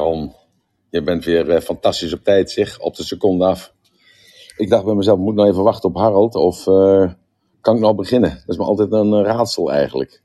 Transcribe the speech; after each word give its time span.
Ron, 0.00 0.32
je 0.90 1.02
bent 1.02 1.24
weer 1.24 1.50
eh, 1.50 1.60
fantastisch 1.60 2.12
op 2.12 2.24
tijd, 2.24 2.50
zeg, 2.50 2.80
op 2.80 2.96
de 2.96 3.02
seconde 3.02 3.44
af. 3.44 3.74
Ik 4.56 4.68
dacht 4.68 4.84
bij 4.84 4.94
mezelf, 4.94 5.18
moet 5.18 5.34
nou 5.34 5.48
even 5.48 5.62
wachten 5.62 5.88
op 5.88 5.96
Harold 5.96 6.34
of 6.34 6.66
eh, 6.66 7.12
kan 7.60 7.74
ik 7.74 7.80
nou 7.80 7.94
beginnen? 7.94 8.30
Dat 8.30 8.48
is 8.48 8.56
me 8.56 8.64
altijd 8.64 8.92
een 8.92 9.12
eh, 9.12 9.22
raadsel 9.22 9.72
eigenlijk. 9.72 10.22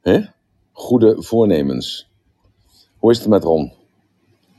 Hè? 0.00 0.20
Goede 0.72 1.22
voornemens. 1.22 2.10
Hoe 2.98 3.10
is 3.10 3.18
het 3.18 3.28
met 3.28 3.44
Ron? 3.44 3.72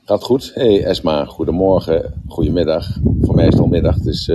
Gaat 0.06 0.24
goed? 0.24 0.52
Hey 0.54 0.84
Esma, 0.84 1.26
goedemorgen, 1.26 2.24
goedemiddag. 2.28 2.98
Voor 3.22 3.36
mij 3.36 3.48
is 3.48 3.54
het 3.54 3.62
al 3.62 3.68
middag, 3.68 3.96
het 3.96 4.06
is, 4.06 4.28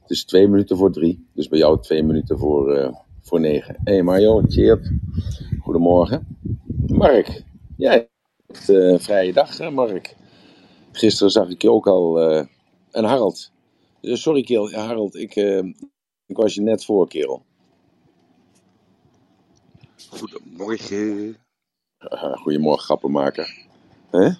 het 0.00 0.10
is 0.10 0.24
twee 0.24 0.48
minuten 0.48 0.76
voor 0.76 0.92
drie. 0.92 1.26
Dus 1.32 1.48
bij 1.48 1.58
jou 1.58 1.80
twee 1.80 2.02
minuten 2.02 2.38
voor, 2.38 2.94
voor 3.20 3.40
negen. 3.40 3.76
Hey 3.84 4.02
Mario, 4.02 4.46
Tjeerd, 4.46 4.92
goedemorgen. 5.60 6.38
Mark, 6.86 7.44
jij 7.76 8.08
een 8.66 9.00
vrije 9.00 9.32
dag, 9.32 9.58
hè, 9.58 9.70
Mark? 9.70 10.14
Gisteren 10.92 11.30
zag 11.32 11.48
ik 11.48 11.62
je 11.62 11.70
ook 11.70 11.86
al. 11.86 12.20
eh, 12.20 12.46
en 12.90 13.04
Harold. 13.04 13.50
Eh, 14.00 14.14
sorry, 14.14 14.42
kerel. 14.42 14.70
Ja, 14.70 14.86
Harold, 14.86 15.14
ik, 15.14 15.34
ik 16.26 16.36
was 16.36 16.54
je 16.54 16.60
net 16.60 16.84
voor, 16.84 17.08
kerel. 17.08 17.42
Goedemorgen. 20.10 21.36
Goedemorgen, 22.34 22.84
grappenmaker. 22.84 23.66
Hè? 24.10 24.30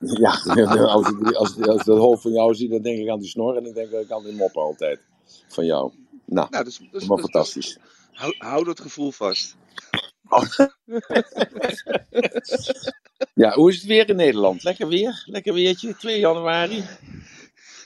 Ja, 0.00 0.30
als 0.92 1.08
ik, 1.10 1.32
als, 1.32 1.60
als 1.60 1.84
dat 1.84 1.98
hoofd 1.98 2.22
van 2.22 2.32
jou 2.32 2.54
zie, 2.54 2.68
dan 2.68 2.82
denk 2.82 2.98
ik 2.98 3.08
aan 3.08 3.18
die 3.20 3.28
snor 3.28 3.56
en 3.56 3.66
ik 3.66 3.74
denk 3.74 3.90
ik 3.90 4.10
aan 4.10 4.22
die 4.24 4.34
moppen 4.36 4.62
altijd. 4.62 5.00
Van 5.48 5.64
jou. 5.66 5.92
Nou, 6.24 6.48
Nou, 6.50 6.64
dus, 6.64 6.78
dus, 6.90 7.06
maar 7.06 7.16
dus- 7.16 7.24
fantastisch. 7.30 7.78
hou, 8.12 8.34
hou 8.38 8.64
dat 8.64 8.80
gevoel 8.80 9.10
vast. 9.10 9.56
Ja, 13.34 13.52
hoe 13.54 13.70
is 13.70 13.76
het 13.76 13.84
weer 13.84 14.08
in 14.08 14.16
Nederland? 14.16 14.62
Lekker 14.62 14.88
weer? 14.88 15.22
Lekker 15.26 15.54
weertje? 15.54 15.96
2 15.96 16.18
januari? 16.18 16.84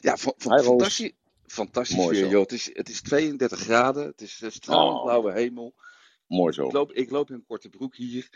Ja, 0.00 0.16
fantastisch. 0.16 1.12
Fantastisch 1.46 1.96
Mooi 1.96 2.16
weer, 2.16 2.24
zo. 2.24 2.30
joh. 2.30 2.40
Het 2.42 2.52
is, 2.52 2.70
het 2.72 2.88
is 2.88 3.02
32 3.02 3.58
graden. 3.60 4.06
Het 4.06 4.20
is 4.20 4.40
eh, 4.42 4.50
stralend 4.50 4.96
Oh. 4.96 5.02
blauwe 5.04 5.32
hemel. 5.32 5.74
Mooi 6.26 6.52
zo. 6.52 6.66
Ik 6.66 6.72
loop, 6.72 6.92
ik 6.92 7.10
loop 7.10 7.28
in 7.28 7.34
een 7.34 7.44
korte 7.46 7.68
broek 7.68 7.96
hier. 7.96 8.28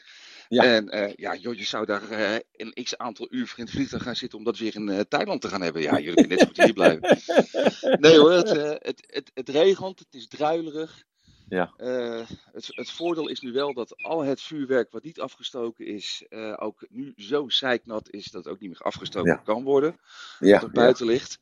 Ja. 0.48 0.62
En 0.62 0.89
eh, 0.89 1.14
ja, 1.16 1.34
joh, 1.34 1.55
je 1.55 1.64
zou 1.64 1.86
daar 1.86 2.11
eh, 2.11 2.39
een 2.52 2.84
x 2.84 2.96
aantal 2.96 3.27
uur 3.30 3.46
voor 3.46 3.58
in 3.58 3.64
het 3.64 3.74
vliegtuig 3.74 4.02
gaan 4.02 4.16
zitten 4.16 4.39
om 4.39 4.44
dat 4.44 4.58
weer 4.58 4.74
in 4.74 5.05
Thailand 5.08 5.41
te 5.41 5.48
gaan 5.48 5.61
hebben. 5.62 5.83
Ja, 5.83 5.98
jullie 5.98 6.14
kunnen 6.14 6.28
net 6.28 6.41
zo 6.41 6.46
goed 6.46 6.64
hier 6.64 6.72
blijven. 6.72 7.18
Nee 8.00 8.18
hoor, 8.18 8.33
het, 8.33 8.48
het, 8.83 9.05
het, 9.06 9.30
het 9.34 9.48
regent, 9.48 9.98
het 9.98 10.14
is 10.14 10.28
druilerig. 10.28 11.05
Ja. 11.48 11.73
Eh, 11.77 12.28
het, 12.53 12.67
het 12.69 12.91
voordeel 12.91 13.28
is 13.28 13.41
nu 13.41 13.53
wel 13.53 13.75
dat 13.75 14.03
al 14.03 14.20
het 14.20 14.41
vuurwerk 14.41 14.92
wat 14.92 15.03
niet 15.03 15.20
afgestoken 15.20 15.86
is, 15.86 16.25
eh, 16.28 16.56
ook 16.59 16.86
nu 16.91 17.12
zo 17.17 17.48
zeiknat 17.48 18.11
is 18.11 18.31
dat 18.31 18.45
het 18.45 18.53
ook 18.53 18.61
niet 18.61 18.70
meer 18.70 18.81
afgestoken 18.81 19.31
Ja. 19.31 19.36
kan 19.45 19.62
worden. 19.62 19.98
Ja, 20.39 20.53
dat 20.53 20.62
er 20.62 20.70
buiten 20.70 21.06
ligt. 21.06 21.39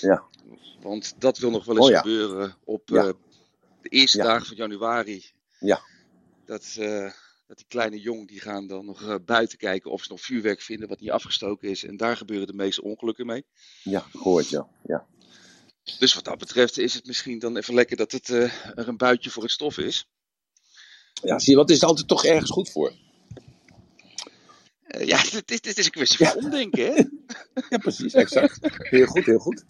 Ja. 0.00 0.24
Want 0.80 1.20
dat 1.20 1.38
wil 1.38 1.50
nog 1.50 1.64
wel 1.64 1.76
eens 1.76 1.90
Oh 1.90 1.96
gebeuren 1.96 2.56
op 2.64 2.90
eh, 2.90 3.10
de 3.82 3.88
eerste 3.88 4.18
dagen 4.18 4.46
van 4.46 4.56
januari. 4.56 5.24
Ja. 5.60 5.80
Dat, 6.44 6.74
dat 7.46 7.56
die 7.56 7.66
kleine 7.68 8.00
jong 8.00 8.28
die 8.28 8.40
gaan 8.40 8.66
dan 8.66 8.84
nog 8.84 9.24
buiten 9.24 9.58
kijken 9.58 9.90
of 9.90 10.02
ze 10.02 10.10
nog 10.10 10.20
vuurwerk 10.20 10.60
vinden 10.60 10.88
wat 10.88 11.00
niet 11.00 11.10
afgestoken 11.10 11.68
is. 11.68 11.84
En 11.84 11.96
daar 11.96 12.16
gebeuren 12.16 12.46
de 12.46 12.52
meeste 12.52 12.82
ongelukken 12.82 13.26
mee. 13.26 13.44
ja, 13.82 14.00
gehoord, 14.00 14.48
ja. 14.48 14.68
ja. 14.86 15.06
Dus 15.98 16.14
wat 16.14 16.24
dat 16.24 16.38
betreft 16.38 16.78
is 16.78 16.94
het 16.94 17.06
misschien 17.06 17.38
dan 17.38 17.56
even 17.56 17.74
lekker 17.74 17.96
dat 17.96 18.12
het 18.12 18.28
eh, 18.30 18.42
er 18.78 18.88
een 18.88 18.96
buitje 18.96 19.30
voor 19.30 19.42
het 19.42 19.52
stof 19.52 19.78
is. 19.78 20.08
Ja, 21.22 21.38
zie 21.38 21.52
je, 21.52 21.58
wat 21.58 21.70
is 21.70 21.80
er 21.82 21.86
altijd 21.88 22.08
toch 22.08 22.24
ergens 22.24 22.50
goed 22.50 22.70
voor? 22.70 22.92
Eh, 24.82 25.06
ja, 25.06 25.16
het 25.18 25.50
is, 25.50 25.58
het 25.62 25.78
is 25.78 25.84
een 25.84 25.90
kwestie 25.90 26.26
van 26.26 26.44
omdenken, 26.44 26.86
hè? 26.94 27.02
Ja, 27.70 27.78
precies, 27.78 28.14
exact. 28.14 28.58
Heel 28.90 29.06
goed, 29.06 29.24
heel 29.26 29.38
goed. 29.38 29.64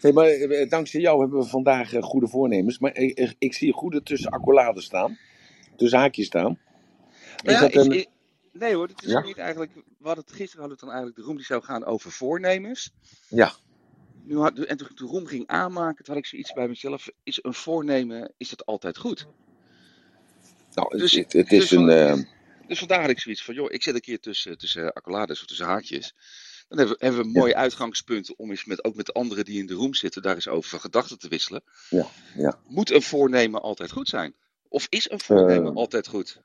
Hey, 0.00 0.12
maar 0.12 0.26
eh, 0.26 0.70
dankzij 0.70 1.00
jou 1.00 1.20
hebben 1.20 1.38
we 1.38 1.46
vandaag 1.46 1.92
eh, 1.92 2.02
goede 2.02 2.28
voornemens. 2.28 2.78
Maar 2.78 2.96
ik, 3.38 3.54
zie 3.54 3.72
goede 3.72 4.02
tussen 4.02 4.30
accolades 4.30 4.84
staan. 4.84 5.18
Tussen 5.76 5.98
haakjes 5.98 6.26
staan. 6.26 6.58
Is 7.42 7.52
ja, 7.52 7.60
dat 7.60 7.70
is- 7.74 7.84
een... 7.86 7.92
is- 7.92 8.06
nee 8.52 8.74
hoor, 8.74 8.88
het 8.88 9.02
is 9.02 9.10
Ja? 9.10 9.20
niet 9.22 9.38
eigenlijk. 9.38 9.74
We 9.74 10.06
hadden 10.06 10.24
het 10.24 10.34
gisteren 10.34 10.60
hadden 10.60 10.78
we 10.78 10.84
het 10.84 10.84
dan 10.84 10.88
eigenlijk 10.90 11.16
de 11.16 11.22
room 11.22 11.36
die 11.36 11.44
zou 11.46 11.62
gaan 11.62 11.84
over 11.84 12.10
voornemens. 12.10 12.90
Ja. 13.28 13.52
Nu 14.24 14.36
had, 14.38 14.58
en 14.58 14.76
toen 14.76 14.88
ik 14.90 14.96
de 14.96 15.04
room 15.04 15.26
ging 15.26 15.46
aanmaken, 15.46 16.04
toen 16.04 16.14
had 16.14 16.22
ik 16.24 16.28
zoiets 16.30 16.52
bij 16.52 16.68
mezelf. 16.68 17.08
Is 17.22 17.38
een 17.42 17.54
voornemen, 17.54 18.32
is 18.36 18.48
dat 18.50 18.66
altijd 18.66 18.96
goed? 18.98 19.26
Nou, 20.74 20.98
Dus- 20.98 21.12
het, 21.12 21.32
het 21.32 21.48
dus 21.48 21.62
is 21.64 21.70
een... 21.70 21.78
van- 21.78 21.90
eh, 21.90 22.22
Dus 22.66 22.78
vandaar 22.78 23.00
had 23.00 23.10
ik 23.10 23.20
zoiets 23.20 23.44
van, 23.44 23.54
joh, 23.54 23.72
ik 23.72 23.82
zet 23.82 23.94
een 23.94 24.00
keer 24.00 24.20
tussen, 24.20 24.58
tussen 24.58 24.92
accolades 24.92 25.40
of 25.40 25.46
tussen 25.46 25.66
haakjes. 25.66 26.14
Dan 26.68 26.78
hebben 26.78 26.96
we, 26.98 27.04
hebben 27.04 27.20
we 27.22 27.26
een 27.28 27.32
Ja. 27.34 27.40
mooi 27.40 27.54
uitgangspunt 27.54 28.36
om 28.36 28.50
eens 28.50 28.64
met, 28.64 28.84
ook 28.84 28.94
met 28.94 29.12
anderen 29.12 29.44
die 29.44 29.58
in 29.58 29.66
de 29.66 29.74
room 29.74 29.94
zitten, 29.94 30.22
daar 30.22 30.34
eens 30.34 30.48
over 30.48 30.70
van 30.70 30.80
gedachten 30.80 31.18
te 31.18 31.28
wisselen. 31.28 31.62
Ja, 31.90 32.06
ja. 32.36 32.58
Moet 32.66 32.90
een 32.90 33.02
voornemen 33.02 33.62
altijd 33.62 33.90
goed 33.90 34.08
zijn? 34.08 34.34
Of 34.68 34.86
is 34.88 35.10
een 35.10 35.20
voornemen 35.20 35.70
Eh, 35.70 35.76
altijd 35.76 36.06
goed? 36.06 36.42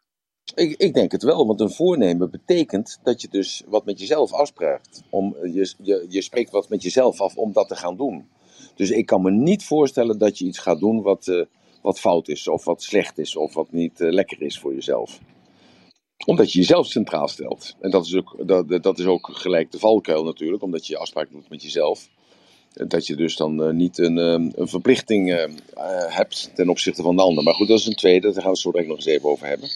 Ik, 0.56 0.76
ik 0.78 0.94
denk 0.94 1.12
het 1.12 1.24
wel, 1.24 1.48
want 1.48 1.60
een 1.60 1.72
voornemen 1.72 2.32
betekent 2.32 3.00
dat 3.04 3.22
je 3.22 3.28
dus 3.28 3.64
wat 3.68 3.86
met 3.86 4.00
jezelf 4.00 4.34
afspreekt. 4.34 5.04
Om, 5.10 5.36
je, 5.44 5.74
je, 5.82 6.06
je 6.10 6.22
spreekt 6.22 6.52
wat 6.52 6.70
met 6.70 6.84
jezelf 6.84 7.22
af 7.22 7.36
om 7.38 7.52
dat 7.52 7.68
te 7.68 7.76
gaan 7.76 7.98
doen. 7.98 8.28
Dus 8.76 8.90
ik 8.90 9.06
kan 9.06 9.22
me 9.22 9.32
niet 9.32 9.64
voorstellen 9.64 10.18
dat 10.18 10.38
je 10.38 10.46
iets 10.46 10.60
gaat 10.60 10.80
doen 10.80 11.02
wat, 11.02 11.28
eh, 11.28 11.42
wat 11.82 12.00
fout 12.00 12.28
is, 12.28 12.48
of 12.48 12.66
wat 12.66 12.84
slecht 12.84 13.18
is, 13.18 13.36
of 13.36 13.54
wat 13.54 13.72
niet 13.72 14.02
eh, 14.02 14.12
lekker 14.12 14.42
is 14.42 14.60
voor 14.60 14.74
jezelf. 14.74 15.20
Omdat 16.26 16.52
je 16.52 16.60
jezelf 16.60 16.88
centraal 16.88 17.28
stelt. 17.28 17.76
En 17.80 17.92
dat 17.92 18.06
is 18.06 18.16
ook, 18.16 18.48
dat, 18.48 18.84
dat 18.84 19.00
is 19.00 19.06
ook 19.06 19.30
gelijk 19.32 19.72
de 19.72 19.80
valkuil 19.80 20.24
natuurlijk, 20.24 20.64
omdat 20.64 20.88
je 20.88 20.94
je 20.94 21.00
afspraak 21.00 21.32
doet 21.32 21.50
met 21.50 21.64
jezelf. 21.64 22.10
Dat 22.88 23.08
je 23.08 23.16
dus 23.16 23.36
dan 23.36 23.64
eh, 23.64 23.70
niet 23.74 23.98
een, 23.98 24.18
eh, 24.18 24.52
een 24.56 24.68
verplichting 24.68 25.32
eh, 25.34 25.44
eh, 25.44 25.52
hebt 26.16 26.52
ten 26.56 26.70
opzichte 26.70 27.02
van 27.02 27.16
de 27.16 27.22
ander. 27.22 27.44
Maar 27.44 27.54
goed, 27.54 27.68
dat 27.68 27.80
is 27.80 27.86
een 27.86 27.96
tweede, 27.96 28.22
daar 28.26 28.34
gaan 28.34 28.44
we 28.44 28.50
het 28.50 28.58
zo 28.60 28.72
direct 28.72 28.88
nog 28.90 28.98
eens 28.98 29.06
even 29.06 29.30
over 29.30 29.48
hebben. 29.48 29.70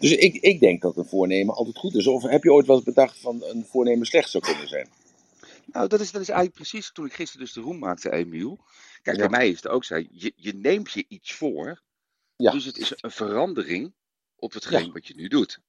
Dus 0.00 0.12
ik, 0.16 0.34
ik 0.34 0.60
denk 0.60 0.82
dat 0.82 0.96
een 0.96 1.04
voornemen 1.04 1.54
altijd 1.54 1.76
goed 1.76 1.94
is. 1.94 2.06
Of 2.06 2.22
heb 2.22 2.42
je 2.42 2.52
ooit 2.52 2.66
wel 2.66 2.76
eens 2.76 2.84
bedacht 2.84 3.18
van 3.20 3.42
een 3.44 3.64
voornemen 3.66 4.06
slecht 4.06 4.30
zou 4.30 4.44
kunnen 4.44 4.68
zijn? 4.68 4.88
Nou, 5.66 5.88
dat 5.88 6.00
is, 6.00 6.10
dat 6.12 6.20
is 6.20 6.28
eigenlijk 6.28 6.56
precies 6.58 6.92
toen 6.92 7.06
ik 7.06 7.12
gisteren 7.12 7.44
dus 7.44 7.54
de 7.54 7.60
room 7.60 7.78
maakte, 7.78 8.12
Emiel. 8.12 8.58
Kijk, 9.02 9.16
Ja. 9.16 9.28
bij 9.28 9.38
mij 9.38 9.48
is 9.48 9.56
het 9.56 9.68
ook 9.68 9.84
zo, 9.84 9.96
je, 10.10 10.32
je 10.36 10.52
neemt 10.54 10.92
je 10.92 11.04
iets 11.08 11.32
voor. 11.32 11.82
Ja. 12.36 12.50
Dus 12.50 12.64
het 12.64 12.78
is 12.78 12.92
een 12.96 13.10
verandering 13.10 13.92
op 14.36 14.52
hetgeen 14.52 14.84
Ja. 14.86 14.92
wat 14.92 15.06
je 15.06 15.14
nu 15.16 15.28
doet. 15.28 15.60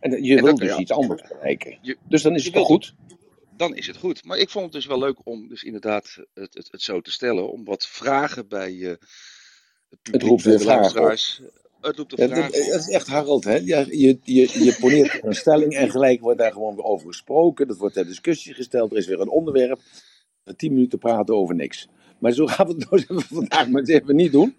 En 0.00 0.22
je 0.24 0.36
En 0.36 0.42
wil 0.44 0.44
dat- 0.52 0.56
dus 0.58 0.68
ja. 0.68 0.78
iets 0.78 0.90
anders 0.92 1.22
bereiken. 1.28 1.78
Je- 1.82 1.96
dus 2.08 2.22
dan 2.22 2.34
is 2.34 2.42
je 2.44 2.48
het 2.50 2.58
toch 2.58 2.68
wilt- 2.68 2.84
goed? 2.86 3.17
Dan 3.58 3.76
is 3.76 3.86
het 3.86 3.96
goed. 3.96 4.24
Maar 4.24 4.38
ik 4.38 4.50
vond 4.50 4.64
het 4.64 4.72
dus 4.72 4.86
wel 4.86 4.98
leuk 4.98 5.26
om 5.26 5.48
dus 5.48 5.62
inderdaad 5.62 6.18
het, 6.34 6.54
het, 6.54 6.68
het 6.70 6.82
zo 6.82 7.00
te 7.00 7.10
stellen. 7.10 7.52
Om 7.52 7.64
wat 7.64 7.86
vragen 7.86 8.48
bij 8.48 8.72
eh, 8.72 8.88
het 9.88 10.02
publiek, 10.02 10.22
roept 10.22 10.42
bij 10.42 10.52
weer 10.52 10.60
de 10.60 10.66
luisteraars. 10.66 11.42
Het 11.80 11.96
roept 11.96 12.16
de 12.16 12.22
Ja, 12.22 12.28
vraag 12.28 12.50
dat, 12.50 12.64
dat 12.70 12.80
is 12.80 12.88
echt 12.88 13.06
Harold, 13.06 13.44
hè? 13.44 13.56
Ja, 13.56 13.84
je, 13.88 14.18
je, 14.22 14.64
je 14.64 14.76
poneert 14.80 15.24
een 15.24 15.34
stelling 15.34 15.74
en 15.74 15.90
gelijk 15.90 16.20
wordt 16.20 16.38
daar 16.38 16.52
gewoon 16.52 16.74
weer 16.74 16.84
over 16.84 17.06
gesproken. 17.06 17.68
Dat 17.68 17.76
wordt 17.76 17.94
ter 17.94 18.06
discussie 18.06 18.54
gesteld. 18.54 18.90
Er 18.90 18.96
is 18.96 19.06
weer 19.06 19.20
een 19.20 19.28
onderwerp. 19.28 19.80
Tien 20.56 20.72
minuten 20.72 20.98
praten 20.98 21.34
over 21.34 21.54
niks. 21.54 21.88
Maar 22.18 22.32
zo 22.32 22.46
gaan 22.46 22.66
we 22.66 22.72
het 22.72 22.84
nou 22.90 23.02
even 23.02 23.22
vandaag 23.22 23.68
maar 23.68 23.80
eens 23.80 23.90
even 23.90 24.16
niet 24.16 24.32
doen. 24.32 24.56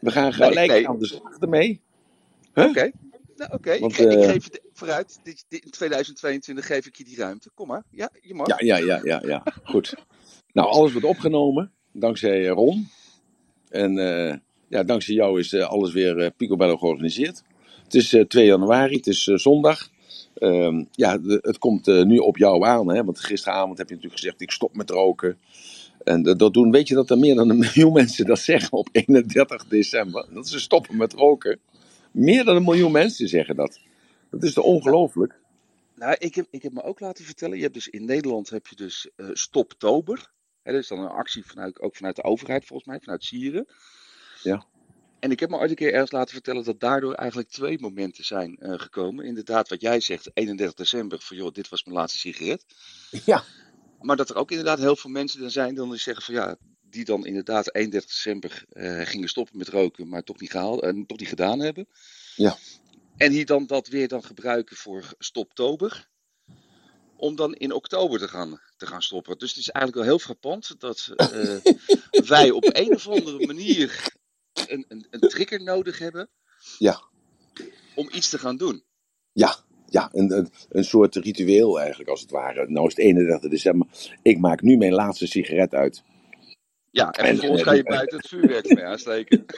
We 0.00 0.10
gaan 0.10 0.32
gelijk 0.32 0.70
nee. 0.70 0.88
aan 0.88 0.98
de 0.98 1.06
slag 1.06 1.38
ermee. 1.38 1.80
Huh? 2.54 2.64
Oké. 2.64 2.90
Nou, 3.36 3.52
oké. 3.52 3.70
Ik, 3.72 3.98
eh, 3.98 4.28
geef 4.30 4.44
het 4.44 4.60
vooruit. 4.72 5.20
Dit, 5.22 5.44
dit- 5.48 5.64
in 5.64 5.70
2022 5.70 6.66
geef 6.66 6.86
ik 6.86 6.96
je 6.96 7.04
die 7.04 7.16
ruimte. 7.16 7.50
Kom 7.54 7.66
maar. 7.68 7.84
Ja, 7.90 8.10
je 8.20 8.34
mag. 8.34 8.46
Ja, 8.46 8.56
ja, 8.58 8.76
ja, 8.76 9.00
ja, 9.04 9.22
ja. 9.26 9.42
Goed. 9.64 9.94
Nou, 10.52 10.68
alles 10.68 10.92
wordt 10.92 11.06
opgenomen. 11.06 11.72
Dankzij 11.92 12.44
eh, 12.46 12.50
Ron. 12.52 12.88
En 13.68 13.98
eh, 13.98 14.36
ja, 14.68 14.82
dankzij 14.84 15.14
jou 15.14 15.38
is 15.40 15.54
alles 15.54 15.92
weer 15.92 16.30
picobello 16.36 16.76
georganiseerd. 16.76 17.42
Het 17.84 17.94
is 17.94 18.12
eh, 18.12 18.24
2 18.24 18.46
januari, 18.46 18.96
het 18.96 19.06
is 19.06 19.22
zondag. 19.24 19.88
Ehm, 20.34 20.84
ja, 20.90 21.18
de- 21.18 21.38
het 21.42 21.58
komt 21.58 21.86
nu 21.86 22.16
op 22.18 22.36
jou 22.36 22.64
aan. 22.64 22.88
Hè? 22.94 23.04
Want 23.04 23.20
gisteravond 23.20 23.78
heb 23.78 23.88
je 23.88 23.94
natuurlijk 23.94 24.20
gezegd, 24.20 24.40
ik 24.40 24.50
stop 24.50 24.76
met 24.76 24.90
roken. 24.90 25.38
En 26.04 26.22
dat- 26.22 26.38
dat 26.38 26.54
doen, 26.54 26.70
weet 26.70 26.88
je 26.88 26.94
dat 26.94 27.10
er 27.10 27.18
meer 27.18 27.34
dan 27.34 27.50
een 27.50 27.58
miljoen 27.72 27.92
mensen 27.92 28.26
dat 28.26 28.38
zeggen 28.38 28.72
op 28.72 28.88
31 28.92 29.66
december? 29.68 30.26
Dat 30.32 30.48
ze 30.48 30.60
stoppen 30.60 30.96
met 30.96 31.12
roken. 31.12 31.58
Meer 32.14 32.44
dan 32.44 32.56
een 32.56 32.64
miljoen 32.64 32.92
mensen 32.92 33.28
zeggen 33.28 33.56
dat. 33.56 33.80
Dat 34.30 34.42
is 34.42 34.52
toch 34.52 34.64
ongelooflijk? 34.64 35.38
Nou, 35.94 36.16
ik 36.18 36.34
heb, 36.34 36.46
ik 36.50 36.62
heb 36.62 36.72
me 36.72 36.82
ook 36.82 37.00
laten 37.00 37.24
vertellen. 37.24 37.56
Je 37.56 37.62
hebt 37.62 37.74
dus 37.74 37.88
in 37.88 38.04
Nederland 38.04 38.50
heb 38.50 38.66
je 38.66 38.76
dus 38.76 39.10
eh 39.16 39.28
Stoptober. 39.32 40.30
Hè, 40.62 40.72
dat 40.72 40.82
is 40.82 40.88
dan 40.88 40.98
een 40.98 41.08
actie 41.08 41.46
vanuit, 41.46 41.80
ook 41.80 41.96
vanuit 41.96 42.16
de 42.16 42.22
overheid 42.22 42.64
volgens 42.64 42.88
mij, 42.88 43.00
vanuit 43.00 43.24
Sieren. 43.24 43.66
Ja. 44.42 44.66
En 45.20 45.30
ik 45.30 45.40
heb 45.40 45.50
me 45.50 45.56
ooit 45.56 45.70
een 45.70 45.76
keer 45.76 45.92
ergens 45.92 46.12
laten 46.12 46.34
vertellen 46.34 46.64
dat 46.64 46.80
daardoor 46.80 47.14
eigenlijk 47.14 47.48
twee 47.48 47.78
momenten 47.80 48.24
zijn 48.24 48.56
eh, 48.56 48.78
gekomen. 48.78 49.24
Inderdaad, 49.24 49.68
wat 49.68 49.80
jij 49.80 50.00
zegt, 50.00 50.30
31 50.34 50.74
december, 50.74 51.20
van 51.20 51.36
joh, 51.36 51.52
dit 51.52 51.68
was 51.68 51.84
mijn 51.84 51.96
laatste 51.96 52.18
sigaret. 52.18 52.64
Ja. 53.24 53.42
Maar 54.00 54.16
dat 54.16 54.30
er 54.30 54.36
ook 54.36 54.50
inderdaad 54.50 54.78
heel 54.78 54.96
veel 54.96 55.10
mensen 55.10 55.40
dan 55.40 55.50
zijn 55.50 55.74
dan 55.74 55.90
die 55.90 55.98
zeggen 55.98 56.24
van 56.24 56.34
ja, 56.34 56.56
die 56.94 57.04
dan 57.04 57.26
inderdaad 57.26 57.74
31 57.74 58.10
december 58.10 58.64
eh, 58.68 59.00
gingen 59.00 59.28
stoppen 59.28 59.58
met 59.58 59.68
roken, 59.68 60.08
maar 60.08 60.22
toch 60.22 60.40
niet, 60.40 60.50
gehaald, 60.50 60.82
en 60.82 61.06
toch 61.06 61.18
niet 61.18 61.28
gedaan 61.28 61.60
hebben. 61.60 61.88
Ja. 62.36 62.56
En 63.16 63.30
die 63.30 63.44
dan 63.44 63.66
dat 63.66 63.88
weer 63.88 64.08
dan 64.08 64.24
gebruiken 64.24 64.76
voor 64.76 65.14
stoptober. 65.18 66.08
Om 67.16 67.36
dan 67.36 67.54
in 67.54 67.72
oktober 67.72 68.18
te 68.18 68.28
gaan, 68.28 68.60
te 68.76 68.86
gaan 68.86 69.02
stoppen. 69.02 69.38
Dus 69.38 69.48
het 69.48 69.58
is 69.58 69.68
eigenlijk 69.68 70.06
wel 70.06 70.16
heel 70.16 70.24
frappant 70.24 70.80
dat 70.80 71.14
uh, 71.16 71.56
wij 72.34 72.50
op 72.50 72.64
een 72.72 72.94
of 72.94 73.08
andere 73.08 73.46
manier 73.46 74.12
een, 74.68 74.84
een, 74.88 75.06
een 75.10 75.20
trigger 75.20 75.62
nodig 75.62 75.98
hebben. 75.98 76.28
Ja. 76.78 77.02
Om 77.94 78.08
iets 78.12 78.28
te 78.28 78.38
gaan 78.38 78.56
doen. 78.56 78.84
Ja, 79.32 79.64
ja, 79.86 80.08
een, 80.12 80.36
een, 80.36 80.50
een, 80.68 80.84
soort 80.84 81.14
ritueel 81.14 81.80
eigenlijk 81.80 82.10
als 82.10 82.20
het 82.20 82.30
ware. 82.30 82.68
Nou 82.68 82.86
is 82.86 82.96
het 82.96 83.04
31 83.04 83.50
december. 83.50 83.86
Ik 84.22 84.38
maak 84.38 84.62
nu 84.62 84.76
mijn 84.76 84.92
laatste 84.92 85.26
sigaret 85.26 85.74
uit. 85.74 86.02
Ja, 86.94 87.10
en, 87.10 87.26
vervolgens 87.26 87.62
ga 87.62 87.72
je 87.72 87.82
buiten 87.82 88.16
het 88.16 88.28
vuurwerk 88.28 88.74
mee 88.74 88.84
aansteken. 88.84 89.44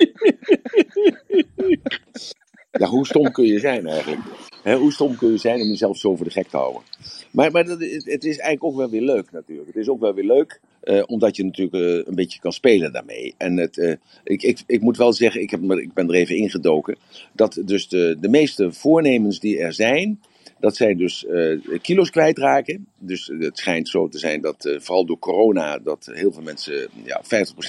Ja, 2.78 2.86
hoe 2.86 3.06
stom 3.06 3.32
kun 3.32 3.44
je 3.44 3.58
zijn 3.58 3.86
eigenlijk? 3.86 4.20
hoe 4.62 4.92
stom 4.92 5.16
kun 5.16 5.30
je 5.30 5.36
zijn 5.36 5.60
om 5.60 5.68
jezelf 5.68 5.96
zo 5.96 6.16
voor 6.16 6.24
de 6.24 6.32
gek 6.32 6.48
te 6.48 6.56
houden? 6.56 6.82
Maar, 7.30 7.50
maar 7.50 7.64
dat, 7.64 7.80
het 7.80 8.24
is 8.24 8.38
eigenlijk 8.38 8.64
ook 8.64 8.76
wel 8.76 8.90
weer 8.90 9.02
leuk 9.02 9.32
natuurlijk. 9.32 9.66
Het 9.66 9.76
is 9.76 9.88
ook 9.88 10.00
wel 10.00 10.14
weer 10.14 10.24
leuk, 10.24 10.60
eh, 10.80 11.02
omdat 11.06 11.36
je 11.36 11.44
natuurlijk 11.44 11.76
uh, 11.76 12.06
een 12.06 12.14
beetje 12.14 12.40
kan 12.40 12.52
spelen 12.52 12.92
daarmee. 12.92 13.34
En 13.36 13.56
het, 13.56 13.76
uh, 13.76 13.94
ik, 14.24 14.42
ik, 14.42 14.62
ik 14.66 14.80
moet 14.80 14.96
wel 14.96 15.12
zeggen, 15.12 15.40
ik, 15.40 15.50
heb, 15.50 15.62
ik 15.62 15.92
ben 15.92 16.08
er 16.08 16.14
even 16.14 16.36
ingedoken, 16.36 16.96
dat 17.32 17.62
dus 17.64 17.88
de, 17.88 18.16
de 18.20 18.28
meeste 18.28 18.72
voornemens 18.72 19.40
die 19.40 19.58
er 19.58 19.72
zijn, 19.72 20.20
dat 20.60 20.76
zij 20.76 20.94
dus 20.94 21.24
uh, 21.24 21.60
kilo's 21.80 22.10
kwijtraken. 22.10 22.86
Dus 22.98 23.32
het 23.38 23.58
schijnt 23.58 23.88
zo 23.88 24.08
te 24.08 24.18
zijn 24.18 24.40
dat 24.40 24.64
uh, 24.64 24.80
vooral 24.80 25.06
door 25.06 25.18
corona, 25.18 25.78
dat 25.78 26.08
heel 26.12 26.32
veel 26.32 26.42
mensen, 26.42 26.88
ja, 27.04 27.22
50% 27.24 27.28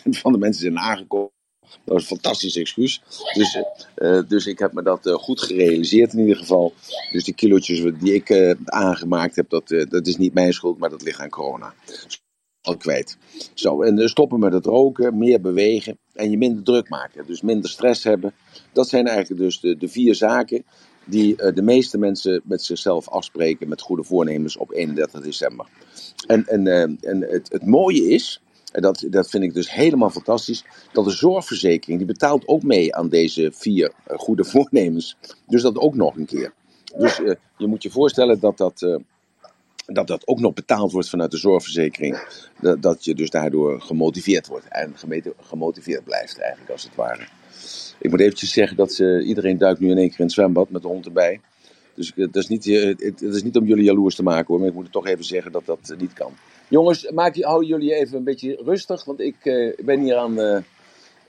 van 0.09 0.31
de 0.31 0.37
mensen 0.37 0.61
zijn 0.61 0.79
aangekomen. 0.79 1.31
Dat 1.61 1.93
was 1.93 2.01
een 2.01 2.07
fantastisch 2.07 2.55
excuus. 2.55 3.01
Dus, 3.33 3.57
dus 4.27 4.45
ik 4.45 4.59
heb 4.59 4.73
me 4.73 4.83
dat 4.83 5.09
goed 5.09 5.41
gerealiseerd 5.41 6.13
in 6.13 6.19
ieder 6.19 6.35
geval. 6.35 6.73
Dus 7.11 7.23
die 7.23 7.33
kilootjes 7.33 7.93
die 7.99 8.13
ik 8.13 8.55
aangemaakt 8.65 9.35
heb, 9.35 9.49
dat, 9.49 9.67
dat 9.89 10.07
is 10.07 10.17
niet 10.17 10.33
mijn 10.33 10.53
schuld, 10.53 10.77
maar 10.77 10.89
dat 10.89 11.01
ligt 11.01 11.19
aan 11.19 11.29
corona. 11.29 11.73
Al 12.61 12.77
kwijt. 12.77 13.17
Zo, 13.53 13.81
en 13.81 14.09
stoppen 14.09 14.39
met 14.39 14.53
het 14.53 14.65
roken, 14.65 15.17
meer 15.17 15.41
bewegen 15.41 15.97
en 16.13 16.29
je 16.29 16.37
minder 16.37 16.63
druk 16.63 16.89
maken. 16.89 17.25
Dus 17.25 17.41
minder 17.41 17.69
stress 17.69 18.03
hebben. 18.03 18.33
Dat 18.73 18.89
zijn 18.89 19.07
eigenlijk 19.07 19.41
dus 19.41 19.59
de, 19.59 19.77
de 19.77 19.87
vier 19.87 20.15
zaken 20.15 20.65
die 21.07 21.41
uh, 21.41 21.53
de 21.53 21.61
meeste 21.61 21.97
mensen 21.97 22.41
met 22.43 22.63
zichzelf 22.63 23.09
afspreken 23.09 23.67
met 23.67 23.81
goede 23.81 24.03
voornemens 24.03 24.57
op 24.57 24.71
31 24.71 25.21
december. 25.21 25.67
En, 26.27 26.47
en, 26.47 26.65
uh, 26.65 26.81
en 26.81 27.21
het, 27.29 27.49
het 27.51 27.65
mooie 27.65 28.09
is, 28.09 28.41
en 28.71 28.81
dat, 28.81 29.05
dat 29.09 29.29
vind 29.29 29.43
ik 29.43 29.53
dus 29.53 29.71
helemaal 29.71 30.09
fantastisch, 30.09 30.65
dat 30.93 31.05
de 31.05 31.11
zorgverzekering, 31.11 31.97
die 31.97 32.07
betaalt 32.07 32.47
ook 32.47 32.63
mee 32.63 32.95
aan 32.95 33.09
deze 33.09 33.51
vier 33.53 33.91
uh, 34.11 34.17
goede 34.17 34.45
voornemens. 34.53 35.17
Dus 35.47 35.61
dat 35.61 35.77
ook 35.77 35.95
nog 35.95 36.15
een 36.15 36.25
keer. 36.25 36.53
Dus 36.97 37.15
je 37.57 37.67
moet 37.67 37.83
je 37.83 37.89
voorstellen 37.89 38.39
dat 38.39 38.57
dat, 38.57 38.99
dat 39.85 40.07
dat 40.07 40.27
ook 40.27 40.39
nog 40.39 40.53
betaald 40.53 40.91
wordt 40.91 41.09
vanuit 41.09 41.31
de 41.31 41.37
zorgverzekering. 41.37 42.19
Dat, 42.61 42.81
dat 42.81 43.05
je 43.05 43.15
dus 43.15 43.29
daardoor 43.29 43.81
gemotiveerd 43.81 44.47
wordt 44.47 44.65
en 44.69 44.95
gemotiveerd 45.41 46.03
blijft 46.03 46.39
eigenlijk 46.39 46.71
als 46.71 46.83
het 46.83 46.95
ware. 46.95 47.27
Ik 47.99 48.09
moet 48.09 48.19
eventjes 48.19 48.51
zeggen 48.51 48.77
dat 48.77 48.93
ze, 48.93 49.23
iedereen 49.25 49.57
duikt 49.57 49.79
nu 49.79 49.89
in 49.89 49.97
één 49.97 50.09
keer 50.09 50.19
in 50.19 50.25
het 50.25 50.33
zwembad 50.33 50.69
met 50.69 50.81
de 50.81 50.87
hond 50.87 51.05
erbij. 51.05 51.39
Dus 51.93 52.11
dat 52.15 52.35
is, 52.35 52.47
niet, 52.47 52.65
het, 52.65 53.21
is 53.21 53.43
niet 53.43 53.57
om 53.57 53.65
jullie 53.65 53.83
jaloers 53.83 54.15
te 54.15 54.23
maken 54.23 54.45
hoor, 54.47 54.59
maar 54.59 54.67
ik 54.67 54.73
moet 54.73 54.91
toch 54.91 55.07
even 55.07 55.25
zeggen 55.25 55.51
dat 55.51 55.65
dat 55.65 55.95
niet 55.97 56.13
kan. 56.13 56.31
Jongens, 56.67 57.11
maak, 57.11 57.37
hou 57.37 57.65
jullie 57.65 57.93
even 57.93 58.17
een 58.17 58.23
beetje 58.23 58.61
rustig, 58.63 59.05
want 59.05 59.19
ik 59.19 59.35
ben 59.85 59.99
hier 59.99 60.15
aan, 60.15 60.63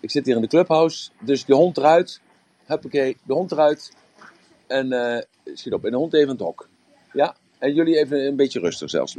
ik 0.00 0.10
zit 0.10 0.26
hier 0.26 0.34
in 0.34 0.40
de 0.40 0.48
clubhouse. 0.48 1.10
Dus 1.20 1.44
de 1.44 1.54
hond 1.54 1.76
eruit, 1.76 2.20
huppakee, 2.64 3.16
de 3.22 3.32
hond 3.32 3.52
eruit. 3.52 3.92
En 4.66 4.92
uh, 4.92 5.72
op, 5.72 5.84
en 5.84 5.90
de 5.90 5.96
hond 5.96 6.14
even 6.14 6.26
in 6.26 6.32
het 6.32 6.42
hok. 6.42 6.68
Ja, 7.12 7.36
en 7.58 7.74
jullie 7.74 7.98
even 7.98 8.26
een 8.26 8.36
beetje 8.36 8.60
rustig, 8.60 8.90
zelfs. 8.90 9.16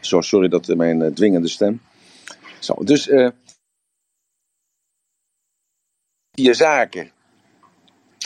Zo, 0.00 0.20
sorry 0.20 0.48
dat 0.48 0.66
mijn 0.66 1.14
dwingende 1.14 1.48
stem. 1.48 1.80
Zo, 2.58 2.74
dus 2.84 3.08
vier 6.38 6.54
zaken 6.54 7.10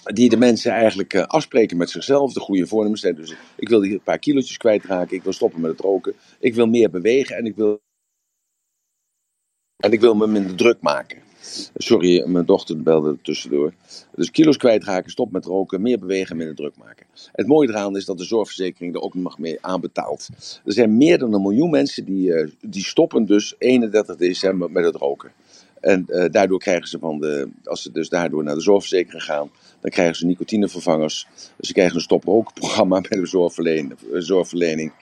die 0.03 0.29
de 0.29 0.37
mensen 0.37 0.73
eigenlijk 0.73 1.15
uh, 1.15 1.23
afspreken 1.23 1.77
met 1.77 1.91
zichzelf, 1.91 2.33
de 2.33 2.41
goede 2.41 2.67
voornemens 2.67 3.01
zijn. 3.01 3.15
Dus 3.15 3.35
ik 3.57 3.69
wil 3.69 3.85
een 3.85 4.01
paar 4.05 4.19
kilootjes 4.19 4.57
kwijtraken, 4.57 5.17
ik 5.17 5.23
wil 5.23 5.33
stoppen 5.33 5.61
met 5.61 5.71
het 5.71 5.81
roken, 5.81 6.15
ik 6.39 6.55
wil 6.55 6.67
meer 6.67 6.91
bewegen 6.91 7.37
en 7.37 7.47
ik 7.47 7.57
wil, 7.57 7.81
en 9.77 9.93
ik 9.93 10.01
wil 10.01 10.15
me 10.15 10.27
minder 10.27 10.57
druk 10.57 10.81
maken. 10.81 11.23
Sorry, 11.75 12.29
mijn 12.29 12.45
dochter 12.45 12.83
belde 12.83 13.19
tussendoor. 13.23 13.73
Dus 14.15 14.31
kilo's 14.31 14.57
kwijtraken, 14.57 15.11
stop 15.11 15.33
met 15.33 15.45
roken, 15.45 15.83
meer 15.83 15.99
bewegen, 15.99 16.37
minder 16.37 16.55
druk 16.55 16.77
maken. 16.77 17.07
Het 17.33 17.47
mooie 17.47 17.69
eraan 17.69 17.97
is 17.97 18.05
dat 18.05 18.19
de 18.19 18.25
zorgverzekering 18.25 18.95
er 18.95 19.01
ook 19.01 19.15
nog 19.15 19.39
mee 19.39 19.59
aanbetaalt. 19.61 20.29
Er 20.65 20.73
zijn 20.73 20.97
meer 20.97 21.19
dan 21.19 21.33
een 21.33 21.43
miljoen 21.43 21.71
mensen 21.71 22.05
die, 22.05 22.29
uh, 22.29 22.51
die 22.61 22.85
stoppen 22.85 23.25
dus 23.25 23.55
31 23.59 24.17
december 24.17 24.71
met 24.71 24.85
het 24.85 24.97
roken. 24.97 25.33
En 25.83 26.07
uh, 26.09 26.25
daardoor 26.31 26.59
krijgen 26.59 26.89
ze 26.89 26.99
van 26.99 27.19
de, 27.19 27.49
als 27.65 27.83
ze 27.83 27.93
dus 27.93 28.09
daardoor 28.09 28.45
naar 28.45 28.55
de 28.55 28.61
zorgverzekering 28.61 29.23
gaan, 29.23 29.51
dan 29.83 29.91
krijgen 29.91 30.17
ze 30.17 30.27
nicotinevervangers. 30.27 31.27
Dus 31.57 31.67
ze 31.67 31.73
krijgen 31.73 31.95
een 31.95 32.01
stoprookprogramma 32.01 33.01
bij 33.09 33.21
de 33.21 33.27
zorgverlening. 33.27 33.95
zorgverlening. 34.13 34.93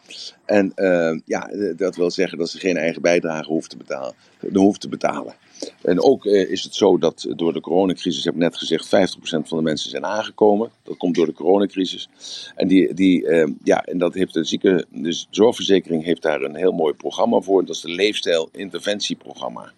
En 0.45 0.73
uh, 0.77 1.21
ja, 1.25 1.51
dat 1.77 1.97
wil 1.97 2.11
zeggen 2.11 2.39
dat 2.39 2.51
ze 2.51 2.59
geen 2.59 2.77
eigen 2.77 3.03
bijdrage 3.03 3.49
hoeven 3.49 3.71
te 3.71 3.77
betalen. 3.77 4.15
Hoeven 4.53 4.81
te 4.81 4.89
betalen. 4.89 5.35
En 5.83 6.03
ook 6.03 6.25
uh, 6.25 6.51
is 6.51 6.65
het 6.65 6.75
zo 6.75 6.99
dat 6.99 7.27
door 7.37 7.53
de 7.53 7.61
coronacrisis, 7.61 8.25
heb 8.25 8.35
ik 8.35 8.41
net 8.41 8.57
gezegd, 8.57 8.87
50% 8.87 8.89
van 9.21 9.59
de 9.59 9.63
mensen 9.63 9.91
zijn 9.91 10.05
aangekomen. 10.05 10.71
Dat 10.83 10.97
komt 10.97 11.15
door 11.15 11.27
de 11.27 11.33
coronacrisis. 11.33 12.09
En, 12.55 12.69
die, 12.69 12.95
die, 12.95 13.29
ja, 13.65 13.85
en 13.85 13.99
dat 13.99 14.15
heeft 14.15 14.35
de 14.35 14.45
zieke, 14.45 14.87
de 14.91 15.25
zorgverzekering 15.31 16.05
heeft 16.05 16.23
daar 16.23 16.43
een 16.43 16.57
heel 16.57 16.73
mooi 16.73 16.95
programma 16.95 17.41
voor. 17.41 17.65
Dat 17.65 17.75
is 17.75 17.83
de 17.83 17.91
leefstijl 17.91 18.49
interventieprogramma. 18.53 19.73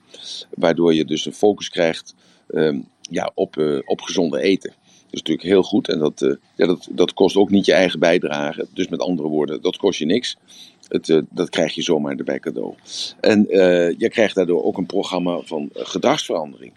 Waardoor 0.50 0.94
je 0.94 1.04
dus 1.04 1.26
een 1.26 1.32
focus 1.32 1.68
krijgt 1.68 2.14
um, 2.48 2.88
ja, 3.00 3.30
op, 3.34 3.82
op 3.84 4.00
gezonde 4.00 4.40
eten. 4.40 4.74
Dat 5.12 5.22
is 5.22 5.28
natuurlijk 5.28 5.54
heel 5.54 5.62
goed 5.62 5.88
en 5.88 5.98
dat, 5.98 6.22
uh, 6.22 6.34
ja, 6.56 6.66
dat, 6.66 6.88
dat 6.90 7.14
kost 7.14 7.36
ook 7.36 7.50
niet 7.50 7.66
je 7.66 7.72
eigen 7.72 7.98
bijdrage. 7.98 8.66
Dus 8.74 8.88
met 8.88 9.00
andere 9.00 9.28
woorden, 9.28 9.62
dat 9.62 9.76
kost 9.76 9.98
je 9.98 10.04
niks. 10.04 10.36
Het, 10.88 11.08
uh, 11.08 11.22
dat 11.30 11.50
krijg 11.50 11.74
je 11.74 11.82
zomaar 11.82 12.16
erbij 12.16 12.38
cadeau. 12.38 12.74
En 13.20 13.46
uh, 13.48 13.98
je 13.98 14.08
krijgt 14.08 14.34
daardoor 14.34 14.64
ook 14.64 14.78
een 14.78 14.86
programma 14.86 15.40
van 15.40 15.70
gedragsverandering. 15.72 16.72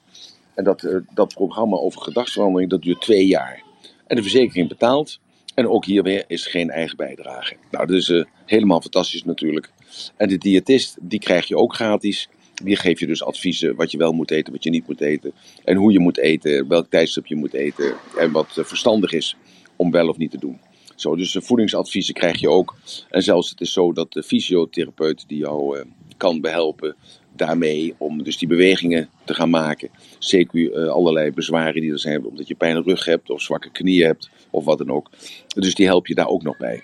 En 0.54 0.64
dat, 0.64 1.02
dat 1.14 1.34
programma 1.34 1.78
over 1.78 2.02
gedragsverandering 2.02 2.70
dat 2.70 2.82
duurt 2.82 3.02
twee 3.02 3.28
jaar. 3.28 3.64
En 4.08 4.16
de 4.16 4.22
verzekering 4.22 4.68
betaalt. 4.68 5.20
En 5.54 5.68
ook 5.68 5.86
hier 5.86 6.04
weer 6.04 6.24
is 6.28 6.46
geen 6.46 6.70
eigen 6.70 6.98
bijdrage. 6.98 7.56
Nou, 7.72 7.86
dat 7.86 7.96
is 7.96 8.26
helemaal 8.46 8.82
fantastisch 8.82 9.24
natuurlijk. 9.24 9.72
En 10.18 10.28
de 10.30 10.38
diëtist, 10.38 10.98
die 11.02 11.20
krijg 11.20 11.48
je 11.48 11.58
ook 11.58 11.76
gratis. 11.76 12.30
Die 12.64 12.76
geef 12.76 13.00
je 13.00 13.08
dus 13.08 13.24
adviezen 13.24 13.76
wat 13.76 13.92
je 13.92 13.98
wel 13.98 14.12
moet 14.12 14.32
eten, 14.32 14.54
wat 14.54 14.64
je 14.64 14.70
niet 14.70 14.88
moet 14.88 15.02
eten. 15.02 15.32
En 15.64 15.76
hoe 15.76 15.92
je 15.92 16.00
moet 16.00 16.18
eten, 16.18 16.68
welk 16.68 16.90
tijdstip 16.90 17.26
je 17.26 17.36
moet 17.36 17.54
eten. 17.54 17.94
En 18.18 18.32
wat 18.32 18.48
verstandig 18.52 19.12
is 19.12 19.36
om 19.76 19.92
wel 19.92 20.08
of 20.08 20.18
niet 20.18 20.32
te 20.32 20.38
doen. 20.38 20.60
Zo, 20.96 21.16
dus 21.16 21.38
voedingsadviezen 21.40 22.14
krijg 22.14 22.40
je 22.40 22.50
ook. 22.50 22.76
En 23.10 23.24
zelfs 23.24 23.50
het 23.50 23.62
is 23.62 23.74
zo 23.74 23.94
dat 23.94 24.14
de 24.14 24.24
fysiotherapeut 24.24 25.24
die 25.28 25.38
jou 25.38 25.78
uh, 25.78 25.84
kan 26.18 26.42
behelpen 26.42 26.96
daarmee 27.36 27.94
om 27.98 28.24
dus 28.24 28.38
die 28.38 28.48
bewegingen 28.48 29.10
te 29.26 29.34
gaan 29.34 29.50
maken. 29.50 29.90
Zeker 30.20 30.90
allerlei 30.90 31.32
bezwaren 31.32 31.82
die 31.82 31.92
er 31.92 32.00
zijn, 32.00 32.26
omdat 32.26 32.48
je 32.48 32.56
pijn 32.56 32.76
in 32.76 32.84
de 32.84 32.90
rug 32.90 33.06
hebt 33.06 33.30
of 33.30 33.42
zwakke 33.42 33.72
knieën 33.72 34.06
hebt 34.06 34.30
of 34.50 34.66
wat 34.66 34.78
dan 34.78 34.92
ook. 34.92 35.10
Dus 35.48 35.76
die 35.76 35.86
help 35.86 36.08
je 36.08 36.16
daar 36.16 36.28
ook 36.28 36.44
nog 36.44 36.58
bij. 36.58 36.84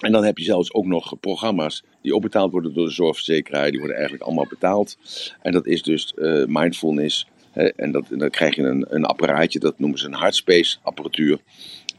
En 0.00 0.12
dan 0.12 0.24
heb 0.24 0.38
je 0.38 0.44
zelfs 0.44 0.72
ook 0.72 0.86
nog 0.86 1.20
programma's 1.20 1.82
die 2.02 2.14
ook 2.14 2.22
betaald 2.22 2.52
worden 2.52 2.74
door 2.74 2.86
de 2.86 2.92
zorgverzekeraar. 2.92 3.70
Die 3.70 3.78
worden 3.78 3.96
eigenlijk 3.96 4.26
allemaal 4.26 4.46
betaald. 4.48 4.98
En 5.42 5.52
dat 5.52 5.66
is 5.66 5.82
dus 5.82 6.12
uh, 6.16 6.44
mindfulness. 6.46 7.26
Hè, 7.52 7.68
en, 7.68 7.92
dat, 7.92 8.04
dan 8.08 8.30
krijg 8.30 8.54
je 8.54 8.62
een, 8.62 8.86
een 8.88 9.04
apparaatje, 9.04 9.58
dat 9.58 9.78
noemen 9.78 9.98
ze 9.98 10.06
een 10.06 10.12
hartspace 10.12 10.78
apparatuur. 10.82 11.38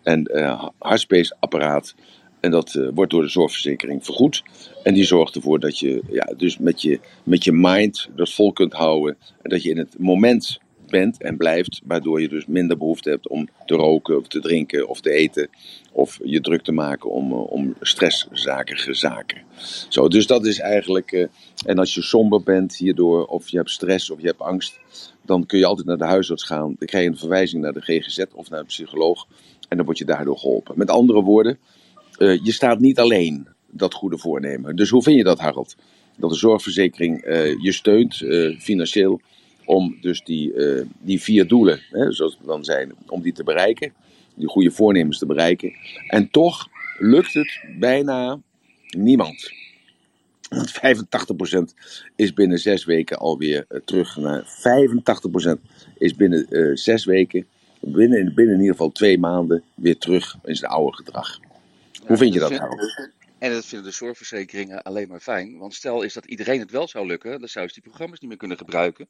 En 0.04 0.30
uh, 0.34 0.68
apparaat. 1.40 1.96
En 2.40 2.52
dat 2.52 2.74
uh, 2.74 2.90
wordt 2.94 3.12
door 3.12 3.22
de 3.22 3.30
zorgverzekering 3.30 4.06
vergoed. 4.06 4.44
En 4.84 4.94
die 4.94 5.06
zorgt 5.06 5.36
ervoor 5.36 5.60
dat 5.60 5.80
je 5.80 6.02
ja, 6.12 6.34
dus 6.38 6.58
met 6.58 6.82
je, 6.82 7.00
met 7.24 7.44
je 7.44 7.52
mind 7.52 8.10
dat 8.16 8.34
vol 8.34 8.54
kunt 8.54 8.74
houden. 8.74 9.18
En 9.42 9.50
dat 9.50 9.64
je 9.64 9.70
in 9.70 9.78
het 9.78 10.00
moment 10.00 10.60
bent 10.90 11.22
en 11.22 11.38
blijft, 11.38 11.82
waardoor 11.84 12.22
je 12.22 12.30
dus 12.30 12.46
minder 12.46 12.78
behoefte 12.78 13.10
hebt 13.10 13.28
om 13.28 13.50
te 13.66 13.76
roken 13.76 14.18
of 14.18 14.28
te 14.28 14.40
drinken 14.40 14.88
of 14.88 15.02
te 15.02 15.12
eten 15.12 15.50
of 15.92 16.20
je 16.24 16.42
druk 16.42 16.62
te 16.62 16.72
maken 16.72 17.10
om, 17.10 17.32
uh, 17.32 17.52
om 17.52 17.76
stresszaken, 17.82 18.96
zaken. 18.96 19.42
Zo, 19.90 20.08
dus 20.08 20.28
dat 20.28 20.46
is 20.46 20.60
eigenlijk, 20.60 21.12
uh, 21.12 21.28
en 21.66 21.78
als 21.78 21.94
je 21.94 22.02
somber 22.02 22.44
bent 22.44 22.76
hierdoor 22.76 23.26
of 23.26 23.50
je 23.50 23.58
hebt 23.58 23.70
stress 23.70 24.10
of 24.10 24.22
je 24.22 24.28
hebt 24.28 24.42
angst, 24.42 24.80
dan 25.22 25.46
kun 25.46 25.60
je 25.60 25.66
altijd 25.66 25.88
naar 25.88 25.98
de 25.98 26.06
huisarts 26.06 26.44
gaan. 26.44 26.76
Dan 26.78 26.88
krijg 26.88 27.04
je 27.04 27.10
een 27.10 27.18
verwijzing 27.18 27.62
naar 27.62 27.74
de 27.74 27.82
GGZ 27.82 28.24
of 28.34 28.50
naar 28.50 28.60
de 28.60 28.66
psycholoog 28.66 29.28
en 29.68 29.78
dan 29.78 29.86
word 29.86 29.98
je 29.98 30.06
daardoor 30.06 30.38
geholpen. 30.38 30.78
Met 30.78 30.90
andere 30.90 31.22
woorden, 31.22 31.58
uh, 32.18 32.40
je 32.44 32.52
staat 32.52 32.80
niet 32.80 33.00
alleen 33.00 33.48
dat 33.72 33.94
goede 33.94 34.18
voornemen. 34.18 34.76
Dus 34.76 34.90
hoe 34.90 35.04
vind 35.04 35.18
je 35.18 35.24
dat, 35.24 35.40
Harold? 35.40 35.76
Dat 36.18 36.30
de 36.30 36.36
zorgverzekering 36.36 37.22
je 37.62 37.72
steunt 37.72 38.16
financieel 38.60 39.22
om 39.70 39.98
dus 40.02 40.24
die, 40.24 40.54
uh, 40.54 40.86
die 41.00 41.22
vier 41.22 41.48
doelen, 41.48 41.80
hè, 41.90 42.12
zoals 42.12 42.38
het 42.38 42.48
dan 42.48 42.64
zijn, 42.64 42.94
om 43.08 43.22
die 43.22 43.34
te 43.34 43.44
bereiken. 43.44 43.94
die 44.36 44.48
goede 44.48 44.72
voornemens 44.72 45.18
te 45.18 45.26
bereiken. 45.26 45.74
En 46.08 46.30
toch 46.30 46.68
lukt 46.98 47.34
het 47.34 47.64
bijna 47.80 48.40
niemand. 48.90 49.52
Want 50.50 50.72
85% 50.72 51.74
is 52.16 52.34
binnen 52.34 52.60
zes 52.60 52.86
weken 52.86 53.18
alweer 53.18 53.66
uh, 53.70 53.80
terug 53.86 54.18
naar 54.18 54.44
85% 55.58 55.62
is 55.98 56.16
binnen 56.16 56.46
uh, 56.50 56.76
zes 56.76 57.06
weken, 57.06 57.46
binnen, 57.80 58.34
binnen 58.36 58.56
in 58.56 58.62
ieder 58.62 58.76
geval 58.76 58.92
twee 58.92 59.20
maanden, 59.20 59.64
weer 59.76 59.98
terug 59.98 60.36
in 60.44 60.56
zijn 60.56 60.72
oude 60.72 60.98
gedrag. 60.98 61.40
Hoe 62.06 62.18
vind 62.18 62.34
je 62.34 62.40
dat, 62.40 62.58
Harold? 62.58 63.10
En 63.40 63.52
dat 63.52 63.66
vinden 63.66 63.88
de 63.88 63.96
zorgverzekeringen 63.96 64.82
alleen 64.82 65.08
maar 65.08 65.20
fijn. 65.20 65.58
Want 65.58 65.74
stel 65.74 66.02
is 66.02 66.14
dat 66.14 66.26
iedereen 66.26 66.60
het 66.60 66.72
wel 66.72 66.88
zou 66.88 67.08
lukken, 67.08 67.40
dan 67.40 67.50
zouden 67.50 67.74
ze 67.74 67.80
die 67.82 67.90
programma's 67.90 68.20
niet 68.20 68.30
meer 68.30 68.40
kunnen 68.40 68.58
gebruiken. 68.58 69.08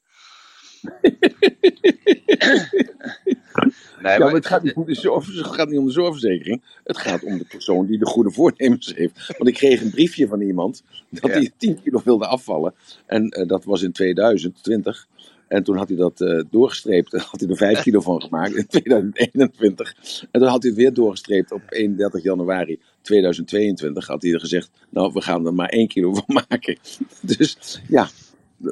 Nee, 4.02 4.14
ja, 4.14 4.20
maar, 4.20 4.34
het, 4.34 4.46
gaat 4.46 4.64
niet 4.64 4.74
om 4.74 4.86
de 4.86 4.96
zorg, 4.96 5.36
het 5.36 5.46
gaat 5.46 5.70
niet 5.70 5.80
om 5.80 5.86
de 5.86 5.92
zorgverzekering. 5.92 6.62
Het 6.84 6.98
gaat 6.98 7.24
om 7.24 7.38
de 7.38 7.46
persoon 7.46 7.86
die 7.86 7.98
de 7.98 8.06
goede 8.06 8.32
voornemens 8.32 8.94
heeft. 8.96 9.34
Want 9.38 9.50
ik 9.50 9.54
kreeg 9.54 9.82
een 9.82 9.90
briefje 9.90 10.28
van 10.28 10.42
iemand 10.42 10.84
dat 11.10 11.32
hij 11.32 11.52
10 11.58 11.82
kilo 11.82 12.02
wilde 12.04 12.28
afvallen. 12.28 12.74
En 13.06 13.40
uh, 13.40 13.48
dat 13.48 13.64
was 13.64 13.82
in 13.82 13.92
2020. 13.92 15.08
En 15.48 15.64
toen 15.64 15.78
had 15.78 15.88
hij 15.88 15.98
dat 15.98 16.22
uh, 16.22 16.44
doorgestreept. 16.50 17.12
had 17.12 17.40
hij 17.40 17.50
er 17.50 17.58
5 17.58 17.82
kilo 17.82 18.02
van 18.02 18.22
gemaakt 18.22 18.56
in 18.56 18.68
2021. 18.68 19.96
En 20.32 20.40
toen 20.40 20.50
had 20.50 20.62
hij 20.62 20.72
het 20.72 20.80
weer 20.80 20.94
doorgestreept 20.94 21.52
op 21.52 21.62
31 21.70 22.24
januari 22.24 22.80
2022. 23.02 24.08
Had 24.08 24.22
hij 24.22 24.34
er 24.34 24.40
gezegd, 24.40 24.70
nou 24.90 25.12
we 25.14 25.22
gaan 25.22 25.46
er 25.46 25.54
maar 25.54 25.70
1 25.70 25.88
kilo 25.88 26.14
van 26.14 26.44
maken. 26.50 26.78
Dus 27.22 27.82
ja, 27.88 28.10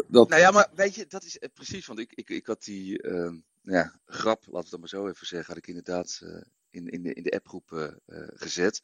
Nou 0.07 0.35
ja, 0.35 0.51
maar 0.51 0.69
weet 0.75 0.95
je, 0.95 1.07
dat 1.07 1.23
is 1.23 1.39
precies. 1.53 1.85
Want 1.85 1.99
ik, 1.99 2.11
ik, 2.13 2.29
ik 2.29 2.45
had 2.45 2.63
die... 2.63 3.03
Uh 3.03 3.31
ja, 3.67 3.99
grap, 4.05 4.45
laten 4.45 4.63
we 4.63 4.69
dan 4.69 4.79
maar 4.79 4.89
zo 4.89 5.07
even 5.07 5.27
zeggen, 5.27 5.47
had 5.47 5.57
ik 5.57 5.67
inderdaad 5.67 6.19
uh, 6.23 6.41
in, 6.69 6.87
in 6.87 7.03
de, 7.03 7.13
in 7.13 7.23
de 7.23 7.31
appgroep 7.31 7.71
uh, 7.71 7.87
gezet. 8.33 8.81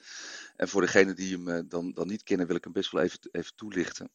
En 0.55 0.67
voor 0.67 0.81
degenen 0.81 1.15
die 1.15 1.38
hem 1.38 1.67
dan, 1.67 1.91
dan 1.93 2.07
niet 2.07 2.24
kennen, 2.24 2.48
wil 2.48 2.55
ik 2.55 2.63
hem 2.63 2.74
best 2.74 2.91
wel 2.91 3.01
even, 3.01 3.19
even 3.31 3.55
toelichten. 3.55 4.10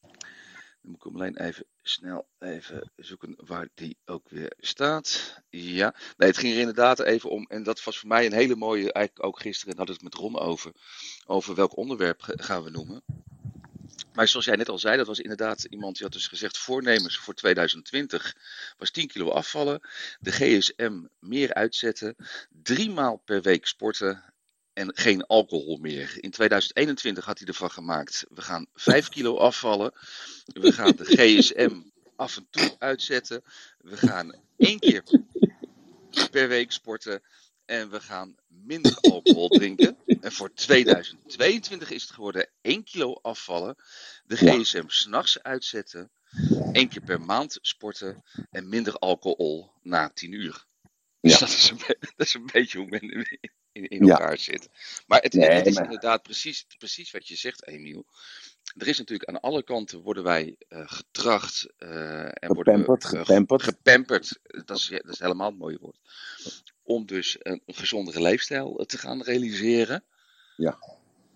Dan 0.00 0.90
moet 0.90 0.96
ik 0.96 1.02
hem 1.02 1.14
alleen 1.14 1.36
even 1.36 1.66
snel 1.82 2.28
even 2.38 2.90
zoeken 2.96 3.34
waar 3.36 3.68
die 3.74 3.96
ook 4.04 4.28
weer 4.28 4.52
staat. 4.58 5.40
Ja, 5.48 5.94
nee, 6.16 6.28
het 6.28 6.38
ging 6.38 6.52
er 6.52 6.60
inderdaad 6.60 7.00
even 7.00 7.30
om. 7.30 7.46
En 7.46 7.62
dat 7.62 7.84
was 7.84 7.98
voor 7.98 8.08
mij 8.08 8.26
een 8.26 8.32
hele 8.32 8.56
mooie, 8.56 8.92
eigenlijk 8.92 9.26
ook 9.26 9.40
gisteren 9.40 9.76
had 9.76 9.88
ik 9.88 9.94
het 9.94 10.02
met 10.02 10.14
Ron 10.14 10.38
over. 10.38 10.72
Over 11.26 11.54
welk 11.54 11.76
onderwerp 11.76 12.20
gaan 12.22 12.62
we 12.62 12.70
noemen. 12.70 13.02
Maar 14.12 14.28
zoals 14.28 14.44
jij 14.44 14.56
net 14.56 14.68
al 14.68 14.78
zei, 14.78 14.96
dat 14.96 15.06
was 15.06 15.18
inderdaad 15.18 15.64
iemand 15.64 15.94
die 15.94 16.04
had 16.04 16.12
dus 16.12 16.28
gezegd 16.28 16.58
voornemens 16.58 17.18
voor 17.18 17.34
2020 17.34 18.36
was 18.78 18.90
10 18.90 19.06
kilo 19.06 19.30
afvallen, 19.30 19.80
de 20.20 20.32
GSM 20.32 21.02
meer 21.18 21.54
uitzetten, 21.54 22.16
drie 22.62 22.90
maal 22.90 23.16
per 23.16 23.42
week 23.42 23.66
sporten 23.66 24.32
en 24.72 24.96
geen 24.96 25.26
alcohol 25.26 25.76
meer. 25.76 26.16
In 26.20 26.30
2021 26.30 27.24
had 27.24 27.38
hij 27.38 27.48
ervan 27.48 27.70
gemaakt, 27.70 28.24
we 28.28 28.42
gaan 28.42 28.66
5 28.74 29.08
kilo 29.08 29.36
afvallen, 29.36 29.92
we 30.44 30.72
gaan 30.72 30.96
de 30.96 31.04
GSM 31.04 31.80
af 32.16 32.36
en 32.36 32.46
toe 32.50 32.76
uitzetten, 32.78 33.42
we 33.78 33.96
gaan 33.96 34.34
één 34.56 34.78
keer 34.78 35.02
per 36.30 36.48
week 36.48 36.72
sporten 36.72 37.22
en 37.64 37.90
we 37.90 38.00
gaan 38.00 38.34
minder 38.46 38.98
alcohol 39.00 39.48
drinken. 39.58 39.96
En 40.20 40.32
voor 40.32 40.54
2022 40.54 41.90
is 41.90 42.02
het 42.02 42.10
geworden 42.10 42.50
1 42.60 42.84
kilo 42.84 43.12
afvallen. 43.12 43.76
De 44.24 44.36
gsm 44.36 44.88
s'nachts 44.88 45.42
uitzetten. 45.42 46.10
één 46.72 46.88
keer 46.88 47.02
per 47.02 47.20
maand 47.20 47.58
sporten. 47.60 48.22
En 48.50 48.68
minder 48.68 48.94
alcohol 48.94 49.72
na 49.82 50.10
10 50.14 50.32
uur. 50.32 50.66
Dus 51.20 51.32
ja. 51.32 51.38
dat, 51.38 51.48
is 51.48 51.70
een, 51.70 51.78
dat 52.16 52.26
is 52.26 52.34
een 52.34 52.48
beetje 52.52 52.78
hoe 52.78 52.88
men 52.88 53.26
in, 53.72 53.88
in, 53.88 54.08
elkaar 54.08 54.38
zit. 54.38 54.68
Maar 55.06 55.20
het, 55.20 55.32
nee, 55.32 55.50
het 55.50 55.66
is 55.66 55.74
maar... 55.74 55.84
inderdaad 55.84 56.22
precies, 56.22 56.66
precies 56.78 57.10
wat 57.10 57.28
je 57.28 57.36
zegt, 57.36 57.66
Emiel. 57.66 58.06
Er 58.76 58.88
is 58.88 58.98
natuurlijk 58.98 59.28
aan 59.28 59.40
alle 59.40 59.62
kanten 59.62 60.00
worden 60.00 60.22
wij 60.22 60.56
uh, 60.68 60.82
getracht 60.86 61.66
uh, 61.78 62.24
en 62.24 62.54
worden 62.54 62.78
uh, 62.78 62.84
gepamperd. 63.04 63.62
gepamperd. 63.62 64.38
Dat 64.42 64.76
is, 64.76 64.88
dat 64.88 65.08
is 65.08 65.18
helemaal 65.18 65.48
het 65.50 65.58
mooie 65.58 65.78
woord 65.80 65.98
om 66.82 67.06
dus 67.06 67.36
een 67.38 67.62
gezondere 67.66 68.22
leefstijl 68.22 68.84
te 68.86 68.98
gaan 68.98 69.22
realiseren. 69.22 70.04
Ja. 70.56 70.78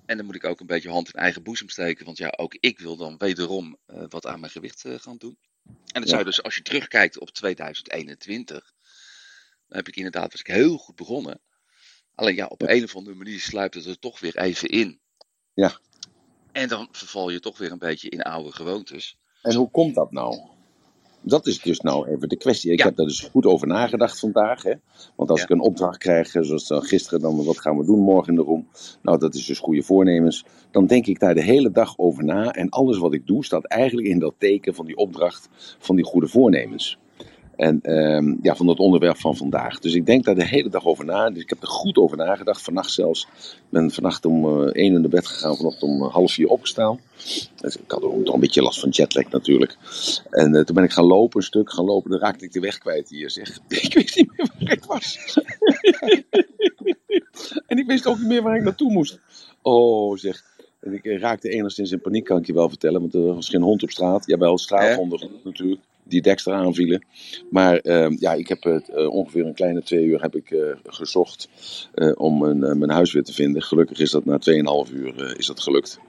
En 0.06 0.16
dan 0.16 0.26
moet 0.26 0.34
ik 0.34 0.44
ook 0.44 0.60
een 0.60 0.66
beetje 0.66 0.90
hand 0.90 1.14
in 1.14 1.20
eigen 1.20 1.42
boezem 1.42 1.68
steken, 1.68 2.04
want 2.04 2.18
ja, 2.18 2.34
ook 2.36 2.56
ik 2.60 2.78
wil 2.78 2.96
dan 2.96 3.16
wederom 3.18 3.78
uh, 3.86 4.04
wat 4.08 4.26
aan 4.26 4.40
mijn 4.40 4.52
gewicht 4.52 4.84
uh, 4.84 4.98
gaan 4.98 5.16
doen. 5.16 5.38
En 5.64 6.00
dat 6.00 6.02
ja. 6.02 6.08
zou 6.08 6.24
dus, 6.24 6.42
als 6.42 6.54
je 6.54 6.62
terugkijkt 6.62 7.18
op 7.18 7.30
2021, 7.30 8.74
dan 9.68 9.76
heb 9.76 9.88
ik 9.88 9.96
inderdaad, 9.96 10.32
was 10.32 10.40
ik 10.40 10.46
heel 10.46 10.76
goed 10.76 10.96
begonnen. 10.96 11.40
Alleen 12.14 12.34
ja, 12.34 12.46
op 12.46 12.60
ja. 12.60 12.68
een 12.68 12.84
of 12.84 12.96
andere 12.96 13.16
manier 13.16 13.40
sluipt 13.40 13.74
het 13.74 13.86
er 13.86 13.98
toch 13.98 14.20
weer 14.20 14.38
even 14.38 14.68
in. 14.68 15.00
Ja. 15.54 15.78
En 16.52 16.68
dan 16.68 16.88
verval 16.92 17.30
je 17.30 17.40
toch 17.40 17.58
weer 17.58 17.72
een 17.72 17.78
beetje 17.78 18.08
in 18.08 18.22
oude 18.22 18.52
gewoontes. 18.52 19.18
En 19.42 19.54
hoe 19.54 19.70
komt 19.70 19.94
dat 19.94 20.12
nou? 20.12 20.55
Dat 21.28 21.46
is 21.46 21.60
dus 21.60 21.80
nou 21.80 22.08
even 22.08 22.28
de 22.28 22.36
kwestie. 22.36 22.72
Ik 22.72 22.78
ja. 22.78 22.84
heb 22.84 22.96
daar 22.96 23.06
dus 23.06 23.20
goed 23.20 23.46
over 23.46 23.66
nagedacht 23.66 24.18
vandaag. 24.18 24.62
Hè? 24.62 24.72
Want 25.16 25.30
als 25.30 25.38
ja. 25.38 25.44
ik 25.44 25.50
een 25.50 25.60
opdracht 25.60 25.98
krijg, 25.98 26.28
zoals 26.30 26.66
dan 26.66 26.82
gisteren, 26.82 27.20
dan 27.20 27.44
wat 27.44 27.58
gaan 27.58 27.78
we 27.78 27.84
doen 27.84 27.98
morgen 27.98 28.28
in 28.28 28.38
de 28.38 28.44
room? 28.44 28.68
Nou, 29.02 29.18
dat 29.18 29.34
is 29.34 29.46
dus 29.46 29.58
goede 29.58 29.82
voornemens. 29.82 30.44
Dan 30.70 30.86
denk 30.86 31.06
ik 31.06 31.18
daar 31.18 31.34
de 31.34 31.42
hele 31.42 31.70
dag 31.70 31.98
over 31.98 32.24
na. 32.24 32.50
En 32.50 32.68
alles 32.68 32.98
wat 32.98 33.14
ik 33.14 33.26
doe, 33.26 33.44
staat 33.44 33.64
eigenlijk 33.64 34.08
in 34.08 34.18
dat 34.18 34.34
teken 34.38 34.74
van 34.74 34.86
die 34.86 34.96
opdracht 34.96 35.48
van 35.78 35.96
die 35.96 36.04
goede 36.04 36.28
voornemens. 36.28 36.98
En 37.56 37.92
um, 37.92 38.38
ja, 38.42 38.56
van 38.56 38.66
dat 38.66 38.78
onderwerp 38.78 39.16
van 39.16 39.36
vandaag. 39.36 39.78
Dus 39.78 39.94
ik 39.94 40.06
denk 40.06 40.24
daar 40.24 40.34
de 40.34 40.46
hele 40.46 40.68
dag 40.68 40.84
over 40.84 41.04
na. 41.04 41.30
Dus 41.30 41.42
ik 41.42 41.48
heb 41.48 41.62
er 41.62 41.68
goed 41.68 41.96
over 41.96 42.16
nagedacht, 42.16 42.62
vannacht 42.62 42.90
zelfs. 42.90 43.28
Ik 43.52 43.62
ben 43.68 43.90
vannacht 43.90 44.24
om 44.24 44.44
uh, 44.44 44.68
één 44.72 44.92
uur 44.92 45.00
naar 45.00 45.08
bed 45.08 45.26
gegaan, 45.26 45.56
vanochtend 45.56 45.82
om 45.82 46.02
half 46.02 46.32
vier 46.32 46.48
opgestaan. 46.48 47.00
Dus 47.56 47.76
ik 47.76 47.90
had 47.90 48.02
ook 48.02 48.24
nog 48.24 48.34
een 48.34 48.40
beetje 48.40 48.62
last 48.62 48.80
van 48.80 48.88
jetlag 48.88 49.30
natuurlijk. 49.30 49.76
En 50.30 50.54
uh, 50.54 50.60
toen 50.60 50.74
ben 50.74 50.84
ik 50.84 50.92
gaan 50.92 51.06
lopen, 51.06 51.40
een 51.40 51.46
stuk 51.46 51.72
gaan 51.72 51.84
lopen. 51.84 52.10
Dan 52.10 52.20
raakte 52.20 52.44
ik 52.44 52.52
de 52.52 52.60
weg 52.60 52.78
kwijt 52.78 53.08
hier, 53.08 53.30
zeg. 53.30 53.58
Ik 53.86 53.94
wist 53.94 54.16
niet 54.16 54.32
meer 54.36 54.50
waar 54.58 54.72
ik 54.72 54.84
was. 54.84 55.38
en 57.66 57.78
ik 57.78 57.86
wist 57.86 58.06
ook 58.06 58.18
niet 58.18 58.26
meer 58.26 58.42
waar 58.42 58.56
ik 58.56 58.62
naartoe 58.62 58.92
moest. 58.92 59.18
Oh, 59.62 60.16
zeg. 60.16 60.44
En 60.80 60.92
ik 60.92 61.20
raakte 61.20 61.48
enigszins 61.48 61.92
in 61.92 62.00
paniek, 62.00 62.24
kan 62.24 62.38
ik 62.38 62.46
je 62.46 62.52
wel 62.52 62.68
vertellen. 62.68 63.00
Want 63.00 63.14
er 63.14 63.34
was 63.34 63.48
geen 63.48 63.62
hond 63.62 63.82
op 63.82 63.90
straat. 63.90 64.26
Jawel, 64.26 64.58
straathonden 64.58 65.20
eh? 65.20 65.28
natuurlijk 65.44 65.80
die 66.08 66.22
Dexter 66.22 66.52
aanvielen. 66.52 67.04
Maar 67.50 67.80
uh, 67.82 68.06
ja, 68.18 68.32
ik 68.32 68.48
heb 68.48 68.64
uh, 68.64 69.10
ongeveer 69.10 69.46
een 69.46 69.54
kleine 69.54 69.82
twee 69.82 70.04
uur 70.04 70.22
heb 70.22 70.34
ik, 70.36 70.50
uh, 70.50 70.60
gezocht 70.86 71.48
om 72.14 72.38
mijn, 72.38 72.78
mijn 72.78 72.90
huis 72.90 73.12
weer 73.12 73.24
te 73.24 73.32
vinden. 73.32 73.62
Gelukkig 73.62 73.98
is 73.98 74.10
dat 74.10 74.24
na 74.24 74.38
2,5 74.86 74.94
uur 74.94 75.38
is 75.38 75.46
dat 75.46 75.60
gelukt. 75.60 76.00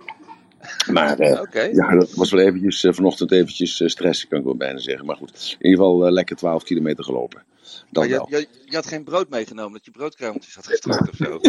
Maar 0.92 1.42
okay. 1.42 1.72
ja, 1.72 1.96
dat 1.96 2.13
was 2.13 2.32
wel 2.32 2.46
eventjes 2.46 2.86
vanochtend 2.89 3.32
eventjes 3.32 3.82
stress, 3.86 4.27
kan 4.27 4.39
ik 4.39 4.46
wel 4.46 4.56
bijna 4.56 4.80
zeggen. 4.80 5.06
Maar 5.06 5.16
goed, 5.16 5.56
in 5.60 5.70
ieder 5.70 5.86
geval 5.86 6.12
lekker 6.12 6.36
12 6.36 6.63
kilometer 6.63 7.04
gelopen. 7.04 7.44
Dan 7.91 8.09
maar 8.09 8.29
je, 8.29 8.38
je, 8.38 8.47
je, 8.65 8.75
had 8.75 8.86
geen 8.86 9.03
brood 9.03 9.29
meegenomen, 9.29 9.74
dat 9.74 9.86
je 9.86 9.91
broodkruimeltjes 9.91 10.55
had 10.55 10.67
gestrooid 10.71 11.09
of 11.09 11.15
zo? 11.15 11.39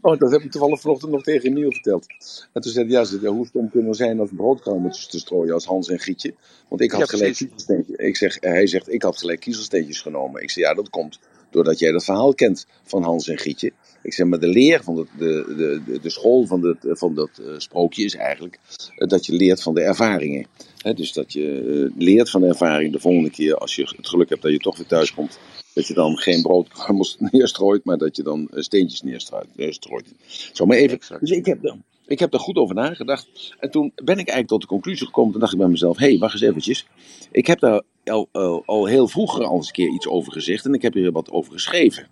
oh, 0.00 0.18
dat 0.18 0.30
heb 0.30 0.42
ik 0.42 0.50
toevallig 0.50 0.80
vanochtend 0.80 1.12
nog 1.12 1.22
tegen 1.22 1.48
Emiel 1.48 1.72
verteld. 1.72 2.06
En 2.52 2.62
toen 2.62 2.72
zei 2.72 2.92
hij, 2.92 3.02
ja, 3.02 3.18
ja 3.20 3.30
hoe 3.30 3.46
stom 3.46 3.70
kunnen 3.70 3.90
we 3.90 3.96
zijn 3.96 4.20
als 4.20 4.30
broodkruimeltjes 4.36 5.06
te 5.06 5.18
strooien 5.18 5.54
als 5.54 5.64
Hans 5.64 5.88
en 5.88 5.98
Gietje? 5.98 6.34
Want 6.68 6.80
ik 6.80 6.90
had 6.90 7.00
ja, 7.00 7.06
gelijk 7.06 7.34
kiezelsteentjes. 7.34 7.96
Ik 7.96 8.16
zeg, 8.16 8.36
hij 8.40 8.66
zegt, 8.66 8.92
ik 8.92 9.02
had 9.02 9.18
gelijk 9.18 9.40
kiezelsteentjes 9.40 10.00
genomen. 10.00 10.42
Ik 10.42 10.50
zeg, 10.50 10.64
ja, 10.64 10.74
dat 10.74 10.90
komt 10.90 11.18
doordat 11.50 11.78
jij 11.78 11.92
dat 11.92 12.04
verhaal 12.04 12.34
kent 12.34 12.66
van 12.82 13.02
Hans 13.02 13.28
en 13.28 13.38
Gietje. 13.38 13.72
Ik 14.02 14.14
zeg, 14.14 14.26
maar 14.26 14.38
de 14.38 14.48
leer 14.48 14.82
van 14.82 14.94
de, 14.94 15.06
de, 15.18 15.82
de, 15.86 16.00
de 16.00 16.10
school 16.10 16.46
van, 16.46 16.60
de, 16.60 16.76
van 16.80 17.14
dat 17.14 17.30
uh, 17.40 17.58
sprookje 17.58 18.04
is 18.04 18.14
eigenlijk 18.14 18.58
uh, 18.98 19.08
dat 19.08 19.26
je 19.26 19.32
leert 19.32 19.62
van 19.62 19.74
de 19.74 19.80
ervaringen. 19.80 20.46
He, 20.82 20.94
dus 20.94 21.12
dat 21.12 21.32
je 21.32 21.62
uh, 21.62 21.90
leert 21.98 22.30
van 22.30 22.40
de 22.40 22.46
ervaring 22.46 22.92
de 22.92 23.00
volgende 23.00 23.30
keer 23.30 23.56
als 23.56 23.76
je 23.76 23.82
het 23.96 24.08
geluk 24.08 24.28
hebt 24.28 24.42
dat 24.42 24.52
je 24.52 24.58
toch 24.58 24.76
weer 24.76 24.86
thuis 24.86 25.14
komt. 25.14 25.38
Dat 25.74 25.86
je 25.86 25.94
dan 25.94 26.16
geen 26.16 26.42
broodkruimels 26.42 27.16
neerstrooit, 27.30 27.84
maar 27.84 27.98
dat 27.98 28.16
je 28.16 28.22
dan 28.22 28.48
steentjes 28.50 29.02
neerstrooit. 29.02 30.14
Zo, 30.52 30.66
maar 30.66 30.76
even. 30.76 30.98
Dus 31.20 31.30
ik 31.30 31.46
heb, 31.46 31.64
er, 31.64 31.76
ik 32.06 32.18
heb 32.18 32.32
er 32.32 32.40
goed 32.40 32.56
over 32.56 32.74
nagedacht. 32.74 33.54
En 33.58 33.70
toen 33.70 33.92
ben 33.94 34.18
ik 34.18 34.28
eigenlijk 34.28 34.48
tot 34.48 34.60
de 34.60 34.66
conclusie 34.66 35.06
gekomen. 35.06 35.30
Toen 35.30 35.40
dacht 35.40 35.52
ik 35.52 35.58
bij 35.58 35.68
mezelf: 35.68 35.98
hé, 35.98 36.08
hey, 36.08 36.18
wacht 36.18 36.32
eens 36.32 36.42
eventjes. 36.42 36.86
Ik 37.30 37.46
heb 37.46 37.58
daar 37.58 37.82
al, 38.04 38.28
al, 38.32 38.62
al 38.66 38.86
heel 38.86 39.08
vroeger 39.08 39.44
al 39.44 39.56
eens 39.56 39.66
een 39.66 39.72
keer 39.72 39.92
iets 39.94 40.08
over 40.08 40.32
gezegd. 40.32 40.64
En 40.64 40.74
ik 40.74 40.82
heb 40.82 40.94
er 40.94 41.12
wat 41.12 41.30
over 41.30 41.52
geschreven. 41.52 42.06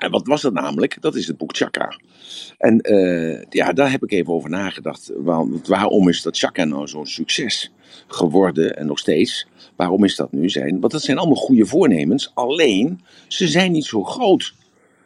En 0.00 0.10
wat 0.10 0.26
was 0.26 0.42
dat 0.42 0.52
namelijk? 0.52 0.96
Dat 1.00 1.14
is 1.14 1.26
het 1.26 1.36
boek 1.36 1.56
Chakra. 1.56 1.98
En 2.58 2.92
uh, 2.92 3.42
ja, 3.48 3.72
daar 3.72 3.90
heb 3.90 4.02
ik 4.02 4.12
even 4.12 4.32
over 4.32 4.50
nagedacht. 4.50 5.12
Want 5.16 5.68
waarom 5.68 6.08
is 6.08 6.22
dat 6.22 6.38
Chakra 6.38 6.64
nou 6.64 6.88
zo'n 6.88 7.06
succes 7.06 7.72
geworden 8.06 8.76
en 8.76 8.86
nog 8.86 8.98
steeds? 8.98 9.46
Waarom 9.76 10.04
is 10.04 10.16
dat 10.16 10.32
nu 10.32 10.48
zijn? 10.48 10.80
Want 10.80 10.92
dat 10.92 11.02
zijn 11.02 11.18
allemaal 11.18 11.36
goede 11.36 11.66
voornemens. 11.66 12.30
Alleen, 12.34 13.00
ze 13.28 13.48
zijn 13.48 13.72
niet 13.72 13.84
zo 13.84 14.04
groot. 14.04 14.54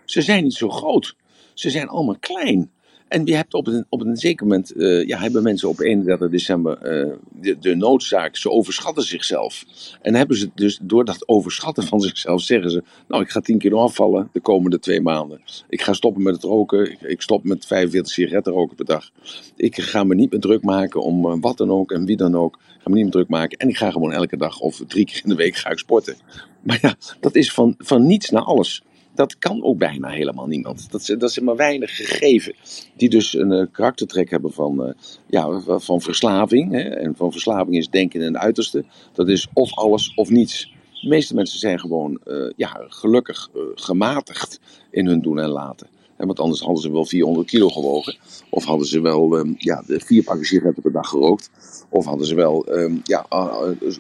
Ze 0.04 0.22
zijn 0.22 0.42
niet 0.42 0.54
zo 0.54 0.68
groot. 0.68 1.16
Ze 1.54 1.70
zijn 1.70 1.88
allemaal 1.88 2.18
klein. 2.20 2.70
En 3.14 3.26
je 3.26 3.35
hebt 3.35 3.54
op 3.54 3.66
een, 3.66 3.87
op 3.88 4.00
een 4.00 4.16
zeker 4.16 4.47
moment, 4.47 4.71
eh, 4.71 5.06
ja, 5.06 5.18
hebben 5.18 5.42
mensen 5.42 5.68
op 5.68 5.80
31 5.80 6.30
december 6.30 6.78
eh, 6.78 7.12
de, 7.61 7.75
noodzaak, 7.75 8.37
ze 8.37 8.50
overschatten 8.50 9.02
zichzelf. 9.02 9.64
En 10.02 10.14
hebben 10.14 10.37
ze 10.37 10.50
dus 10.54 10.78
door 10.83 11.04
dat 11.04 11.28
overschatten 11.28 11.85
van 11.85 12.00
zichzelf 12.00 12.42
zeggen 12.42 12.71
ze, 12.71 12.83
nou 13.09 13.23
ik 13.23 13.30
ga 13.30 13.40
10 13.40 13.59
kilo 13.59 13.78
afvallen 13.78 14.28
de 14.33 14.40
komende 14.40 14.78
twee 14.78 15.00
maanden. 15.00 15.40
Ik 15.68 15.83
ga 15.83 15.92
stoppen 15.92 16.23
met 16.23 16.35
het 16.35 16.42
roken, 16.42 16.90
ik, 16.90 17.00
ik 17.00 17.23
stop 17.23 17.44
met 17.44 17.66
45 17.66 18.12
sigaretten 18.12 18.52
roken 18.52 18.76
per 18.76 18.85
dag. 18.85 19.11
Ik 19.56 19.80
ga 19.80 20.04
me 20.04 20.14
niet 20.14 20.30
meer 20.30 20.40
druk 20.40 20.62
maken 20.62 21.00
om 21.00 21.26
eh, 21.26 21.37
wat 21.40 21.56
dan 21.56 21.71
ook 21.71 21.92
en 21.92 22.04
wie 22.04 22.16
dan 22.16 22.37
ook. 22.37 22.54
Ik 22.54 22.80
ga 22.83 22.88
me 22.88 22.94
niet 22.94 23.02
meer 23.02 23.12
druk 23.12 23.28
maken 23.28 23.59
en 23.59 23.68
ik 23.68 23.76
ga 23.76 23.90
gewoon 23.90 24.12
elke 24.12 24.37
dag 24.37 24.61
of 24.61 24.83
drie 24.87 25.04
keer 25.04 25.21
in 25.23 25.28
de 25.28 25.35
week 25.35 25.56
ga 25.56 25.71
ik 25.71 25.78
sporten. 25.78 26.16
Maar 26.62 26.78
ja, 26.83 26.94
dat 27.21 27.35
is 27.35 27.52
van, 27.52 27.75
van 27.78 28.06
niets 28.06 28.30
naar 28.30 28.42
alles 28.42 28.83
dat 29.14 29.38
kan 29.38 29.62
ook 29.62 29.78
bijna 29.78 30.09
helemaal 30.09 30.47
niemand. 30.47 30.90
Dat, 30.90 31.14
dat 31.18 31.33
zijn 31.33 31.44
maar 31.44 31.56
weinig 31.56 31.97
gegeven. 31.97 32.54
Die 32.97 33.09
dus 33.09 33.35
een 33.35 33.52
uh, 33.52 33.66
karaktertrek 33.73 34.30
hebben 34.30 34.52
van, 34.52 34.87
uh, 34.87 34.92
ja, 35.26 35.61
van 35.78 36.00
verslaving. 36.00 36.73
Hè? 36.73 36.83
En 36.83 37.16
van 37.16 37.33
verslaving 37.33 37.76
is 37.76 37.88
denken 37.88 38.21
in 38.21 38.26
het 38.26 38.42
uiterste. 38.42 38.85
Dat 39.12 39.28
is 39.28 39.49
of 39.52 39.75
alles 39.75 40.14
of 40.14 40.30
niets. 40.30 40.73
De 41.02 41.09
meeste 41.09 41.35
mensen 41.35 41.59
zijn 41.59 41.80
gewoon 41.80 42.21
uh, 42.26 42.50
ja, 42.56 42.85
gelukkig 42.88 43.50
gematigd 43.75 44.61
in 44.90 45.06
hun 45.06 45.23
doen 45.23 45.38
en 45.38 45.49
laten. 45.49 45.87
Want 46.26 46.40
anders 46.40 46.61
hadden 46.61 46.83
ze 46.83 46.93
wel 46.93 47.04
400 47.04 47.49
kilo 47.49 47.69
gewogen. 47.69 48.16
Of 48.50 48.64
hadden 48.64 48.87
ze 48.87 49.00
wel 49.00 49.38
um, 49.38 49.54
ja, 49.59 49.83
vier 49.87 50.23
pakken 50.23 50.47
sigaretten 50.47 50.83
per 50.83 50.93
dag 50.93 51.09
gerookt. 51.09 51.50
Of 51.88 52.04
hadden 52.04 52.26
ze 52.26 52.35
wel 52.35 52.76
um, 52.78 53.00
ja, 53.04 53.26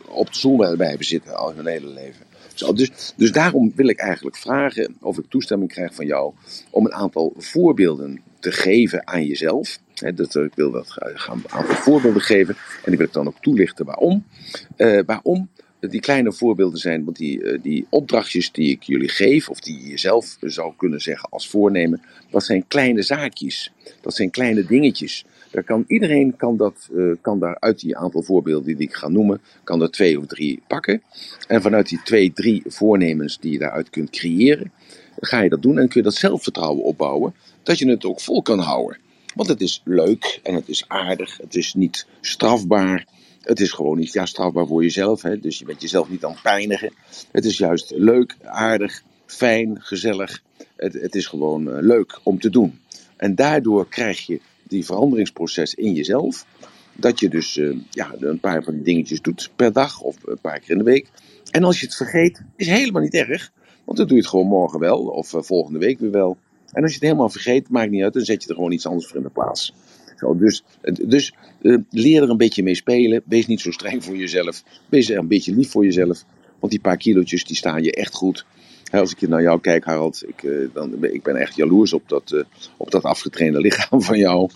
op 0.08 0.26
de 0.26 0.36
stoel 0.36 0.76
blijven 0.76 1.04
zitten 1.04 1.36
al 1.36 1.54
hun 1.54 1.66
hele 1.66 1.88
leven. 1.88 2.26
Dus, 2.74 3.12
dus 3.16 3.32
daarom 3.32 3.72
wil 3.74 3.88
ik 3.88 3.98
eigenlijk 3.98 4.36
vragen 4.36 4.96
of 5.00 5.18
ik 5.18 5.24
toestemming 5.28 5.72
krijg 5.72 5.94
van 5.94 6.06
jou 6.06 6.32
om 6.70 6.84
een 6.84 6.94
aantal 6.94 7.32
voorbeelden 7.36 8.20
te 8.40 8.52
geven 8.52 9.06
aan 9.06 9.24
jezelf. 9.24 9.78
Dat, 10.14 10.34
ik 10.34 10.54
wil 10.54 10.70
dat 10.70 10.86
gaan 10.98 11.42
een 11.44 11.52
aantal 11.52 11.74
voorbeelden 11.74 12.22
geven 12.22 12.56
en 12.84 12.92
ik 12.92 12.98
wil 12.98 13.08
dan 13.10 13.26
ook 13.26 13.40
toelichten 13.40 13.86
waarom. 13.86 14.24
Waarom 15.06 15.48
die 15.90 16.00
kleine 16.00 16.32
voorbeelden 16.32 16.78
zijn, 16.78 17.04
want 17.04 17.16
die, 17.16 17.42
uh, 17.42 17.62
die 17.62 17.86
opdrachtjes 17.88 18.52
die 18.52 18.70
ik 18.70 18.82
jullie 18.82 19.08
geef, 19.08 19.48
of 19.48 19.60
die 19.60 19.80
je 19.80 19.88
jezelf 19.88 20.36
zou 20.40 20.72
kunnen 20.76 21.00
zeggen 21.00 21.28
als 21.30 21.48
voornemen, 21.48 22.02
dat 22.30 22.44
zijn 22.44 22.66
kleine 22.66 23.02
zaakjes. 23.02 23.72
Dat 24.00 24.14
zijn 24.14 24.30
kleine 24.30 24.64
dingetjes. 24.64 25.24
Daar 25.50 25.64
kan, 25.64 25.84
iedereen 25.86 26.36
kan, 26.36 26.56
dat, 26.56 26.88
uh, 26.92 27.14
kan 27.20 27.38
daar 27.38 27.56
uit 27.60 27.80
die 27.80 27.96
aantal 27.96 28.22
voorbeelden 28.22 28.76
die 28.76 28.88
ik 28.88 28.94
ga 28.94 29.08
noemen, 29.08 29.40
kan 29.64 29.82
er 29.82 29.90
twee 29.90 30.18
of 30.18 30.26
drie 30.26 30.62
pakken. 30.66 31.02
En 31.48 31.62
vanuit 31.62 31.88
die 31.88 32.00
twee, 32.04 32.32
drie 32.32 32.62
voornemens 32.66 33.38
die 33.38 33.52
je 33.52 33.58
daaruit 33.58 33.90
kunt 33.90 34.10
creëren, 34.10 34.72
ga 35.16 35.40
je 35.40 35.48
dat 35.48 35.62
doen 35.62 35.78
en 35.78 35.88
kun 35.88 36.00
je 36.00 36.06
dat 36.06 36.14
zelfvertrouwen 36.14 36.84
opbouwen, 36.84 37.34
dat 37.62 37.78
je 37.78 37.88
het 37.88 38.04
ook 38.04 38.20
vol 38.20 38.42
kan 38.42 38.58
houden. 38.58 38.98
Want 39.34 39.48
het 39.48 39.60
is 39.60 39.80
leuk 39.84 40.40
en 40.42 40.54
het 40.54 40.68
is 40.68 40.84
aardig, 40.88 41.36
het 41.36 41.54
is 41.54 41.74
niet 41.74 42.06
strafbaar. 42.20 43.06
Het 43.44 43.60
is 43.60 43.72
gewoon 43.72 43.98
niet 43.98 44.12
ja, 44.12 44.26
strafbaar 44.26 44.66
voor 44.66 44.82
jezelf, 44.82 45.22
hè? 45.22 45.40
dus 45.40 45.58
je 45.58 45.64
bent 45.64 45.80
jezelf 45.80 46.08
niet 46.08 46.24
aan 46.24 46.32
het 46.32 46.42
pijnigen. 46.42 46.92
Het 47.32 47.44
is 47.44 47.58
juist 47.58 47.92
leuk, 47.96 48.36
aardig, 48.44 49.02
fijn, 49.26 49.80
gezellig. 49.80 50.42
Het, 50.76 50.92
het 50.92 51.14
is 51.14 51.26
gewoon 51.26 51.68
uh, 51.68 51.76
leuk 51.80 52.20
om 52.22 52.40
te 52.40 52.50
doen. 52.50 52.80
En 53.16 53.34
daardoor 53.34 53.88
krijg 53.88 54.26
je 54.26 54.40
die 54.62 54.84
veranderingsproces 54.84 55.74
in 55.74 55.92
jezelf. 55.92 56.46
Dat 56.92 57.20
je 57.20 57.28
dus 57.28 57.56
uh, 57.56 57.76
ja, 57.90 58.14
een 58.18 58.40
paar 58.40 58.62
van 58.62 58.74
die 58.74 58.82
dingetjes 58.82 59.22
doet 59.22 59.50
per 59.56 59.72
dag 59.72 60.00
of 60.00 60.16
een 60.24 60.40
paar 60.40 60.60
keer 60.60 60.70
in 60.70 60.78
de 60.78 60.84
week. 60.84 61.08
En 61.50 61.64
als 61.64 61.80
je 61.80 61.86
het 61.86 61.96
vergeet, 61.96 62.42
is 62.56 62.66
helemaal 62.66 63.02
niet 63.02 63.14
erg. 63.14 63.52
Want 63.84 63.98
dan 63.98 64.06
doe 64.06 64.16
je 64.16 64.22
het 64.22 64.30
gewoon 64.30 64.46
morgen 64.46 64.78
wel 64.78 64.98
of 64.98 65.32
uh, 65.32 65.42
volgende 65.42 65.78
week 65.78 65.98
weer 65.98 66.10
wel. 66.10 66.36
En 66.72 66.82
als 66.82 66.90
je 66.90 66.98
het 66.98 67.06
helemaal 67.06 67.28
vergeet, 67.28 67.68
maakt 67.68 67.90
niet 67.90 68.02
uit, 68.02 68.12
dan 68.12 68.24
zet 68.24 68.42
je 68.42 68.48
er 68.48 68.54
gewoon 68.54 68.72
iets 68.72 68.86
anders 68.86 69.06
voor 69.06 69.16
in 69.16 69.22
de 69.22 69.28
plaats. 69.28 69.74
Zo, 70.16 70.36
dus 70.36 70.64
dus 71.02 71.34
uh, 71.62 71.78
leer 71.90 72.22
er 72.22 72.30
een 72.30 72.36
beetje 72.36 72.62
mee 72.62 72.74
spelen. 72.74 73.22
Wees 73.24 73.46
niet 73.46 73.60
zo 73.60 73.70
streng 73.70 74.04
voor 74.04 74.16
jezelf. 74.16 74.62
Wees 74.88 75.10
er 75.10 75.18
een 75.18 75.28
beetje 75.28 75.54
lief 75.54 75.70
voor 75.70 75.84
jezelf. 75.84 76.24
Want 76.58 76.72
die 76.72 76.80
paar 76.80 76.96
kilootjes 76.96 77.44
die 77.44 77.56
staan 77.56 77.82
je 77.82 77.92
echt 77.92 78.14
goed. 78.14 78.44
He, 78.90 79.00
als 79.00 79.12
ik 79.12 79.28
naar 79.28 79.42
jou 79.42 79.60
kijk, 79.60 79.84
Harald, 79.84 80.28
ik, 80.28 80.42
uh, 80.42 80.68
dan, 80.72 81.04
ik 81.04 81.22
ben 81.22 81.36
echt 81.36 81.56
jaloers 81.56 81.92
op 81.92 82.08
dat, 82.08 82.30
uh, 82.30 82.42
op 82.76 82.90
dat 82.90 83.02
afgetrainde 83.02 83.60
lichaam 83.60 84.02
van 84.02 84.18
jou. 84.18 84.50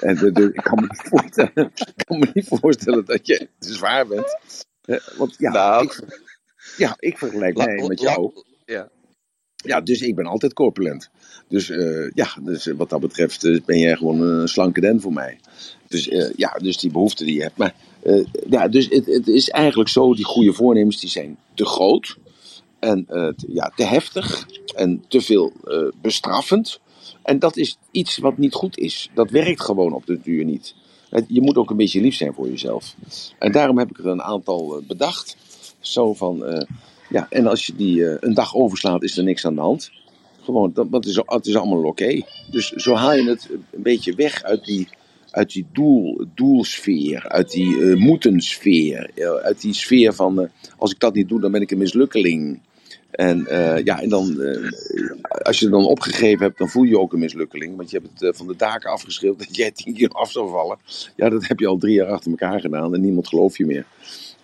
En 0.00 0.26
ik, 0.26 0.62
kan 0.62 0.80
me 0.80 0.86
niet 0.88 1.02
voorstellen, 1.04 1.72
ik 1.74 2.04
kan 2.06 2.18
me 2.18 2.30
niet 2.32 2.46
voorstellen 2.48 3.04
dat 3.04 3.26
je 3.26 3.48
zwaar 3.58 4.06
bent. 4.06 4.36
want 5.16 5.34
ja, 5.38 5.50
nou, 5.50 5.84
ik, 5.84 6.20
ja, 6.76 6.96
ik 6.98 7.18
vergelijk 7.18 7.56
mij 7.56 7.84
met 7.88 8.00
jou. 8.00 8.32
Ja. 8.64 8.90
Ja, 9.62 9.80
dus 9.80 10.00
ik 10.00 10.14
ben 10.14 10.26
altijd 10.26 10.52
corpulent. 10.52 11.10
Dus 11.48 11.68
uh, 11.68 12.10
ja, 12.14 12.28
dus 12.40 12.66
wat 12.76 12.90
dat 12.90 13.00
betreft 13.00 13.60
ben 13.64 13.78
jij 13.78 13.96
gewoon 13.96 14.20
een 14.20 14.48
slanke 14.48 14.80
den 14.80 15.00
voor 15.00 15.12
mij. 15.12 15.38
Dus 15.88 16.10
ja, 16.36 16.58
dus 16.62 16.78
die 16.78 16.90
behoefte 16.90 17.24
die 17.24 17.34
je 17.34 17.42
hebt. 17.42 17.56
Maar 17.56 17.74
ja, 18.50 18.68
dus 18.68 18.88
het, 18.88 19.06
het, 19.06 19.28
is 19.28 19.48
eigenlijk 19.48 19.88
zo, 19.88 20.14
die 20.14 20.24
goede 20.24 20.52
voornemens 20.52 21.00
die 21.00 21.10
zijn 21.10 21.36
te 21.54 21.64
groot. 21.64 22.16
En 22.78 23.06
ja, 23.48 23.72
te 23.76 23.84
heftig. 23.84 24.46
En 24.74 25.04
te 25.08 25.20
veel 25.20 25.52
bestraffend. 26.02 26.80
En 27.22 27.38
dat 27.38 27.56
is 27.56 27.78
iets 27.90 28.18
wat 28.18 28.38
niet 28.38 28.54
goed 28.54 28.78
is. 28.78 29.10
Dat 29.14 29.30
werkt 29.30 29.62
gewoon 29.62 29.92
op 29.92 30.06
de 30.06 30.20
duur 30.22 30.44
niet. 30.44 30.74
Je 31.26 31.40
moet 31.40 31.56
ook 31.56 31.70
een 31.70 31.76
beetje 31.76 32.00
lief 32.00 32.14
zijn 32.14 32.34
voor 32.34 32.48
jezelf. 32.48 32.94
En 33.38 33.52
daarom 33.52 33.78
heb 33.78 33.90
ik 33.90 33.98
er 33.98 34.06
een 34.06 34.22
aantal 34.22 34.82
bedacht. 34.86 35.36
Zo 35.80 36.14
van, 36.14 36.66
ja, 37.12 37.26
en 37.30 37.46
als 37.46 37.66
je 37.66 37.76
die 37.76 37.98
uh, 37.98 38.14
een 38.20 38.34
dag 38.34 38.54
overslaat, 38.54 39.02
is 39.02 39.16
er 39.16 39.24
niks 39.24 39.46
aan 39.46 39.54
de 39.54 39.60
hand. 39.60 39.90
Gewoon, 40.42 40.70
dat, 40.74 40.92
dat 40.92 41.06
is, 41.06 41.20
het 41.24 41.46
is 41.46 41.56
allemaal 41.56 41.84
oké. 41.84 42.22
Dus 42.50 42.70
zo 42.70 42.94
haal 42.94 43.14
je 43.14 43.28
het 43.28 43.48
een 43.50 43.82
beetje 43.82 44.14
weg 44.14 44.42
uit 44.42 44.64
die, 44.64 44.88
uit 45.30 45.52
die 45.52 45.66
doel, 45.72 46.24
doelsfeer, 46.34 47.28
uit 47.28 47.50
die 47.50 47.76
uh, 47.76 47.96
moetensfeer, 47.96 49.10
uit 49.42 49.60
die 49.60 49.74
sfeer 49.74 50.12
van 50.12 50.40
uh, 50.40 50.46
als 50.76 50.92
ik 50.92 51.00
dat 51.00 51.14
niet 51.14 51.28
doe, 51.28 51.40
dan 51.40 51.50
ben 51.50 51.60
ik 51.60 51.70
een 51.70 51.78
mislukkeling. 51.78 52.60
En 53.10 53.46
ja, 53.84 54.00
en 54.00 54.08
dan, 54.08 54.36
als 55.42 55.58
je 55.58 55.64
het 55.64 55.74
dan 55.74 55.84
opgegeven 55.86 56.44
hebt, 56.44 56.58
dan 56.58 56.68
voel 56.68 56.82
je 56.82 56.98
ook 56.98 57.12
een 57.12 57.18
mislukkeling. 57.18 57.76
Want 57.76 57.90
je 57.90 57.98
hebt 57.98 58.20
het 58.20 58.36
van 58.36 58.46
de 58.46 58.56
daken 58.56 58.90
afgeschreeuwd 58.90 59.38
dat 59.46 59.56
jij 59.56 59.70
tien 59.70 59.94
keer 59.94 60.08
af 60.08 60.30
zou 60.30 60.50
vallen. 60.50 60.78
Ja, 61.16 61.28
dat 61.28 61.46
heb 61.46 61.58
je 61.58 61.66
al 61.66 61.78
drie 61.78 61.94
jaar 61.94 62.08
achter 62.08 62.30
elkaar 62.30 62.60
gedaan 62.60 62.94
en 62.94 63.00
niemand 63.00 63.28
gelooft 63.28 63.56
je 63.56 63.66
meer. 63.66 63.86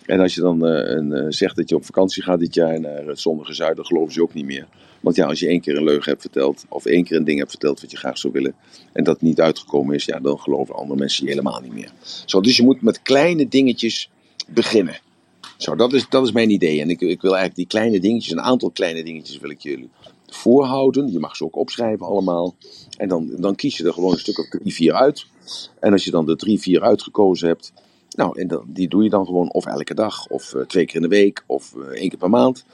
En 0.09 0.19
als 0.19 0.35
je 0.35 0.41
dan 0.41 0.65
uh, 0.65 0.89
een, 0.89 1.11
uh, 1.11 1.25
zegt 1.29 1.55
dat 1.55 1.69
je 1.69 1.75
op 1.75 1.85
vakantie 1.85 2.23
gaat 2.23 2.39
dit 2.39 2.53
jaar 2.53 2.79
naar 2.79 3.05
het 3.05 3.19
zonnige 3.19 3.53
zuiden, 3.53 3.85
geloven 3.85 4.13
ze 4.13 4.21
ook 4.21 4.33
niet 4.33 4.45
meer. 4.45 4.67
Want 4.99 5.15
ja, 5.15 5.25
als 5.25 5.39
je 5.39 5.47
één 5.47 5.61
keer 5.61 5.77
een 5.77 5.83
leugen 5.83 6.09
hebt 6.09 6.21
verteld, 6.21 6.65
of 6.69 6.85
één 6.85 7.03
keer 7.03 7.17
een 7.17 7.23
ding 7.23 7.37
hebt 7.37 7.49
verteld 7.49 7.81
wat 7.81 7.91
je 7.91 7.97
graag 7.97 8.17
zou 8.17 8.33
willen, 8.33 8.55
en 8.93 9.03
dat 9.03 9.21
niet 9.21 9.41
uitgekomen 9.41 9.95
is, 9.95 10.05
ja, 10.05 10.19
dan 10.19 10.39
geloven 10.39 10.75
andere 10.75 10.99
mensen 10.99 11.23
je 11.23 11.29
helemaal 11.29 11.59
niet 11.59 11.73
meer. 11.73 11.91
Zo, 12.25 12.41
dus 12.41 12.57
je 12.57 12.63
moet 12.63 12.81
met 12.81 13.01
kleine 13.01 13.47
dingetjes 13.47 14.09
beginnen. 14.47 14.99
Zo, 15.57 15.75
dat 15.75 15.93
is, 15.93 16.05
dat 16.09 16.25
is 16.25 16.31
mijn 16.31 16.49
idee. 16.49 16.81
En 16.81 16.89
ik, 16.89 17.01
ik 17.01 17.21
wil 17.21 17.35
eigenlijk 17.35 17.55
die 17.55 17.79
kleine 17.79 17.99
dingetjes, 17.99 18.31
een 18.31 18.41
aantal 18.41 18.71
kleine 18.71 19.03
dingetjes 19.03 19.37
wil 19.37 19.49
ik 19.49 19.59
jullie 19.59 19.89
voorhouden. 20.27 21.11
Je 21.11 21.19
mag 21.19 21.35
ze 21.35 21.43
ook 21.43 21.55
opschrijven 21.55 22.05
allemaal. 22.05 22.55
En 22.97 23.07
dan, 23.07 23.35
dan 23.37 23.55
kies 23.55 23.77
je 23.77 23.83
er 23.83 23.93
gewoon 23.93 24.11
een 24.11 24.19
stuk 24.19 24.39
of 24.39 24.47
drie, 24.47 24.73
vier 24.73 24.93
uit. 24.93 25.25
En 25.79 25.91
als 25.91 26.03
je 26.03 26.11
dan 26.11 26.25
de 26.25 26.35
drie, 26.35 26.59
vier 26.59 26.81
uitgekozen 26.81 27.47
hebt, 27.47 27.73
nou, 28.19 28.39
en 28.39 28.47
dan, 28.47 28.63
die 28.67 28.87
doe 28.87 29.03
je 29.03 29.09
dan 29.09 29.25
gewoon 29.25 29.51
of 29.51 29.65
elke 29.65 29.93
dag, 29.93 30.27
of 30.27 30.53
uh, 30.53 30.61
twee 30.61 30.85
keer 30.85 30.95
in 30.95 31.01
de 31.01 31.07
week, 31.07 31.43
of 31.45 31.73
uh, 31.77 31.83
één 31.83 32.09
keer 32.09 32.17
per 32.17 32.29
maand. 32.29 32.65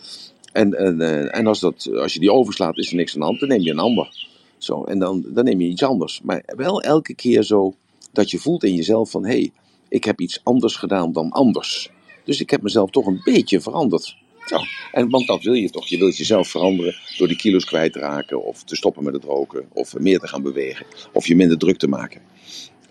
En, 0.51 0.73
en, 0.73 0.99
uh, 0.99 1.38
en 1.38 1.47
als, 1.47 1.60
dat, 1.60 1.89
als 1.95 2.13
je 2.13 2.19
die 2.19 2.31
overslaat, 2.31 2.77
is 2.77 2.89
er 2.89 2.95
niks 2.95 3.13
aan 3.13 3.19
de 3.19 3.25
hand, 3.25 3.39
dan 3.39 3.49
neem 3.49 3.62
je 3.62 3.71
een 3.71 3.79
ander. 3.79 4.27
Zo, 4.58 4.84
en 4.84 4.99
dan, 4.99 5.25
dan 5.27 5.43
neem 5.43 5.62
je 5.62 5.67
iets 5.67 5.84
anders. 5.84 6.21
Maar 6.23 6.43
wel 6.45 6.81
elke 6.81 7.15
keer 7.15 7.43
zo 7.43 7.73
dat 8.12 8.31
je 8.31 8.38
voelt 8.38 8.63
in 8.63 8.75
jezelf 8.75 9.10
van... 9.12 9.25
hé, 9.25 9.31
hey, 9.31 9.51
ik 9.89 10.03
heb 10.03 10.21
iets 10.21 10.39
anders 10.43 10.75
gedaan 10.75 11.12
dan 11.12 11.31
anders. 11.31 11.89
Dus 12.23 12.39
ik 12.39 12.49
heb 12.49 12.62
mezelf 12.62 12.89
toch 12.89 13.05
een 13.05 13.21
beetje 13.23 13.62
veranderd. 13.62 14.15
Zo. 14.45 14.58
En, 14.91 15.10
want 15.10 15.27
dat 15.27 15.43
wil 15.43 15.53
je 15.53 15.69
toch. 15.69 15.88
Je 15.88 15.97
wilt 15.97 16.17
jezelf 16.17 16.47
veranderen 16.47 16.95
door 17.17 17.27
die 17.27 17.38
kilo's 17.38 17.65
kwijt 17.65 17.93
te 17.93 17.99
raken... 17.99 18.43
of 18.43 18.63
te 18.63 18.75
stoppen 18.75 19.03
met 19.03 19.13
het 19.13 19.23
roken, 19.23 19.65
of 19.73 19.97
meer 19.97 20.19
te 20.19 20.27
gaan 20.27 20.41
bewegen... 20.41 20.86
of 21.13 21.27
je 21.27 21.36
minder 21.36 21.58
druk 21.58 21.77
te 21.77 21.88
maken. 21.88 22.21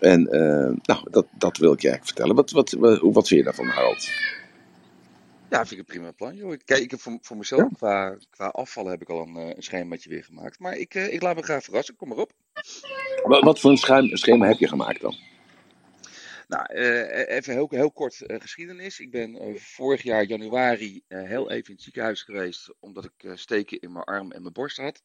En 0.05 0.27
uh, 0.35 0.75
nou, 0.81 1.09
dat, 1.11 1.27
dat 1.37 1.57
wil 1.57 1.73
ik 1.73 1.81
je 1.81 1.89
eigenlijk 1.89 2.05
vertellen. 2.05 2.35
Wat, 2.35 2.51
wat, 2.51 2.71
wat, 2.71 2.99
wat 3.13 3.27
vind 3.27 3.39
je 3.39 3.43
daarvan, 3.43 3.65
Harold? 3.65 4.09
Ja, 5.49 5.65
vind 5.65 5.71
ik 5.71 5.77
een 5.77 5.85
prima 5.85 6.11
plan. 6.11 6.35
Joh. 6.35 6.57
Kijk, 6.65 6.81
ik 6.81 6.91
heb 6.91 6.99
voor, 6.99 7.17
voor 7.21 7.37
mezelf 7.37 7.61
ja? 7.61 7.69
qua, 7.77 8.17
qua 8.29 8.47
afvallen 8.47 8.91
heb 8.91 9.01
ik 9.01 9.09
al 9.09 9.21
een, 9.21 9.35
een 9.35 9.63
schemaatje 9.63 10.09
weer 10.09 10.23
gemaakt. 10.23 10.59
Maar 10.59 10.77
ik, 10.77 10.93
uh, 10.93 11.13
ik 11.13 11.21
laat 11.21 11.35
me 11.35 11.41
graag 11.41 11.63
verrassen. 11.63 11.95
Kom 11.95 12.07
maar 12.07 12.17
op. 12.17 12.31
Wat, 13.23 13.43
wat 13.43 13.59
voor 13.59 13.71
een 13.71 13.77
schema, 13.77 14.15
schema 14.15 14.47
heb 14.47 14.57
je 14.57 14.67
gemaakt 14.67 15.01
dan? 15.01 15.15
Nou, 16.47 16.75
uh, 16.75 17.29
even 17.35 17.53
heel, 17.53 17.67
heel 17.69 17.91
kort 17.91 18.23
uh, 18.27 18.39
geschiedenis. 18.39 18.99
Ik 18.99 19.11
ben 19.11 19.49
uh, 19.49 19.55
vorig 19.55 20.03
jaar 20.03 20.23
januari 20.23 21.03
heel 21.07 21.51
even 21.51 21.67
in 21.67 21.73
het 21.73 21.81
ziekenhuis 21.81 22.21
geweest. 22.21 22.73
Omdat 22.79 23.05
ik 23.05 23.31
steken 23.33 23.79
in 23.79 23.91
mijn 23.91 24.05
arm 24.05 24.31
en 24.31 24.41
mijn 24.41 24.53
borst 24.53 24.77
had. 24.77 25.01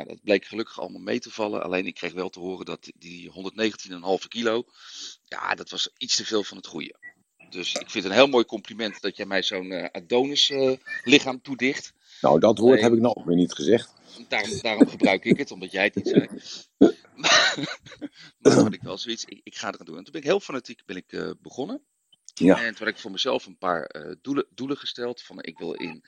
Nou, 0.00 0.12
dat 0.12 0.24
bleek 0.24 0.44
gelukkig 0.44 0.80
allemaal 0.80 1.00
mee 1.00 1.20
te 1.20 1.30
vallen. 1.30 1.62
Alleen 1.62 1.86
ik 1.86 1.94
kreeg 1.94 2.12
wel 2.12 2.28
te 2.28 2.38
horen 2.38 2.66
dat 2.66 2.90
die 2.94 3.30
119,5 3.30 4.28
kilo, 4.28 4.64
ja, 5.24 5.54
dat 5.54 5.70
was 5.70 5.90
iets 5.96 6.16
te 6.16 6.24
veel 6.24 6.44
van 6.44 6.56
het 6.56 6.66
goede. 6.66 6.94
Dus 7.50 7.74
ik 7.74 7.90
vind 7.90 8.04
het 8.04 8.12
een 8.12 8.18
heel 8.18 8.28
mooi 8.28 8.44
compliment 8.44 9.00
dat 9.00 9.16
jij 9.16 9.26
mij 9.26 9.42
zo'n 9.42 9.70
uh, 9.70 9.84
Adonis 9.92 10.50
uh, 10.50 10.76
lichaam 11.04 11.42
toedicht. 11.42 11.92
Nou, 12.20 12.40
dat 12.40 12.58
woord 12.58 12.80
heb 12.80 12.92
ik 12.92 13.00
nog 13.00 13.24
weer 13.24 13.36
niet 13.36 13.52
gezegd. 13.52 13.92
Daarom, 14.28 14.58
daarom 14.60 14.88
gebruik 14.88 15.24
ik 15.24 15.38
het, 15.38 15.50
omdat 15.50 15.70
jij 15.70 15.84
het 15.84 15.94
niet 15.94 16.08
zei. 16.08 16.28
Maar 18.38 18.52
toen 18.54 18.62
had 18.62 18.72
ik 18.72 18.82
wel 18.82 18.98
zoiets, 18.98 19.24
ik, 19.24 19.40
ik 19.42 19.56
ga 19.56 19.70
het 19.70 19.86
doen. 19.86 19.96
En 19.96 20.04
toen 20.04 20.12
ben 20.12 20.20
ik 20.20 20.26
heel 20.26 20.40
fanatiek 20.40 20.82
ben 20.86 20.96
ik, 20.96 21.12
uh, 21.12 21.30
begonnen. 21.42 21.82
Ja. 22.34 22.56
En 22.56 22.74
toen 22.74 22.86
had 22.86 22.94
ik 22.94 23.00
voor 23.00 23.10
mezelf 23.10 23.46
een 23.46 23.58
paar 23.58 24.14
doelen, 24.20 24.46
doelen 24.54 24.76
gesteld. 24.76 25.22
Van 25.22 25.42
ik 25.42 25.58
wil 25.58 25.72
in 25.72 26.04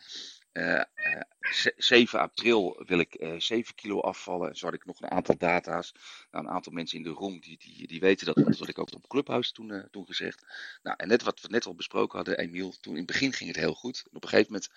7 1.76 2.20
april 2.20 2.82
wil 2.86 2.98
ik 2.98 3.24
7 3.38 3.74
kilo 3.74 4.00
afvallen. 4.00 4.48
En 4.48 4.56
zo 4.56 4.66
had 4.66 4.74
ik 4.74 4.84
nog 4.84 5.00
een 5.00 5.10
aantal 5.10 5.36
data's. 5.38 5.92
Nou, 6.30 6.44
een 6.44 6.50
aantal 6.50 6.72
mensen 6.72 6.98
in 6.98 7.04
de 7.04 7.10
room 7.10 7.40
die, 7.40 7.58
die, 7.58 7.86
die 7.86 8.00
weten 8.00 8.26
dat. 8.26 8.34
Dat 8.34 8.58
had 8.58 8.68
ik 8.68 8.78
ook 8.78 8.94
op 8.94 9.08
Clubhouse 9.08 9.52
toen, 9.52 9.88
toen 9.90 10.06
gezegd. 10.06 10.46
Nou, 10.82 10.96
en 10.96 11.08
net 11.08 11.22
wat 11.22 11.40
we 11.40 11.48
net 11.48 11.66
al 11.66 11.74
besproken 11.74 12.16
hadden, 12.16 12.38
Emiel. 12.38 12.74
Toen 12.80 12.92
in 12.92 12.98
het 12.98 13.06
begin 13.06 13.32
ging 13.32 13.50
het 13.50 13.58
heel 13.58 13.74
goed. 13.74 14.02
En 14.10 14.16
op 14.16 14.22
een 14.22 14.28
gegeven 14.28 14.52
moment 14.52 14.70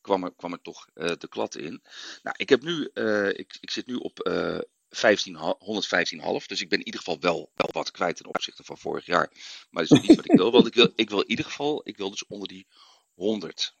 kwam 0.00 0.24
er, 0.24 0.34
kwam 0.36 0.52
er 0.52 0.62
toch 0.62 0.88
de 0.94 1.28
klad 1.28 1.56
in. 1.56 1.82
Nou, 2.22 2.36
ik, 2.38 2.48
heb 2.48 2.62
nu, 2.62 2.90
ik, 3.32 3.56
ik 3.60 3.70
zit 3.70 3.86
nu 3.86 3.94
op 3.94 4.30
15, 4.92 5.36
115,5. 6.40 6.46
Dus 6.46 6.60
ik 6.60 6.68
ben 6.68 6.78
in 6.78 6.84
ieder 6.84 7.00
geval 7.00 7.20
wel, 7.20 7.50
wel 7.54 7.68
wat 7.72 7.90
kwijt 7.90 8.16
ten 8.16 8.26
opzichte 8.26 8.64
van 8.64 8.78
vorig 8.78 9.06
jaar. 9.06 9.30
Maar 9.70 9.86
dat 9.86 9.98
is 9.98 10.08
niet 10.08 10.16
wat 10.16 10.30
ik 10.30 10.36
wil. 10.36 10.52
Want 10.52 10.66
ik 10.66 10.74
wil, 10.74 10.92
ik 10.94 11.10
wil 11.10 11.20
in 11.20 11.30
ieder 11.30 11.44
geval, 11.44 11.80
ik 11.84 11.96
wil 11.96 12.10
dus 12.10 12.26
onder 12.26 12.48
die 12.48 12.66
100. 13.14 13.76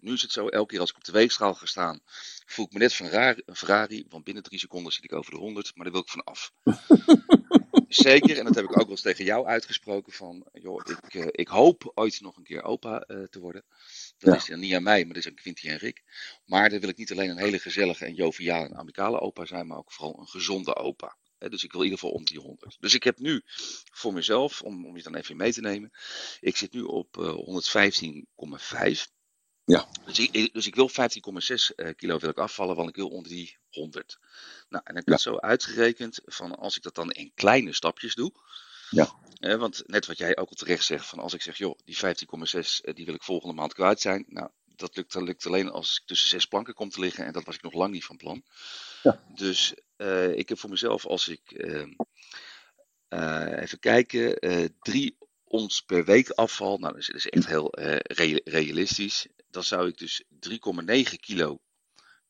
Nu 0.00 0.12
is 0.12 0.22
het 0.22 0.32
zo, 0.32 0.48
elke 0.48 0.70
keer 0.70 0.80
als 0.80 0.90
ik 0.90 0.96
op 0.96 1.04
de 1.04 1.12
weegschaal 1.12 1.54
ga 1.54 1.66
staan, 1.66 2.00
voel 2.46 2.66
ik 2.66 2.72
me 2.72 2.78
net 2.78 2.94
van 2.94 3.06
een 3.06 3.56
Ferrari. 3.56 4.04
Want 4.08 4.24
binnen 4.24 4.42
drie 4.42 4.58
seconden 4.58 4.92
zit 4.92 5.04
ik 5.04 5.12
over 5.12 5.30
de 5.30 5.38
100, 5.38 5.74
maar 5.74 5.84
daar 5.84 5.92
wil 5.92 6.02
ik 6.02 6.08
van 6.08 6.24
af. 6.24 6.52
Zeker, 7.88 8.38
en 8.38 8.44
dat 8.44 8.54
heb 8.54 8.64
ik 8.64 8.70
ook 8.70 8.76
wel 8.76 8.90
eens 8.90 9.00
tegen 9.00 9.24
jou 9.24 9.46
uitgesproken. 9.46 10.12
Van, 10.12 10.46
joh, 10.52 10.82
ik, 10.84 11.14
uh, 11.14 11.26
ik 11.30 11.48
hoop 11.48 11.92
ooit 11.94 12.20
nog 12.20 12.36
een 12.36 12.42
keer 12.42 12.62
opa 12.62 13.04
uh, 13.08 13.24
te 13.24 13.40
worden. 13.40 13.64
Dat 14.18 14.32
ja. 14.32 14.36
is 14.36 14.46
dan 14.46 14.58
niet 14.58 14.74
aan 14.74 14.82
mij, 14.82 15.04
maar 15.04 15.14
dat 15.14 15.24
is 15.24 15.28
aan 15.28 15.34
Quinty 15.34 15.68
en 15.68 15.76
Rick. 15.76 16.02
Maar 16.44 16.70
dan 16.70 16.80
wil 16.80 16.88
ik 16.88 16.96
niet 16.96 17.12
alleen 17.12 17.30
een 17.30 17.38
hele 17.38 17.58
gezellige 17.58 18.04
en 18.04 18.14
joviale 18.14 18.66
en 18.66 18.76
amicale 18.76 19.20
opa 19.20 19.44
zijn, 19.44 19.66
maar 19.66 19.78
ook 19.78 19.92
vooral 19.92 20.18
een 20.18 20.28
gezonde 20.28 20.76
opa. 20.76 21.16
He, 21.38 21.48
dus 21.48 21.64
ik 21.64 21.72
wil 21.72 21.80
in 21.80 21.86
ieder 21.86 22.00
geval 22.00 22.16
om 22.16 22.24
die 22.24 22.38
100. 22.38 22.76
Dus 22.80 22.94
ik 22.94 23.02
heb 23.02 23.18
nu 23.18 23.42
voor 23.92 24.12
mezelf, 24.12 24.62
om, 24.62 24.86
om 24.86 24.96
je 24.96 25.02
dan 25.02 25.14
even 25.14 25.36
mee 25.36 25.52
te 25.52 25.60
nemen, 25.60 25.92
ik 26.40 26.56
zit 26.56 26.72
nu 26.72 26.82
op 26.82 27.16
uh, 27.16 27.34
115,5. 29.04 29.12
Ja. 29.72 29.88
Dus 30.04 30.18
ik, 30.18 30.52
dus 30.52 30.66
ik 30.66 30.74
wil 30.74 30.90
15,6 30.90 31.94
kilo 31.96 32.18
wil 32.18 32.30
ik 32.30 32.38
afvallen, 32.38 32.76
want 32.76 32.88
ik 32.88 32.96
wil 32.96 33.08
onder 33.08 33.28
die 33.28 33.58
100. 33.70 34.18
Nou, 34.68 34.84
en 34.84 34.90
ik 34.90 34.96
heb 34.96 35.06
ja. 35.06 35.12
het 35.12 35.22
zo 35.22 35.36
uitgerekend 35.36 36.20
van 36.24 36.56
als 36.56 36.76
ik 36.76 36.82
dat 36.82 36.94
dan 36.94 37.10
in 37.10 37.32
kleine 37.34 37.72
stapjes 37.72 38.14
doe. 38.14 38.32
Ja. 38.90 39.14
Eh, 39.38 39.56
want 39.56 39.82
net 39.86 40.06
wat 40.06 40.18
jij 40.18 40.36
ook 40.36 40.48
al 40.48 40.56
terecht 40.56 40.84
zegt, 40.84 41.06
van 41.06 41.18
als 41.18 41.34
ik 41.34 41.42
zeg, 41.42 41.58
joh, 41.58 41.78
die 41.84 41.96
15,6 41.96 42.00
die 42.94 43.04
wil 43.04 43.14
ik 43.14 43.22
volgende 43.22 43.54
maand 43.54 43.74
kwijt 43.74 44.00
zijn. 44.00 44.24
Nou, 44.28 44.48
dat 44.64 44.96
lukt, 44.96 45.12
dat 45.12 45.22
lukt 45.22 45.46
alleen 45.46 45.70
als 45.70 45.98
ik 46.00 46.06
tussen 46.06 46.28
zes 46.28 46.46
planken 46.46 46.74
kom 46.74 46.90
te 46.90 47.00
liggen. 47.00 47.24
En 47.24 47.32
dat 47.32 47.44
was 47.44 47.54
ik 47.54 47.62
nog 47.62 47.72
lang 47.72 47.92
niet 47.92 48.04
van 48.04 48.16
plan. 48.16 48.44
Ja. 49.02 49.22
Dus 49.34 49.74
uh, 49.96 50.32
ik 50.32 50.48
heb 50.48 50.58
voor 50.58 50.70
mezelf, 50.70 51.06
als 51.06 51.28
ik 51.28 51.52
uh, 53.08 53.60
even 53.60 53.78
kijken, 53.78 54.38
drie 54.80 55.16
ons 55.44 55.80
per 55.80 56.04
week 56.04 56.30
afval. 56.30 56.78
Nou, 56.78 56.94
dat 56.94 57.14
is 57.14 57.28
echt 57.28 57.46
heel 57.46 57.68
re 58.02 58.40
realistisch. 58.44 59.26
Dan 59.52 59.64
zou 59.64 59.88
ik 59.88 59.98
dus 59.98 60.24
3,9 60.28 61.14
kilo 61.20 61.60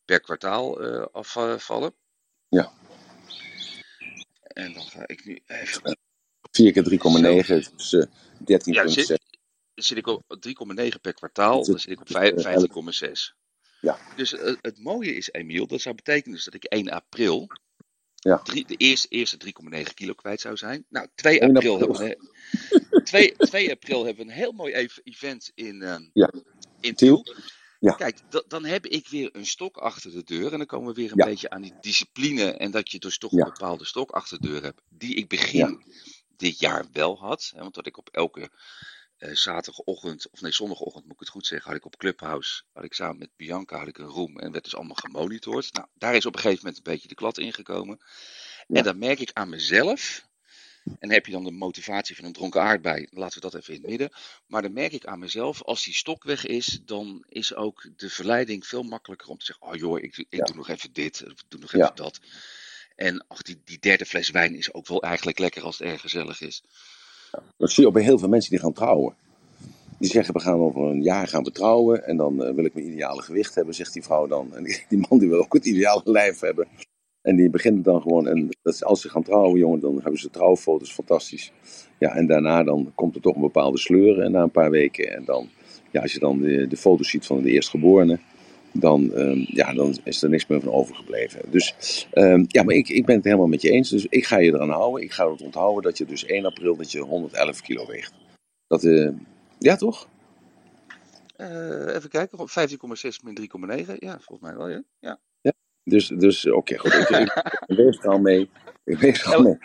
per 0.05 0.19
kwartaal 0.19 0.81
afvallen. 1.11 1.95
Ja. 2.49 2.71
En 4.41 4.73
dan 4.73 4.83
ga 4.83 5.07
ik 5.07 5.25
nu 5.25 5.39
even. 5.45 5.97
4 6.51 6.71
keer 6.71 6.83
3,9 6.83 7.75
is 7.77 7.91
uh, 7.93 8.03
13,6. 8.03 8.07
Ja, 8.63 8.87
zit, 8.87 9.19
zit 9.75 9.97
ik 9.97 10.07
op 10.07 10.23
3,9 10.47 11.01
per 11.01 11.13
kwartaal, 11.13 11.65
dan 11.65 11.79
zit 11.79 11.91
ik 11.91 11.99
op 11.99 12.07
15,6. 12.93 13.11
Ja. 13.81 13.97
Dus 14.15 14.33
uh, 14.33 14.55
het 14.61 14.79
mooie 14.79 15.15
is, 15.15 15.31
Emiel, 15.31 15.67
dat 15.67 15.81
zou 15.81 15.95
betekenen 15.95 16.35
dus 16.35 16.45
dat 16.45 16.53
ik 16.53 16.63
1 16.63 16.89
april 16.89 17.47
ja. 18.15 18.37
drie, 18.37 18.65
de 18.65 18.75
eerste, 18.75 19.07
eerste 19.07 19.37
3,9 19.45 19.93
kilo 19.93 20.13
kwijt 20.13 20.41
zou 20.41 20.57
zijn. 20.57 20.85
Nou, 20.89 21.07
2 21.15 21.43
april, 21.43 21.73
april. 21.73 21.97
Hebben 21.97 22.29
we, 22.89 23.01
2, 23.03 23.35
2 23.35 23.71
april 23.71 24.05
hebben 24.05 24.25
we 24.25 24.31
een 24.31 24.37
heel 24.37 24.51
mooi 24.51 24.89
event 25.03 25.51
in, 25.55 25.81
uh, 25.81 25.95
ja. 26.13 26.31
In 26.83 26.95
Tiel. 26.95 27.25
Ja. 27.79 27.93
Kijk, 27.93 28.19
dan 28.47 28.65
heb 28.65 28.85
ik 28.85 29.07
weer 29.07 29.29
een 29.31 29.45
stok 29.45 29.77
achter 29.77 30.11
de 30.11 30.23
deur. 30.23 30.51
En 30.51 30.57
dan 30.57 30.67
komen 30.67 30.87
we 30.87 31.01
weer 31.01 31.11
een 31.11 31.17
ja. 31.17 31.25
beetje 31.25 31.49
aan 31.49 31.61
die 31.61 31.75
discipline. 31.81 32.51
En 32.51 32.71
dat 32.71 32.91
je 32.91 32.99
dus 32.99 33.17
toch 33.17 33.31
ja. 33.31 33.37
een 33.37 33.51
bepaalde 33.53 33.85
stok 33.85 34.11
achter 34.11 34.41
de 34.41 34.47
deur 34.47 34.63
hebt. 34.63 34.81
Die 34.89 35.15
ik 35.15 35.27
begin 35.27 35.83
dit 36.37 36.59
jaar 36.59 36.85
wel 36.91 37.19
had. 37.19 37.51
Hè, 37.55 37.61
want 37.61 37.73
dat 37.73 37.85
ik 37.87 37.97
op 37.97 38.09
elke 38.09 38.49
uh, 39.17 39.35
zaterdagochtend, 39.35 40.29
of 40.29 40.41
nee, 40.41 40.51
zondagochtend 40.51 41.03
moet 41.03 41.13
ik 41.13 41.19
het 41.19 41.29
goed 41.29 41.45
zeggen, 41.45 41.69
had 41.69 41.79
ik 41.79 41.85
op 41.85 41.97
Clubhouse, 41.97 42.63
had 42.73 42.83
ik 42.83 42.93
samen 42.93 43.17
met 43.17 43.35
Bianca, 43.35 43.77
had 43.77 43.87
ik 43.87 43.97
een 43.97 44.05
room 44.05 44.39
en 44.39 44.51
werd 44.51 44.63
dus 44.63 44.75
allemaal 44.75 44.95
gemonitord. 44.95 45.73
Nou, 45.73 45.87
daar 45.93 46.15
is 46.15 46.25
op 46.25 46.35
een 46.35 46.41
gegeven 46.41 46.65
moment 46.65 46.77
een 46.77 46.93
beetje 46.93 47.07
de 47.07 47.15
klad 47.15 47.37
ingekomen. 47.37 47.99
En 48.67 48.83
dan 48.83 48.97
merk 48.97 49.19
ik 49.19 49.31
aan 49.33 49.49
mezelf, 49.49 50.27
en 50.99 51.11
heb 51.11 51.25
je 51.25 51.31
dan 51.31 51.43
de 51.43 51.51
motivatie 51.51 52.15
van 52.15 52.25
een 52.25 52.33
dronken 52.33 52.61
aardbei, 52.61 53.07
laten 53.09 53.41
we 53.41 53.49
dat 53.49 53.61
even 53.61 53.73
in 53.73 53.81
het 53.81 53.89
midden. 53.89 54.09
Maar 54.47 54.61
dan 54.61 54.73
merk 54.73 54.91
ik 54.91 55.05
aan 55.05 55.19
mezelf, 55.19 55.63
als 55.63 55.83
die 55.83 55.93
stok 55.93 56.23
weg 56.23 56.45
is, 56.45 56.81
dan 56.85 57.25
is 57.29 57.55
ook 57.55 57.89
de 57.95 58.09
verleiding 58.09 58.65
veel 58.65 58.83
makkelijker 58.83 59.27
om 59.29 59.37
te 59.37 59.45
zeggen, 59.45 59.67
oh 59.67 59.75
joh, 59.75 59.99
ik, 59.99 60.17
ik 60.17 60.25
ja. 60.29 60.43
doe 60.43 60.55
nog 60.55 60.69
even 60.69 60.93
dit, 60.93 61.19
ik 61.19 61.41
doe 61.47 61.59
nog 61.59 61.73
even 61.73 61.85
Ja. 61.85 61.91
dat. 61.95 62.19
En 62.95 63.25
ach, 63.27 63.41
die, 63.41 63.61
die 63.65 63.79
derde 63.79 64.05
fles 64.05 64.29
wijn 64.29 64.55
is 64.55 64.73
ook 64.73 64.87
wel 64.87 65.01
eigenlijk 65.01 65.39
lekker 65.39 65.63
als 65.63 65.77
het 65.77 65.87
erg 65.87 66.01
gezellig 66.01 66.41
is. 66.41 66.63
Dat 67.57 67.71
zie 67.71 67.81
je 67.81 67.87
ook 67.87 67.93
bij 67.95 68.03
heel 68.03 68.19
veel 68.19 68.29
mensen 68.29 68.51
die 68.51 68.59
gaan 68.59 68.73
trouwen. 68.73 69.15
Die 69.99 70.09
zeggen, 70.11 70.33
we 70.33 70.39
gaan 70.39 70.59
over 70.59 70.81
een 70.81 71.01
jaar 71.01 71.27
gaan 71.27 71.43
we 71.43 71.51
trouwen. 71.51 72.05
En 72.05 72.17
dan 72.17 72.33
uh, 72.47 72.53
wil 72.53 72.65
ik 72.65 72.73
mijn 72.73 72.87
ideale 72.87 73.21
gewicht 73.21 73.55
hebben, 73.55 73.73
zegt 73.73 73.93
die 73.93 74.03
vrouw 74.03 74.27
dan. 74.27 74.55
En 74.55 74.63
die, 74.63 74.85
die 74.89 75.05
man 75.09 75.19
die 75.19 75.29
wil 75.29 75.39
ook 75.39 75.53
het 75.53 75.65
ideale 75.65 76.01
lijf 76.05 76.39
hebben. 76.39 76.67
En 77.23 77.35
die 77.35 77.49
beginnen 77.49 77.83
dan 77.83 78.01
gewoon. 78.01 78.27
En 78.27 78.49
dat 78.61 78.73
is, 78.73 78.83
als 78.83 79.01
ze 79.01 79.09
gaan 79.09 79.23
trouwen, 79.23 79.59
jongen, 79.59 79.79
dan 79.79 79.99
hebben 80.01 80.19
ze 80.19 80.29
trouwfoto's, 80.29 80.91
fantastisch. 80.91 81.51
Ja, 81.99 82.15
en 82.15 82.27
daarna 82.27 82.63
dan 82.63 82.91
komt 82.95 83.15
er 83.15 83.21
toch 83.21 83.35
een 83.35 83.41
bepaalde 83.41 83.77
sleur 83.77 84.29
na 84.31 84.41
een 84.41 84.51
paar 84.51 84.69
weken. 84.69 85.13
En 85.13 85.25
dan, 85.25 85.49
ja, 85.91 86.01
als 86.01 86.13
je 86.13 86.19
dan 86.19 86.39
de, 86.39 86.67
de 86.67 86.77
foto's 86.77 87.09
ziet 87.09 87.25
van 87.25 87.41
de 87.41 87.49
eerstgeborene, 87.49 88.19
dan, 88.71 89.11
um, 89.15 89.45
ja, 89.47 89.73
dan 89.73 89.97
is 90.03 90.23
er 90.23 90.29
niks 90.29 90.47
meer 90.47 90.61
van 90.61 90.73
overgebleven. 90.73 91.51
Dus 91.51 92.07
um, 92.13 92.45
ja, 92.47 92.63
maar 92.63 92.75
ik, 92.75 92.89
ik 92.89 93.05
ben 93.05 93.15
het 93.15 93.23
helemaal 93.23 93.47
met 93.47 93.61
je 93.61 93.69
eens. 93.69 93.89
Dus 93.89 94.05
ik 94.09 94.25
ga 94.25 94.37
je 94.37 94.53
eraan 94.53 94.69
houden. 94.69 95.03
Ik 95.03 95.11
ga 95.11 95.31
het 95.31 95.41
onthouden 95.41 95.83
dat 95.83 95.97
je 95.97 96.05
dus 96.05 96.25
1 96.25 96.45
april 96.45 96.75
dat 96.75 96.91
je 96.91 96.99
111 96.99 97.61
kilo 97.61 97.87
weegt. 97.87 98.13
Dat, 98.67 98.83
uh, 98.83 99.09
ja, 99.59 99.75
toch? 99.75 100.07
Uh, 101.37 101.95
even 101.95 102.09
kijken, 102.09 102.39
15,6 102.39 102.45
min 103.23 103.37
3,9. 103.85 103.95
Ja, 103.99 104.19
volgens 104.19 104.39
mij 104.41 104.55
wel, 104.55 104.69
ja. 104.69 104.83
ja. 104.99 105.19
ja 105.41 105.53
dus, 105.83 106.07
dus 106.07 106.45
oké, 106.45 106.55
okay, 106.55 106.77
goed. 106.77 106.93
Ik, 106.93 107.09
ik, 107.09 107.43
ik 107.67 107.77
wees 107.77 107.97
er 107.97 108.09
al 108.09 108.19
mee. 108.19 108.49
Ik 108.83 108.97
wees 108.97 109.23
er 109.23 109.35
al 109.35 109.41
mee. 109.41 109.57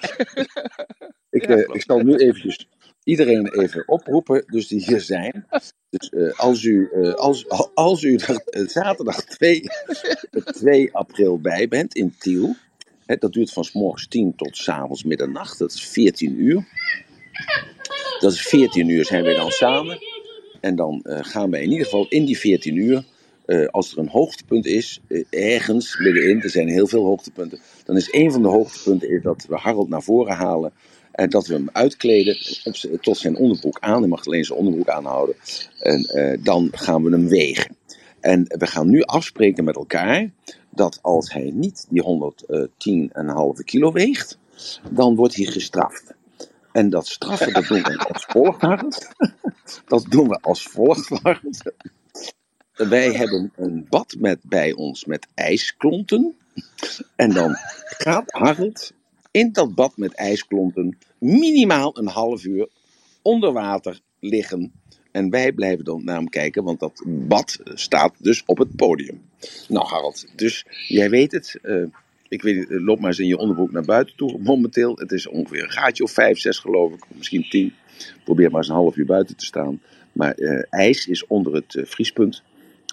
ik, 1.31 1.49
uh, 1.51 1.59
ik 1.59 1.83
zal 1.83 1.99
nu 1.99 2.17
eventjes 2.17 2.69
iedereen 3.05 3.47
even 3.47 3.89
oproepen, 3.89 4.45
dus 4.47 4.69
die 4.69 4.85
hier 4.85 5.01
zijn. 5.01 5.47
Dus 5.91 6.11
uh, 6.11 6.39
als 6.39 6.63
u, 6.63 6.91
uh, 6.95 7.15
als, 7.15 7.49
als 7.75 8.03
u 8.03 8.17
er 8.17 8.71
zaterdag 8.71 9.25
2, 9.25 9.63
2 10.45 10.95
april 10.95 11.41
bij 11.41 11.69
bent 11.69 11.95
in 11.95 12.15
Tiel, 12.19 12.57
hè, 13.07 13.17
dat 13.17 13.33
duurt 13.33 13.53
van 13.53 13.65
s 13.65 13.73
morgens 13.73 14.09
10 14.09 14.35
tot 14.37 14.57
s 14.57 14.69
avonds 14.69 15.05
middernacht, 15.05 15.59
dat 15.59 15.73
is 15.73 15.87
14 15.87 16.41
uur. 16.43 16.67
Dat 18.19 18.33
is 18.33 18.43
14 18.43 18.89
uur 18.89 19.05
zijn 19.05 19.23
wij 19.23 19.35
dan 19.35 19.51
samen. 19.51 19.99
En 20.61 20.77
dan 20.77 21.01
gaan 21.05 21.51
wij 21.51 21.63
in 21.63 21.71
ieder 21.71 21.85
geval 21.85 22.07
in 22.09 22.25
die 22.25 22.39
14 22.39 22.77
uur, 22.77 23.05
als 23.71 23.93
er 23.93 23.99
een 23.99 24.09
hoogtepunt 24.09 24.67
is, 24.67 25.01
ergens 25.31 25.99
middenin, 25.99 26.43
er 26.43 26.51
zijn 26.51 26.69
heel 26.69 26.87
veel 26.87 27.05
hoogtepunten, 27.05 27.59
dan 27.85 27.97
is 27.97 28.13
een 28.13 28.33
van 28.33 28.43
de 28.43 28.49
hoogtepunten 28.49 29.23
dat 29.23 29.47
we 29.49 29.57
Harold 29.57 29.89
naar 29.89 30.03
voren 30.03 30.35
halen 30.35 30.73
en 31.19 31.31
dat 31.31 31.47
we 31.47 31.55
hem 31.55 31.69
uitkleden 31.73 32.37
tot 33.01 33.17
zijn 33.17 33.37
onderbroek 33.37 33.79
aan. 33.81 34.01
Hij 34.01 34.09
mag 34.09 34.27
alleen 34.27 34.45
zijn 34.45 34.59
onderbroek 34.59 34.89
aanhouden. 34.89 35.35
En 35.79 36.11
uh, 36.15 36.45
dan 36.45 36.69
gaan 36.73 37.03
we 37.03 37.11
hem 37.11 37.29
wegen. 37.29 37.77
En 38.21 38.45
we 38.47 38.67
gaan 38.67 38.91
nu 38.91 39.03
afspreken 39.03 39.65
met 39.65 39.77
elkaar 39.77 40.31
dat 40.71 40.99
als 41.03 41.33
hij 41.33 41.51
niet 41.55 41.87
die 41.89 42.03
110,5 43.59 43.65
kilo 43.65 43.93
weegt, 43.93 44.39
dan 44.91 45.15
wordt 45.15 45.37
hij 45.37 45.45
gestraft. 45.45 46.15
En 46.73 46.91
dat 46.91 47.07
straffen, 47.07 47.53
dat 47.53 47.67
doen 47.67 47.83
we 47.83 47.99
als 47.99 48.25
volgt. 48.25 48.61
Dat 49.87 50.05
doen 50.09 50.29
we 50.29 50.39
als 50.41 50.63
volgt. 50.63 51.11
Wij 52.79 53.13
hebben 53.13 53.53
een 53.57 53.87
bad 53.89 54.17
met, 54.19 54.39
bij 54.43 54.73
ons 54.73 55.05
met 55.05 55.27
ijsklonten. 55.35 56.35
En 57.17 57.33
dan 57.33 57.57
gaat 57.85 58.31
Harold 58.33 58.93
in 59.31 59.53
dat 59.53 59.75
bad 59.75 59.97
met 59.97 60.15
ijsklonten 60.15 60.99
minimaal 61.19 61.99
een 61.99 62.07
half 62.07 62.45
uur 62.45 62.69
onder 63.23 63.53
water 63.53 64.01
liggen. 64.21 64.73
En 65.13 65.31
wij 65.31 65.53
blijven 65.53 65.85
dan 65.85 66.05
naar 66.05 66.17
hem 66.17 66.29
kijken, 66.29 66.65
want 66.65 66.81
dat 66.81 67.03
bad 67.07 67.59
staat 67.65 68.15
dus 68.19 68.43
op 68.47 68.59
het 68.59 68.77
podium. 68.77 69.23
Nou, 69.69 69.87
Harald, 69.87 70.27
dus 70.37 70.67
jij 70.89 71.11
weet 71.11 71.33
het. 71.33 71.59
Uh, 71.63 71.85
ik 72.29 72.43
weet 72.43 72.69
het, 72.69 72.81
loop 72.81 72.99
maar 72.99 73.09
eens 73.09 73.19
in 73.19 73.27
je 73.27 73.39
onderbroek 73.39 73.73
naar 73.73 73.85
buiten 73.85 74.17
toe 74.17 74.39
momenteel. 74.39 74.97
Het 74.97 75.13
is 75.13 75.27
ongeveer 75.27 75.63
een 75.63 75.71
gaatje 75.71 76.03
of 76.03 76.11
vijf, 76.11 76.39
zes 76.39 76.59
geloof 76.59 76.93
ik, 76.93 77.05
misschien 77.17 77.49
tien. 77.49 77.73
Probeer 78.25 78.51
maar 78.51 78.61
eens 78.61 78.69
een 78.69 78.75
half 78.75 78.97
uur 78.97 79.07
buiten 79.07 79.37
te 79.37 79.45
staan. 79.45 79.81
Maar 80.13 80.39
uh, 80.39 80.63
ijs 80.71 81.07
is 81.07 81.27
onder 81.27 81.55
het 81.55 81.79
vriespunt. 81.83 82.43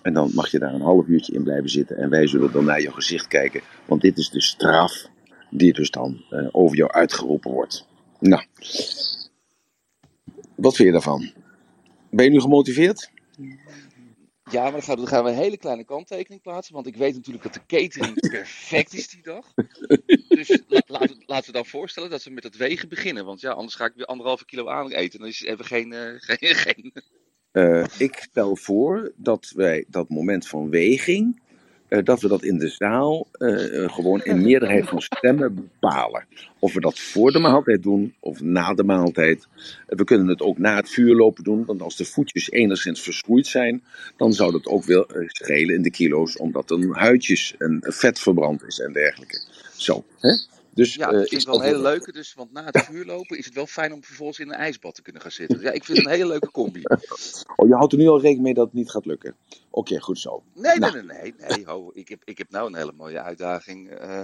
En 0.05 0.13
dan 0.13 0.31
mag 0.33 0.51
je 0.51 0.59
daar 0.59 0.73
een 0.73 0.81
half 0.81 1.07
uurtje 1.07 1.33
in 1.33 1.43
blijven 1.43 1.69
zitten. 1.69 1.97
En 1.97 2.09
wij 2.09 2.27
zullen 2.27 2.51
dan 2.51 2.65
naar 2.65 2.81
je 2.81 2.91
gezicht 2.91 3.27
kijken. 3.27 3.61
Want 3.85 4.01
dit 4.01 4.17
is 4.17 4.29
de 4.29 4.41
straf 4.41 5.07
die 5.49 5.73
dus 5.73 5.91
dan 5.91 6.25
eh, 6.29 6.47
over 6.51 6.77
jou 6.77 6.91
uitgeroepen 6.91 7.51
wordt. 7.51 7.87
Nou, 8.19 8.45
wat 10.55 10.75
vind 10.75 10.87
je 10.87 10.91
daarvan? 10.91 11.31
Ben 12.09 12.25
je 12.25 12.31
nu 12.31 12.39
gemotiveerd? 12.39 13.11
Ja, 14.51 14.63
maar 14.63 14.71
dan 14.71 14.81
gaan, 14.81 14.95
we, 14.95 15.01
dan 15.01 15.09
gaan 15.09 15.23
we 15.23 15.29
een 15.29 15.35
hele 15.35 15.57
kleine 15.57 15.83
kanttekening 15.83 16.41
plaatsen. 16.41 16.73
Want 16.73 16.87
ik 16.87 16.95
weet 16.95 17.15
natuurlijk 17.15 17.43
dat 17.43 17.53
de 17.53 17.65
catering 17.67 18.19
perfect 18.29 18.93
is 18.93 19.09
die 19.09 19.23
dag. 19.23 19.53
Dus 20.27 20.59
la, 20.67 20.81
laten, 20.87 21.23
laten 21.25 21.45
we 21.45 21.51
dan 21.51 21.65
voorstellen 21.65 22.09
dat 22.09 22.23
we 22.23 22.29
met 22.29 22.43
het 22.43 22.57
wegen 22.57 22.89
beginnen. 22.89 23.25
Want 23.25 23.41
ja, 23.41 23.51
anders 23.51 23.75
ga 23.75 23.85
ik 23.85 23.93
weer 23.95 24.05
anderhalve 24.05 24.45
kilo 24.45 24.67
aan 24.67 24.91
eten. 24.91 25.19
Dan 25.19 25.27
is 25.27 25.39
het 25.39 25.49
even 25.49 25.65
geen. 25.65 25.91
Uh, 25.91 26.13
geen, 26.37 26.55
geen... 26.55 26.93
Uh, 27.55 27.83
ik 27.97 28.15
stel 28.29 28.55
voor 28.55 29.11
dat 29.15 29.51
wij 29.55 29.85
dat 29.87 30.09
moment 30.09 30.47
van 30.47 30.69
weging 30.69 31.39
uh, 31.89 32.03
dat 32.03 32.21
we 32.21 32.27
dat 32.27 32.43
in 32.43 32.57
de 32.57 32.67
zaal 32.67 33.27
uh, 33.37 33.89
gewoon 33.89 34.23
in 34.23 34.41
meerderheid 34.41 34.87
van 34.87 35.01
stemmen 35.01 35.55
bepalen. 35.55 36.25
Of 36.59 36.73
we 36.73 36.79
dat 36.79 36.99
voor 36.99 37.31
de 37.31 37.39
maaltijd 37.39 37.83
doen 37.83 38.13
of 38.19 38.41
na 38.41 38.73
de 38.73 38.83
maaltijd. 38.83 39.47
We 39.87 40.03
kunnen 40.03 40.27
het 40.27 40.41
ook 40.41 40.57
na 40.57 40.75
het 40.75 40.89
vuurlopen 40.89 41.43
doen, 41.43 41.65
want 41.65 41.81
als 41.81 41.95
de 41.95 42.05
voetjes 42.05 42.51
enigszins 42.51 43.01
verschroeid 43.01 43.47
zijn, 43.47 43.83
dan 44.17 44.33
zou 44.33 44.51
dat 44.51 44.65
ook 44.65 44.83
wel 44.83 45.07
schelen 45.27 45.75
in 45.75 45.81
de 45.81 45.91
kilo's, 45.91 46.37
omdat 46.37 46.71
er 46.71 46.97
huidjes 46.97 47.55
en 47.57 47.77
vet 47.81 48.19
verbrand 48.19 48.63
is 48.63 48.79
en 48.79 48.93
dergelijke. 48.93 49.41
Zo, 49.75 50.03
hè? 50.19 50.29
Dus, 50.75 50.95
ja, 50.95 51.09
ik 51.09 51.27
vind 51.27 51.31
het 51.31 51.45
wel 51.45 51.55
een 51.55 51.65
hele 51.65 51.81
leuke. 51.81 52.11
Dus, 52.11 52.33
want 52.33 52.51
na 52.51 52.65
het 52.65 52.83
vuurlopen 52.83 53.37
is 53.37 53.45
het 53.45 53.53
wel 53.53 53.65
fijn 53.65 53.93
om 53.93 54.03
vervolgens 54.03 54.39
in 54.39 54.47
een 54.47 54.55
ijsbad 54.55 54.95
te 54.95 55.01
kunnen 55.01 55.21
gaan 55.21 55.31
zitten. 55.31 55.61
Ja, 55.61 55.71
ik 55.71 55.83
vind 55.83 55.97
het 55.97 56.07
een 56.07 56.13
hele 56.13 56.27
leuke 56.27 56.51
combi. 56.51 56.81
Oh, 57.55 57.67
je 57.67 57.73
houdt 57.73 57.93
er 57.93 57.99
nu 57.99 58.07
al 58.07 58.15
rekening 58.19 58.43
mee 58.43 58.53
dat 58.53 58.65
het 58.65 58.73
niet 58.73 58.89
gaat 58.89 59.05
lukken? 59.05 59.35
Oké, 59.49 59.59
okay, 59.69 59.99
goed 59.99 60.19
zo. 60.19 60.43
Nee, 60.53 60.79
nou. 60.79 60.93
nee, 60.93 61.03
nee, 61.03 61.33
nee. 61.37 61.47
nee 61.47 61.65
ho, 61.65 61.91
ik, 61.93 62.09
heb, 62.09 62.21
ik 62.23 62.37
heb 62.37 62.49
nou 62.49 62.67
een 62.67 62.75
hele 62.75 62.91
mooie 62.91 63.21
uitdaging 63.21 64.01
uh, 64.01 64.23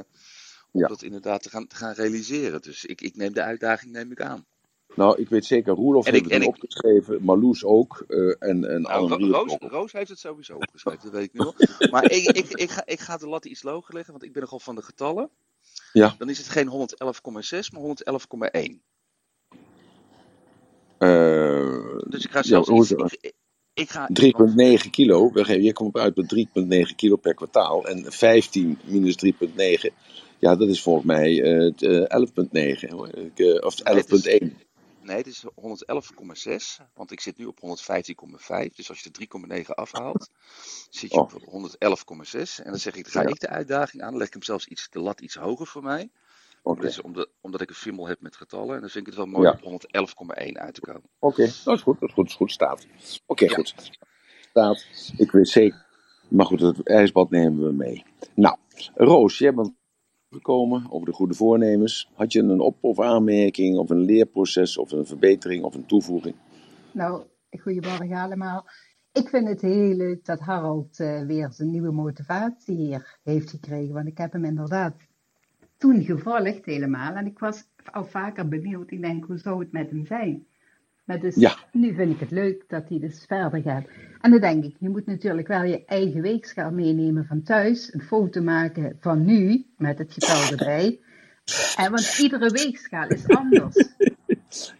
om 0.71 0.81
ja. 0.81 0.87
dat 0.87 1.01
inderdaad 1.01 1.43
te 1.43 1.49
gaan, 1.49 1.67
te 1.67 1.75
gaan 1.75 1.93
realiseren. 1.93 2.61
Dus 2.61 2.85
ik, 2.85 3.01
ik 3.01 3.15
neem 3.15 3.33
de 3.33 3.41
uitdaging 3.41 3.91
neem 3.91 4.11
ik 4.11 4.21
aan. 4.21 4.45
Nou, 4.95 5.21
ik 5.21 5.29
weet 5.29 5.45
zeker, 5.45 5.73
Roelof 5.73 6.05
heeft 6.05 6.31
het 6.31 6.45
opgeschreven, 6.45 7.23
Marloes 7.23 7.63
ook. 7.63 8.05
Uh, 8.07 8.35
en, 8.39 8.69
en 8.69 8.81
nou, 8.81 9.29
Roos, 9.31 9.55
Roos, 9.59 9.91
heeft 9.91 10.09
het 10.09 10.19
sowieso 10.19 10.55
opgeschreven, 10.55 11.03
dat 11.03 11.11
weet 11.11 11.23
ik 11.23 11.33
nu 11.33 11.39
al. 11.39 11.55
Maar 11.91 12.11
ik, 12.11 12.31
ik, 12.31 12.47
ik, 12.47 12.69
ga, 12.69 12.85
ik 12.85 12.99
ga 12.99 13.17
de 13.17 13.27
lat 13.27 13.45
iets 13.45 13.63
loger 13.63 13.93
leggen, 13.93 14.11
want 14.11 14.25
ik 14.25 14.33
ben 14.33 14.41
nogal 14.41 14.59
van 14.59 14.75
de 14.75 14.81
getallen. 14.81 15.29
Ja. 15.93 16.15
Dan 16.17 16.29
is 16.29 16.37
het 16.37 16.49
geen 16.49 16.69
111,6, 16.69 16.73
maar 17.71 17.81
111,1. 17.81 18.79
Uh, 20.99 21.97
dus 22.07 22.25
ik 22.25 22.31
ga 22.31 22.43
zelfs. 22.43 22.69
Ja, 22.69 22.75
iets, 22.75 23.15
ik, 23.19 23.33
ik 23.73 23.89
ga, 23.89 24.09
3,9 24.83 24.89
kilo. 24.89 25.31
Je 25.33 25.73
komt 25.73 25.95
uit 25.97 26.15
met 26.15 26.49
3,9 26.89 26.95
kilo 26.95 27.15
per 27.15 27.33
kwartaal. 27.33 27.87
En 27.87 28.11
15 28.11 28.79
minus 28.83 29.15
3,9. 29.25 29.93
Ja, 30.39 30.55
dat 30.55 30.67
is 30.67 30.81
volgens 30.81 31.05
mij 31.05 31.31
uh, 31.31 31.71
11,9. 32.81 32.93
Of 33.59 33.75
11,1. 34.41 34.70
Nee, 35.03 35.17
het 35.17 35.27
is 35.27 35.45
111,6. 35.45 36.85
Want 36.93 37.11
ik 37.11 37.19
zit 37.19 37.37
nu 37.37 37.45
op 37.45 37.59
115,5. 37.59 38.75
Dus 38.75 38.89
als 38.89 38.99
je 38.99 39.11
de 39.11 39.27
3,9 39.63 39.65
afhaalt, 39.65 40.29
zit 40.89 41.13
je 41.13 41.19
op 41.19 41.31
111,6. 41.31 42.63
En 42.63 42.71
dan 42.71 42.79
zeg 42.79 42.95
ik, 42.95 43.03
dan 43.03 43.23
ga 43.23 43.29
ik 43.29 43.39
de 43.39 43.47
uitdaging 43.47 44.03
aan. 44.03 44.09
Dan 44.09 44.17
leg 44.17 44.27
ik 44.27 44.33
hem 44.33 44.43
zelfs 44.43 44.67
iets, 44.67 44.89
de 44.89 44.99
lat 44.99 45.21
iets 45.21 45.35
hoger 45.35 45.67
voor 45.67 45.83
mij. 45.83 46.09
Okay. 46.63 46.81
Dus 46.81 47.01
omdat, 47.01 47.29
omdat 47.41 47.61
ik 47.61 47.69
een 47.69 47.75
fimmel 47.75 48.07
heb 48.07 48.21
met 48.21 48.35
getallen. 48.35 48.75
En 48.75 48.81
dan 48.81 48.89
vind 48.89 49.07
ik 49.07 49.13
het 49.13 49.15
wel 49.15 49.25
mooi 49.25 49.47
ja. 49.47 49.59
op 49.61 49.81
111,1 49.81 50.51
uit 50.53 50.73
te 50.73 50.81
komen. 50.81 51.03
Oké, 51.19 51.41
okay. 51.41 51.45
dat 51.63 51.75
is 51.75 51.81
goed. 51.81 51.99
Dat 51.99 52.09
is 52.09 52.15
goed. 52.15 52.15
Dat 52.15 52.25
is 52.25 52.35
goed. 52.35 52.51
Staat. 52.51 52.85
Oké, 52.85 53.21
okay, 53.25 53.47
ja. 53.47 53.55
goed. 53.55 53.75
Staat. 54.49 54.85
Ik 55.17 55.31
weet 55.31 55.49
zeker. 55.49 55.85
Maar 56.29 56.45
goed, 56.45 56.59
het 56.59 56.87
ijsbad 56.87 57.29
nemen 57.29 57.65
we 57.65 57.73
mee. 57.73 58.05
Nou, 58.35 58.57
Roos, 58.93 59.37
jij 59.37 59.53
bent 59.53 59.73
gekomen 60.31 60.85
over 60.89 61.05
de 61.05 61.13
goede 61.13 61.33
voornemens. 61.33 62.09
Had 62.13 62.33
je 62.33 62.39
een 62.39 62.59
op- 62.59 62.83
of 62.83 62.99
aanmerking 62.99 63.77
of 63.77 63.89
een 63.89 64.01
leerproces 64.01 64.77
of 64.77 64.91
een 64.91 65.05
verbetering 65.05 65.63
of 65.63 65.75
een 65.75 65.85
toevoeging? 65.85 66.35
Nou, 66.91 67.23
goedemorgen 67.59 68.17
allemaal. 68.17 68.65
Ik 69.11 69.29
vind 69.29 69.47
het 69.47 69.61
heel 69.61 69.95
leuk 69.95 70.25
dat 70.25 70.39
Harold 70.39 70.99
uh, 70.99 71.25
weer 71.25 71.51
zijn 71.51 71.69
nieuwe 71.69 71.91
motivatie 71.91 72.75
hier 72.75 73.19
heeft 73.23 73.49
gekregen. 73.49 73.93
Want 73.93 74.07
ik 74.07 74.17
heb 74.17 74.31
hem 74.31 74.45
inderdaad 74.45 74.95
toen 75.77 76.03
gevolgd 76.03 76.65
helemaal. 76.65 77.13
En 77.13 77.25
ik 77.25 77.39
was 77.39 77.63
al 77.91 78.05
vaker 78.05 78.47
benieuwd. 78.47 78.91
Ik 78.91 79.01
denk, 79.01 79.25
hoe 79.25 79.37
zou 79.37 79.59
het 79.59 79.71
met 79.71 79.89
hem 79.89 80.05
zijn? 80.05 80.45
Maar 81.11 81.19
dus 81.19 81.35
ja. 81.35 81.57
nu 81.71 81.93
vind 81.95 82.11
ik 82.11 82.19
het 82.19 82.31
leuk 82.31 82.63
dat 82.67 82.89
hij 82.89 82.99
dus 82.99 83.25
verder 83.27 83.61
gaat. 83.61 83.85
En 84.21 84.31
dan 84.31 84.39
denk 84.39 84.63
ik, 84.63 84.75
je 84.79 84.89
moet 84.89 85.05
natuurlijk 85.05 85.47
wel 85.47 85.63
je 85.63 85.85
eigen 85.85 86.21
weegschaal 86.21 86.71
meenemen 86.71 87.25
van 87.25 87.43
thuis. 87.43 87.93
Een 87.93 88.01
foto 88.01 88.41
maken 88.41 88.97
van 88.99 89.25
nu, 89.25 89.65
met 89.77 89.97
het 89.97 90.13
getal 90.13 90.57
erbij. 90.57 90.99
En 91.77 91.91
want 91.91 92.17
iedere 92.19 92.49
weegschaal 92.49 93.07
is 93.07 93.27
anders. 93.27 93.75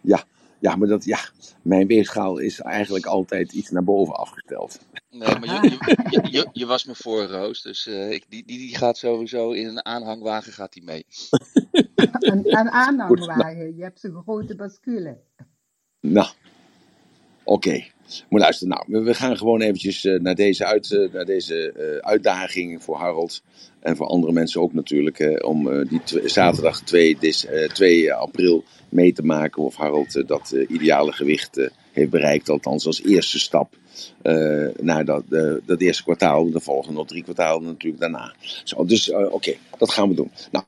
Ja, 0.00 0.24
ja, 0.58 0.76
maar 0.76 0.88
dat, 0.88 1.04
ja, 1.04 1.18
mijn 1.62 1.86
weegschaal 1.86 2.38
is 2.38 2.60
eigenlijk 2.60 3.06
altijd 3.06 3.52
iets 3.52 3.70
naar 3.70 3.84
boven 3.84 4.14
afgesteld. 4.14 4.80
Nee, 5.10 5.38
maar 5.38 5.64
je, 5.64 5.70
je, 6.10 6.28
je, 6.30 6.48
je 6.52 6.66
was 6.66 6.84
me 6.84 6.94
voor, 6.94 7.22
Roos. 7.22 7.62
Dus 7.62 7.86
uh, 7.86 8.10
ik, 8.10 8.24
die, 8.28 8.46
die, 8.46 8.58
die 8.58 8.76
gaat 8.76 8.96
sowieso 8.96 9.50
in 9.50 9.66
een 9.66 9.84
aanhangwagen 9.84 10.52
gaat 10.52 10.72
die 10.72 10.84
mee. 10.84 11.06
een, 12.18 12.58
een 12.58 12.70
aanhangwagen, 12.70 13.76
je 13.76 13.82
hebt 13.82 14.00
zo'n 14.00 14.22
grote 14.22 14.56
bascule. 14.56 15.20
Nou, 16.02 16.28
oké. 17.44 17.68
Okay. 17.68 17.92
Maar 18.28 18.40
luister, 18.40 18.68
nou, 18.68 19.04
we 19.04 19.14
gaan 19.14 19.36
gewoon 19.36 19.60
eventjes 19.60 20.04
uh, 20.04 20.20
naar 20.20 20.34
deze, 20.34 20.64
uit, 20.64 20.90
uh, 20.90 21.12
naar 21.12 21.24
deze 21.24 21.74
uh, 21.78 21.96
uitdaging 21.96 22.82
voor 22.82 22.96
Harold. 22.96 23.42
En 23.80 23.96
voor 23.96 24.06
andere 24.06 24.32
mensen 24.32 24.60
ook 24.60 24.72
natuurlijk. 24.72 25.44
om 25.44 25.84
die 25.88 26.00
zaterdag 26.24 26.80
2, 26.80 27.18
2 27.72 28.14
april 28.14 28.64
mee 28.88 29.12
te 29.12 29.22
maken 29.22 29.62
of 29.62 29.76
Harold 29.76 30.28
dat 30.28 30.54
ideale 30.68 31.12
gewicht 31.12 31.70
heeft 31.92 32.10
bereikt. 32.10 32.48
Althans 32.48 32.86
als 32.86 33.02
eerste 33.02 33.38
stap 33.38 33.76
naar 34.80 35.04
dat, 35.04 35.24
dat 35.66 35.80
eerste 35.80 36.02
kwartaal. 36.02 36.50
De 36.50 36.60
volgende 36.60 36.98
nog 36.98 37.06
drie 37.06 37.22
kwartalen 37.22 37.64
natuurlijk 37.64 38.00
daarna. 38.00 38.34
Zo, 38.64 38.84
dus 38.84 39.12
oké, 39.12 39.54
dat 39.78 39.90
gaan 39.90 40.08
we 40.08 40.14
doen. 40.14 40.30
Nou, 40.50 40.64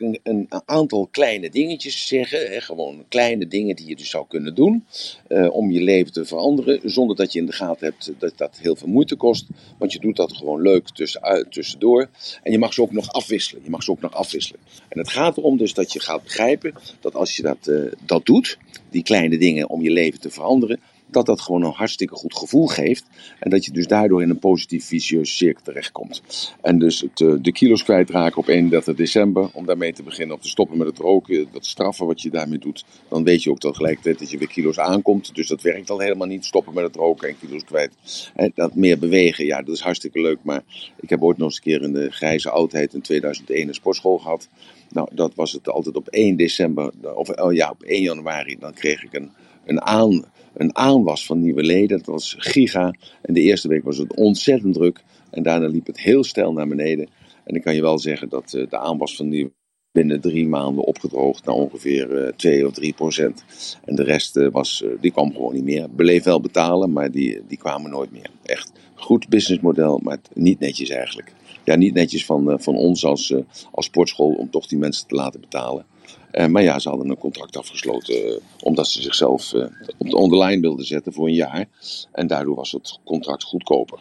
een, 0.00 0.18
een, 0.22 0.48
aantal 0.64 1.08
kleine 1.10 1.50
dingetjes 1.50 2.06
zeggen. 2.06 2.50
Hè, 2.50 2.60
gewoon 2.60 3.04
kleine 3.08 3.46
dingen 3.46 3.76
die 3.76 3.86
je 3.86 3.96
dus 3.96 4.10
zou 4.10 4.26
kunnen 4.28 4.54
doen. 4.54 4.84
Uh, 5.28 5.54
om 5.54 5.70
je 5.70 5.82
leven 5.82 6.12
te 6.12 6.24
veranderen. 6.24 6.90
Zonder 6.90 7.16
dat 7.16 7.32
je 7.32 7.38
in 7.38 7.46
de 7.46 7.52
gaten 7.52 7.86
hebt 7.86 8.12
dat 8.18 8.32
dat 8.36 8.58
heel 8.58 8.76
veel 8.76 8.88
moeite 8.88 9.16
kost. 9.16 9.46
Want 9.78 9.92
je 9.92 9.98
doet 9.98 10.16
dat 10.16 10.32
gewoon 10.32 10.62
leuk 10.62 10.88
tussen, 10.88 11.46
tussendoor. 11.50 12.08
En 12.42 12.52
je 12.52 12.58
mag 12.58 12.72
ze 12.72 12.82
ook 12.82 12.92
nog 12.92 13.12
afwisselen. 13.12 13.64
Je 13.64 13.70
mag 13.70 13.82
ze 13.82 13.90
ook 13.90 14.00
nog 14.00 14.14
afwisselen. 14.14 14.60
En 14.88 14.98
het 14.98 15.08
gaat 15.08 15.36
erom 15.36 15.56
dus 15.56 15.74
dat 15.74 15.92
je 15.92 16.00
gaat 16.00 16.22
begrijpen 16.22 16.74
dat 17.00 17.14
als 17.14 17.36
je 17.36 17.42
dat, 17.42 17.66
uh, 17.66 17.92
dat 18.06 18.26
doet. 18.26 18.58
Die 18.90 19.02
kleine 19.02 19.38
dingen 19.38 19.68
om 19.68 19.82
je 19.82 19.90
leven 19.90 20.20
te 20.20 20.30
veranderen 20.30 20.80
dat 21.12 21.26
dat 21.26 21.40
gewoon 21.40 21.62
een 21.62 21.72
hartstikke 21.72 22.14
goed 22.14 22.36
gevoel 22.36 22.66
geeft. 22.66 23.04
En 23.38 23.50
dat 23.50 23.64
je 23.64 23.72
dus 23.72 23.86
daardoor 23.86 24.22
in 24.22 24.30
een 24.30 24.38
positief 24.38 24.84
vicieuze 24.86 25.32
cirkel 25.32 25.62
terechtkomt. 25.62 26.22
En 26.62 26.78
dus 26.78 27.00
het, 27.00 27.20
uh, 27.20 27.34
de 27.40 27.52
kilo's 27.52 27.82
kwijtraken 27.82 28.38
op 28.38 28.48
31 28.48 28.94
december, 28.94 29.50
om 29.52 29.66
daarmee 29.66 29.92
te 29.92 30.02
beginnen, 30.02 30.36
of 30.36 30.42
te 30.42 30.48
stoppen 30.48 30.78
met 30.78 30.86
het 30.86 30.98
roken, 30.98 31.48
dat 31.52 31.66
straffen 31.66 32.06
wat 32.06 32.22
je 32.22 32.30
daarmee 32.30 32.58
doet. 32.58 32.84
Dan 33.08 33.24
weet 33.24 33.42
je 33.42 33.50
ook 33.50 33.58
tegelijkertijd 33.58 34.18
dat 34.18 34.30
je 34.30 34.38
weer 34.38 34.48
kilo's 34.48 34.78
aankomt. 34.78 35.34
Dus 35.34 35.48
dat 35.48 35.62
werkt 35.62 35.90
al 35.90 35.98
helemaal 35.98 36.26
niet, 36.26 36.44
stoppen 36.44 36.74
met 36.74 36.84
het 36.84 36.96
roken 36.96 37.28
en 37.28 37.38
kilo's 37.38 37.64
kwijt. 37.64 37.92
En 38.34 38.52
dat 38.54 38.74
meer 38.74 38.98
bewegen, 38.98 39.44
ja, 39.44 39.62
dat 39.62 39.74
is 39.74 39.80
hartstikke 39.80 40.20
leuk. 40.20 40.38
Maar 40.42 40.62
ik 41.00 41.10
heb 41.10 41.22
ooit 41.22 41.36
nog 41.36 41.46
eens 41.46 41.56
een 41.56 41.62
keer 41.62 41.82
in 41.82 41.92
de 41.92 42.10
grijze 42.10 42.50
oudheid 42.50 42.94
in 42.94 43.00
2001 43.00 43.68
een 43.68 43.74
sportschool 43.74 44.18
gehad. 44.18 44.48
Nou, 44.90 45.08
dat 45.12 45.34
was 45.34 45.52
het 45.52 45.68
altijd 45.68 45.96
op 45.96 46.08
1 46.08 46.36
december, 46.36 46.92
of 47.14 47.28
oh 47.28 47.52
ja, 47.52 47.70
op 47.70 47.82
1 47.82 48.02
januari, 48.02 48.56
dan 48.58 48.72
kreeg 48.72 49.04
ik 49.04 49.12
een, 49.12 49.30
een 49.70 49.82
aan 49.82 50.24
een 50.54 50.76
aanwas 50.76 51.26
van 51.26 51.40
nieuwe 51.40 51.62
leden. 51.62 51.98
Dat 51.98 52.06
was 52.06 52.34
giga. 52.38 52.94
En 53.22 53.34
de 53.34 53.40
eerste 53.40 53.68
week 53.68 53.84
was 53.84 53.96
het 53.96 54.14
ontzettend 54.16 54.74
druk. 54.74 55.02
En 55.30 55.42
daarna 55.42 55.66
liep 55.66 55.86
het 55.86 56.00
heel 56.00 56.24
snel 56.24 56.52
naar 56.52 56.68
beneden. 56.68 57.08
En 57.44 57.54
ik 57.54 57.62
kan 57.62 57.74
je 57.74 57.80
wel 57.80 57.98
zeggen 57.98 58.28
dat 58.28 58.50
de 58.50 58.78
aanwas 58.78 59.16
van 59.16 59.28
nieuwe 59.28 59.52
binnen 59.92 60.20
drie 60.20 60.46
maanden 60.46 60.84
opgedroogd 60.84 61.44
naar 61.44 61.54
ongeveer 61.54 62.24
uh, 62.24 62.32
2 62.36 62.66
of 62.66 62.72
3 62.72 62.92
procent. 62.92 63.44
En 63.84 63.94
de 63.94 64.02
rest 64.02 64.36
uh, 64.36 64.48
was, 64.50 64.84
die 65.00 65.10
kwam 65.10 65.32
gewoon 65.32 65.54
niet 65.54 65.64
meer. 65.64 65.90
Beleef 65.90 66.24
wel 66.24 66.40
betalen, 66.40 66.92
maar 66.92 67.10
die, 67.10 67.40
die 67.48 67.58
kwamen 67.58 67.90
nooit 67.90 68.12
meer. 68.12 68.30
Echt 68.42 68.72
goed 68.94 69.28
businessmodel, 69.28 70.00
maar 70.02 70.18
niet 70.34 70.58
netjes 70.58 70.88
eigenlijk. 70.88 71.32
Ja, 71.64 71.76
niet 71.76 71.94
netjes 71.94 72.24
van, 72.24 72.60
van 72.60 72.76
ons 72.76 73.04
als, 73.04 73.34
als 73.70 73.86
sportschool 73.86 74.32
om 74.32 74.50
toch 74.50 74.66
die 74.66 74.78
mensen 74.78 75.06
te 75.06 75.14
laten 75.14 75.40
betalen. 75.40 75.86
Uh, 76.32 76.46
maar 76.46 76.62
ja, 76.62 76.78
ze 76.78 76.88
hadden 76.88 77.10
een 77.10 77.18
contract 77.18 77.56
afgesloten 77.56 78.26
uh, 78.26 78.34
omdat 78.62 78.88
ze 78.88 79.02
zichzelf 79.02 79.52
uh, 79.52 79.64
op 79.98 80.10
de 80.10 80.16
online 80.16 80.60
wilden 80.60 80.86
zetten 80.86 81.12
voor 81.12 81.26
een 81.26 81.34
jaar. 81.34 81.68
En 82.12 82.26
daardoor 82.26 82.54
was 82.54 82.72
het 82.72 82.98
contract 83.04 83.42
goedkoper. 83.42 83.98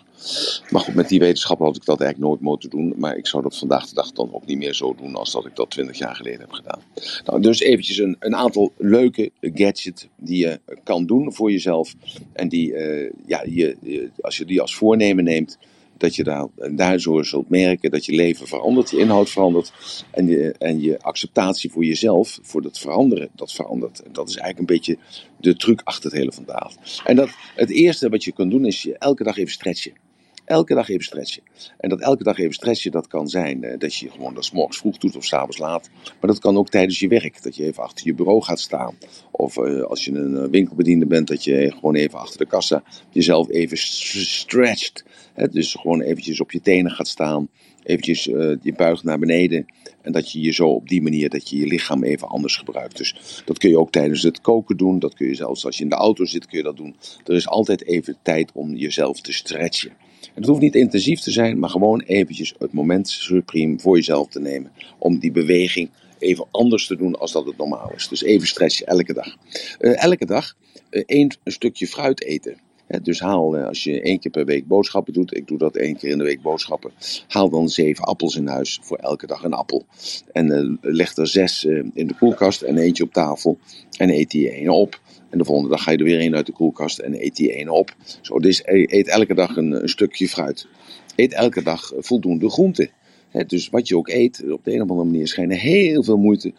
Maar 0.69 0.81
goed, 0.81 0.93
met 0.93 1.09
die 1.09 1.19
wetenschap 1.19 1.59
had 1.59 1.75
ik 1.75 1.85
dat 1.85 2.01
eigenlijk 2.01 2.31
nooit 2.31 2.41
moeten 2.41 2.69
doen. 2.69 2.93
Maar 2.97 3.17
ik 3.17 3.27
zou 3.27 3.43
dat 3.43 3.57
vandaag 3.57 3.87
de 3.87 3.95
dag 3.95 4.11
dan 4.11 4.33
ook 4.33 4.45
niet 4.45 4.57
meer 4.57 4.73
zo 4.73 4.95
doen 4.95 5.15
als 5.15 5.31
dat 5.31 5.45
ik 5.45 5.55
dat 5.55 5.69
20 5.69 5.97
jaar 5.97 6.15
geleden 6.15 6.39
heb 6.39 6.51
gedaan. 6.51 6.81
Nou, 7.25 7.41
dus 7.41 7.59
eventjes 7.59 7.97
een, 7.97 8.15
een 8.19 8.35
aantal 8.35 8.71
leuke 8.77 9.31
gadgets 9.41 10.07
die 10.15 10.37
je 10.37 10.59
kan 10.83 11.05
doen 11.05 11.33
voor 11.33 11.51
jezelf. 11.51 11.95
En 12.33 12.49
die, 12.49 12.73
ja, 13.25 13.43
je, 13.45 14.09
als 14.21 14.37
je 14.37 14.45
die 14.45 14.61
als 14.61 14.75
voornemen 14.75 15.23
neemt, 15.23 15.57
dat 15.99 16.15
je 16.15 16.23
daar, 16.23 16.47
daar 16.71 16.99
zult 16.99 17.49
merken 17.49 17.91
dat 17.91 18.05
je 18.05 18.15
leven 18.15 18.47
verandert, 18.47 18.89
je 18.89 18.97
inhoud 18.97 19.29
verandert 19.29 19.73
en 20.11 20.27
je, 20.27 20.55
en 20.57 20.81
je 20.81 21.01
acceptatie 21.01 21.71
voor 21.71 21.83
jezelf, 21.83 22.39
voor 22.41 22.61
dat 22.61 22.79
veranderen, 22.79 23.29
dat 23.35 23.51
verandert. 23.51 23.99
En 24.03 24.13
dat 24.13 24.29
is 24.29 24.35
eigenlijk 24.35 24.59
een 24.59 24.75
beetje 24.75 24.97
de 25.39 25.55
truc 25.55 25.81
achter 25.83 26.09
het 26.09 26.19
hele 26.19 26.31
vandaag. 26.31 26.73
En 27.05 27.15
dat, 27.15 27.29
het 27.55 27.71
eerste 27.71 28.09
wat 28.09 28.23
je 28.23 28.31
kunt 28.31 28.51
doen 28.51 28.65
is 28.65 28.81
je 28.81 28.97
elke 28.97 29.23
dag 29.23 29.37
even 29.37 29.51
stretchen. 29.51 29.93
Elke 30.45 30.73
dag 30.73 30.89
even 30.89 31.03
stretchen. 31.03 31.43
En 31.77 31.89
dat 31.89 31.99
elke 31.99 32.23
dag 32.23 32.37
even 32.37 32.53
stretchen, 32.53 32.91
dat 32.91 33.07
kan 33.07 33.27
zijn 33.27 33.63
eh, 33.63 33.79
dat 33.79 33.95
je 33.95 34.11
gewoon 34.11 34.33
dat 34.33 34.51
morgens 34.53 34.77
vroeg 34.77 34.97
doet 34.97 35.15
of 35.15 35.25
s'avonds 35.25 35.57
laat. 35.57 35.89
Maar 36.03 36.29
dat 36.29 36.39
kan 36.39 36.57
ook 36.57 36.69
tijdens 36.69 36.99
je 36.99 37.07
werk. 37.07 37.43
Dat 37.43 37.55
je 37.55 37.63
even 37.63 37.83
achter 37.83 38.05
je 38.05 38.13
bureau 38.13 38.41
gaat 38.41 38.59
staan. 38.59 38.97
Of 39.31 39.57
eh, 39.57 39.81
als 39.81 40.05
je 40.05 40.11
een 40.11 40.37
eh, 40.37 40.49
winkelbediende 40.49 41.05
bent, 41.05 41.27
dat 41.27 41.43
je 41.43 41.71
gewoon 41.71 41.95
even 41.95 42.19
achter 42.19 42.37
de 42.37 42.45
kassa 42.45 42.83
jezelf 43.09 43.49
even 43.49 43.77
stretcht. 43.77 45.03
Dus 45.47 45.73
gewoon 45.73 46.01
eventjes 46.01 46.39
op 46.39 46.51
je 46.51 46.61
tenen 46.61 46.91
gaat 46.91 47.07
staan. 47.07 47.49
Eventjes 47.83 48.27
uh, 48.27 48.55
je 48.61 48.73
buigt 48.73 49.03
naar 49.03 49.19
beneden. 49.19 49.65
En 50.01 50.11
dat 50.11 50.31
je 50.31 50.41
je 50.41 50.51
zo 50.51 50.67
op 50.67 50.89
die 50.89 51.01
manier, 51.01 51.29
dat 51.29 51.49
je 51.49 51.57
je 51.57 51.67
lichaam 51.67 52.03
even 52.03 52.27
anders 52.27 52.57
gebruikt. 52.57 52.97
Dus 52.97 53.41
dat 53.45 53.57
kun 53.57 53.69
je 53.69 53.79
ook 53.79 53.91
tijdens 53.91 54.23
het 54.23 54.41
koken 54.41 54.77
doen. 54.77 54.99
Dat 54.99 55.13
kun 55.13 55.27
je 55.27 55.35
zelfs 55.35 55.65
als 55.65 55.77
je 55.77 55.83
in 55.83 55.89
de 55.89 55.95
auto 55.95 56.25
zit, 56.25 56.45
kun 56.45 56.57
je 56.57 56.63
dat 56.63 56.77
doen. 56.77 56.95
Er 57.25 57.35
is 57.35 57.47
altijd 57.47 57.85
even 57.85 58.17
tijd 58.23 58.51
om 58.53 58.75
jezelf 58.75 59.21
te 59.21 59.33
stretchen. 59.33 59.91
En 60.21 60.35
het 60.35 60.45
hoeft 60.45 60.61
niet 60.61 60.75
intensief 60.75 61.19
te 61.19 61.31
zijn, 61.31 61.59
maar 61.59 61.69
gewoon 61.69 61.99
eventjes 62.01 62.53
het 62.57 62.73
moment 62.73 63.09
supreme 63.09 63.79
voor 63.79 63.95
jezelf 63.95 64.27
te 64.27 64.39
nemen. 64.39 64.71
Om 64.97 65.19
die 65.19 65.31
beweging 65.31 65.89
even 66.19 66.47
anders 66.51 66.87
te 66.87 66.95
doen 66.95 67.19
als 67.19 67.31
dat 67.31 67.45
het 67.45 67.57
normaal 67.57 67.91
is. 67.95 68.07
Dus 68.07 68.23
even 68.23 68.47
stretchen 68.47 68.87
elke 68.87 69.13
dag. 69.13 69.35
Uh, 69.79 70.03
elke 70.03 70.25
dag 70.25 70.55
uh, 70.89 71.03
één 71.05 71.37
een 71.43 71.51
stukje 71.51 71.87
fruit 71.87 72.23
eten. 72.23 72.57
Dus 73.03 73.19
haal, 73.19 73.57
uh, 73.57 73.67
als 73.67 73.83
je 73.83 74.01
één 74.01 74.19
keer 74.19 74.31
per 74.31 74.45
week 74.45 74.67
boodschappen 74.67 75.13
doet, 75.13 75.35
ik 75.35 75.47
doe 75.47 75.57
dat 75.57 75.75
één 75.75 75.97
keer 75.97 76.09
in 76.09 76.17
de 76.17 76.23
week 76.23 76.41
boodschappen, 76.41 76.91
haal 77.27 77.49
dan 77.49 77.69
zeven 77.69 78.03
appels 78.03 78.35
in 78.35 78.47
huis 78.47 78.79
voor 78.81 78.97
elke 78.97 79.27
dag 79.27 79.43
een 79.43 79.53
appel. 79.53 79.85
En 80.31 80.77
leg 80.81 81.15
er 81.15 81.27
zes 81.27 81.63
in 81.93 82.07
de 82.07 82.15
koelkast 82.19 82.61
en 82.61 82.77
eentje 82.77 83.03
op 83.03 83.13
tafel 83.13 83.57
en 83.97 84.09
eet 84.09 84.31
die 84.31 84.49
ene 84.51 84.71
op. 84.71 84.99
En 85.29 85.37
de 85.37 85.45
volgende 85.45 85.69
dag 85.69 85.83
ga 85.83 85.91
je 85.91 85.97
er 85.97 86.03
weer 86.03 86.21
een 86.21 86.35
uit 86.35 86.45
de 86.45 86.51
koelkast 86.51 86.99
en 86.99 87.23
eet 87.23 87.35
die 87.35 87.53
ene 87.53 87.71
op. 87.71 87.95
Zo, 88.21 88.39
dus 88.39 88.61
eet 88.65 89.07
elke 89.07 89.33
dag 89.33 89.57
een, 89.57 89.71
een 89.81 89.89
stukje 89.89 90.27
fruit. 90.27 90.67
Eet 91.15 91.33
elke 91.33 91.63
dag 91.63 91.91
voldoende 91.97 92.49
groenten. 92.49 92.89
Dus 93.47 93.69
wat 93.69 93.87
je 93.87 93.97
ook 93.97 94.07
eet, 94.07 94.43
op 94.51 94.63
de 94.63 94.73
een 94.73 94.81
of 94.81 94.89
andere 94.89 95.09
manier 95.09 95.27
schijnen 95.27 95.57
heel 95.57 96.03
veel, 96.03 96.17
moeite, 96.17 96.47
uh, 96.47 96.53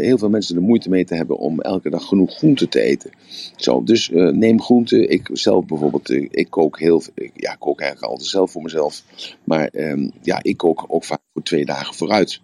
heel 0.00 0.18
veel 0.18 0.28
mensen 0.28 0.56
er 0.56 0.62
moeite 0.62 0.88
mee 0.88 1.04
te 1.04 1.14
hebben 1.14 1.38
om 1.38 1.60
elke 1.60 1.90
dag 1.90 2.04
genoeg 2.04 2.36
groente 2.36 2.68
te 2.68 2.80
eten. 2.80 3.10
Zo, 3.56 3.82
dus 3.84 4.08
uh, 4.08 4.32
neem 4.32 4.60
groente. 4.60 5.06
Ik 5.06 5.28
zelf 5.32 5.66
bijvoorbeeld, 5.66 6.10
uh, 6.10 6.28
ik 6.30 6.50
kook 6.50 6.78
heel 6.78 7.02
ja, 7.34 7.54
kook 7.54 7.80
eigenlijk 7.80 8.12
altijd 8.12 8.28
zelf 8.28 8.50
voor 8.50 8.62
mezelf. 8.62 9.02
Maar 9.44 9.70
um, 9.74 10.12
ja, 10.22 10.38
ik 10.42 10.56
kook 10.56 10.84
ook 10.88 11.04
vaak 11.04 11.20
voor 11.32 11.42
twee 11.42 11.64
dagen 11.64 11.94
vooruit. 11.94 12.40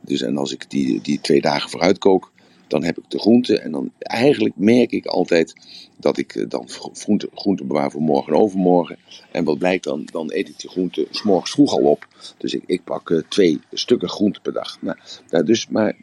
Dus 0.00 0.22
en 0.22 0.36
als 0.36 0.52
ik 0.52 0.70
die, 0.70 1.00
die 1.00 1.20
twee 1.20 1.40
dagen 1.40 1.70
vooruit 1.70 1.98
kook, 1.98 2.31
dan 2.72 2.84
heb 2.84 2.98
ik 2.98 3.04
de 3.08 3.18
groente. 3.18 3.58
En 3.58 3.70
dan 3.72 3.92
eigenlijk 3.98 4.54
merk 4.56 4.92
ik 4.92 5.06
altijd 5.06 5.54
dat 5.98 6.18
ik 6.18 6.50
dan 6.50 6.68
groente, 6.68 7.28
groente 7.34 7.64
bewaar 7.64 7.90
voor 7.90 8.00
morgen 8.00 8.32
en 8.32 8.38
overmorgen. 8.38 8.98
En 9.32 9.44
wat 9.44 9.58
blijkt 9.58 9.84
dan? 9.84 10.08
Dan 10.12 10.32
eet 10.32 10.48
ik 10.48 10.60
die 10.60 10.70
groente 10.70 11.06
s 11.10 11.22
morgens 11.22 11.50
vroeg 11.50 11.72
al 11.72 11.90
op. 11.90 12.06
Dus 12.36 12.54
ik, 12.54 12.62
ik 12.66 12.84
pak 12.84 13.10
uh, 13.10 13.22
twee 13.28 13.60
stukken 13.72 14.08
groente 14.08 14.40
per 14.40 14.52
dag. 14.52 14.78
Nou, 14.80 15.44
dus, 15.44 15.68
maar 15.68 15.96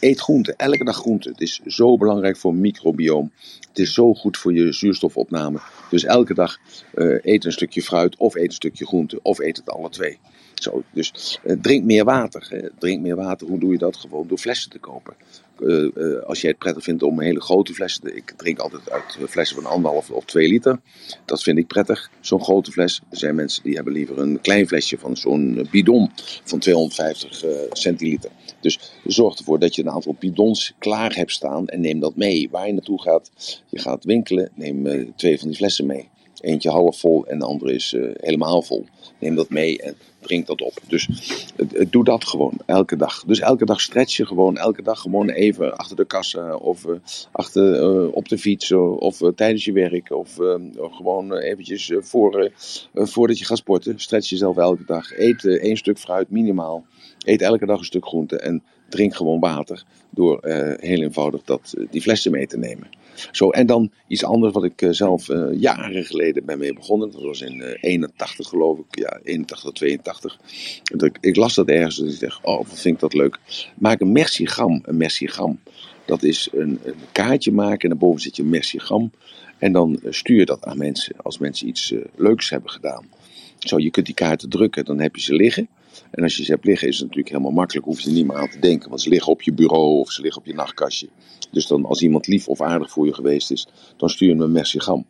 eet 0.00 0.20
groente, 0.20 0.54
elke 0.56 0.84
dag 0.84 0.96
groente. 0.96 1.28
Het 1.28 1.40
is 1.40 1.60
zo 1.66 1.96
belangrijk 1.96 2.36
voor 2.36 2.54
microbioom. 2.54 3.32
Het 3.68 3.78
is 3.78 3.94
zo 3.94 4.14
goed 4.14 4.36
voor 4.36 4.54
je 4.54 4.72
zuurstofopname. 4.72 5.60
Dus 5.90 6.04
elke 6.04 6.34
dag 6.34 6.58
eet 7.22 7.44
een 7.44 7.52
stukje 7.52 7.82
fruit 7.82 8.16
of 8.16 8.34
eet 8.34 8.46
een 8.46 8.52
stukje 8.52 8.86
groente 8.86 9.18
of 9.22 9.38
eet 9.38 9.56
het 9.56 9.70
alle 9.70 9.88
twee. 9.88 10.18
Zo, 10.54 10.82
dus 10.92 11.38
drink 11.60 11.84
meer 11.84 12.04
water. 12.04 12.70
Drink 12.78 13.00
meer 13.00 13.16
water. 13.16 13.46
Hoe 13.46 13.58
doe 13.58 13.72
je 13.72 13.78
dat? 13.78 13.96
Gewoon 13.96 14.28
door 14.28 14.38
flessen 14.38 14.70
te 14.70 14.78
kopen. 14.78 15.14
Uh, 15.58 15.90
uh, 15.94 16.22
als 16.22 16.40
jij 16.40 16.50
het 16.50 16.58
prettig 16.58 16.84
vindt 16.84 17.02
om 17.02 17.20
hele 17.20 17.40
grote 17.40 17.74
flessen. 17.74 18.16
Ik 18.16 18.32
drink 18.36 18.58
altijd 18.58 18.90
uit 18.90 19.16
flessen 19.28 19.62
van 19.62 19.72
anderhalf 19.72 20.10
of 20.10 20.24
twee 20.24 20.48
liter. 20.48 20.80
Dat 21.24 21.42
vind 21.42 21.58
ik 21.58 21.66
prettig, 21.66 22.10
zo'n 22.20 22.44
grote 22.44 22.72
fles. 22.72 23.00
Er 23.10 23.16
zijn 23.16 23.34
mensen 23.34 23.62
die 23.62 23.74
hebben 23.74 23.92
liever 23.92 24.18
een 24.18 24.40
klein 24.40 24.66
flesje 24.66 24.98
van 24.98 25.16
zo'n 25.16 25.68
bidon 25.70 26.10
van 26.44 26.58
250 26.58 27.44
centiliter. 27.72 28.30
Dus 28.60 28.92
zorg 29.04 29.38
ervoor 29.38 29.58
dat 29.58 29.74
je 29.74 29.82
een 29.82 29.90
aantal 29.90 30.16
bidons 30.18 30.74
klaar 30.78 31.14
hebt 31.14 31.32
staan 31.32 31.68
en 31.68 31.80
neem 31.80 32.00
dat 32.00 32.16
mee. 32.16 32.48
Waar 32.50 32.66
je 32.66 32.72
naartoe 32.72 33.02
gaat, 33.02 33.30
je 33.68 33.78
gaat 33.78 34.04
winkelen, 34.04 34.50
neem 34.54 35.12
twee 35.16 35.38
van 35.38 35.48
die 35.48 35.56
flessen 35.56 35.86
mee. 35.86 36.08
Eentje 36.40 36.70
half 36.70 36.98
vol 36.98 37.26
en 37.26 37.38
de 37.38 37.44
andere 37.44 37.74
is 37.74 37.92
uh, 37.92 38.10
helemaal 38.20 38.62
vol. 38.62 38.86
Neem 39.24 39.34
dat 39.34 39.50
mee 39.50 39.80
en 39.80 39.94
drink 40.20 40.46
dat 40.46 40.62
op. 40.62 40.72
Dus 40.88 41.08
doe 41.90 42.04
dat 42.04 42.24
gewoon 42.24 42.52
elke 42.66 42.96
dag. 42.96 43.24
Dus 43.24 43.40
elke 43.40 43.64
dag 43.64 43.80
stretch 43.80 44.16
je 44.16 44.26
gewoon. 44.26 44.56
Elke 44.56 44.82
dag 44.82 45.00
gewoon 45.00 45.28
even 45.28 45.76
achter 45.76 45.96
de 45.96 46.04
kassa 46.04 46.56
of 46.56 46.84
uh, 46.84 46.94
achter, 47.32 48.10
op 48.10 48.28
de 48.28 48.38
fiets 48.38 48.72
of 48.98 49.20
tijdens 49.34 49.64
je 49.64 49.72
werk. 49.72 50.10
Of 50.10 50.34
gewoon 50.76 51.32
eventjes 51.32 51.92
voor, 51.98 52.50
voordat 52.94 53.38
je 53.38 53.44
gaat 53.44 53.58
sporten. 53.58 54.00
Stretch 54.00 54.28
jezelf 54.28 54.56
elke 54.56 54.84
dag. 54.86 55.18
Eet 55.18 55.44
één 55.44 55.76
stuk 55.76 55.98
fruit 55.98 56.30
minimaal. 56.30 56.84
Eet 57.18 57.42
elke 57.42 57.66
dag 57.66 57.78
een 57.78 57.84
stuk 57.84 58.06
groente 58.06 58.38
en 58.38 58.62
drink 58.94 59.14
gewoon 59.14 59.40
water. 59.40 59.84
Door 60.10 60.38
heel 60.80 61.02
eenvoudig 61.02 61.42
dat, 61.44 61.74
die 61.90 62.02
flessen 62.02 62.30
mee 62.30 62.46
te 62.46 62.58
nemen. 62.58 62.88
Zo, 63.32 63.50
en 63.50 63.66
dan 63.66 63.90
iets 64.06 64.24
anders 64.24 64.52
wat 64.52 64.64
ik 64.64 64.82
uh, 64.82 64.90
zelf 64.92 65.26
jaren 65.52 66.04
geleden 66.04 66.44
ben 66.44 66.58
mee 66.58 66.72
begonnen. 66.72 67.10
Dat 67.10 67.22
was 67.22 67.40
in 67.40 67.56
uh, 67.56 67.68
81 67.80 68.48
geloof 68.48 68.78
ik. 68.78 68.98
Ja, 68.98 69.20
81, 69.22 69.72
82. 69.72 70.38
Ik, 70.96 71.18
ik 71.20 71.36
las 71.36 71.54
dat 71.54 71.68
ergens 71.68 72.00
en 72.00 72.08
ik 72.08 72.20
dacht, 72.20 72.44
oh 72.44 72.56
wat 72.56 72.80
vind 72.80 72.94
ik 72.94 73.00
dat 73.00 73.14
leuk. 73.14 73.38
Maak 73.74 74.00
een 74.00 74.12
mercigram. 74.12 74.82
Een 74.84 74.96
mercigram. 74.96 75.58
Dat 76.04 76.22
is 76.22 76.48
een, 76.52 76.78
een 76.84 76.94
kaartje 77.12 77.52
maken 77.52 77.80
en 77.80 77.88
daarboven 77.88 78.20
zit 78.20 78.36
je 78.36 78.42
een 78.42 78.48
mercigram. 78.48 79.10
En 79.58 79.72
dan 79.72 80.00
stuur 80.08 80.38
je 80.38 80.44
dat 80.44 80.64
aan 80.64 80.78
mensen 80.78 81.14
als 81.22 81.38
mensen 81.38 81.68
iets 81.68 81.94
leuks 82.16 82.50
hebben 82.50 82.70
gedaan. 82.70 83.06
Zo, 83.58 83.78
je 83.78 83.90
kunt 83.90 84.06
die 84.06 84.14
kaarten 84.14 84.48
drukken, 84.48 84.84
dan 84.84 85.00
heb 85.00 85.16
je 85.16 85.22
ze 85.22 85.34
liggen. 85.34 85.68
En 86.10 86.22
als 86.22 86.36
je 86.36 86.44
ze 86.44 86.52
hebt 86.52 86.64
liggen, 86.64 86.88
is 86.88 86.94
het 86.94 87.02
natuurlijk 87.02 87.28
helemaal 87.28 87.52
makkelijk. 87.52 87.86
Hoef 87.86 88.00
je 88.00 88.08
er 88.08 88.14
niet 88.14 88.26
meer 88.26 88.36
aan 88.36 88.50
te 88.50 88.58
denken. 88.58 88.88
Want 88.88 89.00
ze 89.00 89.08
liggen 89.08 89.32
op 89.32 89.42
je 89.42 89.52
bureau 89.52 89.98
of 89.98 90.10
ze 90.10 90.22
liggen 90.22 90.40
op 90.40 90.46
je 90.46 90.54
nachtkastje. 90.54 91.08
Dus 91.50 91.66
dan, 91.66 91.84
als 91.84 92.02
iemand 92.02 92.26
lief 92.26 92.48
of 92.48 92.60
aardig 92.60 92.90
voor 92.90 93.06
je 93.06 93.14
geweest 93.14 93.50
is, 93.50 93.68
dan 93.96 94.10
stuur 94.10 94.28
je 94.28 94.34
hem 94.34 94.42
een 94.42 94.52
mercigram. 94.52 95.06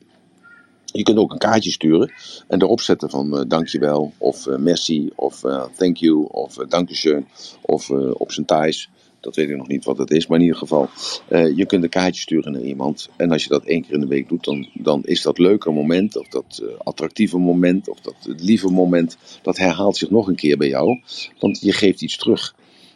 Je 0.85 1.03
kunt 1.03 1.19
ook 1.19 1.33
een 1.33 1.39
kaartje 1.39 1.71
sturen 1.71 2.13
en 2.49 2.63
erop 2.63 2.81
zetten 2.81 3.11
van 3.11 3.39
uh, 3.39 3.45
dankjewel, 3.49 4.13
of 4.19 4.47
uh, 4.47 4.57
merci, 4.57 5.11
of 5.15 5.45
uh, 5.45 5.65
thank 5.77 5.97
you, 5.97 6.27
of 6.31 6.59
uh, 6.59 6.67
dankeschön, 6.69 7.27
of 7.61 7.91
op 8.13 8.33
zijn 8.33 8.47
Thais. 8.47 8.91
Dat 9.25 9.37
weet 9.37 9.49
ik 9.49 9.57
nog 9.57 9.69
niet 9.69 9.85
wat 9.85 9.99
het 9.99 10.11
is, 10.11 10.27
maar 10.27 10.39
in 10.39 10.45
ieder 10.45 10.59
geval, 10.59 10.89
uh, 11.31 11.57
je 11.57 11.67
kunt 11.67 11.83
een 11.83 11.89
kaartje 11.89 12.21
sturen 12.21 12.53
naar 12.53 12.63
iemand. 12.63 13.09
En 13.17 13.31
als 13.31 13.43
je 13.43 13.49
dat 13.49 13.65
één 13.65 13.83
keer 13.83 13.95
in 13.95 14.01
de 14.01 14.07
week 14.07 14.29
doet, 14.29 14.45
dan, 14.45 14.69
dan 14.75 15.05
is 15.05 15.23
dat 15.23 15.39
leuke 15.39 15.71
moment, 15.71 16.17
of 16.17 16.29
dat 16.29 16.61
uh, 16.63 16.69
attractieve 16.79 17.39
moment, 17.39 17.89
of 17.89 18.01
dat 18.01 18.15
lieve 18.21 18.71
moment, 18.71 19.17
dat 19.43 19.57
herhaalt 19.57 19.97
zich 19.97 20.11
nog 20.11 20.29
een 20.29 20.35
keer 20.35 20.57
bij 20.57 20.69
jou. 20.69 21.01
Want 21.39 21.61
je 21.61 21.73
geeft 21.73 22.03
iets 22.03 22.17
terug. 22.17 22.55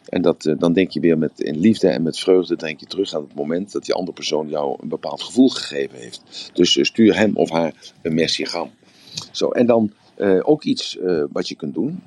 En 0.09 0.21
dat, 0.21 0.55
dan 0.57 0.73
denk 0.73 0.91
je 0.91 0.99
weer 0.99 1.17
met 1.17 1.39
in 1.39 1.59
liefde 1.59 1.87
en 1.87 2.03
met 2.03 2.19
vreugde, 2.19 2.55
denk 2.55 2.79
je 2.79 2.85
terug 2.85 3.13
aan 3.13 3.23
het 3.23 3.35
moment 3.35 3.71
dat 3.71 3.85
die 3.85 3.93
andere 3.93 4.15
persoon 4.15 4.49
jou 4.49 4.77
een 4.81 4.89
bepaald 4.89 5.23
gevoel 5.23 5.49
gegeven 5.49 5.97
heeft. 5.99 6.51
Dus 6.53 6.79
stuur 6.81 7.15
hem 7.15 7.35
of 7.35 7.49
haar 7.49 7.73
een 8.01 8.13
mercigram. 8.13 8.71
Zo, 9.31 9.49
en 9.49 9.65
dan 9.65 9.93
ook 10.41 10.63
iets 10.63 10.97
wat 11.31 11.47
je 11.47 11.55
kunt 11.55 11.73
doen 11.73 12.01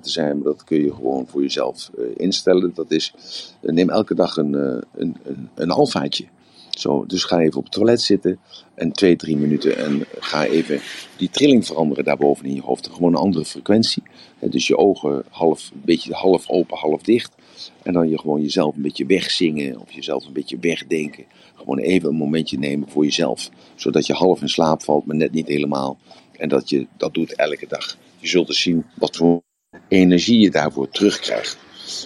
te 0.00 0.10
zijn, 0.10 0.34
maar 0.36 0.44
dat 0.44 0.64
kun 0.64 0.82
je 0.82 0.94
gewoon 0.94 1.26
voor 1.26 1.42
jezelf 1.42 1.90
uh, 1.98 2.04
instellen. 2.16 2.70
Dat 2.74 2.90
is, 2.90 3.14
uh, 3.60 3.72
neem 3.72 3.90
elke 3.90 4.14
dag 4.14 4.36
een, 4.36 4.52
uh, 4.52 4.78
een, 4.94 5.16
een, 5.22 5.48
een 5.54 5.70
alfaatje. 5.70 6.24
Zo, 6.70 7.04
dus 7.06 7.24
ga 7.24 7.38
even 7.40 7.58
op 7.58 7.64
het 7.64 7.72
toilet 7.72 8.00
zitten 8.00 8.38
en 8.74 8.92
twee, 8.92 9.16
drie 9.16 9.36
minuten 9.36 9.76
en 9.76 10.04
ga 10.18 10.44
even 10.44 10.80
die 11.16 11.30
trilling 11.30 11.66
veranderen 11.66 12.04
daarboven 12.04 12.44
in 12.44 12.54
je 12.54 12.60
hoofd. 12.60 12.88
Gewoon 12.88 13.12
een 13.12 13.20
andere 13.20 13.44
frequentie. 13.44 14.02
dus 14.40 14.66
je 14.66 14.76
ogen 14.76 15.24
half, 15.30 15.70
een 15.74 15.82
beetje 15.84 16.12
half 16.12 16.48
open, 16.48 16.76
half 16.76 17.02
dicht. 17.02 17.34
En 17.82 17.92
dan 17.92 18.08
je 18.08 18.18
gewoon 18.18 18.40
jezelf 18.40 18.76
een 18.76 18.82
beetje 18.82 19.06
wegzingen 19.06 19.80
of 19.80 19.92
jezelf 19.92 20.26
een 20.26 20.32
beetje 20.32 20.58
wegdenken. 20.60 21.24
Gewoon 21.54 21.78
even 21.78 22.08
een 22.08 22.14
momentje 22.14 22.58
nemen 22.58 22.88
voor 22.88 23.04
jezelf. 23.04 23.50
Zodat 23.74 24.06
je 24.06 24.12
half 24.12 24.40
in 24.40 24.48
slaap 24.48 24.82
valt, 24.82 25.06
maar 25.06 25.16
net 25.16 25.32
niet 25.32 25.48
helemaal. 25.48 25.98
En 26.36 26.48
dat 26.48 26.68
je 26.68 26.86
dat 26.96 27.14
doet 27.14 27.34
elke 27.34 27.66
dag. 27.68 27.96
Je 28.18 28.28
zult 28.28 28.48
eens 28.48 28.60
zien 28.60 28.84
wat 28.94 29.16
voor 29.16 29.42
energie 29.88 30.40
je 30.40 30.50
daarvoor 30.50 30.88
terugkrijgt. 30.88 31.58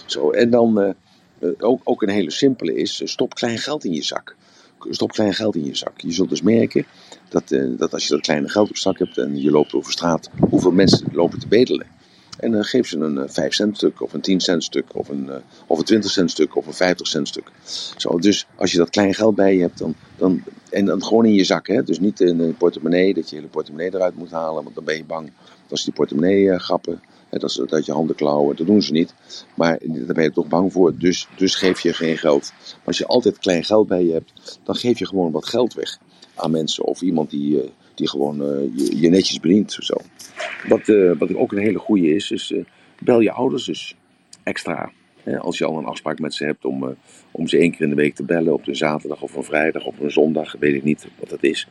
Zo, 0.05 0.31
en 0.31 0.49
dan 0.49 0.95
uh, 1.39 1.49
ook, 1.59 1.81
ook 1.83 2.01
een 2.01 2.09
hele 2.09 2.31
simpele 2.31 2.75
is, 2.75 3.01
stop 3.03 3.33
klein 3.33 3.57
geld 3.57 3.85
in 3.85 3.93
je 3.93 4.03
zak. 4.03 4.35
Stop 4.89 5.11
klein 5.11 5.33
geld 5.33 5.55
in 5.55 5.65
je 5.65 5.75
zak. 5.75 6.01
Je 6.01 6.11
zult 6.11 6.29
dus 6.29 6.41
merken 6.41 6.85
dat, 7.29 7.43
dat 7.77 7.93
als 7.93 8.07
je 8.07 8.13
dat 8.13 8.21
kleine 8.21 8.49
geld 8.49 8.69
op 8.69 8.77
zak 8.77 8.99
hebt 8.99 9.17
en 9.17 9.41
je 9.41 9.51
loopt 9.51 9.73
over 9.73 9.91
straat, 9.91 10.29
hoeveel 10.49 10.71
mensen 10.71 11.07
lopen 11.11 11.39
te 11.39 11.47
bedelen. 11.47 11.87
En 12.39 12.51
dan 12.51 12.63
geef 12.63 12.87
ze 12.87 12.97
een 12.97 13.29
5 13.29 13.53
cent 13.53 13.77
stuk, 13.77 14.01
of 14.01 14.13
een 14.13 14.21
10 14.21 14.39
cent 14.39 14.63
stuk, 14.63 14.85
of 14.95 15.09
een, 15.09 15.29
of 15.67 15.79
een 15.79 15.85
20 15.85 16.11
cent 16.11 16.31
stuk, 16.31 16.55
of 16.55 16.67
een 16.67 16.73
50 16.73 17.07
cent 17.07 17.27
stuk. 17.27 17.51
Zo, 17.97 18.19
dus 18.19 18.47
als 18.55 18.71
je 18.71 18.77
dat 18.77 18.89
klein 18.89 19.13
geld 19.13 19.35
bij 19.35 19.55
je 19.55 19.61
hebt, 19.61 19.77
dan, 19.77 19.95
dan, 20.17 20.43
en 20.69 20.85
dan 20.85 21.03
gewoon 21.03 21.25
in 21.25 21.33
je 21.33 21.43
zak. 21.43 21.67
Hè? 21.67 21.83
Dus 21.83 21.99
niet 21.99 22.19
in 22.19 22.39
een 22.39 22.57
portemonnee, 22.57 23.13
dat 23.13 23.29
je 23.29 23.35
hele 23.35 23.47
portemonnee 23.47 23.93
eruit 23.93 24.15
moet 24.15 24.31
halen, 24.31 24.63
want 24.63 24.75
dan 24.75 24.83
ben 24.83 24.95
je 24.95 25.05
bang 25.05 25.31
dat 25.67 25.77
ze 25.77 25.85
die 25.85 25.93
portemonnee 25.93 26.59
grappen. 26.59 27.01
Dat 27.39 27.63
dat 27.65 27.85
je 27.85 27.91
handen 27.91 28.15
klauwen. 28.15 28.55
Dat 28.55 28.67
doen 28.67 28.81
ze 28.81 28.91
niet. 28.91 29.13
Maar 29.55 29.77
daar 29.81 30.15
ben 30.15 30.23
je 30.23 30.31
toch 30.31 30.47
bang 30.47 30.71
voor. 30.71 30.97
Dus, 30.97 31.27
dus 31.37 31.55
geef 31.55 31.79
je 31.79 31.93
geen 31.93 32.17
geld. 32.17 32.53
Maar 32.59 32.79
als 32.83 32.97
je 32.97 33.05
altijd 33.05 33.39
klein 33.39 33.63
geld 33.63 33.87
bij 33.87 34.03
je 34.03 34.11
hebt, 34.11 34.59
dan 34.63 34.75
geef 34.75 34.99
je 34.99 35.07
gewoon 35.07 35.31
wat 35.31 35.45
geld 35.45 35.73
weg 35.73 35.99
aan 36.35 36.51
mensen. 36.51 36.83
Of 36.83 37.01
iemand 37.01 37.29
die, 37.29 37.55
uh, 37.55 37.69
die 37.95 38.09
gewoon 38.09 38.37
je, 38.75 38.99
je, 38.99 39.09
netjes 39.09 39.39
bedient. 39.39 39.77
Zo. 39.79 39.95
Wat, 40.67 40.87
wat 41.17 41.35
ook 41.35 41.51
een 41.51 41.57
hele 41.57 41.79
goede 41.79 42.15
is, 42.15 42.31
is 42.31 42.53
bel 42.99 43.19
je 43.19 43.31
ouders 43.31 43.65
dus 43.65 43.95
extra. 44.43 44.91
Als 45.39 45.57
je 45.57 45.65
al 45.65 45.77
een 45.77 45.85
afspraak 45.85 46.19
met 46.19 46.33
ze 46.33 46.45
hebt 46.45 46.65
om, 46.65 46.95
om 47.31 47.47
ze 47.47 47.57
één 47.57 47.71
keer 47.71 47.81
in 47.81 47.89
de 47.89 47.95
week 47.95 48.15
te 48.15 48.23
bellen, 48.23 48.53
op 48.53 48.67
een 48.67 48.75
zaterdag 48.75 49.21
of 49.21 49.35
een 49.35 49.43
vrijdag 49.43 49.85
of 49.85 49.99
een 49.99 50.11
zondag, 50.11 50.55
weet 50.59 50.75
ik 50.75 50.83
niet 50.83 51.07
wat 51.19 51.29
dat 51.29 51.43
is. 51.43 51.67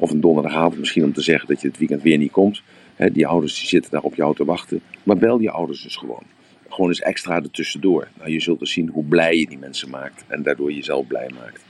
Of 0.00 0.10
een 0.10 0.20
donderdagavond 0.20 0.78
misschien 0.78 1.04
om 1.04 1.12
te 1.12 1.22
zeggen 1.22 1.48
dat 1.48 1.60
je 1.60 1.68
het 1.68 1.78
weekend 1.78 2.02
weer 2.02 2.18
niet 2.18 2.30
komt. 2.30 2.62
Die 2.96 3.26
ouders 3.26 3.58
die 3.58 3.68
zitten 3.68 3.90
daar 3.90 4.02
op 4.02 4.14
jou 4.14 4.34
te 4.34 4.44
wachten. 4.44 4.80
Maar 5.02 5.16
bel 5.16 5.40
je 5.40 5.50
ouders 5.50 5.82
dus 5.82 5.96
gewoon. 5.96 6.22
Gewoon 6.68 6.88
eens 6.90 7.00
extra 7.00 7.34
ertussendoor. 7.34 8.08
Nou, 8.18 8.30
je 8.30 8.40
zult 8.40 8.58
dus 8.58 8.72
zien 8.72 8.88
hoe 8.88 9.04
blij 9.04 9.38
je 9.38 9.46
die 9.46 9.58
mensen 9.58 9.90
maakt. 9.90 10.24
En 10.26 10.42
daardoor 10.42 10.72
jezelf 10.72 11.06
blij 11.06 11.30
maakt. 11.34 11.64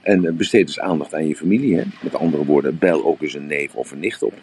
En 0.00 0.36
besteed 0.36 0.66
dus 0.66 0.80
aandacht 0.80 1.14
aan 1.14 1.28
je 1.28 1.36
familie. 1.36 1.76
Hè? 1.76 1.82
Met 2.02 2.14
andere 2.14 2.44
woorden, 2.44 2.78
bel 2.78 3.04
ook 3.04 3.22
eens 3.22 3.34
een 3.34 3.46
neef 3.46 3.74
of 3.74 3.90
een 3.90 3.98
nicht 3.98 4.22
op. 4.22 4.34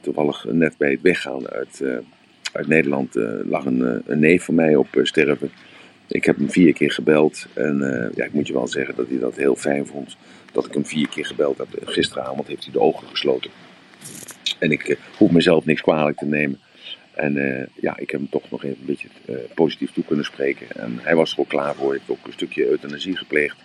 Toevallig 0.00 0.44
net 0.44 0.76
bij 0.76 0.90
het 0.90 1.02
weggaan 1.02 1.48
uit, 1.48 1.80
uh, 1.82 1.96
uit 2.52 2.66
Nederland 2.66 3.14
lag 3.44 3.64
een, 3.64 4.02
een, 4.06 4.18
neef 4.18 4.44
van 4.44 4.54
mij 4.54 4.76
op 4.76 4.88
sterven. 5.02 5.50
Ik 6.06 6.24
heb 6.24 6.36
hem 6.36 6.50
vier 6.50 6.72
keer 6.72 6.92
gebeld. 6.92 7.46
En 7.54 7.78
ja, 8.14 8.24
ik 8.24 8.32
moet 8.32 8.46
je 8.46 8.52
wel 8.52 8.68
zeggen 8.68 8.94
dat 8.96 9.08
hij 9.08 9.18
dat 9.18 9.36
heel 9.36 9.56
fijn 9.56 9.86
vond 9.86 10.16
dat 10.52 10.66
ik 10.66 10.74
hem 10.74 10.86
vier 10.86 11.08
keer 11.08 11.26
gebeld 11.26 11.58
heb. 11.58 11.68
Gisteravond 11.84 12.46
heeft 12.46 12.64
hij 12.64 12.72
de 12.72 12.80
ogen 12.80 13.08
gesloten. 13.08 13.50
En 14.58 14.70
ik 14.70 14.88
uh, 14.88 14.96
hoef 15.16 15.30
mezelf 15.30 15.64
niks 15.64 15.80
kwalijk 15.80 16.18
te 16.18 16.26
nemen. 16.26 16.60
En 17.12 17.36
uh, 17.36 17.62
ja, 17.80 17.96
ik 17.98 18.10
heb 18.10 18.20
hem 18.20 18.28
toch 18.30 18.50
nog 18.50 18.64
even 18.64 18.76
een 18.80 18.86
beetje 18.86 19.08
uh, 19.26 19.36
positief 19.54 19.92
toe 19.92 20.04
kunnen 20.04 20.24
spreken. 20.24 20.66
En 20.76 20.98
hij 21.02 21.14
was 21.14 21.32
er 21.32 21.38
ook 21.38 21.48
klaar 21.48 21.74
voor. 21.74 21.94
Ik 21.94 22.00
heb 22.06 22.16
ook 22.16 22.26
een 22.26 22.32
stukje 22.32 22.66
euthanasie 22.66 23.16
gepleegd. 23.16 23.56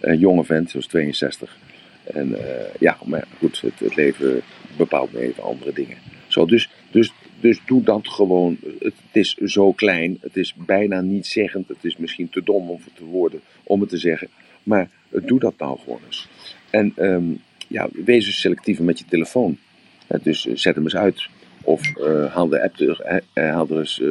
Een 0.00 0.18
jonge 0.18 0.44
vent, 0.44 0.70
zoals 0.70 0.86
62. 0.86 1.56
En 2.04 2.36
ja, 2.78 2.98
maar 3.04 3.24
goed, 3.38 3.60
het, 3.60 3.78
het, 3.78 3.96
leven 3.96 4.42
bepaalt 4.76 5.12
me 5.12 5.20
even 5.20 5.42
andere 5.42 5.72
dingen. 5.72 5.96
Zo, 6.26 6.46
dus, 6.46 6.70
dus, 6.90 7.12
dus 7.40 7.60
doe 7.66 7.82
dat 7.82 8.08
gewoon. 8.08 8.58
Het, 8.78 8.94
is 9.12 9.34
zo 9.34 9.72
klein, 9.72 10.18
het 10.20 10.36
is 10.36 10.54
bijna 10.54 11.00
niet 11.00 11.26
zeggend. 11.26 11.68
Het 11.68 11.84
is 11.84 11.96
misschien 11.96 12.28
te 12.28 12.42
dom 12.42 12.70
om 12.70 12.80
het 12.84 12.96
te 12.96 13.04
worden 13.04 13.40
om 13.62 13.80
het 13.80 13.88
te 13.88 13.98
zeggen. 13.98 14.28
Maar 14.62 14.90
doe 15.08 15.38
dat 15.38 15.54
nou 15.58 15.78
gewoon 15.78 16.00
eens. 16.06 16.28
En 16.70 16.92
um, 16.96 17.40
ja, 17.68 17.88
wees 18.04 18.24
dus 18.24 18.40
selectiever 18.40 18.84
met 18.84 18.98
je 18.98 19.04
telefoon. 19.04 19.58
Dus 20.22 20.42
zet 20.42 20.74
hem 20.74 20.84
eens 20.84 20.96
uit. 20.96 21.28
Of 21.62 21.98
uh, 21.98 22.34
haal 22.34 22.48
de 22.48 22.62
app 22.62 22.80
er, 22.80 23.22
uh, 23.34 23.52
haal 23.52 23.68
er 23.68 23.78
eens, 23.78 24.02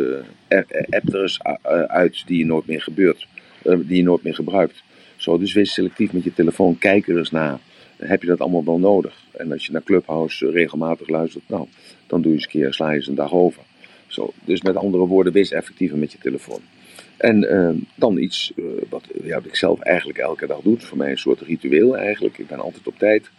app 0.89 1.13
er 1.13 1.39
uit 1.87 2.23
die 2.25 2.37
je 2.37 2.45
nooit 2.45 2.67
meer 2.67 2.81
gebeurt. 2.81 3.27
die 3.63 3.95
je 3.95 4.03
nooit 4.03 4.23
meer 4.23 4.35
gebruikt. 4.35 4.83
Zo, 5.15 5.37
dus 5.37 5.53
wees 5.53 5.73
selectief 5.73 6.13
met 6.13 6.23
je 6.23 6.33
telefoon. 6.33 6.77
Kijk 6.77 7.07
er 7.07 7.17
eens 7.17 7.31
naar. 7.31 7.59
Heb 7.97 8.21
je 8.21 8.27
dat 8.27 8.39
allemaal 8.39 8.65
wel 8.65 8.79
nodig? 8.79 9.23
En 9.31 9.51
als 9.51 9.65
je 9.65 9.71
naar 9.71 9.83
Clubhouse 9.83 10.51
regelmatig 10.51 11.09
luistert, 11.09 11.43
nou, 11.47 11.67
dan 12.07 12.21
doe 12.21 12.31
je 12.31 12.37
eens 12.37 12.45
een 12.45 12.51
keer, 12.51 12.73
sla 12.73 12.89
je 12.89 12.95
eens 12.95 13.07
een 13.07 13.15
dag 13.15 13.33
over. 13.33 13.61
Zo, 14.07 14.33
dus 14.45 14.61
met 14.61 14.75
andere 14.75 15.05
woorden, 15.05 15.33
wees 15.33 15.51
effectiever 15.51 15.97
met 15.97 16.11
je 16.11 16.17
telefoon. 16.17 16.61
En 17.17 17.87
dan 17.95 18.17
iets 18.17 18.53
wat, 18.89 19.03
ja, 19.23 19.35
wat 19.35 19.45
ik 19.45 19.55
zelf 19.55 19.79
eigenlijk 19.79 20.19
elke 20.19 20.47
dag 20.47 20.59
doe. 20.61 20.79
Voor 20.79 20.97
mij 20.97 21.11
een 21.11 21.17
soort 21.17 21.41
ritueel 21.41 21.97
eigenlijk. 21.97 22.37
Ik 22.37 22.47
ben 22.47 22.59
altijd 22.59 22.87
op 22.87 22.97
tijd. 22.97 23.29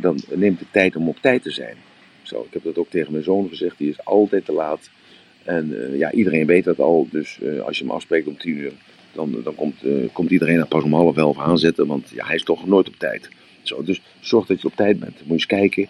Dan 0.00 0.20
neemt 0.34 0.58
de 0.58 0.66
tijd 0.70 0.96
om 0.96 1.08
op 1.08 1.18
tijd 1.20 1.42
te 1.42 1.50
zijn. 1.50 1.76
Zo, 2.28 2.40
ik 2.40 2.52
heb 2.52 2.64
dat 2.64 2.78
ook 2.78 2.90
tegen 2.90 3.12
mijn 3.12 3.24
zoon 3.24 3.48
gezegd. 3.48 3.78
Die 3.78 3.88
is 3.88 4.04
altijd 4.04 4.44
te 4.44 4.52
laat. 4.52 4.90
En 5.44 5.70
uh, 5.70 5.98
ja, 5.98 6.12
iedereen 6.12 6.46
weet 6.46 6.64
dat 6.64 6.78
al. 6.78 7.08
Dus 7.10 7.38
als 7.64 7.78
je 7.78 7.84
hem 7.84 7.92
afspreekt 7.92 8.26
om 8.26 8.36
tien 8.36 8.56
uur, 8.56 8.72
dan, 9.12 9.40
dan 9.44 9.54
komt, 9.54 9.76
komt 10.12 10.30
iedereen 10.30 10.58
er 10.58 10.66
pas 10.66 10.82
om 10.82 10.92
half 10.92 11.16
elf 11.16 11.38
aanzetten. 11.38 11.86
Want 11.86 12.10
ja, 12.14 12.26
hij 12.26 12.34
is 12.34 12.42
toch 12.42 12.66
nooit 12.66 12.88
op 12.88 12.96
tijd. 12.98 13.28
Zo, 13.62 13.82
dus 13.82 14.00
zorg 14.20 14.46
dat 14.46 14.60
je 14.60 14.66
op 14.66 14.76
tijd 14.76 14.98
bent. 14.98 15.14
Moet 15.14 15.26
je 15.26 15.32
eens 15.32 15.46
kijken 15.46 15.88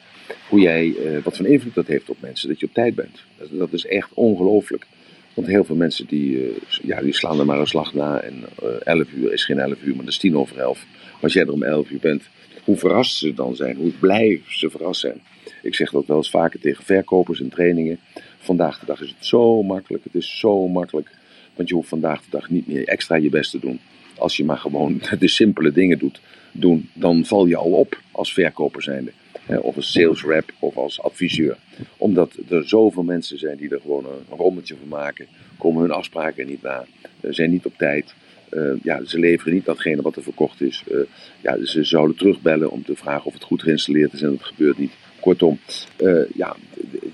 hoe 0.49 0.61
jij, 0.61 0.95
wat 1.24 1.36
voor 1.36 1.47
invloed 1.47 1.74
dat 1.74 1.86
heeft 1.86 2.11
op 2.11 2.16
mensen. 2.20 2.49
Dat 2.49 2.61
je 2.61 2.66
op 2.66 2.74
tijd 2.74 2.95
bent. 2.95 3.22
Dat, 3.51 3.72
is 3.72 3.86
echt 3.86 4.11
ongelooflijk. 4.14 4.86
Want 5.34 5.47
heel 5.47 5.64
veel 5.64 5.76
mensen 5.76 6.07
die, 6.07 6.55
ja, 6.82 7.01
die 7.01 7.14
slaan 7.14 7.39
er 7.39 7.47
maar 7.47 7.61
een 7.61 7.66
slag 7.66 7.95
na. 7.95 8.20
En 8.20 8.45
uh, 8.62 8.68
eh, 8.68 8.80
11 8.84 9.12
uur 9.12 9.32
is 9.32 9.45
geen 9.45 9.59
11 9.59 9.82
uur, 9.82 9.95
maar 9.95 10.05
dat 10.05 10.12
is 10.12 10.18
tien 10.18 10.36
over 10.36 10.59
11. 10.59 10.86
Als 11.20 11.32
jij 11.32 11.43
er 11.43 11.53
om 11.53 11.62
11 11.62 11.91
uur 11.91 11.99
bent, 11.99 12.22
hoe 12.64 12.76
verrast 12.76 13.16
ze 13.16 13.34
dan 13.34 13.57
zijn, 13.57 13.76
hoe 13.76 13.93
blij 14.01 14.43
ze 14.49 14.70
verrast 14.70 15.01
zijn. 15.01 15.20
Ik 15.62 15.74
zeg 15.74 15.90
dat 15.90 16.07
wel 16.07 16.16
eens 16.16 16.30
vaker 16.30 16.61
tegen 16.61 16.84
verkopers 16.84 17.40
en 17.40 17.49
trainingen. 17.49 17.99
Vandaag 18.38 18.78
de 18.78 18.86
dag 18.86 19.01
is 19.01 19.09
het 19.09 19.26
zo 19.26 19.62
makkelijk, 19.62 20.05
het 20.05 20.14
is 20.14 20.38
zo 20.38 20.68
makkelijk. 20.68 21.11
Want 21.55 21.68
je 21.68 21.74
hoeft 21.74 21.88
vandaag 21.88 22.22
de 22.22 22.30
dag 22.30 22.51
niet 22.51 22.66
meer 22.66 22.88
extra 22.88 23.16
je 23.16 23.28
best 23.28 23.51
te 23.51 23.59
doen. 23.59 23.80
Als 24.18 24.36
je 24.36 24.44
maar 24.44 24.59
gewoon 24.59 25.03
de 25.18 25.28
simpele 25.28 25.72
dingen 25.72 25.99
doet, 25.99 26.20
doen, 26.53 26.90
dan 26.92 27.24
val 27.24 27.46
je 27.46 27.57
al 27.57 27.70
op 27.70 28.01
als 28.11 28.32
verkoper 28.32 28.82
zijnde 28.82 29.12
of 29.57 29.76
als 29.76 29.92
sales 29.92 30.24
rep 30.24 30.53
of 30.59 30.76
als 30.76 31.03
adviseur. 31.03 31.57
Omdat 31.96 32.36
er 32.49 32.68
zoveel 32.68 33.03
mensen 33.03 33.38
zijn 33.38 33.57
die 33.57 33.70
er 33.70 33.80
gewoon 33.80 34.05
een 34.05 34.36
rommeltje 34.36 34.76
van 34.78 34.88
maken, 34.88 35.26
komen 35.59 35.82
hun 35.82 35.90
afspraken 35.90 36.46
niet 36.46 36.62
na, 36.62 36.84
zijn 37.20 37.51
niet 37.51 37.66
op 37.66 37.74
tijd. 37.76 38.14
Uh, 38.51 38.72
ja, 38.82 39.05
ze 39.05 39.18
leveren 39.18 39.55
niet 39.55 39.64
datgene 39.64 40.03
wat 40.03 40.16
er 40.16 40.22
verkocht 40.22 40.61
is. 40.61 40.84
Uh, 40.90 41.01
ja, 41.40 41.64
ze 41.64 41.84
zouden 41.84 42.16
terugbellen 42.16 42.70
om 42.70 42.84
te 42.84 42.96
vragen 42.96 43.24
of 43.24 43.32
het 43.32 43.42
goed 43.42 43.62
geïnstalleerd 43.62 44.12
is 44.12 44.22
en 44.22 44.30
dat 44.30 44.44
gebeurt 44.44 44.78
niet. 44.78 44.92
Kortom, 45.28 45.58
uh, 45.98 46.30
ja, 46.34 46.56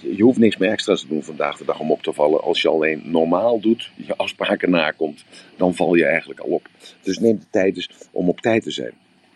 je 0.01 0.23
hoeft 0.23 0.39
niks 0.39 0.57
meer 0.57 0.71
extra's 0.71 1.01
te 1.01 1.09
doen 1.09 1.23
vandaag 1.23 1.57
de 1.57 1.65
dag 1.65 1.81
om 1.81 1.91
op 1.91 2.03
te 2.03 2.13
vallen. 2.13 2.43
Als 2.43 2.63
je 2.63 2.69
alleen 2.69 3.03
normaal 3.05 3.61
doet, 3.61 3.91
je 3.97 4.17
afspraken 4.17 4.71
nakomt, 4.71 5.25
dan 5.57 5.75
val 5.75 5.95
je 5.95 6.05
eigenlijk 6.05 6.41
al 6.41 6.49
op. 6.49 6.69
Dus 7.03 7.19
neem 7.19 7.39
de 7.39 7.45
tijd 7.51 7.75
dus 7.75 7.91
om 8.11 8.29
op 8.29 8.41
tijd 8.41 8.63
te 8.63 8.71
zijn. 8.71 8.93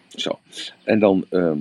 Zo. 0.08 0.38
En 0.84 0.98
dan 0.98 1.24
ehm, 1.30 1.58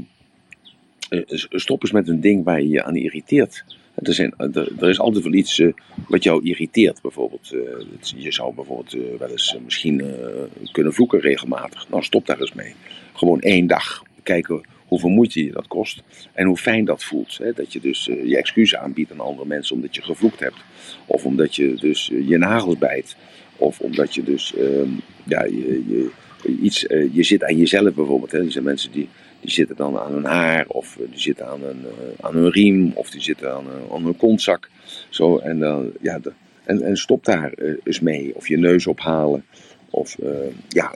eh, 1.09 1.21
stop 1.49 1.81
eens 1.81 1.91
met 1.91 2.07
een 2.07 2.21
ding 2.21 2.43
waar 2.43 2.61
je 2.61 2.69
je 2.69 2.83
aan 2.83 2.95
irriteert. 2.95 3.63
Er, 3.95 4.13
zijn, 4.13 4.33
er, 4.37 4.89
is 4.89 4.99
altijd 4.99 5.23
wel 5.23 5.33
iets 5.33 5.59
uh, 5.59 5.73
wat 6.07 6.23
jou 6.23 6.43
irriteert. 6.43 7.01
Bijvoorbeeld, 7.01 7.47
je 8.15 8.31
zou 8.31 8.53
bijvoorbeeld 8.53 8.97
wel 9.19 9.29
eens 9.29 9.57
misschien 9.63 10.15
kunnen 10.71 10.93
vloeken 10.93 11.19
regelmatig. 11.19 11.89
Nou, 11.89 12.03
stop 12.03 12.25
daar 12.25 12.39
eens 12.39 12.53
mee. 12.53 12.73
Gewoon 13.13 13.39
één 13.39 13.67
dag. 13.67 14.03
Kijken 14.23 14.61
hoeveel 14.87 15.09
moeite 15.09 15.43
je 15.43 15.51
dat 15.51 15.67
kost. 15.67 16.03
En 16.33 16.47
hoe 16.47 16.57
fijn 16.57 16.85
dat 16.85 17.03
voelt. 17.03 17.37
Hè? 17.37 17.53
Dat 17.53 17.73
je 17.73 17.79
dus 17.79 18.05
je 18.05 18.37
excuses 18.37 18.79
aanbiedt 18.79 19.11
aan 19.11 19.19
andere 19.19 19.47
mensen 19.47 19.75
omdat 19.75 19.95
je 19.95 20.01
gevloekt 20.01 20.39
hebt. 20.39 20.57
Of 21.05 21.25
omdat 21.25 21.55
je 21.55 21.73
dus 21.73 22.11
je 22.25 22.37
nagels 22.37 22.77
bijt. 22.77 23.15
Of 23.57 23.79
omdat 23.79 24.15
je 24.15 24.23
dus 24.23 24.55
ehm, 24.55 24.89
ja, 25.23 25.43
je, 25.43 25.83
je, 25.87 26.11
iets, 26.61 26.81
je 27.11 27.23
zit 27.23 27.43
aan 27.43 27.57
jezelf 27.57 27.93
bijvoorbeeld. 27.93 28.31
Hè? 28.31 28.43
Er 28.43 28.51
zijn 28.51 28.63
mensen 28.63 28.91
die 28.91 29.09
die 29.39 29.51
zitten 29.51 29.75
dan 29.75 29.99
aan 29.99 30.13
hun 30.13 30.25
haar, 30.25 30.65
of 30.67 30.97
die 31.09 31.19
zitten 31.19 31.47
aan 31.47 31.61
hun, 31.61 31.85
aan 32.21 32.33
hun 32.35 32.49
riem, 32.49 32.91
of 32.93 33.09
die 33.09 33.21
zitten 33.21 33.53
aan, 33.53 33.65
aan 33.91 34.03
hun 34.03 34.17
kontzak. 34.17 34.69
Zo, 35.09 35.37
en, 35.37 35.57
uh, 35.57 35.77
ja, 36.01 36.19
de, 36.19 36.31
en, 36.63 36.81
en 36.81 36.97
stop 36.97 37.25
daar 37.25 37.53
eens 37.83 37.99
mee. 37.99 38.35
Of 38.35 38.47
je 38.47 38.57
neus 38.57 38.87
ophalen. 38.87 39.45
Of 39.89 40.17
ja, 40.67 40.93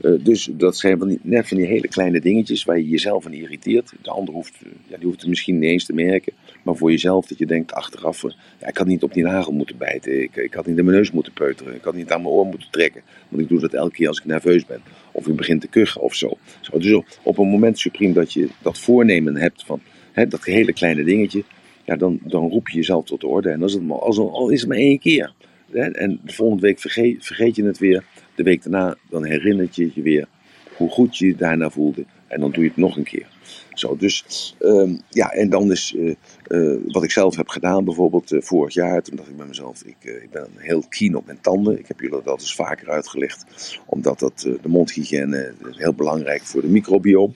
dus 0.00 0.48
dat 0.52 0.76
zijn 0.76 0.98
van 0.98 1.08
die, 1.08 1.18
net 1.22 1.48
van 1.48 1.56
die 1.56 1.66
hele 1.66 1.88
kleine 1.88 2.20
dingetjes 2.20 2.64
waar 2.64 2.78
je 2.78 2.88
jezelf 2.88 3.26
aan 3.26 3.32
irriteert. 3.32 3.92
De 4.02 4.10
ander 4.10 4.34
hoeft, 4.34 4.54
ja, 4.86 4.96
die 4.96 5.06
hoeft 5.06 5.20
het 5.20 5.28
misschien 5.28 5.58
niet 5.58 5.70
eens 5.70 5.84
te 5.84 5.92
merken. 5.92 6.32
Maar 6.62 6.76
voor 6.76 6.90
jezelf 6.90 7.26
dat 7.26 7.38
je 7.38 7.46
denkt 7.46 7.72
achteraf, 7.72 8.22
ja, 8.60 8.68
ik 8.68 8.76
had 8.76 8.86
niet 8.86 9.02
op 9.02 9.14
die 9.14 9.24
nagel 9.24 9.52
moeten 9.52 9.76
bijten. 9.78 10.22
Ik, 10.22 10.36
ik 10.36 10.54
had 10.54 10.66
niet 10.66 10.78
in 10.78 10.84
mijn 10.84 10.96
neus 10.96 11.10
moeten 11.10 11.32
peuteren. 11.32 11.74
Ik 11.74 11.84
had 11.84 11.94
niet 11.94 12.10
aan 12.10 12.22
mijn 12.22 12.34
oor 12.34 12.46
moeten 12.46 12.70
trekken. 12.70 13.02
Want 13.28 13.42
ik 13.42 13.48
doe 13.48 13.60
dat 13.60 13.74
elke 13.74 13.94
keer 13.94 14.08
als 14.08 14.18
ik 14.18 14.24
nerveus 14.24 14.66
ben 14.66 14.80
of 15.12 15.26
je 15.26 15.32
begint 15.32 15.60
te 15.60 15.68
kuchen 15.68 16.00
of 16.00 16.14
zo. 16.14 16.38
zo 16.60 16.78
dus 16.78 17.02
op 17.22 17.38
een 17.38 17.48
moment 17.48 17.78
supreme 17.78 18.12
dat 18.12 18.32
je 18.32 18.48
dat 18.62 18.78
voornemen 18.78 19.36
hebt 19.36 19.64
van 19.64 19.80
hè, 20.12 20.26
dat 20.26 20.44
hele 20.44 20.72
kleine 20.72 21.04
dingetje, 21.04 21.44
ja, 21.84 21.96
dan, 21.96 22.18
dan 22.22 22.48
roep 22.48 22.68
je 22.68 22.76
jezelf 22.76 23.04
tot 23.04 23.20
de 23.20 23.26
orde. 23.26 23.50
En 23.50 23.62
als 23.62 23.72
het, 23.72 23.82
als, 23.88 24.18
al 24.18 24.50
is 24.50 24.60
het 24.60 24.68
maar 24.68 24.78
één 24.78 24.98
keer. 24.98 25.32
Hè, 25.70 25.90
en 25.90 26.20
de 26.24 26.32
volgende 26.32 26.62
week 26.62 26.80
vergeet, 26.80 27.26
vergeet 27.26 27.56
je 27.56 27.64
het 27.64 27.78
weer. 27.78 28.04
De 28.36 28.42
week 28.42 28.62
daarna, 28.62 28.96
dan 29.10 29.24
herinnert 29.24 29.76
je 29.76 29.90
je 29.94 30.02
weer 30.02 30.28
hoe 30.76 30.90
goed 30.90 31.16
je 31.16 31.26
je 31.26 31.36
daarna 31.36 31.70
voelde. 31.70 32.04
En 32.26 32.40
dan 32.40 32.50
doe 32.50 32.62
je 32.62 32.68
het 32.68 32.78
nog 32.78 32.96
een 32.96 33.04
keer. 33.04 33.26
Zo, 33.72 33.96
dus 33.96 34.54
um, 34.60 35.00
ja, 35.08 35.30
en 35.30 35.50
dan 35.50 35.70
is 35.70 35.94
uh, 35.96 36.14
uh, 36.48 36.76
wat 36.86 37.02
ik 37.02 37.10
zelf 37.10 37.36
heb 37.36 37.48
gedaan, 37.48 37.84
bijvoorbeeld 37.84 38.32
uh, 38.32 38.42
vorig 38.42 38.74
jaar, 38.74 39.02
toen 39.02 39.16
dacht 39.16 39.28
ik 39.28 39.36
bij 39.36 39.46
mezelf, 39.46 39.82
ik, 39.84 40.04
ik 40.04 40.30
ben 40.30 40.48
heel 40.56 40.82
keen 40.88 41.16
op 41.16 41.26
mijn 41.26 41.40
tanden. 41.40 41.78
Ik 41.78 41.88
heb 41.88 42.00
jullie 42.00 42.22
dat 42.22 42.40
eens 42.40 42.54
vaker 42.54 42.90
uitgelegd, 42.90 43.44
omdat 43.86 44.18
dat 44.18 44.40
de 44.40 44.68
mondhygiëne 44.68 45.52
heel 45.70 45.94
belangrijk 45.94 46.42
voor 46.42 46.60
de 46.60 46.68
microbiome 46.68 47.32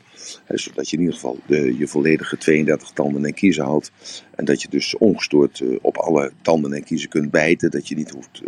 zodat 0.46 0.90
je 0.90 0.96
in 0.96 1.02
ieder 1.02 1.14
geval 1.14 1.38
de, 1.46 1.78
je 1.78 1.86
volledige 1.86 2.36
32 2.36 2.90
tanden 2.90 3.24
en 3.24 3.34
kiezen 3.34 3.64
houdt. 3.64 3.92
En 4.34 4.44
dat 4.44 4.62
je 4.62 4.68
dus 4.68 4.96
ongestoord 4.98 5.62
op 5.80 5.96
alle 5.96 6.32
tanden 6.42 6.72
en 6.72 6.84
kiezen 6.84 7.08
kunt 7.08 7.30
bijten. 7.30 7.70
Dat 7.70 7.88
je 7.88 7.94
niet 7.94 8.11
hoeft, 8.11 8.42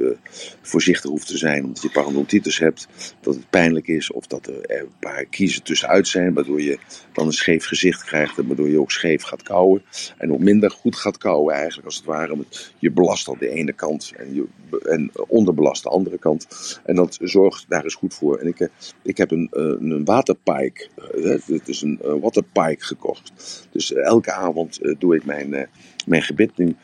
voorzichtig 0.62 1.10
hoeft 1.10 1.26
te 1.26 1.36
zijn 1.36 1.64
omdat 1.64 1.82
je 1.82 1.90
parodontitis 1.90 2.58
hebt. 2.58 2.88
Dat 3.20 3.34
het 3.34 3.50
pijnlijk 3.50 3.88
is 3.88 4.12
of 4.12 4.26
dat 4.26 4.46
er 4.46 4.80
een 4.80 4.88
paar 5.00 5.24
kiezen 5.24 5.62
tussenuit 5.62 6.08
zijn 6.08 6.34
waardoor 6.34 6.62
je 6.62 6.78
dan 7.12 7.26
een 7.26 7.32
scheef 7.32 7.64
gezicht 7.64 8.04
krijgt 8.04 8.38
en 8.38 8.46
waardoor 8.46 8.68
je 8.68 8.80
ook 8.80 8.90
scheef 8.90 9.22
gaat 9.22 9.42
kauwen. 9.42 9.82
En 10.18 10.32
ook 10.32 10.40
minder 10.52 10.70
goed 10.70 10.96
gaat 10.96 11.18
kauwen 11.18 11.54
eigenlijk 11.54 11.86
als 11.86 11.96
het 11.96 12.04
ware. 12.04 12.36
Je 12.78 12.90
belast 12.90 13.28
al 13.28 13.36
de 13.38 13.48
ene 13.48 13.72
kant 13.72 14.12
en, 14.16 14.34
je, 14.34 14.44
en 14.82 15.10
onderbelast 15.28 15.82
de 15.82 15.88
andere 15.88 16.18
kant. 16.18 16.46
En 16.84 16.94
dat 16.96 17.18
zorgt 17.22 17.64
daar 17.68 17.84
eens 17.84 17.94
goed 17.94 18.14
voor. 18.14 18.38
En 18.38 18.46
ik, 18.46 18.68
ik 19.02 19.16
heb 19.16 19.30
een, 19.30 19.48
een 19.50 20.04
waterpike, 20.04 20.88
het 21.46 21.68
is 21.68 21.82
een 21.82 21.98
waterpike 22.20 22.84
gekocht. 22.84 23.32
Dus 23.70 23.92
elke 23.92 24.32
avond 24.32 24.80
doe 24.98 25.16
ik 25.16 25.24
mijn, 25.24 25.68
mijn 26.06 26.22
gebit 26.22 26.56
nu 26.56 26.76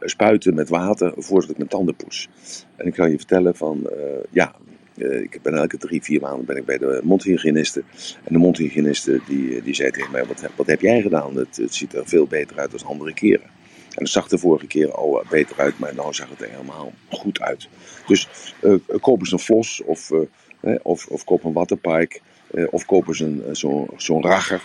spuiten 0.00 0.54
met 0.54 0.68
water 0.68 1.12
voordat 1.16 1.50
ik 1.50 1.56
mijn 1.56 1.68
tanden 1.68 1.96
poets. 1.96 2.28
En 2.76 2.86
ik 2.86 2.94
kan 2.94 3.10
je 3.10 3.16
vertellen 3.16 3.56
van, 3.56 3.90
ja, 4.30 4.54
ik 5.00 5.38
ben 5.42 5.54
elke 5.54 5.76
drie, 5.76 6.02
vier 6.02 6.20
maanden 6.20 6.46
ben 6.46 6.56
ik 6.56 6.64
bij 6.64 6.78
de 6.78 7.00
mondhygiëniste. 7.04 7.82
En 8.24 8.32
de 8.32 8.38
mondhygiëniste 8.38 9.20
die, 9.28 9.62
die 9.62 9.74
zei 9.74 9.90
tegen 9.90 10.10
mij, 10.10 10.24
wat, 10.24 10.44
wat 10.56 10.66
heb 10.66 10.80
jij 10.80 11.00
gedaan? 11.00 11.36
Het, 11.36 11.56
het 11.56 11.74
ziet 11.74 11.94
er 11.94 12.08
veel 12.08 12.26
beter 12.26 12.58
uit 12.58 12.70
dan 12.70 12.88
andere 12.88 13.14
keren. 13.14 13.58
En 13.90 14.02
het 14.02 14.08
zag 14.08 14.28
de 14.28 14.38
vorige 14.38 14.66
keer 14.66 14.92
al 14.92 15.24
beter 15.30 15.56
uit, 15.56 15.78
maar 15.78 15.92
nu 15.94 16.14
zag 16.14 16.28
het 16.30 16.40
er 16.40 16.50
helemaal 16.50 16.92
goed 17.08 17.40
uit. 17.40 17.68
Dus 18.06 18.28
uh, 18.62 18.74
koop 19.00 19.18
eens 19.18 19.32
een 19.32 19.38
flos 19.38 19.82
of, 19.84 20.10
uh, 20.10 20.74
of, 20.82 21.06
of 21.06 21.24
koop 21.24 21.44
een 21.44 21.52
waterpike. 21.52 22.20
of 22.70 22.84
koop 22.84 23.08
eens 23.08 23.24
zo'n 23.52 23.88
zo 23.96 24.20
ragger 24.20 24.62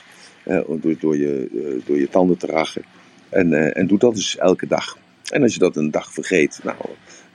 door, 0.67 0.95
door, 0.99 1.17
je, 1.17 1.81
door 1.85 1.99
je 1.99 2.09
tanden 2.09 2.37
te 2.37 2.47
rachen. 2.47 2.83
En, 3.29 3.73
en 3.73 3.87
doe 3.87 3.97
dat 3.97 4.15
dus 4.15 4.37
elke 4.37 4.67
dag. 4.67 4.97
En 5.31 5.41
als 5.41 5.53
je 5.53 5.59
dat 5.59 5.75
een 5.75 5.91
dag 5.91 6.13
vergeet, 6.13 6.59
nou, 6.63 6.77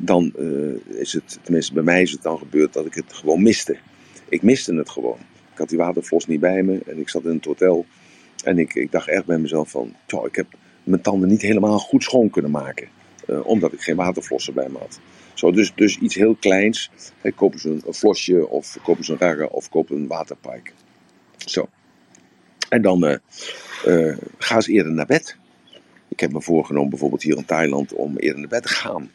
dan 0.03 0.33
uh, 0.39 0.99
is 1.01 1.13
het, 1.13 1.39
tenminste 1.43 1.73
bij 1.73 1.83
mij 1.83 2.03
is 2.03 2.13
het 2.13 2.23
dan 2.23 2.39
gebeurd 2.39 2.73
dat 2.73 2.87
ik 2.87 2.95
het 2.95 3.13
gewoon 3.13 3.43
miste. 3.43 3.77
Ik 4.29 4.43
miste 4.43 4.75
het 4.75 4.91
gewoon. 4.91 5.19
Ik 5.53 5.59
had 5.59 5.69
die 5.69 5.79
waterflos 5.79 6.27
niet 6.27 6.41
bij 6.41 6.63
me 6.63 6.81
en 6.87 6.99
ik 6.99 7.09
zat 7.09 7.25
in 7.25 7.35
het 7.35 7.45
hotel. 7.45 7.87
En 8.45 8.59
ik, 8.59 8.75
ik 8.75 8.93
dacht 8.93 9.09
echt 9.09 9.25
bij 9.25 9.39
mezelf 9.39 9.71
van, 9.71 9.95
ik 10.25 10.37
heb 10.37 10.47
mijn 10.85 11.03
tanden 11.03 11.29
niet 11.29 11.43
helemaal 11.43 11.79
goed 11.79 12.03
schoon 12.03 12.31
kunnen 12.31 12.51
maken. 12.51 12.89
Uh, 13.27 13.47
omdat 13.47 13.73
ik 13.73 13.81
geen 13.81 13.97
waterflossen 13.97 14.55
bij 14.55 14.69
me 14.69 14.79
had. 14.79 15.01
Zo, 15.35 15.51
dus, 15.51 15.75
dus 15.75 15.99
iets 15.99 16.15
heel 16.15 16.35
kleins. 16.35 16.91
Koop 17.35 17.53
eens 17.53 17.65
een, 17.65 17.83
een 17.87 17.95
flosje 17.95 18.49
of 18.49 18.79
koop 18.83 18.97
eens 18.97 19.09
een 19.09 19.19
ragger 19.19 19.49
of 19.49 19.69
koop 19.69 19.91
een 19.91 20.07
waterpike. 20.07 20.71
Zo. 21.37 21.69
En 22.69 22.83
dan 22.83 23.05
uh, 23.05 24.17
ga 24.39 24.55
eens 24.55 24.67
eerder 24.67 24.93
naar 24.93 25.07
bed. 25.07 25.37
Ik 26.09 26.21
heb 26.21 26.33
me 26.33 26.43
voorgenomen 26.43 26.91
bijvoorbeeld 26.91 27.23
hier 27.23 27.37
in 27.37 27.45
Thailand 27.45 27.93
om 27.93 28.17
eerder 28.17 28.39
naar 28.39 28.49
bed 28.49 28.63
te 28.63 28.69
gaan 28.69 29.11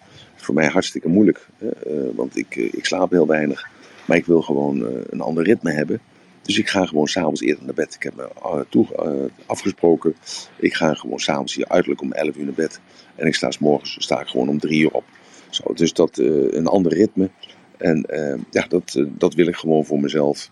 voor 0.46 0.54
mij 0.54 0.68
hartstikke 0.68 1.08
moeilijk. 1.08 1.48
Uh, 1.60 1.72
want 2.16 2.38
ik, 2.38 2.56
uh, 2.56 2.74
ik 2.74 2.86
slaap 2.86 3.12
heel 3.12 3.28
weinig. 3.28 3.70
Maar 4.08 4.18
ik 4.18 4.26
wil 4.26 4.42
gewoon 4.42 4.78
uh, 4.78 4.88
een 5.10 5.22
ander 5.22 5.44
ritme 5.44 5.72
hebben. 5.72 6.00
Dus 6.42 6.58
ik 6.58 6.70
ga 6.70 6.86
gewoon 6.86 7.08
s'avonds 7.08 7.42
eerder 7.42 7.66
naar 7.66 7.74
bed. 7.74 7.94
Ik 7.94 8.04
heb 8.04 8.16
me 8.16 9.30
afgesproken. 9.46 10.16
Ik 10.56 10.74
ga 10.74 10.94
gewoon 10.94 11.20
s'avonds 11.20 11.56
hier 11.56 11.68
uiterlijk 11.68 12.02
om 12.02 12.12
11 12.12 12.36
uur 12.36 12.46
naar 12.46 12.54
bed. 12.54 12.80
En 13.16 13.28
ik 13.28 13.36
sta 13.36 13.52
morgens 13.60 13.96
sta 14.00 14.22
ik 14.22 14.28
gewoon 14.28 14.50
om 14.50 14.60
3 14.60 14.82
uur 14.82 14.92
op. 14.92 15.04
Zo, 15.50 15.74
dus 15.74 15.94
dat 15.94 16.18
een 16.18 16.68
ander 16.68 16.94
ritme. 16.94 17.30
En 17.78 18.06
ja, 18.52 18.66
dat, 18.68 19.06
dat 19.08 19.34
wil 19.34 19.48
ik 19.48 19.56
gewoon 19.56 19.86
voor 19.86 20.00
mezelf. 20.00 20.50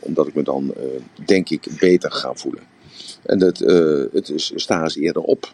omdat 0.00 0.26
ik 0.26 0.34
me 0.34 0.42
dan, 0.42 0.74
denk 1.24 1.50
ik, 1.50 1.66
beter 1.80 2.10
ga 2.10 2.34
voelen. 2.34 2.62
En 3.22 3.38
dat, 3.38 3.58
het 4.12 4.28
is, 4.28 4.52
sta 4.54 4.82
eens 4.82 4.96
eerder 4.96 5.22
op 5.22 5.52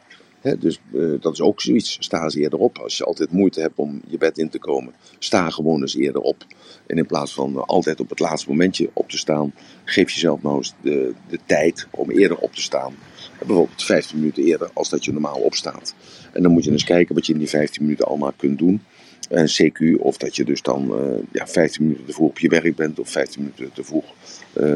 dus 0.59 0.81
uh, 0.93 1.21
dat 1.21 1.33
is 1.33 1.41
ook 1.41 1.61
zoiets. 1.61 1.97
Sta 2.01 2.23
eens 2.23 2.35
eerder 2.35 2.59
op. 2.59 2.79
Als 2.79 2.97
je 2.97 3.05
altijd 3.05 3.31
moeite 3.31 3.61
hebt 3.61 3.79
om 3.79 4.01
je 4.07 4.19
bed 4.19 4.39
in 4.39 4.49
te 4.49 4.59
komen, 4.59 4.95
sta 5.19 5.51
gewoon 5.51 5.81
eens 5.81 5.97
eerder 5.97 6.21
op. 6.21 6.47
En 6.87 6.99
in 6.99 7.07
plaats 7.07 7.35
van 7.35 7.67
altijd 7.67 8.01
op 8.01 8.09
het 8.09 8.19
laatste 8.19 8.49
momentje 8.49 8.91
op 8.93 9.09
te 9.09 9.19
staan, 9.19 9.55
geef 9.85 10.11
jezelf 10.11 10.43
nou 10.43 10.57
eens 10.57 10.75
de, 10.81 11.15
de 11.29 11.39
tijd 11.47 11.87
om 11.91 12.11
eerder 12.11 12.37
op 12.37 12.55
te 12.55 12.63
staan. 12.63 12.95
Bijvoorbeeld 13.39 13.83
15 13.83 14.19
minuten 14.19 14.45
eerder 14.45 14.71
als 14.73 14.89
dat 14.89 15.05
je 15.05 15.13
normaal 15.13 15.41
opstaat. 15.41 15.95
En 16.33 16.43
dan 16.43 16.53
moet 16.53 16.65
je 16.65 16.71
eens 16.71 16.85
kijken 16.85 17.15
wat 17.15 17.27
je 17.27 17.33
in 17.33 17.39
die 17.39 17.49
15 17.49 17.83
minuten 17.83 18.07
allemaal 18.07 18.33
kunt 18.37 18.59
doen. 18.59 18.83
En 19.29 19.49
CQ, 19.49 20.01
of 20.01 20.17
dat 20.17 20.37
je 20.37 20.45
dus 20.45 20.63
dan 20.63 21.01
uh, 21.01 21.19
ja, 21.33 21.47
15 21.47 21.83
minuten 21.83 22.07
te 22.07 22.13
vroeg 22.13 22.29
op 22.29 22.39
je 22.39 22.49
werk 22.49 22.77
bent, 22.77 22.99
of 22.99 23.11
15 23.11 23.43
minuten 23.43 23.73
te 23.73 23.85
vroeg 23.85 24.05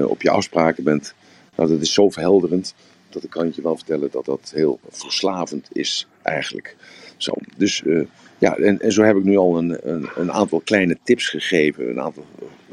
op 0.09 0.23
je 0.23 0.31
afspraken 0.31 0.85
bent. 0.85 1.15
Nou, 1.57 1.71
dat 1.71 1.81
is 1.81 1.93
zo 1.93 2.11
verhelderend 2.11 2.75
dat 3.19 3.27
ik 3.27 3.37
kan 3.37 3.53
je 3.55 3.63
wel 3.63 3.77
vertellen 3.77 4.11
dat 4.11 4.25
dat 4.25 4.53
heel 4.55 4.79
verslavend 4.91 5.69
is 5.73 6.07
eigenlijk. 6.23 6.77
Zo, 7.17 7.33
dus 7.57 7.83
uh, 7.83 8.07
ja, 8.39 8.57
en, 8.57 8.81
en, 8.81 8.93
zo 8.93 9.03
heb 9.03 9.17
ik 9.17 9.25
nu 9.25 9.37
al 9.37 9.59
een, 9.59 9.89
een, 9.89 10.09
een, 10.17 10.33
aantal 10.33 10.61
kleine 10.61 10.99
tips 11.03 11.29
gegeven, 11.29 11.89
een 11.89 12.01
aantal, 12.01 12.25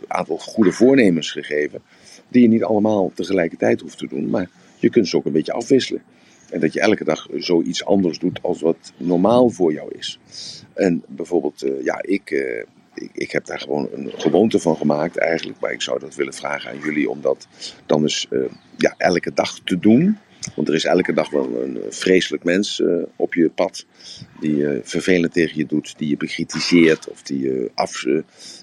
aantal 0.08 0.38
goede 0.38 0.72
voornemens 0.72 1.32
gegeven, 1.32 1.82
die 2.28 2.42
je 2.42 2.48
niet 2.48 2.64
allemaal 2.64 3.12
tegelijkertijd 3.14 3.82
hoeft 3.82 3.98
te 3.98 4.08
doen, 4.08 4.30
maar 4.30 4.50
je 4.80 4.90
kunt 4.90 5.08
ze 5.08 5.18
ook 5.18 5.26
een 5.26 5.32
beetje 5.32 5.54
afwisselen. 5.54 6.04
En 6.50 6.60
dat 6.60 6.74
je 6.74 6.80
elke 6.80 7.04
dag 7.04 7.28
zoiets 7.36 7.86
anders 7.86 8.20
doet 8.20 8.40
als 8.42 8.62
wat 8.62 8.94
normaal 8.98 9.50
voor 9.50 9.74
jou 9.74 9.92
is. 9.98 10.20
En 10.74 11.04
bijvoorbeeld, 11.08 11.64
uh, 11.64 11.84
ja, 11.84 12.02
ik, 12.02 12.32
uh, 12.32 12.64
ik, 12.94 13.10
ik, 13.14 13.32
heb 13.32 13.46
daar 13.46 13.60
gewoon 13.60 13.90
een 13.94 14.12
gewoonte 14.16 14.60
van 14.60 14.76
gemaakt 14.76 15.18
eigenlijk. 15.18 15.60
Maar 15.60 15.72
ik 15.72 15.82
zou 15.82 16.00
dat 16.00 16.16
willen 16.16 16.34
vragen 16.34 16.70
aan 16.70 16.80
jullie 16.80 17.10
om 17.10 17.22
dat 17.22 17.48
dan 17.86 18.02
eens 18.02 18.28
ja, 18.78 18.96
elke 18.98 19.34
dag 19.34 19.60
te 19.60 19.80
doen. 19.80 20.18
Want 20.56 20.68
er 20.68 20.74
is 20.74 20.86
elke 20.86 21.14
dag 21.14 21.30
wel 21.30 21.62
een 21.62 21.80
vreselijk 21.90 22.44
mens 22.44 22.80
uh, 22.80 23.04
op 23.16 23.34
je 23.34 23.50
pad. 23.50 23.86
Die 24.40 24.56
uh, 24.56 24.80
vervelend 24.84 25.34
tegen 25.34 25.58
je 25.58 25.66
doet, 25.66 25.98
die 25.98 26.10
je 26.10 26.18
bekritiseert 26.18 27.10
of 27.10 27.22
die 27.22 27.40
je 27.40 27.72
af, 27.74 28.04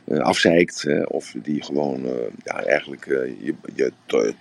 afzeikt. 0.08 0.86
of 1.06 1.34
die 1.42 1.62
gewoon 1.62 2.06
ja, 2.44 2.64
eigenlijk 2.64 3.04
je, 3.42 3.54
je 3.74 3.92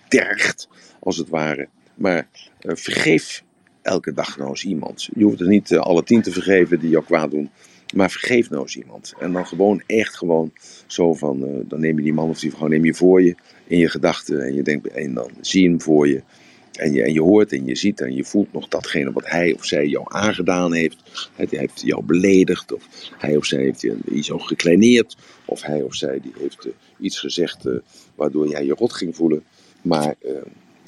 tergt, 0.08 0.68
als 1.00 1.18
het 1.18 1.30
ware. 1.30 1.68
Maar 1.96 2.28
vergeef 2.60 3.44
elke 3.82 4.14
dag 4.14 4.38
nou 4.38 4.50
eens 4.50 4.66
iemand. 4.66 5.10
Je 5.14 5.24
hoeft 5.24 5.40
er 5.40 5.48
niet 5.48 5.78
alle 5.78 6.04
tien 6.04 6.22
te 6.22 6.32
vergeven 6.32 6.80
die 6.80 6.90
jou 6.90 7.04
kwaad 7.04 7.32
doen. 7.32 7.50
Maar 7.96 8.12
vergeef 8.12 8.50
nou 8.50 8.62
eens 8.62 8.78
iemand. 8.78 9.14
En 9.20 9.32
dan 9.32 9.48
gewoon 9.48 9.84
echt 9.86 10.18
gewoon 10.18 10.52
zo 10.88 11.14
van, 11.14 11.64
dan 11.68 11.80
neem 11.80 11.98
je 11.98 12.04
die 12.04 12.14
man 12.14 12.30
of 12.30 12.40
die 12.40 12.52
vrouw 12.52 12.68
neem 12.68 12.86
je 12.86 12.94
voor 12.94 13.22
je 13.22 13.36
in 13.68 13.78
je 13.78 13.90
gedachten. 13.90 14.42
En 14.46 14.54
je 14.54 14.64
denkt, 14.64 14.88
en 14.88 15.14
dan 15.14 15.32
zie 15.42 15.64
je 15.64 15.70
hem 15.70 15.82
voor 15.82 16.08
je. 16.08 16.22
En 16.72 16.94
je, 16.94 17.04
en 17.04 17.14
je 17.14 17.22
hoort 17.22 17.52
en 17.52 17.66
je 17.66 17.76
ziet 17.76 18.02
en 18.02 18.16
je 18.16 18.24
voelt 18.24 18.54
nog 18.54 18.68
datgene 18.68 19.12
wat 19.12 19.30
hij 19.30 19.54
of 19.54 19.66
zij 19.66 19.88
jou 19.88 20.06
aangedaan 20.08 20.74
heeft. 20.74 21.30
Hij 21.36 21.48
heeft 21.50 21.82
jou 21.82 22.04
beledigd, 22.04 22.74
of 22.74 22.88
hij 23.18 23.36
of 23.36 23.46
zij 23.46 23.62
heeft 23.62 23.82
je 23.82 23.98
iets 24.12 24.32
gekleineerd, 24.34 25.18
of 25.46 25.62
hij 25.62 25.82
of 25.82 25.96
zij 25.96 26.20
die 26.22 26.34
heeft 26.40 26.66
uh, 26.66 26.72
iets 27.00 27.20
gezegd 27.20 27.66
uh, 27.66 27.78
waardoor 28.16 28.48
jij 28.48 28.66
je 28.66 28.74
rot 28.74 28.94
ging 28.94 29.16
voelen. 29.16 29.44
Maar 29.82 30.16
uh, 30.26 30.32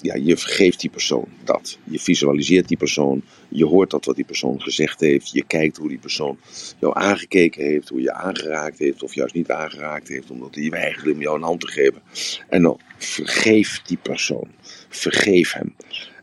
ja, 0.04 0.16
je 0.16 0.38
vergeeft 0.38 0.80
die 0.80 0.90
persoon 0.90 1.28
dat. 1.44 1.78
Je 1.84 2.00
visualiseert 2.00 2.68
die 2.68 2.78
persoon, 2.78 3.22
je 3.48 3.66
hoort 3.66 3.90
dat 3.90 4.06
wat 4.06 4.16
die 4.16 4.26
persoon 4.26 4.62
gezegd 4.62 5.00
heeft, 5.00 5.32
je 5.32 5.44
kijkt 5.48 5.78
hoe 5.78 5.88
die 5.88 5.98
persoon 5.98 6.38
jou 6.80 6.94
aangekeken 6.98 7.64
heeft, 7.64 7.90
hoe 7.90 8.02
je 8.02 8.14
aangeraakt 8.14 8.80
heeft, 8.80 9.04
of 9.04 9.16
juist 9.16 9.34
niet 9.34 9.52
aangeraakt 9.52 10.08
heeft, 10.08 10.32
omdat 10.32 10.56
hij 10.56 10.70
weigerde 10.70 11.12
om 11.12 11.22
jou 11.22 11.38
een 11.38 11.44
hand 11.44 11.60
te 11.60 11.68
geven. 11.68 12.02
En 12.50 12.62
dan 12.62 12.80
vergeef 12.98 13.82
die 13.82 13.98
persoon 14.02 14.48
vergeef 14.90 15.54
hem. 15.54 15.76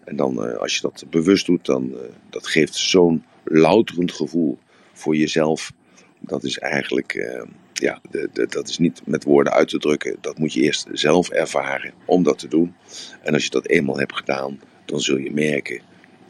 En 0.04 0.16
dan, 0.16 0.48
uh, 0.48 0.56
als 0.56 0.74
je 0.74 0.80
dat 0.80 1.04
bewust 1.10 1.46
doet, 1.46 1.66
dan 1.66 1.90
uh, 1.90 1.98
dat 2.30 2.46
geeft 2.46 2.74
zo'n 2.74 3.24
louterend 3.44 4.12
gevoel 4.12 4.58
voor 4.92 5.16
jezelf. 5.16 5.72
Dat 6.20 6.44
is 6.44 6.58
eigenlijk, 6.58 7.14
uh, 7.14 7.42
ja, 7.80 8.00
dat 8.48 8.68
is 8.68 8.78
niet 8.78 9.02
met 9.04 9.24
woorden 9.24 9.52
uit 9.52 9.68
te 9.68 9.78
drukken. 9.78 10.16
Dat 10.20 10.38
moet 10.38 10.52
je 10.52 10.60
eerst 10.60 10.88
zelf 10.92 11.28
ervaren 11.28 11.92
om 12.04 12.22
dat 12.22 12.38
te 12.38 12.48
doen. 12.48 12.74
En 13.22 13.34
als 13.34 13.44
je 13.44 13.50
dat 13.50 13.66
eenmaal 13.66 13.98
hebt 13.98 14.16
gedaan, 14.16 14.60
dan 14.84 15.00
zul 15.00 15.16
je 15.16 15.32
merken 15.32 15.80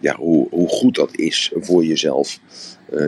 ja, 0.01 0.17
hoe, 0.17 0.49
hoe 0.51 0.69
goed 0.69 0.95
dat 0.95 1.17
is 1.17 1.53
voor 1.55 1.85
jezelf. 1.85 2.39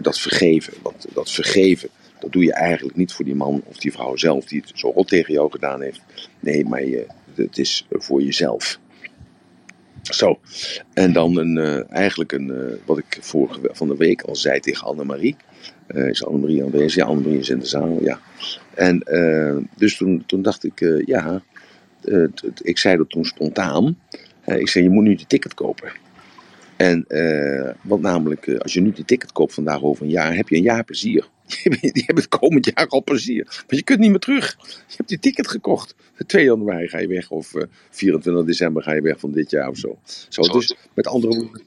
dat 0.02 0.18
vergeven. 0.18 0.74
Want 0.82 1.06
dat 1.14 1.30
vergeven, 1.30 1.88
dat 2.20 2.32
doe 2.32 2.44
je 2.44 2.52
eigenlijk 2.52 2.96
niet 2.96 3.12
voor 3.12 3.24
die 3.24 3.34
man 3.34 3.62
of 3.64 3.76
die 3.76 3.92
vrouw 3.92 4.16
zelf 4.16 4.44
die 4.44 4.60
het 4.60 4.78
zo 4.78 4.90
rot 4.90 5.08
tegen 5.08 5.32
jou 5.32 5.50
gedaan 5.50 5.82
heeft. 5.82 6.00
Nee, 6.40 6.64
maar 6.64 6.84
je, 6.84 7.06
het 7.34 7.58
is 7.58 7.86
voor 7.90 8.22
jezelf. 8.22 8.80
Zo, 10.02 10.40
en 10.92 11.12
dan 11.12 11.36
een, 11.36 11.56
uh, 11.56 11.90
eigenlijk 11.90 12.32
een, 12.32 12.48
uh, 12.48 12.86
wat 12.86 12.98
ik 12.98 13.18
vorige 13.20 13.60
van 13.72 13.88
de 13.88 13.96
week 13.96 14.22
al 14.22 14.36
zei 14.36 14.60
tegen 14.60 14.86
Annemarie. 14.86 15.36
Uh, 15.94 16.08
is 16.08 16.24
Annemarie 16.24 16.64
aanwezig? 16.64 16.94
Ja, 16.94 17.04
Annemarie 17.04 17.38
is 17.38 17.48
in 17.48 17.58
de 17.58 17.66
zaal, 17.66 18.02
ja. 18.02 18.20
En 18.74 19.02
dus 19.76 19.96
toen, 19.96 20.22
toen 20.26 20.42
dacht 20.42 20.64
ik, 20.64 21.02
ja, 21.06 21.42
ik 22.62 22.78
zei 22.78 22.96
dat 22.96 23.10
toen 23.10 23.24
spontaan. 23.24 23.98
ik 24.44 24.68
zei, 24.68 24.84
je 24.84 24.90
moet 24.90 25.04
nu 25.04 25.14
de 25.14 25.26
ticket 25.26 25.54
kopen. 25.54 25.92
En, 26.76 27.06
want 27.82 28.02
namelijk, 28.02 28.58
als 28.58 28.72
je 28.72 28.80
nu 28.80 28.92
die 28.92 29.04
ticket 29.04 29.32
koopt 29.32 29.54
vandaag 29.54 29.82
over 29.82 30.04
een 30.04 30.10
jaar, 30.10 30.34
heb 30.34 30.48
je 30.48 30.56
een 30.56 30.62
jaar 30.62 30.84
plezier. 30.84 31.28
Die 31.80 32.02
hebben 32.06 32.24
het 32.24 32.28
komend 32.28 32.70
jaar 32.74 32.86
al 32.86 33.02
plezier. 33.04 33.44
Maar 33.44 33.76
je 33.76 33.82
kunt 33.82 33.98
niet 33.98 34.10
meer 34.10 34.18
terug. 34.18 34.56
Je 34.88 34.94
hebt 34.96 35.10
je 35.10 35.18
ticket 35.18 35.48
gekocht. 35.48 35.94
2 36.26 36.44
januari 36.44 36.88
ga 36.88 36.98
je 36.98 37.06
weg. 37.06 37.30
Of 37.30 37.54
uh, 37.54 37.62
24 37.90 38.44
december 38.44 38.82
ga 38.82 38.92
je 38.92 39.02
weg 39.02 39.20
van 39.20 39.32
dit 39.32 39.50
jaar 39.50 39.68
of 39.68 39.76
zo. 39.76 39.98
Zo, 40.28 40.42
dus 40.42 40.76
met 40.94 41.06
andere 41.06 41.34
woorden. 41.34 41.62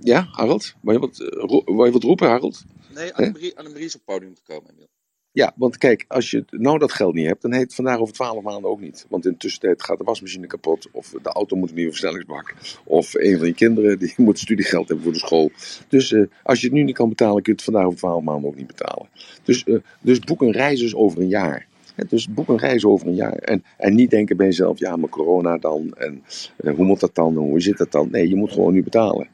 Ja, 0.00 0.28
Harold? 0.30 0.74
Wil 0.80 0.92
je 0.92 0.98
wat, 0.98 1.16
wil 1.64 1.84
je 1.84 1.92
wat 1.92 2.02
roepen, 2.02 2.28
Harold? 2.28 2.64
Nee, 2.94 3.14
Annemarie, 3.14 3.58
Annemarie 3.58 3.86
is 3.86 3.94
op 3.94 4.02
het 4.06 4.14
podium 4.14 4.34
gekomen, 4.36 4.70
Emiel. 4.70 4.88
Ja, 5.34 5.52
want 5.56 5.78
kijk, 5.78 6.04
als 6.08 6.30
je 6.30 6.44
nou 6.50 6.78
dat 6.78 6.92
geld 6.92 7.14
niet 7.14 7.26
hebt, 7.26 7.42
dan 7.42 7.52
heet 7.52 7.62
het 7.62 7.74
vandaag 7.74 7.98
over 7.98 8.14
twaalf 8.14 8.42
maanden 8.42 8.70
ook 8.70 8.80
niet. 8.80 9.06
Want 9.08 9.24
in 9.24 9.32
de 9.32 9.38
tussentijd 9.38 9.82
gaat 9.82 9.98
de 9.98 10.04
wasmachine 10.04 10.46
kapot, 10.46 10.88
of 10.92 11.14
de 11.22 11.28
auto 11.28 11.56
moet 11.56 11.68
een 11.68 11.74
nieuwe 11.74 11.90
versnellingsbak, 11.90 12.54
of 12.84 13.14
een 13.14 13.38
van 13.38 13.46
je 13.46 13.54
kinderen 13.54 13.98
die 13.98 14.14
moet 14.26 14.38
studiegeld 14.38 14.88
hebben 14.88 15.04
voor 15.04 15.12
de 15.12 15.18
school. 15.18 15.50
Dus 15.88 16.10
uh, 16.10 16.26
als 16.42 16.60
je 16.60 16.66
het 16.66 16.76
nu 16.76 16.82
niet 16.82 16.94
kan 16.94 17.08
betalen, 17.08 17.42
kun 17.42 17.52
je 17.52 17.58
het 17.58 17.62
vandaag 17.62 17.84
over 17.84 17.98
twaalf 17.98 18.22
maanden 18.22 18.50
ook 18.50 18.56
niet 18.56 18.66
betalen. 18.66 19.08
Dus, 19.42 19.64
uh, 19.66 19.78
dus 20.00 20.18
boek 20.18 20.42
een 20.42 20.52
reis 20.52 20.80
dus 20.80 20.94
over 20.94 21.20
een 21.20 21.28
jaar. 21.28 21.66
Ja, 21.96 22.04
dus 22.08 22.28
boek 22.28 22.48
een 22.48 22.58
reis 22.58 22.84
over 22.84 23.06
een 23.06 23.14
jaar. 23.14 23.36
En, 23.36 23.64
en 23.76 23.94
niet 23.94 24.10
denken 24.10 24.36
bij 24.36 24.46
jezelf, 24.46 24.78
ja, 24.78 24.96
maar 24.96 25.08
corona 25.08 25.58
dan, 25.58 25.94
en 25.96 26.22
uh, 26.60 26.74
hoe 26.74 26.84
moet 26.84 27.00
dat 27.00 27.14
dan, 27.14 27.36
hoe 27.36 27.60
zit 27.60 27.78
dat 27.78 27.92
dan? 27.92 28.08
Nee, 28.10 28.28
je 28.28 28.36
moet 28.36 28.52
gewoon 28.52 28.72
nu 28.72 28.82
betalen. 28.82 29.28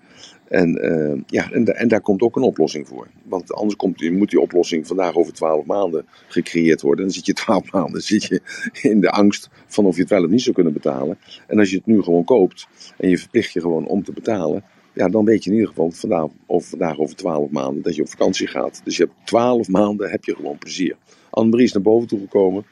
En, 0.51 0.85
uh, 0.85 1.23
ja, 1.27 1.51
en, 1.51 1.65
en, 1.65 1.89
daar 1.89 2.01
komt 2.01 2.23
ook 2.23 2.37
een 2.37 2.43
oplossing 2.43 2.89
voor. 2.89 3.09
Want 3.25 3.53
anders 3.53 3.77
komt, 3.77 4.11
moet 4.11 4.31
die 4.31 4.41
oplossing 4.41 4.87
vandaag 4.87 5.15
over 5.15 5.33
twaalf 5.33 5.65
maanden 5.65 6.07
gecreëerd 6.29 6.81
worden. 6.81 6.99
En 6.99 7.05
dan 7.05 7.15
zit 7.15 7.27
je 7.27 7.33
twaalf 7.33 7.73
maanden 7.81 8.01
zit 8.01 8.25
je 8.25 8.41
in 8.83 9.01
de 9.01 9.11
angst 9.11 9.49
van 9.67 9.85
of 9.87 9.95
je 9.95 10.01
het 10.01 10.11
wel 10.11 10.25
of 10.25 10.31
niet 10.31 10.43
zou 10.43 10.55
kunnen 10.55 10.73
betalen. 10.73 11.19
En 11.47 11.59
als 11.59 11.71
je 11.71 11.77
het 11.77 11.87
nu 11.87 12.03
gewoon 12.03 12.25
koopt 12.25 12.69
en 12.97 13.09
je 13.09 13.19
verplicht 13.19 13.53
je 13.53 13.61
gewoon 13.61 13.87
om 13.87 14.05
te 14.05 14.13
betalen. 14.13 14.65
Ja, 14.93 15.09
dan 15.09 15.25
weet 15.25 15.45
je 15.45 15.51
in 15.51 15.57
ieder 15.57 15.71
geval 15.71 15.91
vandaag, 15.91 16.27
over, 16.47 16.69
vandaag 16.69 16.99
over 16.99 17.17
twaalf 17.17 17.51
maanden 17.51 17.83
dat 17.83 17.95
je 17.95 18.03
op 18.03 18.09
vakantie 18.09 18.47
gaat. 18.47 18.81
Dus 18.85 18.97
je 18.97 19.05
hebt 19.05 19.27
twaalf 19.27 19.69
maanden 19.69 20.11
heb 20.11 20.25
je 20.25 20.35
gewoon 20.35 20.59
plezier. 20.59 20.97
Annemarie 21.31 21.67
is 21.67 21.73
naar 21.73 21.83
boven 21.83 22.09
toe 22.09 22.21
gekomen. 22.21 22.65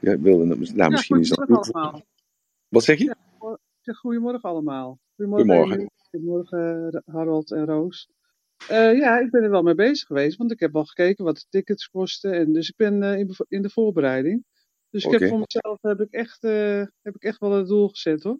Ja, 0.00 0.18
wilde, 0.18 0.44
nou, 0.44 0.66
ja, 0.74 0.88
misschien 0.88 1.20
is 1.20 1.28
dat 1.28 1.48
allemaal. 1.48 2.02
Wat 2.68 2.84
zeg 2.84 2.98
je? 2.98 3.04
Ja, 3.04 3.58
zeg 3.80 3.96
goedemorgen 3.96 4.50
allemaal. 4.50 4.98
Goedemorgen. 5.16 5.48
Goedemorgen, 5.48 5.90
Harold 7.04 7.52
en 7.52 7.64
Roos. 7.64 8.08
Uh, 8.70 8.98
ja, 8.98 9.18
ik 9.18 9.30
ben 9.30 9.42
er 9.42 9.50
wel 9.50 9.62
mee 9.62 9.74
bezig 9.74 10.06
geweest, 10.06 10.36
want 10.36 10.52
ik 10.52 10.60
heb 10.60 10.76
al 10.76 10.84
gekeken 10.84 11.24
wat 11.24 11.36
de 11.36 11.44
tickets 11.48 11.88
kosten. 11.88 12.32
En 12.32 12.52
dus 12.52 12.68
ik 12.68 12.76
ben 12.76 13.02
uh, 13.02 13.18
in, 13.18 13.34
in, 13.48 13.62
de 13.62 13.70
voorbereiding. 13.70 14.44
Dus 14.90 15.04
ik 15.04 15.10
heb 15.10 15.28
voor 15.28 15.38
mezelf 15.46 15.78
heb 15.80 16.00
ik 16.00 16.12
echt, 16.12 16.44
uh, 16.44 16.84
heb 17.02 17.14
ik 17.14 17.22
echt 17.22 17.38
wel 17.38 17.52
het 17.52 17.68
doel 17.68 17.88
gezet 17.88 18.22
hoor. 18.22 18.38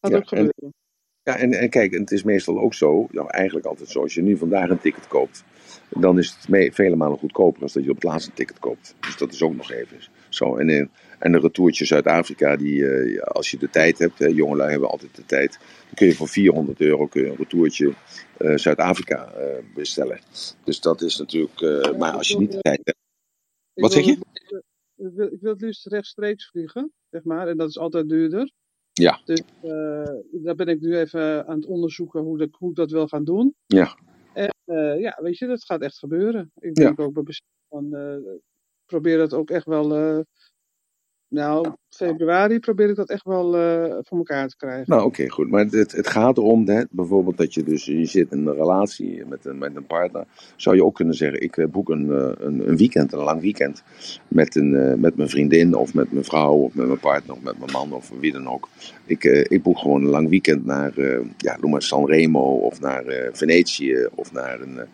Gaat 0.00 0.10
Ja, 0.10 0.16
ook 0.16 0.22
en- 0.22 0.28
gebeuren. 0.28 0.74
Ja, 1.22 1.36
en, 1.36 1.52
en 1.52 1.70
kijk, 1.70 1.92
het 1.92 2.10
is 2.10 2.22
meestal 2.22 2.58
ook 2.58 2.74
zo, 2.74 3.06
nou 3.10 3.28
eigenlijk 3.30 3.66
altijd 3.66 3.88
zo, 3.88 4.00
als 4.00 4.14
je 4.14 4.22
nu 4.22 4.36
vandaag 4.36 4.70
een 4.70 4.80
ticket 4.80 5.08
koopt, 5.08 5.44
dan 5.90 6.18
is 6.18 6.30
het 6.30 6.74
vele 6.74 6.96
malen 6.96 7.18
goedkoper 7.18 7.60
dan 7.60 7.68
dat 7.72 7.84
je 7.84 7.90
op 7.90 7.94
het 7.94 8.04
laatste 8.04 8.32
ticket 8.32 8.58
koopt. 8.58 8.94
Dus 9.00 9.16
dat 9.16 9.32
is 9.32 9.42
ook 9.42 9.54
nog 9.54 9.70
even 9.70 9.96
zo. 10.34 10.56
En, 10.56 10.68
eh, 10.68 10.86
en 11.18 11.32
de 11.32 11.68
Zuid-Afrika, 11.70 12.56
die, 12.56 12.86
eh, 12.86 13.22
als 13.22 13.50
je 13.50 13.58
de 13.58 13.70
tijd 13.70 13.98
hebt, 13.98 14.18
hè, 14.18 14.26
jongelui 14.26 14.70
hebben 14.70 14.88
altijd 14.88 15.16
de 15.16 15.26
tijd, 15.26 15.50
dan 15.58 15.94
kun 15.94 16.06
je 16.06 16.14
voor 16.14 16.28
400 16.28 16.80
euro 16.80 17.06
kun 17.06 17.22
je 17.22 17.28
een 17.28 17.36
retourtje 17.36 17.94
eh, 18.38 18.56
Zuid-Afrika 18.56 19.32
bestellen. 19.74 20.20
Dus 20.64 20.80
dat 20.80 21.02
is 21.02 21.16
natuurlijk, 21.16 21.60
maar 21.98 22.12
als 22.12 22.28
je 22.28 22.38
niet 22.38 22.52
de 22.52 22.60
tijd 22.60 22.80
hebt. 22.84 22.98
Wat 23.74 23.92
zeg 23.92 24.04
je? 24.04 24.12
Ik 24.96 25.12
wil, 25.14 25.32
ik 25.32 25.40
wil 25.40 25.52
het 25.52 25.60
liefst 25.60 25.86
rechtstreeks 25.86 26.48
vliegen, 26.48 26.92
zeg 27.10 27.24
maar. 27.24 27.48
En 27.48 27.56
dat 27.56 27.68
is 27.68 27.78
altijd 27.78 28.08
duurder. 28.08 28.52
Ja. 28.92 29.20
Dus 29.24 29.42
daar 30.32 30.54
ben 30.54 30.66
ik 30.66 30.80
nu 30.80 30.96
even 30.96 31.46
aan 31.46 31.56
het 31.56 31.66
onderzoeken 31.66 32.20
hoe, 32.20 32.38
dat, 32.38 32.48
hoe 32.58 32.70
ik 32.70 32.76
dat 32.76 32.90
wil 32.90 33.08
gaan 33.08 33.24
doen. 33.24 33.54
Ja. 33.66 33.98
En 34.32 34.52
ja, 35.00 35.18
weet 35.22 35.38
je, 35.38 35.46
dat 35.46 35.64
gaat 35.64 35.82
echt 35.82 35.98
gebeuren. 35.98 36.52
Ik 36.58 36.74
denk 36.74 37.00
ook 37.00 37.12
bij 37.12 37.34
van, 37.68 37.90
probeer 38.86 39.18
dat 39.18 39.34
ook 39.34 39.50
echt 39.50 39.66
wel, 39.66 39.94
eh, 39.96 40.20
nou, 41.28 41.72
februari 41.88 42.58
probeer 42.58 42.88
ik 42.88 42.96
dat 42.96 43.08
echt 43.08 43.24
wel 43.24 43.56
eh, 43.56 43.96
voor 44.00 44.18
elkaar 44.18 44.48
te 44.48 44.56
krijgen. 44.56 44.84
Nou, 44.86 45.04
oké, 45.04 45.28
goed. 45.28 45.50
Maar 45.50 45.64
het, 45.64 45.92
het 45.92 46.08
gaat 46.08 46.36
erom, 46.36 46.68
hè, 46.68 46.82
bijvoorbeeld 46.90 47.36
dat 47.36 47.54
je 47.54 47.62
dus, 47.62 47.84
je 47.84 48.04
zit 48.04 48.32
in 48.32 48.46
een 48.46 48.54
relatie 48.54 49.24
met 49.26 49.44
een, 49.44 49.58
met 49.58 49.76
een 49.76 49.86
partner. 49.86 50.26
Zou 50.56 50.76
je 50.76 50.84
ook 50.84 50.94
kunnen 50.94 51.14
zeggen, 51.14 51.42
ik 51.42 51.56
eh, 51.56 51.66
boek 51.66 51.88
een, 51.88 52.08
een, 52.46 52.68
een 52.68 52.76
weekend, 52.76 53.12
een 53.12 53.18
lang 53.18 53.40
weekend. 53.40 53.82
Met, 54.28 54.56
een, 54.56 55.00
met 55.00 55.16
mijn 55.16 55.28
vriendin 55.28 55.74
of 55.74 55.94
met 55.94 56.12
mijn 56.12 56.24
vrouw 56.24 56.54
of 56.54 56.74
met 56.74 56.86
mijn 56.86 56.98
partner 57.00 57.36
of 57.36 57.42
met 57.42 57.58
mijn 57.58 57.72
man 57.72 57.92
of 57.92 58.10
wie 58.20 58.32
dan 58.32 58.48
ook. 58.48 58.68
Ik, 59.04 59.24
ik 59.24 59.62
boek 59.62 59.78
gewoon 59.78 60.02
een 60.02 60.10
lang 60.10 60.28
weekend 60.28 60.64
naar, 60.64 60.98
eh, 60.98 61.20
ja, 61.36 61.56
noem 61.60 61.70
maar 61.70 61.82
Sanremo 61.82 62.56
of 62.58 62.80
naar 62.80 63.04
Venetië 63.32 64.08
of 64.14 64.32
naar 64.32 64.60
een, 64.60 64.88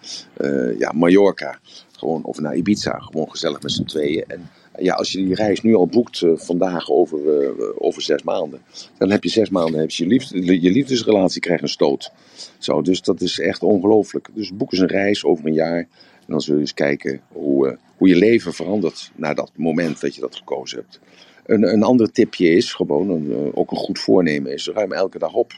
ja, 0.78 0.93
Mallorca. 0.93 1.59
Gewoon, 2.01 2.25
of 2.25 2.39
naar 2.39 2.57
Ibiza, 2.57 2.99
gewoon 2.99 3.31
gezellig 3.31 3.63
met 3.63 3.73
z'n 3.73 3.85
tweeën. 3.85 4.25
En 4.27 4.51
ja, 4.79 4.95
als 4.95 5.13
je 5.13 5.19
die 5.19 5.35
reis 5.35 5.63
nu 5.63 5.75
al 5.75 5.87
boekt 5.87 6.23
eh, 6.23 6.31
vandaag 6.35 6.91
over, 6.91 7.41
eh, 7.41 7.51
over 7.79 8.03
zes 8.03 8.23
maanden, 8.23 8.61
dan 8.99 9.11
heb 9.11 9.25
je 9.25 9.31
zes 9.31 9.51
maanden 9.51 9.81
heb 9.81 9.91
je, 9.91 10.07
liefde, 10.07 10.61
je 10.61 10.71
liefdesrelatie 10.71 11.41
krijgt 11.41 11.63
een 11.63 11.69
stoot. 11.69 12.13
Zo, 12.59 12.83
dus 12.83 13.03
dat 13.03 13.21
is 13.21 13.41
echt 13.41 13.63
ongelooflijk. 13.63 14.29
Dus 14.35 14.57
boek 14.57 14.73
eens 14.73 14.81
een 14.81 14.89
reis 14.89 15.25
over 15.25 15.47
een 15.47 15.53
jaar. 15.53 15.79
En 15.79 16.27
dan 16.27 16.41
zul 16.41 16.55
je 16.55 16.61
eens 16.61 16.75
kijken 16.75 17.21
hoe, 17.29 17.69
eh, 17.69 17.77
hoe 17.97 18.09
je 18.09 18.17
leven 18.17 18.53
verandert 18.53 19.11
na 19.17 19.35
dat 19.35 19.51
moment 19.55 20.01
dat 20.01 20.15
je 20.15 20.21
dat 20.21 20.37
gekozen 20.37 20.79
hebt. 20.79 21.01
Een, 21.47 21.73
een 21.73 21.83
ander 21.83 22.13
tipje 22.13 22.51
is 22.51 22.73
gewoon, 22.73 23.11
een, 23.11 23.51
ook 23.55 23.71
een 23.71 23.77
goed 23.77 23.99
voornemen 23.99 24.53
is, 24.53 24.69
ruim 24.69 24.93
elke 24.93 25.19
dag 25.19 25.35
op. 25.35 25.53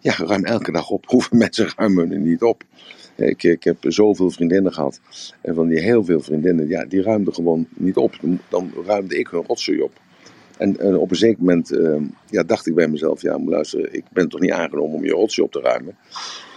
Ja, 0.00 0.14
ruim 0.16 0.44
elke 0.44 0.72
dag 0.72 0.90
op. 0.90 1.06
Hoeveel 1.06 1.38
mensen 1.44 1.68
ruimen 1.76 2.12
er 2.12 2.18
niet 2.18 2.42
op? 2.42 2.62
Ik, 3.14 3.42
ik 3.42 3.64
heb 3.64 3.76
zoveel 3.80 4.30
vriendinnen 4.30 4.72
gehad. 4.72 5.00
En 5.40 5.54
van 5.54 5.68
die 5.68 5.80
heel 5.80 6.04
veel 6.04 6.20
vriendinnen, 6.20 6.68
ja, 6.68 6.84
die 6.84 7.02
ruimden 7.02 7.34
gewoon 7.34 7.66
niet 7.74 7.96
op. 7.96 8.18
Dan, 8.48 8.72
ruimde 8.86 9.18
ik 9.18 9.28
hun 9.28 9.44
rotzooi 9.46 9.80
op. 9.80 10.00
En, 10.58 10.98
op 10.98 11.10
een 11.10 11.16
zeker 11.16 11.38
moment 11.38 11.70
eh, 11.70 11.96
ja, 12.30 12.42
dacht 12.42 12.66
ik 12.66 12.74
bij 12.74 12.88
mezelf, 12.88 13.22
ja, 13.22 13.38
luister, 13.38 13.94
ik 13.94 14.04
ben 14.12 14.28
toch 14.28 14.40
niet 14.40 14.50
aangenomen 14.50 14.96
om 14.96 15.04
je 15.04 15.10
rotzooi 15.10 15.46
op 15.46 15.52
te 15.52 15.60
ruimen. 15.60 15.96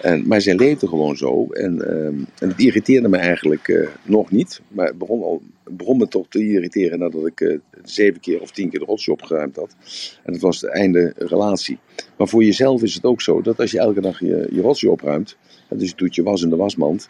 En, 0.02 0.28
maar 0.28 0.41
zij 0.41 0.56
leefde 0.56 0.88
gewoon 0.88 1.18
zo. 1.18 1.47
En, 1.47 1.88
eh, 1.88 2.06
en 2.06 2.49
het 2.49 2.60
irriteerde 2.60 3.08
me 3.08 3.18
eigenlijk 3.18 3.68
eh, 3.68 3.88
nog 4.04 4.32
niet. 4.32 4.62
Maar 4.68 4.88
het 4.88 4.97
begon, 4.97 5.22
al, 5.22 5.41
begon 5.64 5.97
me 5.97 6.08
toch 6.08 6.26
te 6.30 6.45
irriteren 6.45 6.99
nadat 6.99 7.26
ik 7.26 7.41
eh, 7.41 7.58
zeven 7.84 8.20
keer 8.20 8.41
of 8.41 8.52
tien 8.52 8.70
keer 8.70 8.80
de 8.80 8.86
rotzooi 8.86 9.18
opgeruimd 9.18 9.56
had. 9.56 9.76
En 10.24 10.34
dat 10.34 10.41
was 10.41 10.62
het 10.62 10.72
einde 10.72 11.14
relatie. 11.18 11.78
Maar 12.18 12.28
voor 12.28 12.43
jezelf 12.43 12.84
is 12.84 12.93
het 12.93 13.06
ook 13.06 13.22
zo 13.22 13.41
dat 13.41 13.60
als 13.60 13.72
je 13.72 13.80
elke 13.80 14.02
dag 14.02 14.20
je, 14.20 14.47
je 14.52 14.62
rotzooi 14.62 14.93
opruimt, 14.93 15.38
en 15.70 15.78
dus 15.78 15.89
je 15.89 15.95
doet 15.95 16.16
je 16.16 16.24
was 16.24 16.41
in 16.41 16.49
de 16.49 16.56
wasmand. 16.56 17.10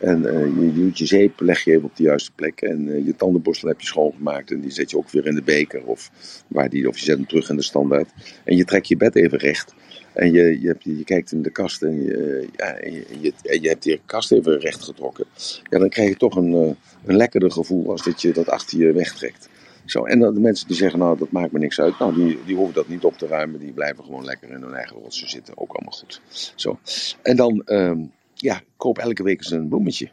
En 0.00 0.26
eh, 0.26 0.46
je, 0.46 0.72
doet 0.72 0.98
je 0.98 1.06
zeep, 1.06 1.40
leg 1.40 1.64
je 1.64 1.70
even 1.70 1.84
op 1.84 1.96
de 1.96 2.02
juiste 2.02 2.32
plek. 2.34 2.60
En 2.60 2.88
eh, 2.88 3.06
je 3.06 3.16
tandenborstel 3.16 3.68
heb 3.68 3.80
je 3.80 3.86
schoongemaakt. 3.86 4.50
En 4.50 4.60
die 4.60 4.70
zet 4.70 4.90
je 4.90 4.96
ook 4.96 5.10
weer 5.10 5.26
in 5.26 5.34
de 5.34 5.42
beker. 5.42 5.84
Of, 5.84 6.10
waar 6.46 6.68
die, 6.68 6.88
of 6.88 6.98
je 6.98 7.04
zet 7.04 7.16
hem 7.16 7.26
terug 7.26 7.50
in 7.50 7.56
de 7.56 7.62
standaard. 7.62 8.08
En 8.44 8.56
je 8.56 8.64
trekt 8.64 8.88
je 8.88 8.96
bed 8.96 9.16
even 9.16 9.38
recht. 9.38 9.74
En 10.12 10.32
je, 10.32 10.60
je, 10.60 10.66
hebt, 10.66 10.84
je 10.84 11.04
kijkt 11.04 11.32
in 11.32 11.42
de 11.42 11.50
kast 11.50 11.82
en 11.82 12.02
je, 12.02 12.48
en 12.56 13.60
je, 13.60 13.68
hebt 13.68 13.82
die 13.82 14.00
kast 14.06 14.32
even 14.32 14.58
recht 14.58 14.82
getrokken. 14.82 15.24
Ja, 15.70 15.78
dan 15.78 15.88
krijg 15.88 16.08
je 16.08 16.16
toch 16.16 16.36
een, 16.36 16.54
eh, 16.54 16.70
een 17.04 17.16
lekkerder 17.16 17.50
gevoel 17.50 17.90
als 17.90 18.04
dat 18.04 18.22
je 18.22 18.32
dat 18.32 18.48
achter 18.48 18.78
je 18.78 18.92
wegtrekt. 18.92 19.48
Zo, 19.84 20.04
en 20.04 20.18
de 20.18 20.40
mensen 20.40 20.66
die 20.66 20.76
zeggen, 20.76 20.98
nou 20.98 21.18
dat 21.18 21.30
maakt 21.30 21.52
me 21.52 21.58
niks 21.58 21.80
uit. 21.80 21.98
Nou, 21.98 22.14
die, 22.14 22.38
die 22.46 22.56
hoeven 22.56 22.74
dat 22.74 22.88
niet 22.88 23.04
op 23.04 23.18
te 23.18 23.26
ruimen. 23.26 23.60
Die 23.60 23.72
blijven 23.72 24.04
gewoon 24.04 24.24
lekker 24.24 24.50
in 24.50 24.62
hun 24.62 24.74
eigen 24.74 24.96
rotsen 24.96 25.30
zitten. 25.30 25.58
Ook 25.58 25.72
allemaal 25.72 25.98
goed. 25.98 26.20
Zo. 26.54 26.78
En 27.22 27.36
dan, 27.36 27.62
ehm, 27.64 27.98
ja, 28.40 28.62
koop 28.76 28.98
elke 28.98 29.22
week 29.22 29.38
eens 29.38 29.50
een 29.50 29.68
bloemetje. 29.68 30.08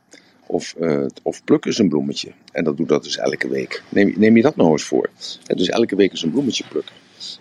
Of, 0.48 0.76
eh, 0.80 1.06
of 1.24 1.44
pluk 1.44 1.66
eens 1.66 1.78
een 1.78 1.90
bloemetje. 1.90 2.32
En 2.52 2.64
dat 2.64 2.78
doe 2.78 2.88
dat 2.88 3.04
dus 3.04 3.18
elke 3.18 3.48
week. 3.50 3.84
Neem, 3.90 4.14
neem 4.18 4.36
je 4.36 4.42
dat 4.42 4.56
nou 4.56 4.72
eens 4.72 4.84
voor. 4.84 5.10
Dus 5.46 5.70
elke 5.70 5.96
week 5.96 6.12
eens 6.12 6.24
een 6.24 6.32
bloemetje 6.32 6.64
plukken. 6.70 6.96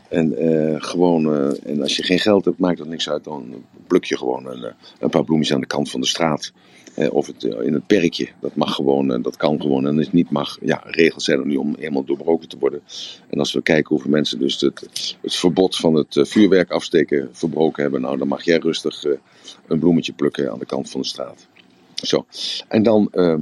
En 0.08 0.36
eh, 0.36 0.82
gewoon, 0.82 1.34
eh, 1.34 1.70
en 1.70 1.82
als 1.82 1.96
je 1.96 2.02
geen 2.02 2.18
geld 2.18 2.44
hebt, 2.44 2.58
maakt 2.58 2.78
dat 2.78 2.86
niks 2.86 3.10
uit. 3.10 3.24
Dan 3.24 3.64
pluk 3.86 4.04
je 4.04 4.16
gewoon 4.16 4.46
een, 4.46 4.74
een 4.98 5.10
paar 5.10 5.24
bloemetjes 5.24 5.54
aan 5.54 5.60
de 5.60 5.66
kant 5.66 5.90
van 5.90 6.00
de 6.00 6.06
straat. 6.06 6.52
Eh, 6.96 7.12
of 7.12 7.26
het, 7.26 7.44
eh, 7.44 7.66
in 7.66 7.72
het 7.72 7.86
perkje. 7.86 8.28
Dat 8.40 8.54
mag 8.54 8.74
gewoon, 8.74 9.12
eh, 9.12 9.22
dat 9.22 9.36
kan 9.36 9.60
gewoon. 9.60 9.86
En 9.86 9.96
het 9.96 10.12
niet 10.12 10.30
mag, 10.30 10.58
ja, 10.60 10.82
regels 10.86 11.24
zijn 11.24 11.38
er 11.38 11.46
nu 11.46 11.56
om 11.56 11.74
helemaal 11.78 12.04
doorbroken 12.04 12.48
te 12.48 12.58
worden. 12.58 12.82
En 13.28 13.38
als 13.38 13.52
we 13.52 13.62
kijken 13.62 13.88
hoeveel 13.88 14.10
mensen 14.10 14.38
dus 14.38 14.60
het, 14.60 14.80
het 15.20 15.34
verbod 15.34 15.76
van 15.76 15.94
het 15.94 16.20
vuurwerk 16.22 16.70
afsteken 16.70 17.28
verbroken 17.32 17.82
hebben. 17.82 18.00
Nou, 18.00 18.18
dan 18.18 18.28
mag 18.28 18.44
jij 18.44 18.58
rustig 18.58 19.04
een 19.66 19.78
bloemetje 19.78 20.12
plukken 20.12 20.50
aan 20.50 20.58
de 20.58 20.66
kant 20.66 20.90
van 20.90 21.00
de 21.00 21.06
straat. 21.06 21.46
Zo. 21.94 22.26
En 22.68 22.82
dan, 22.82 23.08
ehm, 23.12 23.40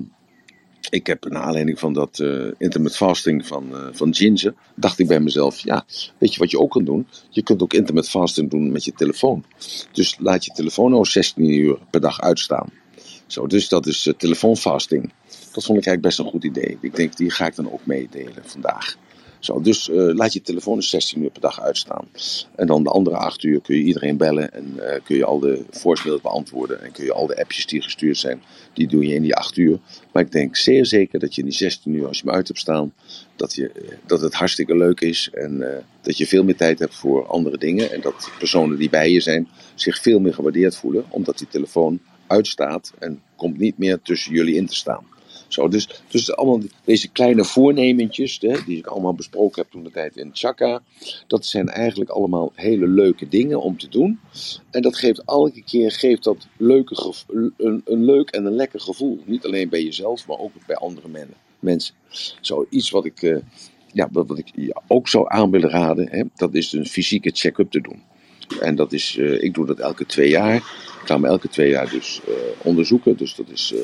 ik 0.90 1.07
heb 1.07 1.28
naar 1.28 1.42
aanleiding 1.42 1.78
van 1.78 1.92
dat 1.92 2.18
eh 2.18 2.28
intermittent 2.28 2.96
fasting 2.96 3.46
van, 3.46 3.64
van 3.92 4.14
Ginger, 4.14 4.55
dacht 4.74 4.98
ik 4.98 5.07
bij 5.07 5.20
mezelf, 5.20 5.59
ja, 5.59 5.84
weet 6.18 6.34
je 6.34 6.40
wat 6.40 6.50
je 6.50 6.59
ook 6.59 6.70
kan 6.70 6.84
doen? 6.84 7.07
Je 7.30 7.42
kunt 7.42 7.62
ook 7.62 7.72
intermittent 7.72 8.22
fasting 8.22 8.50
doen 8.50 8.72
met 8.72 8.84
je 8.84 8.92
telefoon. 8.92 9.44
Dus 9.92 10.16
laat 10.18 10.44
je 10.44 10.52
telefoon 10.52 10.90
nou 10.90 11.05
16 11.05 11.50
uur 11.50 11.78
per 11.90 12.00
dag 12.00 12.20
uitstaan. 12.20 12.82
Zo, 13.27 13.47
dus 13.47 13.68
dat 13.68 13.87
is 13.87 14.07
eh, 14.07 14.14
telefoonfasting. 14.14 15.12
Dat 15.53 15.64
vond 15.64 15.79
ik 15.79 15.87
eigenlijk 15.87 16.03
best 16.03 16.18
een 16.18 16.25
goed 16.25 16.45
idee. 16.45 16.79
Ik 16.81 16.97
denk, 16.97 17.16
die 17.16 17.31
ga 17.31 17.47
ik 17.47 17.57
dan 17.57 17.72
ook 17.72 17.87
meedelen 17.87 18.43
vandaag. 18.43 18.97
Zo, 19.39 19.61
dus 19.61 19.91
eh, 19.91 19.97
laat 19.97 20.33
je 20.33 20.43
telefoon 20.43 20.77
dus 20.77 20.91
16 20.91 21.22
uur 21.22 21.31
per 21.31 21.41
dag 21.41 21.61
uitstaan. 21.61 22.09
En 22.57 22.66
dan 22.66 22.83
de 22.83 22.91
andere 22.91 23.16
8 23.16 23.43
uur 23.43 23.61
kun 23.61 23.77
je 23.77 23.83
iedereen 23.83 24.16
bellen 24.16 24.53
en 24.53 24.75
eh, 24.79 25.01
kun 25.05 25.16
je 25.16 25.25
al 25.25 25.39
de 25.39 25.64
voicemails 25.70 26.20
beantwoorden. 26.20 26.83
En 26.83 26.93
kun 26.93 27.05
je 27.05 27.12
al 27.12 27.27
de 27.27 27.41
appjes 27.41 27.66
die 27.66 27.83
gestuurd 27.83 28.18
zijn, 28.18 28.43
die 28.72 28.87
doe 28.87 29.07
je 29.07 29.14
in 29.14 29.22
die 29.22 29.35
8 29.35 29.57
uur. 29.57 29.79
Maar 30.12 30.22
ik 30.22 30.33
denk 30.33 30.57
zeer 30.57 30.87
zeker 30.87 31.18
dat 31.18 31.35
je 31.35 31.41
in 31.41 31.49
die 31.49 31.57
16 31.57 31.95
uur, 31.95 32.07
als 32.07 32.18
je 32.18 32.25
hem 32.25 32.35
uit 32.35 32.49
hebt 32.49 32.61
staan, 32.61 32.93
dat, 33.37 33.55
je, 33.55 33.70
dat 34.07 34.20
het 34.20 34.35
hartstikke 34.35 34.77
leuk 34.77 35.01
is. 35.01 35.31
En 35.33 35.85
dat 36.03 36.18
je 36.18 36.27
veel 36.27 36.45
meer 36.45 36.57
tijd 36.57 36.79
hebt 36.79 36.95
voor 36.95 37.27
andere 37.27 37.59
dingen. 37.59 37.93
En 37.93 38.01
dat 38.01 38.31
personen 38.39 38.79
die 38.79 38.91
bij 38.91 39.11
je 39.11 39.20
zijn 39.20 39.49
zich 39.75 39.99
veel 40.01 40.18
meer 40.18 40.35
gewaardeerd 40.35 40.77
voelen, 40.77 41.05
omdat 41.09 41.39
die 41.39 41.49
telefoon 41.49 42.01
uitstaat 42.27 42.93
en 42.99 43.22
komt 43.37 43.59
niet 43.59 43.79
meer 43.79 44.03
tussen 44.03 44.33
jullie 44.33 44.55
in 44.55 44.66
te 44.66 44.75
staan. 44.75 45.12
Zo, 45.49 45.68
dus, 45.68 45.89
dus 46.09 46.37
allemaal 46.37 46.61
deze 46.85 47.09
kleine 47.09 47.45
voornementjes, 47.45 48.39
hè, 48.41 48.57
die 48.66 48.79
ik 48.79 48.87
allemaal 48.87 49.14
besproken 49.14 49.62
heb 49.62 49.70
toen 49.70 49.85
de 49.85 49.91
tijd 49.91 50.16
in 50.16 50.31
Chaka, 50.33 50.83
dat 51.27 51.47
zijn 51.47 51.68
eigenlijk 51.68 52.11
allemaal 52.11 52.53
hele 52.55 52.89
leuke 52.89 53.29
dingen 53.29 53.61
om 53.61 53.79
te 53.79 53.89
doen. 53.89 54.20
En 54.70 54.83
dat 54.83 54.97
geeft 54.97 55.22
elke 55.25 55.62
keer 55.62 55.93
geeft 55.93 56.25
dat 56.25 56.47
leuke 56.57 57.12
een, 57.57 57.83
een 57.85 58.05
leuk 58.05 58.31
en 58.31 58.45
een 58.45 58.55
lekker 58.55 58.81
gevoel. 58.81 59.20
Niet 59.25 59.45
alleen 59.45 59.68
bij 59.68 59.83
jezelf, 59.83 60.27
maar 60.27 60.39
ook 60.39 60.53
bij 60.66 60.77
andere 60.77 61.09
men, 61.09 61.29
mensen. 61.59 61.95
Zo, 62.41 62.66
iets 62.70 62.91
wat 62.91 63.05
ik, 63.05 63.22
uh, 63.22 63.37
ja, 63.93 64.09
wat, 64.12 64.39
ik 64.39 64.72
ook 64.87 65.09
zou 65.09 65.25
aan 65.29 65.51
willen 65.51 65.70
raden, 65.70 66.09
hè, 66.11 66.22
dat 66.35 66.55
is 66.55 66.72
een 66.72 66.87
fysieke 66.87 67.31
check-up 67.31 67.70
te 67.70 67.81
doen. 67.81 68.03
En 68.61 68.75
dat 68.75 68.93
is, 68.93 69.16
uh, 69.16 69.43
ik 69.43 69.55
doe 69.55 69.66
dat 69.66 69.79
elke 69.79 70.07
twee 70.07 70.29
jaar. 70.29 70.62
Ik 71.05 71.11
ga 71.11 71.22
elke 71.22 71.48
twee 71.48 71.70
jaar 71.70 71.90
dus 71.90 72.20
uh, 72.28 72.34
onderzoeken. 72.62 73.16
Dus 73.16 73.34
dat 73.34 73.48
is 73.48 73.72
uh, 73.74 73.80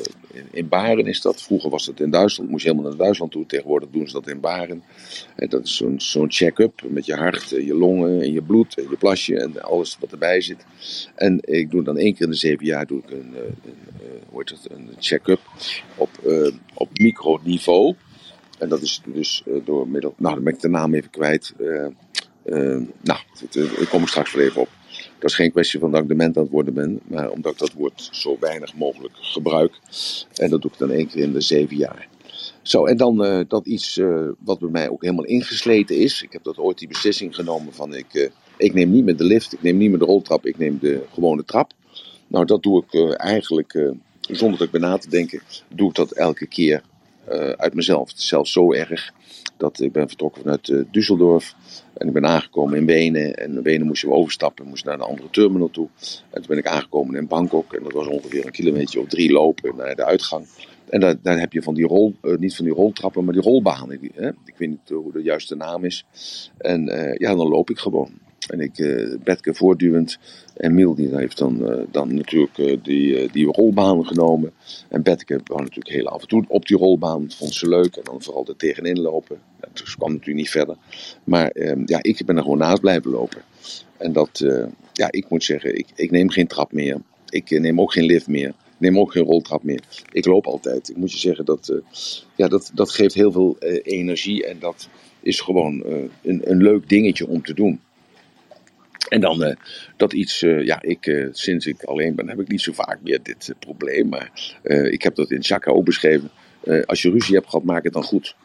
in, 0.51 0.67
Baren 0.67 1.05
is 1.05 1.21
dat. 1.21 1.41
Vroeger 1.41 1.69
was 1.69 1.85
dat 1.85 1.99
in 1.99 2.09
Duitsland. 2.09 2.49
Moest 2.49 2.63
je 2.63 2.69
helemaal 2.69 2.91
naar 2.91 2.99
Duitsland 2.99 3.31
toe. 3.31 3.45
Tegenwoordig 3.45 3.89
doen 3.89 4.07
ze 4.07 4.13
dat 4.13 4.27
in 4.27 4.39
Baren. 4.39 4.83
En 5.35 5.49
dat 5.49 5.63
is 5.63 5.83
zo'n 5.97 6.31
check-up 6.31 6.81
met 6.87 7.05
je 7.05 7.15
hart, 7.15 7.49
je 7.49 7.75
longen 7.75 8.21
en 8.21 8.31
je 8.31 8.41
bloed 8.41 8.77
en 8.77 8.87
je 8.89 8.97
plasje 8.97 9.39
en 9.39 9.61
alles 9.61 9.97
wat 9.99 10.11
erbij 10.11 10.41
zit. 10.41 10.65
En 11.15 11.37
ik 11.41 11.71
doe 11.71 11.83
dan 11.83 11.97
één 11.97 12.13
keer 12.13 12.25
in 12.25 12.31
de 12.31 12.37
zeven 12.37 12.65
jaar 12.65 12.85
doe 12.85 12.99
ik 12.99 13.11
een, 13.11 13.35
een, 13.35 13.75
hoe 14.29 14.39
heet 14.39 14.49
het, 14.49 14.71
een 14.71 14.89
check-up 14.99 15.39
op, 15.95 16.09
op 16.73 16.89
microniveau. 16.93 17.95
En 18.59 18.69
dat 18.69 18.81
is 18.81 19.01
dus 19.05 19.43
door 19.65 19.87
middel. 19.87 20.13
Nou, 20.17 20.35
dan 20.35 20.43
ben 20.43 20.53
ik 20.53 20.61
de 20.61 20.69
naam 20.69 20.93
even 20.93 21.09
kwijt. 21.09 21.53
Uh, 21.59 21.87
nou, 23.01 23.19
daar 23.49 23.87
kom 23.89 24.01
ik 24.01 24.07
straks 24.07 24.33
wel 24.33 24.45
even 24.45 24.61
op. 24.61 24.69
Dat 25.21 25.29
is 25.29 25.35
geen 25.35 25.51
kwestie 25.51 25.79
van 25.79 25.91
dat 25.91 26.01
ik 26.01 26.07
dement 26.07 26.37
aan 26.37 26.43
het 26.43 26.51
worden 26.51 26.73
ben, 26.73 26.99
maar 27.07 27.29
omdat 27.29 27.51
ik 27.51 27.57
dat 27.57 27.73
woord 27.73 28.09
zo 28.11 28.37
weinig 28.39 28.75
mogelijk 28.75 29.13
gebruik. 29.15 29.79
En 30.35 30.49
dat 30.49 30.61
doe 30.61 30.71
ik 30.71 30.77
dan 30.77 30.91
één 30.91 31.07
keer 31.07 31.23
in 31.23 31.33
de 31.33 31.41
zeven 31.41 31.77
jaar. 31.77 32.07
Zo, 32.61 32.85
en 32.85 32.97
dan 32.97 33.25
uh, 33.25 33.39
dat 33.47 33.65
iets 33.65 33.97
uh, 33.97 34.27
wat 34.39 34.59
bij 34.59 34.69
mij 34.69 34.89
ook 34.89 35.01
helemaal 35.01 35.25
ingesleten 35.25 35.97
is. 35.97 36.21
Ik 36.21 36.31
heb 36.31 36.43
dat 36.43 36.57
ooit 36.57 36.77
die 36.77 36.87
beslissing 36.87 37.35
genomen 37.35 37.73
van 37.73 37.95
ik, 37.95 38.13
uh, 38.13 38.29
ik 38.57 38.73
neem 38.73 38.91
niet 38.91 39.03
meer 39.03 39.17
de 39.17 39.23
lift, 39.23 39.53
ik 39.53 39.61
neem 39.61 39.77
niet 39.77 39.89
meer 39.89 39.99
de 39.99 40.05
roltrap, 40.05 40.45
ik 40.45 40.57
neem 40.57 40.77
de 40.79 41.03
gewone 41.13 41.45
trap. 41.45 41.71
Nou, 42.27 42.45
dat 42.45 42.63
doe 42.63 42.83
ik 42.87 43.13
eigenlijk, 43.13 43.93
zonder 44.21 44.57
dat 44.57 44.67
ik 44.67 44.73
ben 44.73 44.81
na 44.81 44.97
te 44.97 45.09
denken, 45.09 45.41
doe 45.67 45.89
ik 45.89 45.95
dat 45.95 46.11
elke 46.11 46.47
keer 46.47 46.81
uit 47.55 47.73
mezelf. 47.73 48.09
Het 48.09 48.17
is 48.17 48.27
zelfs 48.27 48.51
zo 48.51 48.73
erg 48.73 49.13
dat 49.61 49.79
ik 49.79 49.91
ben 49.91 50.07
vertrokken 50.07 50.41
vanuit 50.41 50.85
Düsseldorf. 50.91 51.55
En 51.93 52.07
ik 52.07 52.13
ben 52.13 52.25
aangekomen 52.25 52.77
in 52.77 52.85
Wenen. 52.85 53.35
En 53.35 53.55
in 53.55 53.61
Wenen 53.61 53.87
moesten 53.87 54.09
we 54.09 54.15
overstappen. 54.15 54.67
Moest 54.67 54.85
naar 54.85 54.93
een 54.93 55.01
andere 55.01 55.29
terminal 55.29 55.69
toe. 55.69 55.87
En 56.29 56.37
toen 56.41 56.47
ben 56.47 56.57
ik 56.57 56.67
aangekomen 56.67 57.15
in 57.15 57.27
Bangkok. 57.27 57.73
En 57.73 57.83
dat 57.83 57.91
was 57.91 58.07
ongeveer 58.07 58.45
een 58.45 58.51
kilometer 58.51 58.99
of 58.99 59.07
drie 59.07 59.31
lopen 59.31 59.75
naar 59.75 59.95
de 59.95 60.05
uitgang. 60.05 60.45
En 60.89 61.19
daar, 61.21 61.39
heb 61.39 61.53
je 61.53 61.61
van 61.61 61.73
die 61.73 61.87
rol, 61.87 62.15
uh, 62.21 62.37
niet 62.37 62.55
van 62.55 62.65
die 62.65 62.73
roltrappen, 62.73 63.23
maar 63.23 63.33
die 63.33 63.43
rolbanen. 63.43 63.99
Hè? 64.13 64.27
Ik 64.27 64.55
weet 64.57 64.69
niet 64.69 64.89
hoe 64.89 65.11
de 65.11 65.21
juiste 65.21 65.55
naam 65.55 65.85
is. 65.85 66.05
En 66.57 66.85
ja, 67.17 67.35
dan 67.35 67.47
loop 67.47 67.69
ik 67.69 67.77
gewoon. 67.77 68.20
En 68.51 68.59
ik, 68.59 68.77
uh, 68.79 69.15
Betke 69.23 69.53
voortdurend. 69.53 70.17
En 70.55 70.73
Miel 70.73 70.95
die 70.95 71.15
heeft 71.15 71.37
dan, 71.37 71.71
uh, 71.71 71.83
dan 71.91 72.15
natuurlijk 72.15 72.57
uh, 72.57 72.77
die, 72.83 73.31
die 73.31 73.45
rolbaan 73.45 74.05
genomen. 74.05 74.51
En 74.89 75.03
Betke 75.03 75.39
wou 75.43 75.61
natuurlijk 75.61 75.95
heel 75.95 76.07
af 76.07 76.21
en 76.21 76.27
toe 76.27 76.45
op 76.47 76.67
die 76.67 76.77
rolbaan. 76.77 77.21
Dat 77.21 77.35
vond 77.35 77.53
ze 77.53 77.67
leuk. 77.67 77.95
En 77.95 78.03
dan 78.03 78.21
vooral 78.21 78.47
er 78.47 78.55
tegenin 78.55 78.99
lopen. 78.99 79.39
Ja, 79.61 79.67
dus 79.73 79.95
kwam 79.95 80.11
natuurlijk 80.11 80.37
niet 80.37 80.49
verder. 80.49 80.75
Maar 81.23 81.49
ehm, 81.49 81.81
ja, 81.85 81.99
ik 82.01 82.25
ben 82.25 82.35
er 82.35 82.43
gewoon 82.43 82.57
naast 82.57 82.81
blijven 82.81 83.11
lopen. 83.11 83.41
En 83.97 84.13
dat, 84.13 84.45
ja, 84.93 85.11
ik 85.11 85.29
moet 85.29 85.43
zeggen, 85.43 85.77
ik, 85.77 85.87
ik 85.95 86.11
neem 86.11 86.29
geen 86.29 86.47
trap 86.47 86.71
meer. 86.71 86.97
Ik 87.29 87.49
neem 87.49 87.81
ook 87.81 87.93
geen 87.93 88.05
lift 88.05 88.27
meer. 88.27 88.53
Neem 88.77 88.99
ook 88.99 89.11
geen 89.11 89.23
roltrap 89.23 89.63
meer. 89.63 89.83
Ik 90.11 90.25
loop 90.25 90.45
altijd. 90.45 90.89
Ik 90.89 90.97
moet 90.97 91.11
je 91.11 91.17
zeggen, 91.17 91.45
dat, 91.45 91.81
ja, 92.35 92.47
dat, 92.47 92.71
dat 92.73 92.91
geeft 92.91 93.13
heel 93.13 93.31
veel 93.31 93.57
energie. 93.83 94.45
En 94.45 94.57
dat 94.59 94.89
is 95.19 95.39
gewoon 95.39 95.83
een, 96.21 96.41
een 96.51 96.61
leuk 96.61 96.89
dingetje 96.89 97.27
om 97.27 97.43
te 97.43 97.53
doen. 97.53 97.79
En 99.09 99.21
dan 99.21 99.43
uh, 99.43 99.55
dat 99.97 100.13
iets, 100.13 100.41
uh, 100.41 100.65
ja, 100.65 100.81
ik, 100.81 101.05
uh, 101.05 101.27
sinds 101.31 101.65
ik 101.65 101.83
alleen 101.83 102.15
ben, 102.15 102.29
heb 102.29 102.39
ik 102.39 102.47
niet 102.47 102.61
zo 102.61 102.73
vaak 102.73 102.97
meer 103.03 103.19
dit 103.23 103.53
probleem. 103.59 104.09
Maar 104.09 104.31
ik 104.89 105.01
heb 105.01 105.15
dat 105.15 105.31
in 105.31 105.43
Chaka 105.43 105.71
ook 105.71 105.85
beschreven. 105.85 106.31
als 106.85 107.01
je 107.01 107.11
ruzie 107.11 107.35
hebt 107.35 107.49
gehad, 107.49 107.65
maak 107.65 107.83
het 107.83 107.93
dan 107.93 108.03
goed. 108.03 108.35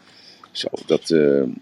Zo, 0.51 0.69
dat, 0.87 1.09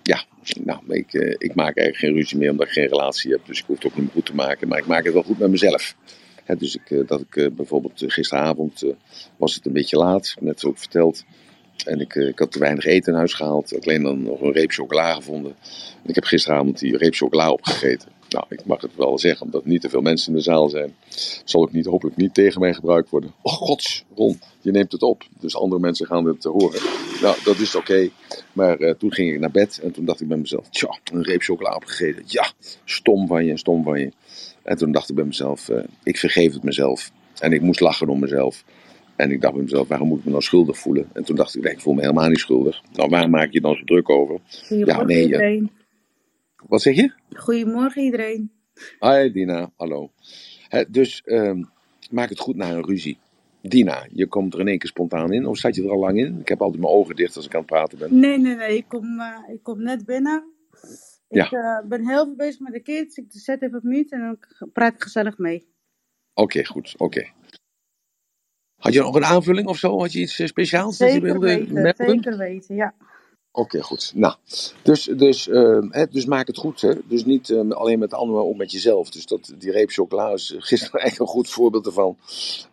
ja, 0.03 0.25
nou, 0.65 0.81
ik, 0.89 1.13
ik 1.39 1.55
maak 1.55 1.77
eigenlijk 1.77 1.97
geen 1.97 2.15
ruzie 2.15 2.39
meer 2.39 2.51
omdat 2.51 2.67
ik 2.67 2.73
geen 2.73 2.89
relatie 2.89 3.31
heb. 3.31 3.41
Dus 3.47 3.59
ik 3.59 3.65
hoef 3.67 3.77
het 3.77 3.87
ook 3.87 3.95
niet 3.95 4.05
meer 4.05 4.15
goed 4.15 4.27
te 4.27 4.35
maken. 4.35 4.69
Maar 4.69 4.79
ik 4.79 4.87
maak 4.87 5.05
het 5.05 5.13
wel 5.13 5.23
goed 5.23 5.39
met 5.39 5.51
mezelf. 5.51 5.97
Hè, 6.45 6.57
dus 6.57 6.77
ik, 6.77 7.09
dat 7.09 7.21
ik 7.21 7.57
bijvoorbeeld 7.57 8.05
gisteravond 8.07 8.83
was 9.37 9.55
het 9.55 9.67
een 9.67 9.73
beetje 9.73 9.97
laat, 9.97 10.35
net 10.41 10.65
ook 10.65 10.79
verteld. 10.79 11.25
En 11.85 12.01
ik, 12.01 12.15
ik 12.15 12.39
had 12.39 12.53
te 12.53 12.59
weinig 12.59 12.85
eten 12.85 13.13
in 13.13 13.19
huis 13.19 13.33
gehaald. 13.33 13.81
Alleen 13.81 14.03
dan 14.03 14.23
nog 14.23 14.41
een 14.41 14.53
reep 14.53 14.71
chocola 14.71 15.15
gevonden. 15.15 15.57
En 16.03 16.09
ik 16.09 16.15
heb 16.15 16.25
gisteravond 16.25 16.79
die 16.79 16.97
reep 16.97 17.15
chocola 17.15 17.51
opgegeten. 17.51 18.14
Nou, 18.35 18.47
ik 18.49 18.65
mag 18.65 18.81
het 18.81 18.97
wel 18.97 19.19
zeggen, 19.19 19.47
omdat 19.47 19.65
niet 19.65 19.81
te 19.81 19.89
veel 19.89 20.01
mensen 20.01 20.29
in 20.29 20.37
de 20.37 20.43
zaal 20.43 20.69
zijn. 20.69 20.95
Zal 21.45 21.63
ook 21.63 21.73
niet, 21.73 21.87
hopelijk 21.87 22.17
niet 22.17 22.35
tegen 22.35 22.61
mij 22.61 22.75
gebruikt 22.75 23.11
worden. 23.11 23.33
Oh 23.43 23.53
gods, 23.53 24.05
Ron, 24.15 24.39
je 24.61 24.71
neemt 24.71 24.93
het 24.93 25.03
op. 25.03 25.25
Dus 25.41 25.57
andere 25.57 25.81
mensen 25.81 26.07
gaan 26.07 26.27
het 26.27 26.45
horen. 26.45 26.81
Nou, 27.23 27.37
dat 27.45 27.59
is 27.59 27.75
oké. 27.75 27.93
Okay. 27.93 28.11
Maar 28.53 28.81
uh, 28.81 28.91
toen 28.91 29.13
ging 29.13 29.33
ik 29.33 29.41
naar 29.41 29.51
bed 29.51 29.81
en 29.83 29.93
toen 29.93 30.05
dacht 30.05 30.21
ik 30.21 30.29
bij 30.29 30.37
mezelf: 30.37 30.69
tja, 30.69 30.99
een 31.13 31.23
reep 31.23 31.43
chocola 31.43 31.75
opgegeten. 31.75 32.23
Ja, 32.27 32.53
stom 32.85 33.27
van 33.27 33.45
je, 33.45 33.59
stom 33.59 33.83
van 33.83 34.01
je. 34.01 34.13
En 34.63 34.77
toen 34.77 34.93
dacht 34.93 35.09
ik 35.09 35.15
bij 35.15 35.25
mezelf: 35.25 35.69
uh, 35.69 35.79
ik 36.03 36.19
vergeef 36.19 36.53
het 36.53 36.63
mezelf. 36.63 37.11
En 37.39 37.53
ik 37.53 37.61
moest 37.61 37.81
lachen 37.81 38.09
om 38.09 38.21
mezelf. 38.21 38.65
En 39.17 39.31
ik 39.31 39.41
dacht 39.41 39.55
bij 39.55 39.63
mezelf, 39.63 39.89
waarom 39.89 40.09
moet 40.09 40.19
ik 40.19 40.25
me 40.25 40.31
nou 40.31 40.43
schuldig 40.43 40.79
voelen? 40.79 41.09
En 41.13 41.25
toen 41.25 41.37
dacht 41.37 41.57
ik, 41.57 41.63
nee, 41.63 41.73
ik 41.73 41.81
voel 41.81 41.95
me 41.95 42.01
helemaal 42.01 42.29
niet 42.29 42.39
schuldig. 42.39 42.83
Nou, 42.93 43.09
waar 43.09 43.31
maak 43.31 43.53
je 43.53 43.61
dan 43.61 43.75
zo 43.75 43.85
druk 43.85 44.11
over? 44.11 44.39
Ja, 44.69 45.03
nee. 45.03 45.69
Wat 46.69 46.83
zeg 46.83 46.97
je? 46.97 47.13
Goedemorgen 47.35 48.03
iedereen. 48.03 48.53
Hi 49.01 49.33
Dina, 49.33 49.71
hallo. 49.77 50.11
He, 50.69 50.85
dus 50.91 51.23
um, 51.25 51.71
maak 52.11 52.29
het 52.29 52.39
goed 52.39 52.57
na 52.57 52.71
een 52.71 52.85
ruzie. 52.85 53.19
Dina, 53.61 54.07
je 54.13 54.27
komt 54.27 54.55
er 54.55 54.61
in 54.61 54.69
één 54.69 54.79
keer 54.79 54.89
spontaan 54.89 55.33
in, 55.33 55.47
of 55.47 55.59
zat 55.59 55.75
je 55.75 55.83
er 55.83 55.91
al 55.91 55.99
lang 55.99 56.19
in? 56.19 56.41
Ik 56.41 56.49
heb 56.49 56.63
altijd 56.63 56.81
mijn 56.81 56.93
ogen 56.93 57.17
dicht 57.17 57.37
als 57.37 57.47
ik 57.47 57.55
aan 57.55 57.61
het 57.61 57.71
praten 57.71 57.99
ben. 57.99 58.19
Nee, 58.19 58.39
nee, 58.39 58.55
nee, 58.55 58.77
ik 58.77 58.89
kom, 58.89 59.21
uh, 59.21 59.39
ik 59.49 59.63
kom 59.63 59.83
net 59.83 60.05
binnen. 60.05 60.53
Ik 61.29 61.51
ja. 61.51 61.81
uh, 61.83 61.89
ben 61.89 62.09
heel 62.09 62.25
veel 62.25 62.37
bezig 62.37 62.61
met 62.61 62.73
de 62.73 62.81
kids. 62.81 63.17
Ik 63.17 63.27
zet 63.29 63.63
even 63.63 63.79
op 63.79 63.83
mute 63.83 64.15
en 64.15 64.21
dan 64.21 64.69
praat 64.73 64.95
ik 64.95 65.03
gezellig 65.03 65.39
mee. 65.39 65.57
Oké, 66.35 66.43
okay, 66.43 66.65
goed, 66.65 66.93
oké. 66.93 67.05
Okay. 67.05 67.33
Had 68.77 68.93
je 68.93 69.01
nog 69.01 69.15
een 69.15 69.25
aanvulling 69.25 69.69
of 69.69 69.77
zo? 69.77 69.99
Had 69.99 70.13
je 70.13 70.21
iets 70.21 70.47
speciaals 70.47 70.97
zeker 70.97 71.15
dat 71.15 71.23
je 71.23 71.39
wilde 71.39 71.47
weten? 71.47 72.07
Zeker 72.07 72.37
weten, 72.37 72.75
ja. 72.75 72.95
Oké, 73.57 73.83
goed. 73.83 74.13
Nou, 74.15 74.35
dus, 74.83 75.05
dus, 75.17 75.49
uh, 75.49 75.79
hè, 75.91 76.07
dus 76.11 76.25
maak 76.25 76.47
het 76.47 76.57
goed. 76.57 76.81
Hè? 76.81 76.93
Dus 77.09 77.25
niet 77.25 77.49
uh, 77.49 77.71
alleen 77.71 77.99
met 77.99 78.15
anderen, 78.15 78.35
maar 78.35 78.51
ook 78.51 78.57
met 78.57 78.73
jezelf. 78.73 79.11
Dus 79.11 79.27
dat, 79.27 79.55
die 79.59 79.71
reep 79.71 79.91
chocola 79.91 80.33
is 80.33 80.55
gisteren 80.59 81.01
echt 81.07 81.21
een 81.21 81.27
goed 81.27 81.49
voorbeeld 81.49 81.87
ervan. 81.87 82.17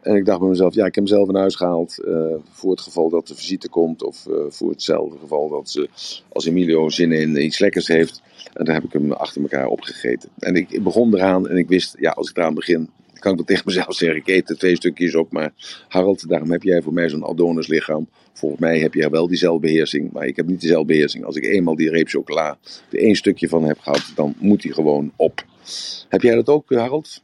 En 0.01 0.15
ik 0.15 0.25
dacht 0.25 0.39
bij 0.39 0.49
mezelf, 0.49 0.73
ja, 0.73 0.85
ik 0.85 0.95
heb 0.95 1.03
hem 1.03 1.15
zelf 1.15 1.29
in 1.29 1.35
huis 1.35 1.55
gehaald. 1.55 1.99
Uh, 2.05 2.35
voor 2.51 2.71
het 2.71 2.81
geval 2.81 3.09
dat 3.09 3.27
de 3.27 3.35
visite 3.35 3.69
komt. 3.69 4.03
Of 4.03 4.27
voor 4.49 4.69
hetzelfde 4.69 5.17
geval 5.17 5.49
dat 5.49 5.69
ze, 5.69 5.89
als 6.29 6.45
Emilio 6.45 6.89
zin 6.89 7.11
in 7.11 7.43
iets 7.43 7.59
lekkers 7.59 7.87
heeft. 7.87 8.21
En 8.53 8.65
dan 8.65 8.73
heb 8.73 8.83
ik 8.83 8.93
hem 8.93 9.11
achter 9.11 9.41
elkaar 9.41 9.67
opgegeten. 9.67 10.29
En 10.39 10.55
ik 10.55 10.83
begon 10.83 11.15
eraan 11.15 11.49
en 11.49 11.57
ik 11.57 11.67
wist, 11.67 11.95
ja, 11.99 12.11
als 12.11 12.29
ik 12.29 12.37
eraan 12.37 12.53
begin, 12.53 12.89
kan 13.21 13.31
ik 13.31 13.37
dat 13.37 13.47
tegen 13.47 13.63
mezelf 13.65 13.95
zeggen. 13.95 14.19
Ik 14.19 14.27
eet 14.27 14.49
er 14.49 14.57
twee 14.57 14.75
stukjes 14.75 15.15
op, 15.15 15.31
maar 15.31 15.53
Harald, 15.87 16.29
daarom 16.29 16.51
heb 16.51 16.63
jij 16.63 16.81
voor 16.81 16.93
mij 16.93 17.09
zo'n 17.09 17.23
Adonis 17.23 17.67
lichaam. 17.67 18.09
Volgens 18.33 18.61
mij 18.61 18.79
heb 18.79 18.93
jij 18.93 19.09
wel 19.09 19.27
die 19.27 19.37
zelfbeheersing, 19.37 20.11
maar 20.11 20.25
ik 20.25 20.35
heb 20.35 20.47
niet 20.47 20.59
die 20.59 20.69
zelfbeheersing. 20.69 21.25
Als 21.25 21.35
ik 21.35 21.43
eenmaal 21.43 21.75
die 21.75 21.89
reep 21.89 22.07
chocola 22.07 22.59
er 22.91 22.99
één 22.99 23.15
stukje 23.15 23.47
van 23.47 23.63
heb 23.63 23.79
gehad, 23.79 24.11
dan 24.15 24.35
moet 24.39 24.61
die 24.61 24.73
gewoon 24.73 25.13
op. 25.15 25.45
Heb 26.09 26.21
jij 26.21 26.35
dat 26.35 26.47
ook, 26.47 26.69
Harold? 26.69 27.21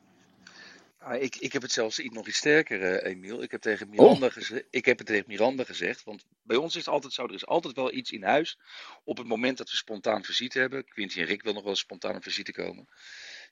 Ah, 1.07 1.21
ik, 1.21 1.35
ik 1.35 1.53
heb 1.53 1.61
het 1.61 1.71
zelfs 1.71 1.99
iets, 1.99 2.15
nog 2.15 2.27
iets 2.27 2.37
sterker, 2.37 2.81
uh, 2.81 3.11
Emiel. 3.11 3.43
Ik 3.43 3.51
heb, 3.51 3.61
tegen 3.61 3.89
Miranda 3.89 4.25
oh. 4.25 4.31
geze- 4.31 4.65
ik 4.69 4.85
heb 4.85 4.97
het 4.97 5.07
tegen 5.07 5.23
Miranda 5.27 5.63
gezegd. 5.63 6.03
Want 6.03 6.25
bij 6.43 6.57
ons 6.57 6.75
is 6.75 6.85
het 6.85 6.93
altijd 6.93 7.13
zo: 7.13 7.23
er 7.23 7.33
is 7.33 7.45
altijd 7.45 7.75
wel 7.75 7.93
iets 7.93 8.11
in 8.11 8.23
huis. 8.23 8.59
Op 9.03 9.17
het 9.17 9.27
moment 9.27 9.57
dat 9.57 9.69
we 9.69 9.75
spontaan 9.75 10.23
visite 10.23 10.59
hebben. 10.59 10.85
Quinty 10.85 11.19
en 11.19 11.25
Rick 11.25 11.43
wil 11.43 11.53
nog 11.53 11.63
wel 11.63 11.75
spontaan 11.75 12.21
visite 12.21 12.51
komen. 12.51 12.87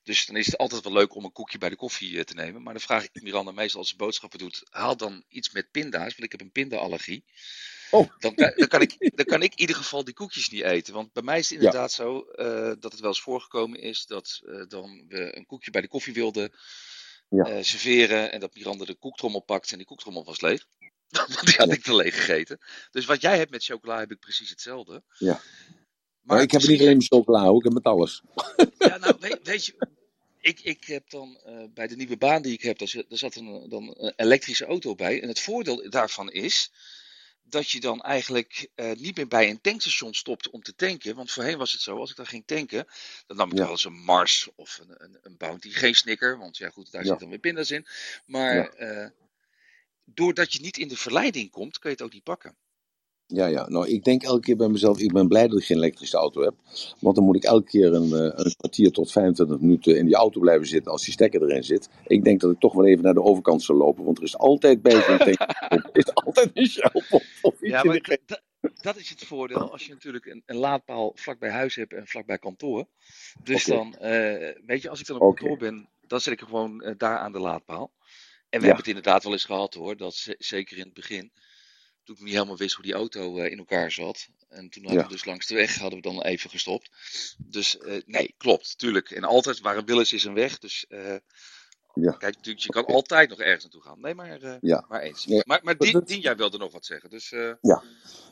Dus 0.05 0.25
dan 0.25 0.35
is 0.35 0.45
het 0.45 0.57
altijd 0.57 0.83
wel 0.83 0.93
leuk 0.93 1.15
om 1.15 1.23
een 1.23 1.31
koekje 1.31 1.57
bij 1.57 1.69
de 1.69 1.75
koffie 1.75 2.23
te 2.23 2.33
nemen. 2.33 2.63
Maar 2.63 2.73
dan 2.73 2.81
vraag 2.81 3.03
ik 3.03 3.21
Miranda 3.21 3.51
meestal 3.51 3.79
als 3.79 3.89
ze 3.89 3.95
boodschappen 3.95 4.39
doet: 4.39 4.63
haal 4.69 4.97
dan 4.97 5.23
iets 5.27 5.51
met 5.51 5.71
pinda's, 5.71 6.01
want 6.01 6.23
ik 6.23 6.31
heb 6.31 6.41
een 6.41 6.51
pindaallergie. 6.51 7.23
Oh. 7.91 8.09
Dan, 8.19 8.33
dan, 8.35 8.67
kan 8.67 8.81
ik, 8.81 9.11
dan 9.15 9.25
kan 9.25 9.41
ik 9.41 9.51
in 9.51 9.59
ieder 9.59 9.75
geval 9.75 10.03
die 10.03 10.13
koekjes 10.13 10.49
niet 10.49 10.61
eten. 10.61 10.93
Want 10.93 11.13
bij 11.13 11.23
mij 11.23 11.39
is 11.39 11.49
het 11.49 11.57
inderdaad 11.57 11.95
ja. 11.95 12.03
zo 12.03 12.25
uh, 12.35 12.73
dat 12.79 12.91
het 12.91 12.99
wel 12.99 13.09
eens 13.09 13.21
voorgekomen 13.21 13.79
is 13.79 14.05
dat 14.05 14.41
uh, 14.43 14.63
dan 14.67 15.05
we 15.07 15.37
een 15.37 15.45
koekje 15.45 15.71
bij 15.71 15.81
de 15.81 15.87
koffie 15.87 16.13
wilden 16.13 16.51
ja. 17.29 17.49
uh, 17.49 17.63
serveren. 17.63 18.31
En 18.31 18.39
dat 18.39 18.55
Miranda 18.55 18.85
de 18.85 18.95
koektrommel 18.95 19.41
pakt 19.41 19.71
en 19.71 19.77
die 19.77 19.87
koektrommel 19.87 20.25
was 20.25 20.41
leeg. 20.41 20.65
die 21.45 21.55
had 21.57 21.71
ik 21.71 21.83
te 21.83 21.95
leeg 21.95 22.15
gegeten. 22.15 22.59
Dus 22.91 23.05
wat 23.05 23.21
jij 23.21 23.37
hebt 23.37 23.51
met 23.51 23.63
chocola 23.63 23.99
heb 23.99 24.11
ik 24.11 24.19
precies 24.19 24.49
hetzelfde. 24.49 25.03
Ja. 25.17 25.41
Maar, 26.25 26.35
maar 26.35 26.45
ik 26.45 26.51
heb 26.51 26.61
niet 26.61 26.79
alleen 26.79 26.97
met 26.97 27.07
chocola, 27.07 27.49
ik 27.57 27.63
heb 27.63 27.73
met 27.73 27.83
alles. 27.83 28.21
Ja, 28.77 28.97
nou, 28.97 29.15
weet, 29.19 29.39
weet 29.43 29.65
je, 29.65 29.75
ik, 30.39 30.59
ik 30.59 30.83
heb 30.85 31.09
dan 31.09 31.39
uh, 31.47 31.63
bij 31.73 31.87
de 31.87 31.95
nieuwe 31.95 32.17
baan 32.17 32.41
die 32.41 32.53
ik 32.53 32.61
heb, 32.61 32.77
daar 32.77 32.87
zat, 32.87 33.05
daar 33.09 33.17
zat 33.17 33.35
een, 33.35 33.69
dan 33.69 33.95
een 33.97 34.13
elektrische 34.15 34.65
auto 34.65 34.95
bij. 34.95 35.21
En 35.21 35.27
het 35.27 35.39
voordeel 35.39 35.89
daarvan 35.89 36.31
is 36.31 36.71
dat 37.43 37.69
je 37.69 37.79
dan 37.79 38.01
eigenlijk 38.01 38.69
uh, 38.75 38.91
niet 38.91 39.15
meer 39.15 39.27
bij 39.27 39.49
een 39.49 39.61
tankstation 39.61 40.13
stopt 40.13 40.49
om 40.49 40.61
te 40.61 40.75
tanken. 40.75 41.15
Want 41.15 41.31
voorheen 41.31 41.57
was 41.57 41.71
het 41.71 41.81
zo, 41.81 41.97
als 41.97 42.09
ik 42.09 42.15
dan 42.15 42.27
ging 42.27 42.43
tanken, 42.45 42.87
dan 43.27 43.37
nam 43.37 43.51
ik 43.51 43.57
ja. 43.57 43.61
wel 43.61 43.71
eens 43.71 43.85
een 43.85 44.03
Mars 44.03 44.49
of 44.55 44.79
een, 44.81 45.03
een, 45.03 45.17
een, 45.21 45.37
Bounty. 45.37 45.69
Geen 45.69 45.95
Snicker, 45.95 46.37
want 46.37 46.57
ja 46.57 46.69
goed, 46.69 46.91
daar 46.91 47.03
ja. 47.03 47.09
zitten 47.09 47.29
weer 47.29 47.39
pindas 47.39 47.71
in. 47.71 47.87
Maar 48.25 48.55
ja. 48.55 49.03
uh, 49.03 49.09
doordat 50.03 50.53
je 50.53 50.61
niet 50.61 50.77
in 50.77 50.87
de 50.87 50.97
verleiding 50.97 51.51
komt, 51.51 51.79
kun 51.79 51.89
je 51.89 51.95
het 51.95 52.05
ook 52.05 52.13
niet 52.13 52.23
pakken. 52.23 52.55
Ja, 53.27 53.45
ja. 53.45 53.67
Nou, 53.69 53.87
ik 53.87 54.03
denk 54.03 54.23
elke 54.23 54.39
keer 54.39 54.55
bij 54.55 54.67
mezelf, 54.67 54.99
ik 54.99 55.13
ben 55.13 55.27
blij 55.27 55.47
dat 55.47 55.59
ik 55.59 55.65
geen 55.65 55.77
elektrische 55.77 56.17
auto 56.17 56.41
heb. 56.41 56.53
Want 56.99 57.15
dan 57.15 57.25
moet 57.25 57.35
ik 57.35 57.43
elke 57.43 57.69
keer 57.69 57.93
een, 57.93 58.11
een 58.11 58.55
kwartier 58.57 58.91
tot 58.91 59.11
25 59.11 59.59
minuten 59.59 59.97
in 59.97 60.05
die 60.05 60.15
auto 60.15 60.39
blijven 60.39 60.67
zitten 60.67 60.91
als 60.91 61.03
die 61.03 61.13
stekker 61.13 61.41
erin 61.41 61.63
zit. 61.63 61.89
Ik 62.07 62.23
denk 62.23 62.41
dat 62.41 62.51
ik 62.51 62.59
toch 62.59 62.73
wel 62.73 62.85
even 62.85 63.03
naar 63.03 63.13
de 63.13 63.23
overkant 63.23 63.63
zal 63.63 63.75
lopen, 63.75 64.03
want 64.03 64.17
er 64.17 64.23
is 64.23 64.37
altijd 64.37 64.79
zo'n 64.83 65.19
Er 65.19 65.89
is 65.91 66.13
altijd 66.13 66.51
een 66.53 66.67
Shell 66.67 66.89
of, 66.93 67.11
of 67.41 67.61
iets 67.61 67.71
ja, 67.71 67.83
maar 67.83 68.17
dat 68.81 68.97
is 68.97 69.09
het 69.09 69.25
voordeel 69.25 69.71
als 69.71 69.85
je 69.85 69.93
natuurlijk 69.93 70.25
een, 70.25 70.43
een, 70.45 70.55
laadpaal 70.55 71.11
vlakbij 71.15 71.49
huis 71.49 71.75
hebt 71.75 71.93
en 71.93 72.07
vlakbij 72.07 72.37
kantoor. 72.37 72.87
Dus 73.43 73.69
okay. 73.69 73.77
dan, 73.77 73.95
uh, 74.01 74.65
weet 74.65 74.81
je, 74.81 74.89
als 74.89 74.99
ik 74.99 75.05
dan 75.05 75.15
op 75.15 75.21
okay. 75.21 75.35
kantoor 75.35 75.57
ben, 75.57 75.89
dan 76.01 76.19
zit 76.19 76.33
ik 76.33 76.39
gewoon 76.39 76.83
uh, 76.85 76.93
daar 76.97 77.17
aan 77.17 77.31
de 77.31 77.39
laadpaal. 77.39 77.93
En 78.49 78.59
we 78.61 78.67
ja. 78.67 78.73
hebben 78.73 78.77
het 78.77 78.87
inderdaad 78.87 79.23
wel 79.23 79.31
eens 79.31 79.45
gehad 79.45 79.73
hoor, 79.73 79.97
dat 79.97 80.35
zeker 80.37 80.77
in 80.77 80.83
het 80.83 80.93
begin 80.93 81.31
toen 82.05 82.15
ik 82.15 82.21
niet 82.21 82.33
helemaal 82.33 82.57
wist 82.57 82.75
hoe 82.75 82.85
die 82.85 82.93
auto 82.93 83.37
uh, 83.37 83.51
in 83.51 83.57
elkaar 83.57 83.91
zat. 83.91 84.27
En 84.49 84.69
toen 84.69 84.83
hadden 84.83 85.01
ja. 85.01 85.07
we 85.07 85.13
dus 85.13 85.25
langs 85.25 85.47
de 85.47 85.55
weg, 85.55 85.77
hadden 85.77 86.01
we 86.01 86.09
dan 86.09 86.21
even 86.21 86.49
gestopt. 86.49 86.89
Dus 87.37 87.77
uh, 87.85 88.01
nee, 88.05 88.33
klopt, 88.37 88.77
tuurlijk. 88.77 89.11
En 89.11 89.23
altijd 89.23 89.59
waar 89.59 89.77
een 89.77 89.85
wil 89.85 89.99
is, 89.99 90.13
is 90.13 90.23
een 90.23 90.33
weg. 90.33 90.59
Dus 90.59 90.85
uh, 90.89 91.15
ja. 91.93 92.11
kijk, 92.11 92.35
natuurlijk, 92.35 92.65
je 92.65 92.71
kan 92.71 92.85
altijd 92.85 93.29
nog 93.29 93.39
ergens 93.39 93.63
naartoe 93.63 93.81
gaan. 93.81 93.99
Nee, 93.99 94.15
maar, 94.15 94.57
ja. 94.61 94.85
maar 94.89 95.01
eens. 95.01 95.23
Ja. 95.23 95.43
Maar, 95.45 95.59
maar 95.63 95.77
Dien, 95.77 96.01
Dien, 96.05 96.19
jij 96.19 96.35
wilde 96.35 96.57
nog 96.57 96.71
wat 96.71 96.85
zeggen. 96.85 97.09
Dus, 97.09 97.29
Ja, 97.61 97.83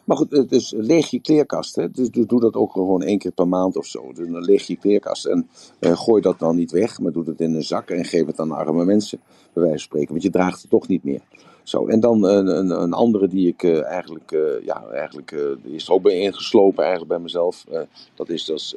maar 0.03 0.17
goed, 0.17 0.49
dus 0.49 0.71
leeg 0.71 1.09
je 1.09 1.19
kleerkast. 1.19 1.75
Hè? 1.75 1.91
Dus 1.91 2.09
doe 2.09 2.39
dat 2.39 2.53
ook 2.53 2.71
gewoon 2.71 3.03
één 3.03 3.17
keer 3.17 3.31
per 3.31 3.47
maand 3.47 3.75
of 3.75 3.85
zo. 3.85 4.13
Dus 4.13 4.27
dan 4.27 4.43
leeg 4.43 4.67
je 4.67 4.77
kleerkast 4.77 5.25
en 5.25 5.49
gooi 5.79 6.21
dat 6.21 6.39
dan 6.39 6.55
niet 6.55 6.71
weg, 6.71 6.99
maar 6.99 7.11
doe 7.11 7.25
het 7.25 7.39
in 7.39 7.53
een 7.53 7.63
zak 7.63 7.89
en 7.89 8.05
geef 8.05 8.25
het 8.25 8.39
aan 8.39 8.51
arme 8.51 8.85
mensen, 8.85 9.21
bij 9.53 9.77
spreken. 9.77 10.09
Want 10.09 10.23
je 10.23 10.29
draagt 10.29 10.61
het 10.61 10.69
toch 10.69 10.87
niet 10.87 11.03
meer. 11.03 11.21
Zo, 11.63 11.87
en 11.87 11.99
dan 11.99 12.23
een, 12.23 12.47
een, 12.47 12.69
een 12.69 12.93
andere 12.93 13.27
die 13.27 13.47
ik 13.47 13.63
uh, 13.63 13.83
eigenlijk, 13.83 14.31
uh, 14.31 14.41
ja, 14.65 14.83
eigenlijk 14.91 15.31
is 15.63 15.85
er 15.85 15.93
ook 15.93 16.01
bij 16.01 16.19
ingeslopen 16.19 16.83
eigenlijk 16.83 17.11
bij 17.11 17.21
mezelf. 17.21 17.65
dat 18.15 18.29
is 18.29 18.45
dat 18.45 18.75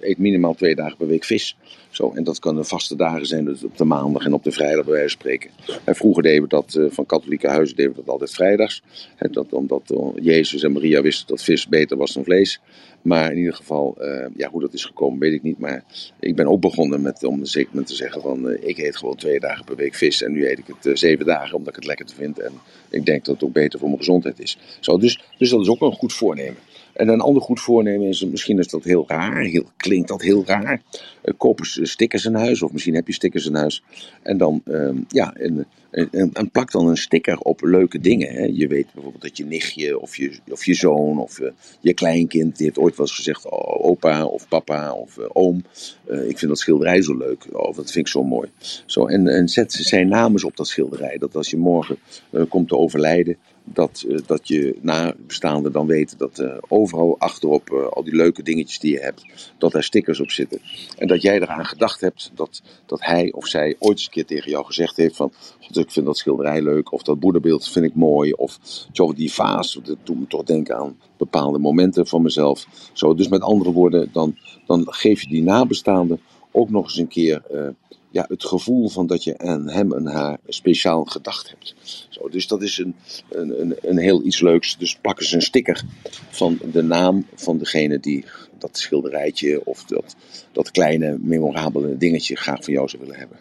eet 0.00 0.18
minimaal 0.18 0.54
twee 0.54 0.74
dagen 0.74 0.96
per 0.96 1.06
week 1.06 1.24
vis. 1.24 1.56
Zo, 1.90 2.12
en 2.14 2.24
dat 2.24 2.38
kunnen 2.38 2.64
vaste 2.64 2.96
dagen 2.96 3.26
zijn, 3.26 3.44
dus 3.44 3.64
op 3.64 3.76
de 3.76 3.84
maandag 3.84 4.24
en 4.24 4.32
op 4.32 4.44
de 4.44 4.50
vrijdag 4.52 4.84
bij 4.84 4.94
wijze 4.94 5.08
van 5.08 5.20
spreken. 5.20 5.50
En 5.84 5.94
vroeger 5.94 6.22
deden 6.22 6.42
we 6.42 6.48
dat, 6.48 6.78
van 6.88 7.06
katholieke 7.06 7.48
huizen 7.48 7.76
deden 7.76 7.92
we 7.92 7.98
dat 7.98 8.08
altijd 8.08 8.30
vrijdags. 8.30 8.82
Hè, 9.16 9.28
dat, 9.28 9.52
omdat 9.52 9.94
Jezus 10.14 10.62
en 10.62 10.72
Maria 10.72 11.02
wisten 11.02 11.26
dat 11.26 11.42
vis 11.42 11.68
beter 11.68 11.96
was 11.96 12.12
dan 12.12 12.24
vlees. 12.24 12.60
Maar 13.06 13.30
in 13.30 13.38
ieder 13.38 13.54
geval, 13.54 13.96
uh, 14.00 14.26
ja, 14.36 14.50
hoe 14.50 14.60
dat 14.60 14.72
is 14.72 14.84
gekomen, 14.84 15.18
weet 15.18 15.32
ik 15.32 15.42
niet. 15.42 15.58
Maar 15.58 15.84
ik 16.20 16.36
ben 16.36 16.46
ook 16.46 16.60
begonnen 16.60 17.00
met, 17.02 17.24
om 17.24 17.44
zeker 17.44 17.84
te 17.84 17.94
zeggen 17.94 18.22
van, 18.22 18.48
uh, 18.48 18.68
ik 18.68 18.78
eet 18.78 18.96
gewoon 18.96 19.16
twee 19.16 19.40
dagen 19.40 19.64
per 19.64 19.76
week 19.76 19.94
vis. 19.94 20.22
En 20.22 20.32
nu 20.32 20.48
eet 20.48 20.58
ik 20.58 20.66
het 20.66 20.86
uh, 20.86 20.94
zeven 20.94 21.26
dagen, 21.26 21.56
omdat 21.56 21.68
ik 21.68 21.74
het 21.74 21.86
lekker 21.86 22.06
vind. 22.14 22.38
En 22.38 22.52
ik 22.90 23.06
denk 23.06 23.24
dat 23.24 23.34
het 23.34 23.44
ook 23.44 23.52
beter 23.52 23.78
voor 23.78 23.88
mijn 23.88 24.00
gezondheid 24.00 24.40
is. 24.40 24.58
Zo, 24.80 24.98
dus, 24.98 25.20
dus 25.38 25.50
dat 25.50 25.60
is 25.60 25.68
ook 25.68 25.80
een 25.80 25.92
goed 25.92 26.12
voornemen. 26.12 26.56
En 26.96 27.08
een 27.08 27.20
ander 27.20 27.42
goed 27.42 27.60
voornemen 27.60 28.08
is, 28.08 28.24
misschien 28.24 28.58
is 28.58 28.68
dat 28.68 28.84
heel 28.84 29.04
raar, 29.06 29.42
heel, 29.42 29.64
klinkt 29.76 30.08
dat 30.08 30.22
heel 30.22 30.44
raar. 30.46 30.82
Uh, 31.24 31.34
koop 31.36 31.58
eens 31.58 31.80
stickers 31.82 32.24
in 32.24 32.34
huis, 32.34 32.62
of 32.62 32.72
misschien 32.72 32.94
heb 32.94 33.06
je 33.06 33.12
stickers 33.12 33.46
in 33.46 33.54
huis. 33.54 33.82
En 34.22 34.38
dan, 34.38 34.62
uh, 34.64 34.90
ja, 35.08 35.34
en, 35.34 35.66
en, 35.90 36.30
en, 36.32 36.50
plak 36.50 36.72
dan 36.72 36.88
een 36.88 36.96
sticker 36.96 37.38
op 37.38 37.62
leuke 37.62 38.00
dingen. 38.00 38.32
Hè. 38.32 38.44
Je 38.52 38.66
weet 38.66 38.86
bijvoorbeeld 38.92 39.22
dat 39.22 39.36
je 39.36 39.44
nichtje, 39.44 40.00
of 40.00 40.16
je, 40.16 40.38
of 40.50 40.64
je 40.64 40.74
zoon, 40.74 41.18
of 41.18 41.40
je 41.80 41.94
kleinkind, 41.94 42.56
die 42.56 42.66
heeft 42.66 42.78
ooit 42.78 42.96
wel 42.96 43.06
eens 43.06 43.16
gezegd, 43.16 43.44
oh, 43.44 43.84
opa, 43.84 44.24
of 44.24 44.48
papa, 44.48 44.92
of 44.92 45.18
oom. 45.18 45.64
ik 46.06 46.38
vind 46.38 46.48
dat 46.48 46.58
schilderij 46.58 47.02
zo 47.02 47.16
leuk, 47.16 47.46
oh, 47.52 47.76
dat 47.76 47.92
vind 47.92 48.06
ik 48.06 48.12
zo 48.12 48.22
mooi. 48.22 48.48
Zo, 48.86 49.06
en, 49.06 49.28
en 49.28 49.48
zet 49.48 49.72
zijn 49.72 50.08
naam 50.08 50.32
eens 50.32 50.44
op 50.44 50.56
dat 50.56 50.68
schilderij, 50.68 51.18
dat 51.18 51.36
als 51.36 51.50
je 51.50 51.56
morgen 51.56 51.98
komt 52.48 52.68
te 52.68 52.76
overlijden, 52.76 53.36
dat, 53.72 54.04
uh, 54.08 54.18
dat 54.26 54.48
je 54.48 54.76
nabestaanden 54.80 55.72
dan 55.72 55.86
weten 55.86 56.18
dat 56.18 56.38
uh, 56.38 56.56
overal 56.68 57.18
achterop 57.18 57.70
uh, 57.70 57.86
al 57.86 58.04
die 58.04 58.14
leuke 58.14 58.42
dingetjes 58.42 58.78
die 58.78 58.92
je 58.92 59.00
hebt, 59.00 59.52
dat 59.58 59.72
daar 59.72 59.82
stickers 59.82 60.20
op 60.20 60.30
zitten. 60.30 60.60
En 60.98 61.06
dat 61.06 61.22
jij 61.22 61.40
eraan 61.40 61.66
gedacht 61.66 62.00
hebt 62.00 62.30
dat, 62.34 62.62
dat 62.86 63.04
hij 63.04 63.32
of 63.32 63.46
zij 63.46 63.76
ooit 63.78 63.92
eens 63.92 64.04
een 64.04 64.10
keer 64.10 64.26
tegen 64.26 64.50
jou 64.50 64.64
gezegd 64.64 64.96
heeft 64.96 65.16
van, 65.16 65.32
god 65.60 65.76
ik 65.76 65.90
vind 65.90 66.06
dat 66.06 66.16
schilderij 66.16 66.62
leuk, 66.62 66.92
of 66.92 67.02
dat 67.02 67.20
boeddhabeeld 67.20 67.68
vind 67.68 67.84
ik 67.84 67.94
mooi, 67.94 68.32
of 68.32 68.58
die 69.14 69.32
vaas, 69.32 69.78
dat 69.84 69.96
doet 70.02 70.18
me 70.18 70.26
toch 70.26 70.42
denken 70.42 70.76
aan 70.76 70.98
bepaalde 71.16 71.58
momenten 71.58 72.06
van 72.06 72.22
mezelf. 72.22 72.66
Zo, 72.92 73.14
dus 73.14 73.28
met 73.28 73.42
andere 73.42 73.72
woorden, 73.72 74.08
dan, 74.12 74.36
dan 74.66 74.84
geef 74.86 75.22
je 75.22 75.28
die 75.28 75.42
nabestaanden 75.42 76.20
ook 76.50 76.70
nog 76.70 76.84
eens 76.84 76.98
een 76.98 77.08
keer 77.08 77.42
ja, 78.16 78.24
het 78.28 78.44
gevoel 78.44 78.88
van 78.88 79.06
dat 79.06 79.24
je 79.24 79.38
aan 79.38 79.68
hem 79.68 79.92
en 79.92 80.06
haar 80.06 80.38
speciaal 80.48 81.04
gedacht 81.04 81.48
hebt. 81.48 81.74
Zo, 82.08 82.28
dus 82.28 82.46
dat 82.46 82.62
is 82.62 82.78
een, 82.78 82.94
een, 83.30 83.76
een, 83.82 83.98
heel 83.98 84.24
iets 84.24 84.40
leuks. 84.40 84.76
Dus 84.78 84.96
pak 84.96 85.20
eens 85.20 85.32
een 85.32 85.42
sticker 85.42 85.84
van 86.30 86.58
de 86.72 86.82
naam 86.82 87.26
van 87.34 87.58
degene 87.58 88.00
die 88.00 88.24
dat 88.58 88.78
schilderijtje 88.78 89.64
of 89.64 89.84
dat, 89.84 90.16
dat 90.52 90.70
kleine 90.70 91.18
memorabele 91.20 91.96
dingetje 91.96 92.36
graag 92.36 92.64
van 92.64 92.72
jou 92.72 92.88
zou 92.88 93.02
willen 93.02 93.18
hebben. 93.18 93.38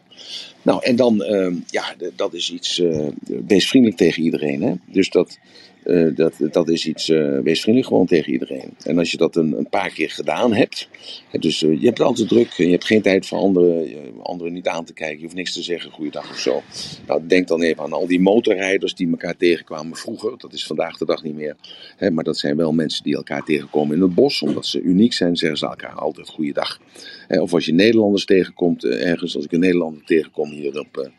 Nou, 0.61 0.83
en 0.83 0.95
dan, 0.95 1.21
uh, 1.21 1.55
ja, 1.67 1.95
dat 2.15 2.33
is 2.33 2.51
iets, 2.51 2.79
uh, 2.79 3.07
wees 3.47 3.67
vriendelijk 3.67 3.99
tegen 3.99 4.23
iedereen. 4.23 4.61
Hè? 4.61 4.73
Dus 4.85 5.09
dat, 5.09 5.39
uh, 5.85 6.15
dat, 6.15 6.33
dat 6.51 6.69
is 6.69 6.85
iets, 6.87 7.09
uh, 7.09 7.39
wees 7.39 7.61
vriendelijk 7.61 7.91
gewoon 7.91 8.05
tegen 8.05 8.31
iedereen. 8.31 8.69
En 8.83 8.97
als 8.97 9.11
je 9.11 9.17
dat 9.17 9.35
een, 9.35 9.57
een 9.57 9.69
paar 9.69 9.89
keer 9.89 10.09
gedaan 10.09 10.53
hebt, 10.53 10.89
dus 11.31 11.63
uh, 11.63 11.79
je 11.81 11.85
hebt 11.85 11.99
altijd 11.99 12.27
druk, 12.27 12.51
je 12.51 12.69
hebt 12.69 12.85
geen 12.85 13.01
tijd 13.01 13.25
voor 13.25 13.37
anderen, 13.37 13.87
anderen 14.21 14.53
niet 14.53 14.67
aan 14.67 14.85
te 14.85 14.93
kijken, 14.93 15.17
je 15.17 15.23
hoeft 15.23 15.35
niks 15.35 15.53
te 15.53 15.61
zeggen, 15.61 15.91
goeiedag 15.91 16.29
of 16.29 16.39
zo. 16.39 16.61
Nou, 17.07 17.27
denk 17.27 17.47
dan 17.47 17.61
even 17.61 17.83
aan 17.83 17.93
al 17.93 18.07
die 18.07 18.21
motorrijders 18.21 18.95
die 18.95 19.09
elkaar 19.09 19.37
tegenkwamen 19.37 19.97
vroeger, 19.97 20.37
dat 20.37 20.53
is 20.53 20.65
vandaag 20.65 20.97
de 20.97 21.05
dag 21.05 21.23
niet 21.23 21.35
meer. 21.35 21.55
Hè, 21.97 22.11
maar 22.11 22.23
dat 22.23 22.37
zijn 22.37 22.55
wel 22.55 22.71
mensen 22.71 23.03
die 23.03 23.15
elkaar 23.15 23.43
tegenkomen 23.43 23.95
in 23.95 24.01
het 24.01 24.15
bos, 24.15 24.41
omdat 24.41 24.65
ze 24.65 24.81
uniek 24.81 25.13
zijn, 25.13 25.35
zeggen 25.35 25.57
ze 25.57 25.65
elkaar 25.65 25.93
altijd 25.93 26.29
goeiedag. 26.29 26.79
Hè, 27.27 27.41
of 27.41 27.53
als 27.53 27.65
je 27.65 27.73
Nederlanders 27.73 28.25
tegenkomt 28.25 28.83
ergens, 28.85 29.35
als 29.35 29.45
ik 29.45 29.51
een 29.51 29.59
Nederlander 29.59 30.03
tegenkom 30.05 30.49
hier 30.49 30.79
op, 30.79 31.09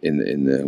in, 0.00 0.26
in 0.26 0.66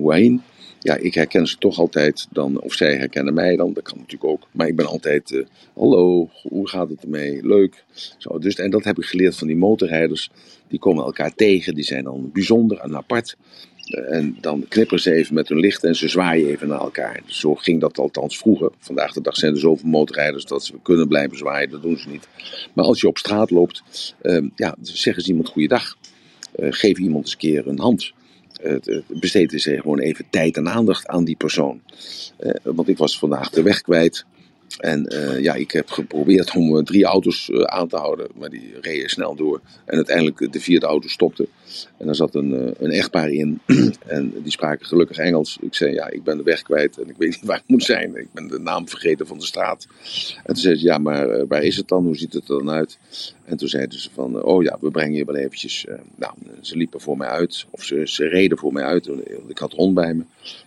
ja, 0.84 0.96
ik 0.96 1.14
herken 1.14 1.46
ze 1.46 1.58
toch 1.58 1.78
altijd 1.78 2.26
dan, 2.30 2.60
of 2.60 2.72
zij 2.72 2.96
herkennen 2.96 3.34
mij 3.34 3.56
dan, 3.56 3.72
dat 3.72 3.82
kan 3.82 3.98
natuurlijk 3.98 4.30
ook. 4.30 4.48
Maar 4.50 4.66
ik 4.66 4.76
ben 4.76 4.86
altijd, 4.86 5.30
uh, 5.30 5.44
hallo, 5.74 6.30
hoe 6.42 6.68
gaat 6.68 6.88
het 6.88 7.02
ermee? 7.02 7.46
Leuk. 7.46 7.84
Zo, 8.18 8.38
dus, 8.38 8.54
en 8.54 8.70
dat 8.70 8.84
heb 8.84 8.98
ik 8.98 9.04
geleerd 9.04 9.36
van 9.36 9.46
die 9.46 9.56
motorrijders. 9.56 10.30
Die 10.68 10.78
komen 10.78 11.04
elkaar 11.04 11.34
tegen, 11.34 11.74
die 11.74 11.84
zijn 11.84 12.04
dan 12.04 12.30
bijzonder 12.32 12.78
en 12.78 12.96
apart. 12.96 13.36
Uh, 13.88 14.16
en 14.16 14.36
dan 14.40 14.64
knipperen 14.68 15.02
ze 15.02 15.12
even 15.12 15.34
met 15.34 15.48
hun 15.48 15.58
licht 15.58 15.84
en 15.84 15.96
ze 15.96 16.08
zwaaien 16.08 16.48
even 16.48 16.68
naar 16.68 16.80
elkaar. 16.80 17.20
Dus 17.26 17.40
zo 17.40 17.54
ging 17.54 17.80
dat 17.80 17.98
althans 17.98 18.38
vroeger. 18.38 18.70
Vandaag 18.78 19.12
de 19.12 19.20
dag 19.20 19.36
zijn 19.36 19.52
er 19.52 19.60
zoveel 19.60 19.88
motorrijders 19.88 20.44
dat 20.44 20.64
ze 20.64 20.72
kunnen 20.82 21.08
blijven 21.08 21.36
zwaaien, 21.36 21.70
dat 21.70 21.82
doen 21.82 21.98
ze 21.98 22.08
niet. 22.08 22.28
Maar 22.74 22.84
als 22.84 23.00
je 23.00 23.08
op 23.08 23.18
straat 23.18 23.50
loopt, 23.50 23.82
uh, 24.22 24.44
ja, 24.56 24.76
zeggen 24.80 25.22
ze 25.22 25.28
iemand 25.28 25.48
goeiedag. 25.48 25.96
geef 26.58 26.98
iemand 26.98 27.24
eens 27.24 27.32
een 27.32 27.38
keer 27.38 27.66
een 27.66 27.80
hand 27.80 28.12
besteed 29.06 29.52
eens 29.52 29.64
gewoon 29.64 29.98
even 29.98 30.24
tijd 30.30 30.56
en 30.56 30.68
aandacht 30.68 31.06
aan 31.06 31.24
die 31.24 31.36
persoon. 31.36 31.80
Uh, 32.40 32.52
want 32.62 32.88
ik 32.88 32.98
was 32.98 33.18
vandaag 33.18 33.50
de 33.50 33.62
weg 33.62 33.80
kwijt. 33.80 34.24
En 34.78 35.12
uh, 35.12 35.40
ja, 35.40 35.54
ik 35.54 35.70
heb 35.70 35.90
geprobeerd 35.90 36.54
om 36.54 36.76
uh, 36.76 36.82
drie 36.82 37.04
auto's 37.04 37.48
uh, 37.48 37.62
aan 37.62 37.88
te 37.88 37.96
houden, 37.96 38.26
maar 38.34 38.50
die 38.50 38.72
reden 38.80 39.10
snel 39.10 39.34
door. 39.34 39.60
En 39.84 39.96
uiteindelijk 39.96 40.52
de 40.52 40.60
vierde 40.60 40.86
auto 40.86 41.08
stopte. 41.08 41.48
En 41.98 42.06
daar 42.06 42.14
zat 42.14 42.34
een, 42.34 42.74
een 42.78 42.90
echtpaar 42.90 43.30
in. 43.30 43.60
en 44.06 44.32
die 44.42 44.52
spraken 44.52 44.86
gelukkig 44.86 45.16
Engels. 45.16 45.58
Ik 45.60 45.74
zei, 45.74 45.92
ja, 45.92 46.10
ik 46.10 46.24
ben 46.24 46.36
de 46.36 46.42
weg 46.42 46.62
kwijt 46.62 46.98
en 46.98 47.08
ik 47.08 47.16
weet 47.18 47.28
niet 47.28 47.44
waar 47.50 47.56
ik 47.56 47.62
moet 47.66 47.84
zijn. 47.84 48.16
Ik 48.16 48.32
ben 48.32 48.48
de 48.48 48.58
naam 48.58 48.88
vergeten 48.88 49.26
van 49.26 49.38
de 49.38 49.44
straat. 49.44 49.86
En 50.36 50.54
toen 50.54 50.62
zei 50.62 50.76
ze, 50.76 50.84
ja, 50.84 50.98
maar 50.98 51.46
waar 51.46 51.62
is 51.62 51.76
het 51.76 51.88
dan? 51.88 52.04
Hoe 52.04 52.16
ziet 52.16 52.32
het 52.32 52.48
er 52.48 52.58
dan 52.58 52.70
uit? 52.70 52.98
En 53.44 53.56
toen 53.56 53.68
zeiden 53.68 54.00
ze 54.00 54.10
van, 54.14 54.42
oh 54.42 54.62
ja, 54.62 54.76
we 54.80 54.90
brengen 54.90 55.16
je 55.16 55.24
wel 55.24 55.36
eventjes. 55.36 55.86
nou, 56.16 56.32
ze 56.60 56.76
liepen 56.76 57.00
voor 57.00 57.16
mij 57.16 57.28
uit. 57.28 57.66
Of 57.70 57.84
ze, 57.84 58.02
ze 58.04 58.28
reden 58.28 58.58
voor 58.58 58.72
mij 58.72 58.84
uit. 58.84 59.10
Ik 59.48 59.58
had 59.58 59.72
hond 59.72 59.94
bij 59.94 60.14
me. 60.14 60.22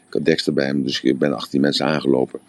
Ik 0.07 0.13
had 0.13 0.25
Dexter 0.25 0.53
bij 0.53 0.73
me, 0.73 0.83
dus 0.83 1.01
ik 1.01 1.17
ben 1.17 1.33
achter 1.33 1.51
die 1.51 1.59
mensen 1.59 1.85
aangelopen. 1.85 2.39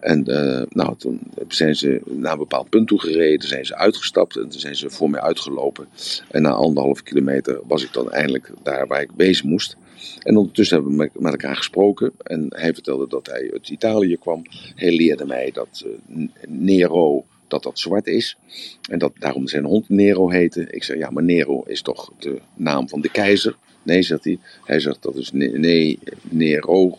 En 0.00 0.24
uh, 0.30 0.62
nou, 0.68 0.96
toen 0.96 1.20
zijn 1.48 1.76
ze 1.76 2.00
naar 2.04 2.32
een 2.32 2.38
bepaald 2.38 2.68
punt 2.68 2.88
toe 2.88 3.00
gereden, 3.00 3.48
zijn 3.48 3.66
ze 3.66 3.76
uitgestapt 3.76 4.36
en 4.36 4.48
toen 4.48 4.60
zijn 4.60 4.76
ze 4.76 4.90
voor 4.90 5.10
mij 5.10 5.20
uitgelopen. 5.20 5.88
En 6.30 6.42
na 6.42 6.50
anderhalve 6.50 7.02
kilometer 7.02 7.60
was 7.66 7.84
ik 7.84 7.92
dan 7.92 8.10
eindelijk 8.10 8.50
daar 8.62 8.86
waar 8.86 9.00
ik 9.00 9.10
wezen 9.16 9.48
moest. 9.48 9.76
En 10.22 10.36
ondertussen 10.36 10.76
hebben 10.76 10.96
we 10.96 11.10
met 11.18 11.32
elkaar 11.32 11.56
gesproken 11.56 12.12
en 12.22 12.46
hij 12.48 12.74
vertelde 12.74 13.08
dat 13.08 13.26
hij 13.26 13.50
uit 13.52 13.68
Italië 13.68 14.16
kwam. 14.16 14.42
Hij 14.74 14.92
leerde 14.92 15.26
mij 15.26 15.50
dat 15.52 15.84
uh, 15.86 16.28
Nero 16.48 17.24
dat 17.48 17.62
dat 17.62 17.78
zwart 17.78 18.06
is. 18.06 18.36
En 18.90 18.98
dat 18.98 19.12
daarom 19.18 19.48
zijn 19.48 19.64
hond 19.64 19.88
Nero 19.88 20.30
heette. 20.30 20.66
Ik 20.70 20.84
zei, 20.84 20.98
ja, 20.98 21.10
maar 21.10 21.22
Nero 21.22 21.62
is 21.66 21.82
toch 21.82 22.12
de 22.18 22.40
naam 22.54 22.88
van 22.88 23.00
de 23.00 23.10
keizer? 23.10 23.56
Nee, 23.82 24.02
zegt 24.02 24.24
hij. 24.24 24.38
Hij 24.64 24.80
zegt, 24.80 25.02
dat 25.02 25.16
is 25.16 25.32
nee, 25.32 25.98
Nero 26.22 26.98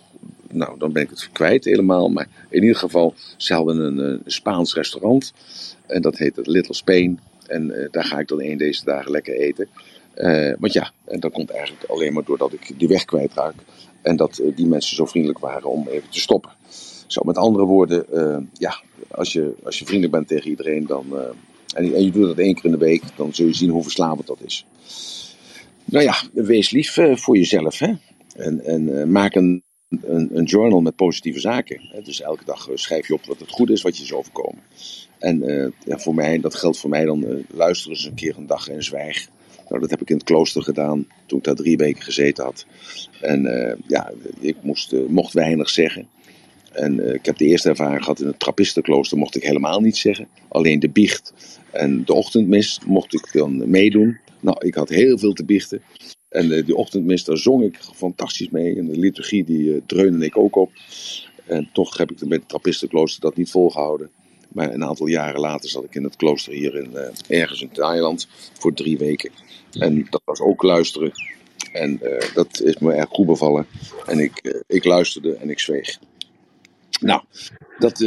nou, 0.51 0.79
dan 0.79 0.91
ben 0.91 1.03
ik 1.03 1.09
het 1.09 1.29
kwijt 1.31 1.65
helemaal. 1.65 2.09
Maar 2.09 2.27
in 2.49 2.61
ieder 2.61 2.77
geval, 2.77 3.13
ze 3.37 3.53
hadden 3.53 3.79
een, 3.79 3.97
een 3.97 4.21
Spaans 4.25 4.73
restaurant. 4.73 5.33
En 5.85 6.01
dat 6.01 6.17
heet 6.17 6.35
het 6.35 6.47
Little 6.47 6.73
Spain. 6.73 7.19
En 7.47 7.89
daar 7.91 8.03
ga 8.03 8.19
ik 8.19 8.27
dan 8.27 8.41
een 8.41 8.57
deze 8.57 8.83
dagen 8.83 9.11
lekker 9.11 9.33
eten. 9.33 9.67
want 10.59 10.73
ja, 10.73 10.91
en 11.05 11.19
dat 11.19 11.31
komt 11.31 11.49
eigenlijk 11.49 11.89
alleen 11.89 12.13
maar 12.13 12.23
doordat 12.23 12.53
ik 12.53 12.79
die 12.79 12.87
weg 12.87 13.05
kwijtraak. 13.05 13.55
En 14.01 14.15
dat 14.15 14.41
die 14.55 14.67
mensen 14.67 14.95
zo 14.95 15.05
vriendelijk 15.05 15.39
waren 15.39 15.69
om 15.69 15.87
even 15.87 16.09
te 16.09 16.19
stoppen. 16.19 16.51
Zo, 17.07 17.21
met 17.25 17.37
andere 17.37 17.65
woorden, 17.65 18.05
ja, 18.53 18.81
als 19.11 19.33
je, 19.33 19.53
als 19.63 19.79
je 19.79 19.85
vriendelijk 19.85 20.13
bent 20.13 20.27
tegen 20.27 20.49
iedereen, 20.49 20.85
dan, 20.85 21.05
en, 21.75 21.93
en, 21.93 22.03
je 22.03 22.11
doet 22.11 22.27
dat 22.27 22.37
één 22.37 22.55
keer 22.55 22.65
in 22.65 22.71
de 22.71 22.77
week, 22.77 23.03
dan 23.15 23.33
zul 23.33 23.45
je 23.47 23.53
zien 23.53 23.69
hoe 23.69 23.83
verslavend 23.83 24.27
dat 24.27 24.39
is. 24.45 24.65
Nou 25.85 26.03
ja, 26.03 26.15
wees 26.33 26.71
lief 26.71 26.97
voor 27.13 27.37
jezelf. 27.37 27.79
Hè? 27.79 27.93
En, 28.35 28.65
en 28.65 29.11
maak 29.11 29.35
een 29.35 29.63
een, 29.89 30.37
een, 30.37 30.43
journal 30.43 30.81
met 30.81 30.95
positieve 30.95 31.39
zaken. 31.39 31.81
Dus 32.03 32.21
elke 32.21 32.45
dag 32.45 32.69
eh, 32.69 32.75
schrijf 32.75 33.07
je 33.07 33.13
op 33.13 33.25
wat 33.25 33.39
het 33.39 33.51
goed 33.51 33.69
is, 33.69 33.81
wat 33.81 33.97
je 33.97 34.03
is 34.03 34.13
overkomen. 34.13 34.63
En 35.19 35.39
ja, 35.85 35.97
voor 35.97 36.15
mij, 36.15 36.39
dat 36.39 36.55
geldt 36.55 36.77
voor 36.77 36.89
mij 36.89 37.05
dan, 37.05 37.23
uh, 37.23 37.43
luister 37.49 37.91
eens 37.91 38.05
een 38.05 38.13
keer 38.13 38.37
een 38.37 38.47
dag 38.47 38.67
en 38.67 38.83
zwijg. 38.83 39.27
Nou, 39.69 39.81
dat 39.81 39.89
heb 39.89 40.01
ik 40.01 40.09
in 40.09 40.15
het 40.15 40.25
klooster 40.25 40.63
gedaan 40.63 41.07
toen 41.25 41.37
ik 41.37 41.43
daar 41.43 41.55
drie 41.55 41.77
weken 41.77 42.03
gezeten 42.03 42.43
had. 42.43 42.65
En 43.21 43.41
ja, 43.87 44.11
ik 44.39 44.55
mocht 45.07 45.33
weinig 45.33 45.69
zeggen. 45.69 46.07
En 46.71 47.13
ik 47.13 47.25
heb 47.25 47.37
de 47.37 47.45
eerste 47.45 47.69
ervaring 47.69 48.03
gehad 48.03 48.19
in 48.19 48.27
het 48.27 48.39
trappistenklooster, 48.39 49.17
mocht 49.17 49.35
ik 49.35 49.43
helemaal 49.43 49.79
niets 49.79 50.01
zeggen. 50.01 50.27
Alleen 50.47 50.79
de 50.79 50.89
biecht 50.89 51.33
en 51.71 52.05
de 52.05 52.13
ochtendmis 52.13 52.79
mocht 52.85 53.13
ik 53.13 53.29
dan 53.31 53.69
meedoen. 53.69 54.17
Nou, 54.39 54.57
ik 54.67 54.75
had 54.75 54.89
heel 54.89 55.17
veel 55.17 55.33
te 55.33 55.45
biechten. 55.45 55.81
En 56.37 56.63
die 56.63 56.75
ochtendmis, 56.75 57.23
zong 57.23 57.63
ik 57.63 57.77
fantastisch 57.95 58.49
mee. 58.49 58.75
En 58.75 58.87
de 58.87 58.99
liturgie, 58.99 59.43
die 59.43 59.63
uh, 59.63 59.81
dreunde 59.85 60.25
ik 60.25 60.37
ook 60.37 60.55
op. 60.55 60.71
En 61.45 61.69
toch 61.73 61.97
heb 61.97 62.11
ik 62.11 62.19
met 62.19 62.39
het 62.39 62.49
trappistenklooster 62.49 63.21
dat 63.21 63.35
niet 63.35 63.51
volgehouden. 63.51 64.09
Maar 64.47 64.73
een 64.73 64.83
aantal 64.83 65.07
jaren 65.07 65.39
later 65.39 65.69
zat 65.69 65.83
ik 65.83 65.95
in 65.95 66.03
het 66.03 66.15
klooster 66.15 66.53
hier 66.53 66.75
in, 66.75 66.91
uh, 66.93 67.39
ergens 67.39 67.61
in 67.61 67.69
Thailand 67.71 68.27
voor 68.53 68.73
drie 68.73 68.97
weken. 68.97 69.31
En 69.71 70.07
dat 70.09 70.21
was 70.25 70.39
ook 70.39 70.63
luisteren. 70.63 71.11
En 71.71 71.99
dat 72.33 72.61
is 72.61 72.77
me 72.77 72.93
erg 72.93 73.09
goed 73.09 73.25
bevallen. 73.25 73.65
En 74.05 74.19
ik, 74.19 74.63
ik 74.67 74.85
luisterde 74.85 75.35
en 75.35 75.49
ik 75.49 75.59
zweeg. 75.59 75.99
Nou, 76.99 77.21
dat, 77.79 78.01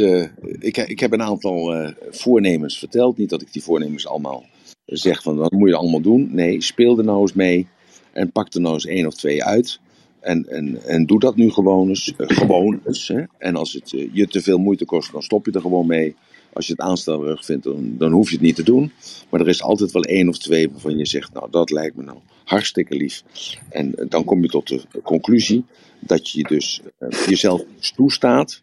ik, 0.59 0.77
ik 0.77 0.99
heb 0.99 1.11
een 1.11 1.21
aantal 1.21 1.91
voornemens 2.09 2.77
verteld. 2.79 3.17
Niet 3.17 3.29
dat 3.29 3.41
ik 3.41 3.53
die 3.53 3.63
voornemens 3.63 4.07
allemaal 4.07 4.45
zeg 4.85 5.21
van 5.21 5.35
wat 5.35 5.51
moet 5.51 5.69
je 5.69 5.75
allemaal 5.75 6.01
doen. 6.01 6.29
Nee, 6.31 6.61
speel 6.61 6.97
er 6.97 7.03
nou 7.03 7.21
eens 7.21 7.33
mee. 7.33 7.67
En 8.11 8.31
pak 8.31 8.53
er 8.53 8.61
nou 8.61 8.73
eens 8.73 8.85
één 8.85 9.07
of 9.07 9.15
twee 9.15 9.43
uit. 9.43 9.79
En, 10.19 10.49
en, 10.49 10.83
en 10.83 11.05
doe 11.05 11.19
dat 11.19 11.35
nu 11.35 11.51
gewoon 11.51 11.89
eens. 11.89 12.13
Eh, 12.17 12.27
gewoon 12.37 12.81
eens 12.85 13.07
hè. 13.07 13.23
En 13.37 13.55
als 13.55 13.73
het 13.73 13.91
uh, 13.91 14.09
je 14.13 14.27
te 14.27 14.41
veel 14.41 14.57
moeite 14.57 14.85
kost, 14.85 15.11
dan 15.11 15.21
stop 15.21 15.45
je 15.45 15.51
er 15.51 15.61
gewoon 15.61 15.87
mee. 15.87 16.15
Als 16.53 16.67
je 16.67 16.71
het 16.71 16.81
aanstellerig 16.81 17.45
vindt, 17.45 17.63
dan, 17.63 17.95
dan 17.97 18.11
hoef 18.11 18.29
je 18.29 18.35
het 18.35 18.43
niet 18.45 18.55
te 18.55 18.63
doen. 18.63 18.91
Maar 19.29 19.39
er 19.39 19.47
is 19.47 19.61
altijd 19.61 19.91
wel 19.91 20.03
één 20.03 20.29
of 20.29 20.37
twee 20.37 20.69
waarvan 20.69 20.97
je 20.97 21.05
zegt, 21.05 21.33
nou 21.33 21.51
dat 21.51 21.69
lijkt 21.69 21.95
me 21.95 22.03
nou 22.03 22.17
hartstikke 22.43 22.95
lief. 22.95 23.23
En 23.69 23.87
uh, 23.87 24.05
dan 24.09 24.23
kom 24.23 24.41
je 24.41 24.47
tot 24.47 24.67
de 24.67 25.01
conclusie 25.03 25.65
dat 25.99 26.29
je 26.29 26.43
dus 26.43 26.81
jezelf 27.27 27.61
toestaat. 27.95 28.61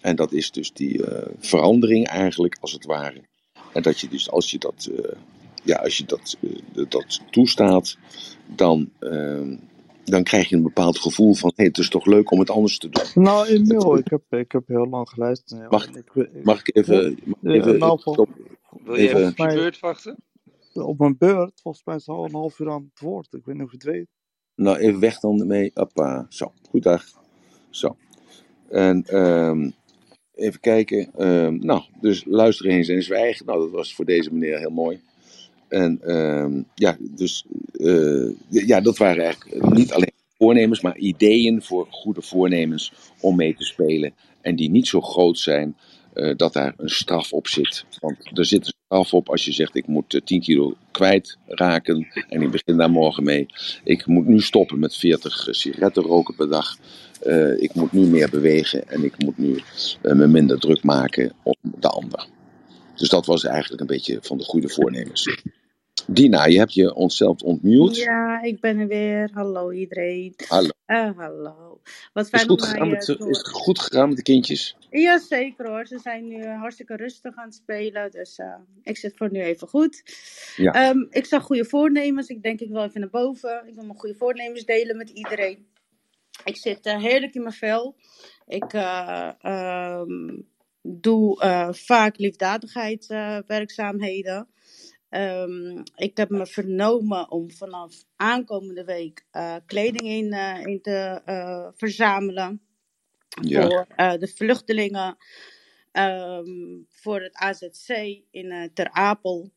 En 0.00 0.16
dat 0.16 0.32
is 0.32 0.50
dus 0.50 0.72
die 0.72 1.00
verandering 1.38 2.06
eigenlijk, 2.06 2.56
als 2.60 2.72
het 2.72 2.84
ware. 2.84 3.20
En 3.72 3.82
dat 3.82 4.00
je 4.00 4.08
dus, 4.08 4.30
als 4.30 4.50
je 4.50 4.58
dat, 4.58 4.90
ja, 5.66 5.76
als 5.76 5.96
je 5.96 6.04
dat, 6.04 6.36
dat 6.88 7.20
toestaat, 7.30 7.96
dan, 8.46 8.90
uh, 9.00 9.58
dan 10.04 10.22
krijg 10.22 10.48
je 10.48 10.56
een 10.56 10.62
bepaald 10.62 10.98
gevoel 10.98 11.34
van: 11.34 11.48
hé, 11.48 11.54
hey, 11.56 11.66
het 11.66 11.78
is 11.78 11.88
toch 11.88 12.06
leuk 12.06 12.30
om 12.30 12.38
het 12.38 12.50
anders 12.50 12.78
te 12.78 12.88
doen. 12.88 13.24
Nou, 13.24 13.46
Emil, 13.46 13.98
ik 13.98 14.08
heb, 14.08 14.22
ik 14.40 14.52
heb 14.52 14.66
heel 14.66 14.86
lang 14.86 15.08
geluisterd. 15.08 15.70
Mag, 15.70 15.88
ik, 15.88 15.96
ik, 16.14 16.44
mag 16.44 16.60
ik 16.60 16.76
even. 16.76 17.18
Mag 17.24 17.54
ik 17.54 17.64
even 17.64 17.78
nou, 17.78 17.98
stop, 17.98 18.28
Wil 18.84 18.96
je 18.96 19.08
even 19.08 19.28
op 19.28 19.36
je 19.36 19.46
beurt 19.46 19.80
wachten? 19.80 20.16
Op 20.72 20.98
mijn 20.98 21.16
beurt, 21.18 21.60
volgens 21.62 21.84
mij 21.84 21.96
is 21.96 22.08
al 22.08 22.24
een 22.24 22.32
half 22.32 22.58
uur 22.58 22.70
aan 22.70 22.90
het 22.90 23.00
woord. 23.00 23.32
Ik 23.32 23.44
weet 23.44 23.54
niet 23.54 23.64
of 23.64 23.70
je 23.70 23.76
het 23.76 23.86
weet. 23.86 24.06
Nou, 24.54 24.76
even 24.78 25.00
weg 25.00 25.20
dan 25.20 25.46
mee. 25.46 25.70
Appa. 25.74 26.26
Zo, 26.28 26.52
goed 26.70 26.82
dag. 26.82 27.04
Zo. 27.70 27.96
En 28.68 29.16
um, 29.18 29.74
even 30.34 30.60
kijken. 30.60 31.26
Um, 31.26 31.58
nou, 31.58 31.82
dus 32.00 32.24
luister 32.24 32.66
eens 32.66 32.88
en 32.88 33.02
zwijgen. 33.02 33.46
Nou, 33.46 33.60
dat 33.60 33.70
was 33.70 33.94
voor 33.94 34.04
deze 34.04 34.32
meneer 34.32 34.58
heel 34.58 34.70
mooi. 34.70 35.00
En 35.68 36.00
uh, 36.04 36.62
ja, 36.74 36.96
dus 37.00 37.44
uh, 37.72 38.30
ja, 38.48 38.80
dat 38.80 38.98
waren 38.98 39.22
eigenlijk 39.22 39.74
niet 39.74 39.92
alleen 39.92 40.12
voornemens, 40.38 40.80
maar 40.80 40.98
ideeën 40.98 41.62
voor 41.62 41.86
goede 41.90 42.22
voornemens 42.22 42.92
om 43.20 43.36
mee 43.36 43.54
te 43.54 43.64
spelen. 43.64 44.14
En 44.40 44.56
die 44.56 44.70
niet 44.70 44.86
zo 44.86 45.00
groot 45.00 45.38
zijn 45.38 45.76
uh, 46.14 46.36
dat 46.36 46.52
daar 46.52 46.74
een 46.76 46.90
straf 46.90 47.32
op 47.32 47.48
zit. 47.48 47.84
Want 48.00 48.16
er 48.34 48.44
zit 48.44 48.66
een 48.66 48.72
straf 48.84 49.14
op 49.14 49.28
als 49.28 49.44
je 49.44 49.52
zegt: 49.52 49.74
ik 49.74 49.86
moet 49.86 50.20
10 50.24 50.40
kilo 50.40 50.74
kwijt 50.90 51.38
raken 51.46 52.06
en 52.28 52.42
ik 52.42 52.50
begin 52.50 52.76
daar 52.76 52.90
morgen 52.90 53.24
mee. 53.24 53.46
Ik 53.84 54.06
moet 54.06 54.26
nu 54.26 54.40
stoppen 54.40 54.78
met 54.78 54.96
40 54.96 55.46
sigaretten 55.50 56.02
roken 56.02 56.34
per 56.34 56.48
dag. 56.48 56.76
Ik 57.58 57.74
moet 57.74 57.92
nu 57.92 58.06
meer 58.06 58.30
bewegen 58.30 58.88
en 58.88 59.04
ik 59.04 59.24
moet 59.24 59.38
nu 59.38 59.60
me 60.02 60.26
minder 60.26 60.58
druk 60.58 60.82
maken 60.82 61.32
om 61.42 61.54
de 61.60 61.88
ander. 61.88 62.26
Dus 62.96 63.08
dat 63.08 63.26
was 63.26 63.44
eigenlijk 63.44 63.80
een 63.80 63.86
beetje 63.86 64.18
van 64.22 64.38
de 64.38 64.44
goede 64.44 64.68
voornemens. 64.68 65.42
Dina, 66.06 66.44
je 66.44 66.58
hebt 66.58 66.74
je 66.74 66.94
onszelf 66.94 67.42
ontmute. 67.42 68.00
Ja, 68.00 68.42
ik 68.42 68.60
ben 68.60 68.78
er 68.78 68.86
weer. 68.86 69.30
Hallo 69.32 69.72
iedereen. 69.72 70.34
Hallo. 70.46 70.70
Uh, 70.86 71.10
hallo. 71.16 71.80
Wat 72.12 72.28
fijn 72.28 72.42
is, 72.42 72.48
goed 72.48 72.62
gegaan 72.62 72.88
met, 72.88 73.08
is 73.08 73.38
het 73.38 73.48
goed 73.48 73.78
gegaan 73.78 74.08
met 74.08 74.16
de 74.16 74.22
kindjes? 74.22 74.76
Ja, 74.90 75.18
zeker 75.18 75.68
hoor. 75.68 75.86
Ze 75.86 75.98
zijn 75.98 76.28
nu 76.28 76.44
hartstikke 76.46 76.96
rustig 76.96 77.36
aan 77.36 77.44
het 77.44 77.54
spelen. 77.54 78.10
Dus 78.10 78.38
uh, 78.38 78.54
ik 78.82 78.96
zit 78.96 79.16
voor 79.16 79.30
nu 79.32 79.40
even 79.40 79.68
goed. 79.68 80.02
Ja. 80.56 80.90
Um, 80.90 81.06
ik 81.10 81.26
zag 81.26 81.42
goede 81.42 81.64
voornemens. 81.64 82.28
Ik 82.28 82.42
denk 82.42 82.60
ik 82.60 82.70
wel 82.70 82.84
even 82.84 83.00
naar 83.00 83.10
boven. 83.10 83.62
Ik 83.66 83.74
wil 83.74 83.84
mijn 83.84 83.98
goede 83.98 84.16
voornemens 84.16 84.64
delen 84.64 84.96
met 84.96 85.10
iedereen. 85.10 85.66
Ik 86.44 86.56
zit 86.56 86.86
uh, 86.86 87.02
heerlijk 87.02 87.34
in 87.34 87.42
mijn 87.42 87.54
vel. 87.54 87.96
Ik 88.46 88.72
um, 89.42 90.46
doe 90.86 91.36
vaak 91.72 92.18
liefdadigheidswerkzaamheden. 92.18 94.48
Um, 95.10 95.82
ik 95.94 96.16
heb 96.16 96.30
me 96.30 96.46
vernomen 96.46 97.30
om 97.30 97.50
vanaf 97.50 98.04
aankomende 98.16 98.84
week 98.84 99.26
uh, 99.32 99.56
kleding 99.66 100.02
in, 100.02 100.32
uh, 100.32 100.66
in 100.66 100.82
te 100.82 101.22
verzamelen. 101.76 102.60
Ja. 103.42 103.60
Voor 103.60 103.86
de 104.18 104.32
vluchtelingen. 104.34 105.16
Um, 105.92 106.86
voor 106.88 107.20
het 107.20 107.34
AZC 107.34 107.88
in 108.30 108.70
Ter 108.74 108.90
Apel. 108.90 109.52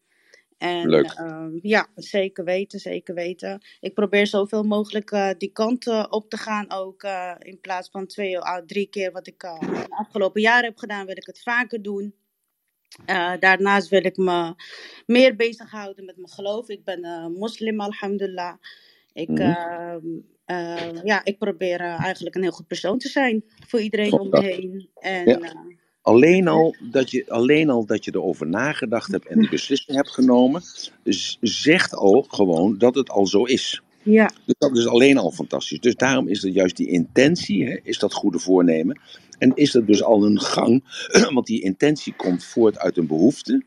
En 0.59 0.89
Leuk. 0.89 1.19
Um, 1.19 1.59
ja, 1.61 1.87
zeker 1.95 2.43
weten, 2.43 2.79
zeker 2.79 3.15
weten. 3.15 3.61
Ik 3.79 3.93
probeer 3.93 4.27
zoveel 4.27 4.63
mogelijk 4.63 5.35
die 5.37 5.51
kant 5.51 6.09
op 6.09 6.29
te 6.29 6.37
gaan 6.37 6.71
ook. 6.71 7.03
in 7.39 7.59
plaats 7.61 7.89
van 7.89 8.07
twee 8.07 8.37
of 8.37 8.61
drie 8.65 8.89
keer 8.89 9.11
wat 9.11 9.27
ik 9.27 9.39
de 9.39 9.85
afgelopen 9.89 10.41
jaren 10.41 10.69
heb 10.69 10.77
gedaan, 10.77 11.05
wil 11.05 11.17
ik 11.17 11.25
het 11.25 11.41
vaker 11.41 11.81
doen. 11.81 12.15
Daarnaast 13.39 13.89
wil 13.89 14.05
ik 14.05 14.17
me 14.17 14.55
meer 15.05 15.35
bezighouden 15.35 16.05
met 16.05 16.15
mijn 16.15 16.29
geloof. 16.29 16.69
Ik 16.69 16.83
ben 16.83 17.31
moslim, 17.37 17.81
alhamdulillah. 17.81 18.55
Ik, 19.13 19.29
mm 19.29 19.37
-hmm. 19.37 20.23
uh, 20.45 21.03
ja, 21.03 21.23
ik 21.23 21.37
probeer 21.37 21.79
eigenlijk 21.79 22.35
een 22.35 22.41
heel 22.41 22.51
goed 22.51 22.67
persoon 22.67 22.97
te 22.97 23.09
zijn 23.09 23.43
voor 23.67 23.79
iedereen 23.79 24.19
om 24.19 24.29
me 24.29 24.41
heen. 24.41 24.89
En, 24.93 25.27
ja. 25.27 25.53
Alleen, 26.01 26.47
al 26.47 26.75
dat 26.91 27.11
je, 27.11 27.25
alleen 27.27 27.69
al 27.69 27.85
dat 27.85 28.05
je 28.05 28.11
erover 28.13 28.47
nagedacht 28.47 29.11
hebt 29.11 29.27
en 29.27 29.39
die 29.39 29.49
beslissing 29.49 29.97
hebt 29.97 30.09
genomen, 30.09 30.61
zegt 31.41 31.95
ook 31.95 32.33
gewoon 32.33 32.77
dat 32.77 32.95
het 32.95 33.09
al 33.09 33.27
zo 33.27 33.43
is. 33.43 33.81
Ja. 34.03 34.31
Dus 34.45 34.55
dat 34.57 34.77
is 34.77 34.87
alleen 34.87 35.17
al 35.17 35.31
fantastisch. 35.31 35.79
Dus 35.79 35.95
daarom 35.95 36.27
is 36.27 36.41
het 36.41 36.53
juist 36.53 36.77
die 36.77 36.87
intentie, 36.87 37.65
hè, 37.65 37.79
is 37.83 37.99
dat 37.99 38.13
goede 38.13 38.39
voornemen. 38.39 38.99
En 39.37 39.55
is 39.55 39.71
dat 39.71 39.87
dus 39.87 40.03
al 40.03 40.25
een 40.25 40.39
gang, 40.39 40.83
want 41.33 41.47
die 41.47 41.61
intentie 41.61 42.13
komt 42.15 42.43
voort 42.43 42.77
uit 42.77 42.97
een 42.97 43.07
behoefte. 43.07 43.63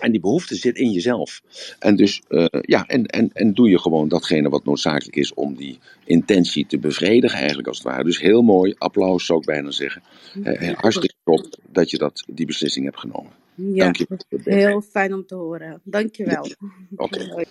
En 0.00 0.10
die 0.10 0.20
behoefte 0.20 0.54
zit 0.54 0.76
in 0.76 0.90
jezelf. 0.90 1.42
En 1.78 1.96
dus, 1.96 2.22
uh, 2.28 2.46
ja, 2.50 2.86
en, 2.86 3.06
en, 3.06 3.32
en 3.32 3.54
doe 3.54 3.68
je 3.68 3.78
gewoon 3.78 4.08
datgene 4.08 4.48
wat 4.48 4.64
noodzakelijk 4.64 5.16
is 5.16 5.34
om 5.34 5.54
die 5.54 5.78
intentie 6.04 6.66
te 6.66 6.78
bevredigen, 6.78 7.38
eigenlijk 7.38 7.68
als 7.68 7.78
het 7.78 7.86
ware. 7.86 8.04
Dus 8.04 8.20
heel 8.20 8.42
mooi, 8.42 8.74
applaus 8.78 9.26
zou 9.26 9.38
ik 9.38 9.46
bijna 9.46 9.70
zeggen. 9.70 10.02
Uh, 10.34 10.72
hartstikke 10.72 11.16
top 11.24 11.58
dat 11.68 11.90
je 11.90 11.98
dat, 11.98 12.24
die 12.26 12.46
beslissing 12.46 12.84
hebt 12.84 12.98
genomen. 12.98 13.32
Ja, 13.54 13.84
Dank 13.84 13.96
je. 13.96 14.06
heel 14.44 14.80
fijn 14.80 15.14
om 15.14 15.26
te 15.26 15.34
horen. 15.34 15.80
Dank 15.84 16.16
je 16.16 16.24
wel. 16.24 16.46
Oké. 16.96 17.20
Okay. 17.32 17.46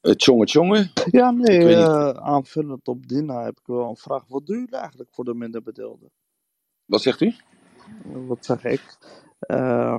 Het 0.00 0.24
jonge 0.24 0.44
jongen? 0.44 0.90
Ja, 1.10 1.30
nee, 1.30 1.60
uh, 1.60 2.08
aanvullend 2.10 2.88
op 2.88 3.08
Dina 3.08 3.44
heb 3.44 3.58
ik 3.58 3.66
wel 3.66 3.88
een 3.88 3.96
vraag. 3.96 4.24
Wat 4.28 4.46
doen 4.46 4.56
jullie 4.56 4.76
eigenlijk 4.76 5.10
voor 5.12 5.24
de 5.24 5.34
minderbedeelden? 5.34 6.10
Wat 6.84 7.02
zegt 7.02 7.20
u? 7.20 7.34
Wat 8.02 8.44
zeg 8.44 8.64
ik? 8.64 8.96
Uh, 9.46 9.98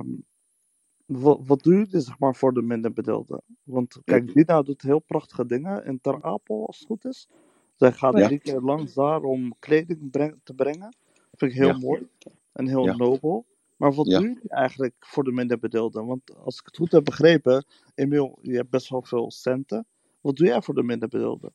wat, 1.10 1.40
wat 1.46 1.62
doe 1.62 1.86
je 1.90 2.00
zeg 2.00 2.18
maar, 2.18 2.34
voor 2.36 2.52
de 2.52 2.62
minderbedeelden? 2.62 3.42
Want 3.62 3.98
kijk, 4.04 4.34
Dina 4.34 4.62
doet 4.62 4.82
heel 4.82 4.98
prachtige 4.98 5.46
dingen 5.46 5.84
in 5.84 6.00
Ter 6.00 6.22
Apel, 6.22 6.66
als 6.66 6.78
het 6.78 6.86
goed 6.86 7.04
is. 7.04 7.28
Zij 7.74 7.92
gaat 7.92 8.16
Ja. 8.18 8.26
drie 8.26 8.38
keer 8.38 8.60
langs 8.60 8.94
daar 8.94 9.22
om 9.22 9.54
kleding 9.58 10.10
breng- 10.10 10.40
te 10.42 10.54
brengen. 10.54 10.94
vind 11.32 11.52
ik 11.52 11.58
heel 11.58 11.66
Ja. 11.68 11.78
mooi 11.78 12.06
en 12.52 12.66
heel 12.66 12.84
Ja. 12.84 12.96
nobel. 12.96 13.44
Maar 13.76 13.92
wat 13.92 14.06
doen 14.06 14.22
jullie 14.22 14.48
eigenlijk 14.48 14.94
voor 15.00 15.24
de 15.24 15.32
minder 15.32 15.58
bedeelden? 15.58 16.06
Want 16.06 16.36
als 16.44 16.58
ik 16.58 16.64
het 16.66 16.76
goed 16.76 16.92
heb 16.92 17.04
begrepen, 17.04 17.64
Emiel, 17.94 18.38
je 18.42 18.56
hebt 18.56 18.70
best 18.70 18.88
wel 18.88 19.02
veel 19.02 19.30
centen. 19.30 19.86
Wat 20.20 20.36
doe 20.36 20.46
jij 20.46 20.62
voor 20.62 20.74
de 20.74 20.82
minder 20.82 21.08
bedeelden? 21.08 21.52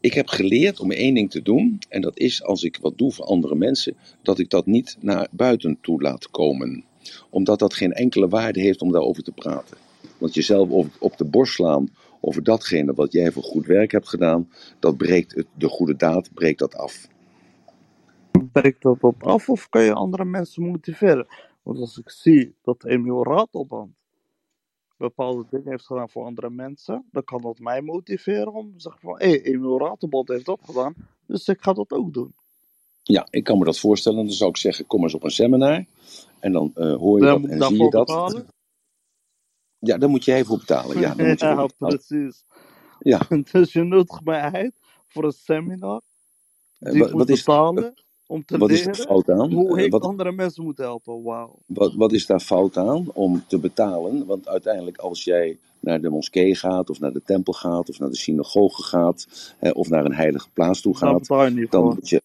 Ik 0.00 0.12
heb 0.14 0.28
geleerd 0.28 0.80
om 0.80 0.90
één 0.90 1.14
ding 1.14 1.30
te 1.30 1.42
doen. 1.42 1.78
En 1.88 2.00
dat 2.00 2.18
is 2.18 2.42
als 2.42 2.62
ik 2.62 2.76
wat 2.80 2.98
doe 2.98 3.12
voor 3.12 3.24
andere 3.24 3.54
mensen, 3.54 3.96
dat 4.22 4.38
ik 4.38 4.50
dat 4.50 4.66
niet 4.66 4.96
naar 5.00 5.28
buiten 5.30 5.78
toe 5.80 6.02
laat 6.02 6.30
komen. 6.30 6.84
Omdat 7.30 7.58
dat 7.58 7.74
geen 7.74 7.92
enkele 7.92 8.28
waarde 8.28 8.60
heeft 8.60 8.80
om 8.82 8.92
daarover 8.92 9.22
te 9.22 9.32
praten. 9.32 9.76
Want 10.18 10.34
jezelf 10.34 10.90
op, 10.98 11.16
de 11.16 11.24
borst 11.24 11.54
slaan 11.54 11.88
over 12.20 12.42
datgene 12.42 12.94
wat 12.94 13.12
jij 13.12 13.32
voor 13.32 13.42
goed 13.42 13.66
werk 13.66 13.92
hebt 13.92 14.08
gedaan, 14.08 14.50
dat 14.78 14.96
breekt 14.96 15.44
de 15.54 15.68
goede 15.68 15.96
daad 15.96 16.34
breekt 16.34 16.58
dat 16.58 16.74
af. 16.74 17.08
Breekt 18.52 18.82
dat 18.82 19.02
op 19.02 19.22
af 19.22 19.48
of 19.48 19.68
kan 19.68 19.82
je 19.82 19.92
andere 19.92 20.24
mensen 20.24 20.62
motiveren? 20.62 21.26
Want 21.62 21.78
als 21.78 21.98
ik 21.98 22.10
zie 22.10 22.54
dat 22.62 22.84
Emiel 22.84 23.24
Ratelband 23.24 23.94
bepaalde 24.96 25.46
dingen 25.50 25.68
heeft 25.70 25.86
gedaan 25.86 26.08
voor 26.08 26.24
andere 26.24 26.50
mensen, 26.50 27.04
dan 27.10 27.24
kan 27.24 27.40
dat 27.40 27.58
mij 27.58 27.82
motiveren 27.82 28.52
om 28.52 28.72
te 28.72 28.80
zeggen 28.80 29.00
van, 29.00 29.18
hé, 29.18 29.40
hey, 29.40 29.78
Ratelband 29.78 30.28
heeft 30.28 30.46
dat 30.46 30.60
gedaan, 30.64 30.94
dus 31.26 31.48
ik 31.48 31.62
ga 31.62 31.72
dat 31.72 31.92
ook 31.92 32.14
doen. 32.14 32.34
Ja, 33.08 33.26
ik 33.30 33.44
kan 33.44 33.58
me 33.58 33.64
dat 33.64 33.78
voorstellen. 33.78 34.24
Dan 34.24 34.34
zou 34.34 34.50
ik 34.50 34.56
zeggen, 34.56 34.86
kom 34.86 35.02
eens 35.02 35.14
op 35.14 35.24
een 35.24 35.30
seminar. 35.30 35.84
En 36.38 36.52
dan 36.52 36.70
eh, 36.74 36.94
hoor 36.96 37.18
je 37.18 37.24
Dan 37.26 37.42
dat 37.42 37.50
en 37.50 37.62
zie 37.62 37.82
je 37.82 37.90
dat. 37.90 38.06
betalen? 38.06 38.46
Ja, 39.78 39.98
daar 39.98 40.08
moet 40.08 40.24
jij 40.24 40.44
voor 40.44 40.58
betalen. 40.58 41.00
Ja, 41.00 41.14
daar 41.14 41.26
moet 41.26 41.40
je 41.40 41.46
Ja, 41.46 41.54
betalen. 41.66 41.96
precies. 41.98 42.44
Ja. 42.98 43.20
Dus 43.52 43.72
je 43.72 43.82
nodigt 43.82 44.24
mij 44.24 44.40
uit 44.40 44.72
voor 45.08 45.24
een 45.24 45.32
seminar 45.32 46.00
Eh, 46.78 46.92
die 46.92 47.00
wat- 47.00 47.10
moet 47.10 47.18
wat 47.20 47.28
is- 47.28 47.44
betalen 47.44 47.94
om 48.26 48.44
te 48.44 48.58
Wat 48.58 48.70
is 48.70 48.78
leren 48.84 48.94
fout 48.94 49.30
aan? 49.30 49.52
hoe 49.52 49.78
Eh, 49.78 49.84
ik 49.84 49.90
wat, 49.90 50.02
andere 50.02 50.32
mensen 50.32 50.64
moet 50.64 50.78
helpen. 50.78 51.22
Wauw. 51.22 51.58
wat, 51.66 51.94
wat 51.94 52.12
is 52.12 52.26
daar 52.26 52.40
fout 52.40 52.76
aan 52.76 53.10
om 53.12 53.44
te 53.46 53.58
betalen? 53.58 54.26
Want 54.26 54.48
uiteindelijk 54.48 54.98
als 54.98 55.24
jij 55.24 55.58
naar 55.80 56.00
de 56.00 56.08
moskee 56.10 56.54
gaat, 56.54 56.90
of 56.90 57.00
naar 57.00 57.12
de 57.12 57.22
tempel 57.22 57.52
gaat, 57.52 57.88
of 57.88 57.98
naar 57.98 58.10
de 58.10 58.16
synagoge 58.16 58.82
gaat, 58.82 59.26
of 59.72 59.88
naar 59.88 60.04
een 60.04 60.14
heilige 60.14 60.48
plaats 60.52 60.80
toe 60.80 60.96
gaat, 60.96 61.26
je 61.26 61.66
dan, 61.70 61.84
moet 61.84 62.08
je, 62.08 62.22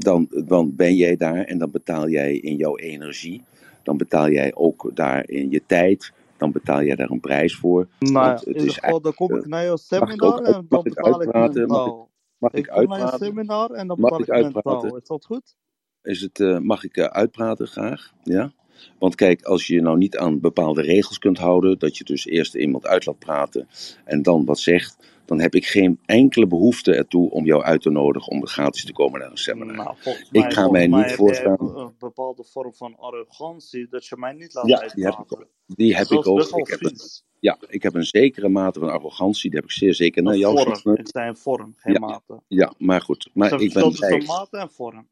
dan, 0.00 0.28
dan 0.46 0.76
ben 0.76 0.94
jij 0.96 1.16
daar 1.16 1.44
en 1.44 1.58
dan 1.58 1.70
betaal 1.70 2.08
jij 2.08 2.36
in 2.36 2.56
jouw 2.56 2.76
energie. 2.76 3.44
Dan 3.82 3.96
betaal 3.96 4.30
jij 4.30 4.54
ook 4.54 4.90
daar 4.94 5.28
in 5.28 5.50
je 5.50 5.62
tijd. 5.66 6.12
Dan 6.36 6.52
betaal 6.52 6.82
jij 6.82 6.96
daar 6.96 7.10
een 7.10 7.20
prijs 7.20 7.56
voor. 7.56 7.88
Nou 7.98 8.30
het 8.30 8.46
in 8.46 8.54
is 8.54 8.74
geval, 8.74 9.00
dan 9.00 9.14
kom 9.14 9.36
ik 9.36 9.46
naar 9.46 9.64
jouw 9.64 9.76
seminar 9.76 10.42
en 10.42 10.66
dan 10.68 10.82
betaal 10.82 11.22
ik 11.22 11.28
uitpraten? 11.28 11.66
Mag 11.66 11.86
ik- 11.86 11.92
mentaal. 11.92 12.10
Mag 12.38 12.52
Ik 12.52 12.58
ik 12.58 12.66
kom 12.66 12.88
naar 12.88 12.98
je 12.98 13.04
uitpraten? 13.04 13.26
seminar 13.26 13.70
en 13.70 13.86
dan 13.86 14.00
Mag 14.00 14.10
betaal 14.10 14.20
ik 14.20 14.26
ik 14.26 14.44
uitpraten? 14.44 14.70
mentaal. 14.80 14.96
Is 15.00 15.06
dat 15.08 15.24
goed? 15.24 15.56
Is 16.02 16.20
het, 16.20 16.40
eh, 16.40 16.58
mag 16.58 16.84
ik 16.84 16.96
eh, 16.96 17.04
uitpraten 17.04 17.66
graag? 17.66 18.12
Ja? 18.22 18.52
Want 18.98 19.14
kijk, 19.14 19.42
als 19.42 19.66
je 19.66 19.74
je 19.74 19.80
nou 19.82 19.96
niet 19.98 20.16
aan 20.16 20.40
bepaalde 20.40 20.82
regels 20.82 21.18
kunt 21.18 21.38
houden, 21.38 21.78
dat 21.78 21.96
je 21.96 22.04
dus 22.04 22.26
eerst 22.26 22.54
iemand 22.54 22.86
uit 22.86 23.06
laat 23.06 23.18
praten 23.18 23.68
en 24.04 24.22
dan 24.22 24.44
wat 24.44 24.58
zegt, 24.58 24.96
dan 25.30 25.40
heb 25.40 25.54
ik 25.54 25.66
geen 25.66 26.00
enkele 26.06 26.46
behoefte 26.46 26.94
ertoe 26.94 27.30
om 27.30 27.44
jou 27.44 27.62
uit 27.62 27.80
te 27.82 27.90
nodigen 27.90 28.32
om 28.32 28.46
gratis 28.46 28.84
te 28.84 28.92
komen 28.92 29.20
naar 29.20 29.30
een 29.30 29.36
seminar. 29.36 29.76
Nou, 29.76 29.96
Ik 30.30 30.52
ga 30.52 30.70
mij 30.70 30.86
niet 30.86 31.12
voorstaan. 31.12 31.56
jij 31.60 31.82
een 31.82 31.94
bepaalde 31.98 32.44
vorm 32.44 32.74
van 32.74 32.96
arrogantie 32.98 33.86
dat 33.90 34.06
je 34.06 34.16
mij 34.16 34.32
niet 34.32 34.54
laat 34.54 34.66
Ja, 34.66 34.88
die 34.94 35.04
heb 35.04 35.14
ik. 35.18 35.46
Die 35.66 35.96
heb 35.96 36.06
ik 36.06 36.26
ook. 36.26 36.40
Ik 36.58 36.66
heb, 36.68 36.82
een, 36.82 36.96
ja, 37.40 37.58
ik 37.68 37.82
heb 37.82 37.94
een 37.94 38.04
zekere 38.04 38.48
mate 38.48 38.80
van 38.80 38.90
arrogantie, 38.90 39.50
die 39.50 39.58
heb 39.58 39.68
ik 39.68 39.74
zeer 39.74 39.94
zeker 39.94 40.22
naar 40.22 40.36
jou. 40.36 40.56
vorm. 40.82 40.96
Ik 40.96 41.08
zei 41.08 41.28
een 41.28 41.36
vorm, 41.36 41.74
geen 41.76 41.92
Ja, 41.92 41.98
mate. 41.98 42.40
ja, 42.48 42.72
maar 42.78 43.00
goed. 43.00 43.30
Maar 43.32 43.52
een 43.52 43.60
ik 43.60 43.72
ben 43.72 43.92
blij. 43.92 44.22
mate 44.26 44.56
en 44.58 44.70
vorm. 44.70 45.08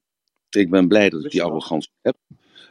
Ik 0.51 0.71
ben 0.71 0.89
blij 0.89 1.09
dat 1.11 1.25
ik 1.25 1.31
die 1.31 1.43
arrogantie 1.43 1.91
heb. 2.03 2.17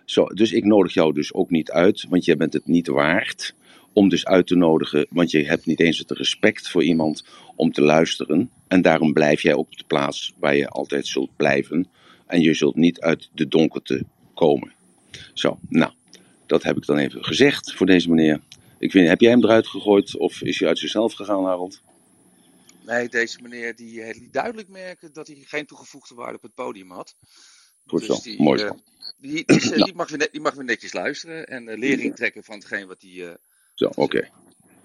Zo, 0.05 0.25
dus 0.25 0.51
ik 0.51 0.63
nodig 0.65 0.93
jou 0.93 1.13
dus 1.13 1.33
ook 1.33 1.49
niet 1.49 1.71
uit, 1.71 2.05
want 2.09 2.25
jij 2.25 2.37
bent 2.37 2.53
het 2.53 2.65
niet 2.67 2.87
waard 2.87 3.55
om 3.97 4.09
dus 4.09 4.25
uit 4.25 4.47
te 4.47 4.55
nodigen, 4.55 5.07
want 5.09 5.31
je 5.31 5.43
hebt 5.45 5.65
niet 5.65 5.79
eens 5.79 5.97
het 5.97 6.11
respect 6.11 6.69
voor 6.69 6.83
iemand 6.83 7.23
om 7.55 7.71
te 7.71 7.81
luisteren. 7.81 8.51
En 8.67 8.81
daarom 8.81 9.13
blijf 9.13 9.41
jij 9.41 9.53
op 9.53 9.77
de 9.77 9.83
plaats 9.87 10.33
waar 10.39 10.55
je 10.55 10.67
altijd 10.69 11.07
zult 11.07 11.35
blijven. 11.35 11.87
En 12.27 12.41
je 12.41 12.53
zult 12.53 12.75
niet 12.75 12.99
uit 12.99 13.29
de 13.33 13.47
donkerte 13.47 14.03
komen. 14.33 14.71
Zo, 15.33 15.59
nou, 15.69 15.91
dat 16.45 16.63
heb 16.63 16.77
ik 16.77 16.85
dan 16.85 16.97
even 16.97 17.23
gezegd 17.25 17.73
voor 17.73 17.85
deze 17.85 18.09
meneer. 18.09 18.39
Ik 18.79 18.93
weet, 18.93 19.07
heb 19.07 19.21
jij 19.21 19.31
hem 19.31 19.43
eruit 19.43 19.67
gegooid 19.67 20.17
of 20.17 20.41
is 20.41 20.59
hij 20.59 20.67
uit 20.67 20.79
zichzelf 20.79 21.13
gegaan, 21.13 21.43
Harold? 21.43 21.81
Nee, 22.85 23.09
deze 23.09 23.41
meneer 23.41 23.75
die 23.75 24.01
eh, 24.01 24.19
liet 24.19 24.33
duidelijk 24.33 24.67
merken 24.69 25.13
dat 25.13 25.27
hij 25.27 25.35
geen 25.45 25.65
toegevoegde 25.65 26.15
waarde 26.15 26.35
op 26.35 26.41
het 26.41 26.53
podium 26.53 26.91
had. 26.91 27.15
Goed 27.85 28.03
zo, 28.03 28.13
Dus 28.13 28.23
die, 28.23 28.41
mooi 28.41 28.61
eh, 28.61 28.67
zo. 28.67 28.79
die, 29.17 29.31
die, 29.45 29.55
is, 29.57 29.69
Nou. 29.69 29.83
die, 29.83 29.93
mag 29.95 30.09
weer 30.09 30.17
net- 30.17 30.31
die 30.31 30.41
mag 30.41 30.53
weer 30.53 30.63
netjes 30.65 30.93
luisteren 30.93 31.47
en 31.47 31.67
eh, 31.67 31.77
lering 31.77 32.15
trekken 32.15 32.43
van 32.43 32.55
hetgeen 32.55 32.87
wat 32.87 33.01
hij. 33.01 33.37
Zo, 33.78 33.89
oké. 33.95 34.28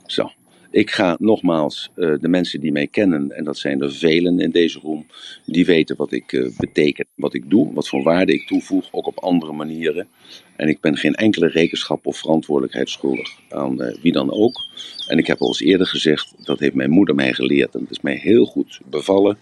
Zo. 0.07 0.31
Ik 0.71 0.91
ga 0.91 1.17
nogmaals, 1.19 1.91
eh, 1.95 2.13
de 2.21 2.29
mensen 2.29 2.61
die 2.61 2.73
mij 2.73 2.87
kennen, 2.87 3.31
en 3.31 3.45
dat 3.45 3.59
zijn 3.59 3.81
er 3.83 3.93
velen 3.93 4.41
in 4.41 4.51
deze 4.51 4.79
room, 4.79 5.07
die 5.47 5.67
weten 5.67 5.97
wat 5.97 6.13
ik 6.13 6.33
eh, 6.33 6.49
beteken, 6.59 7.07
wat 7.15 7.35
ik 7.35 7.51
doe, 7.51 7.73
wat 7.73 7.89
voor 7.89 8.03
waarde 8.03 8.33
ik 8.33 8.47
toevoeg, 8.47 8.89
ook 8.91 9.07
op 9.07 9.19
andere 9.19 9.53
manieren. 9.53 10.09
En 10.57 10.69
ik 10.69 10.81
ben 10.81 10.97
geen 10.97 11.15
enkele 11.15 11.47
rekenschap 11.47 12.07
of 12.07 12.19
verantwoordelijkheid 12.19 12.91
schuldig 12.91 13.39
aan 13.49 13.83
eh, 13.83 13.97
wie 14.03 14.13
dan 14.13 14.33
ook. 14.33 14.61
En 15.07 15.19
ik 15.19 15.27
heb 15.27 15.41
al 15.41 15.49
eens 15.49 15.61
eerder 15.61 15.87
gezegd, 15.87 16.35
dat 16.45 16.59
heeft 16.59 16.75
mijn 16.75 16.91
moeder 16.91 17.15
mij 17.15 17.33
geleerd 17.33 17.75
en 17.75 17.81
het 17.81 17.91
is 17.91 18.01
mij 18.01 18.17
heel 18.17 18.45
goed 18.45 18.81
bevallen. 18.91 19.39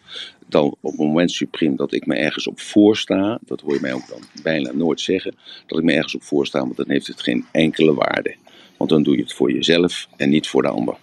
Dan 0.48 0.76
op 0.80 0.90
het 0.90 1.01
moment 1.01 1.30
supreme 1.30 1.76
dat 1.76 1.92
ik 1.92 2.07
me 2.07 2.14
ergens 2.14 2.46
op 2.46 2.61
voorsta, 2.61 3.38
dat 3.46 3.61
hoor 3.61 3.74
je 3.74 3.80
mij 3.80 3.92
ook 3.92 4.09
dan 4.09 4.22
bijna 4.42 4.72
nooit 4.72 5.01
zeggen, 5.01 5.34
dat 5.66 5.78
ik 5.78 5.84
me 5.84 5.92
ergens 5.92 6.14
op 6.14 6.22
voorsta, 6.22 6.61
want 6.61 6.76
dan 6.76 6.90
heeft 6.90 7.07
het 7.07 7.22
geen 7.22 7.44
enkele 7.53 7.94
waarde. 7.94 8.36
Want 8.81 8.93
dan 8.93 9.03
doe 9.03 9.16
je 9.16 9.22
het 9.22 9.33
voor 9.33 9.53
jezelf 9.53 10.09
en 10.16 10.31
niet 10.31 10.49
voor 10.49 10.62
de 10.62 10.68
ander. 10.68 10.97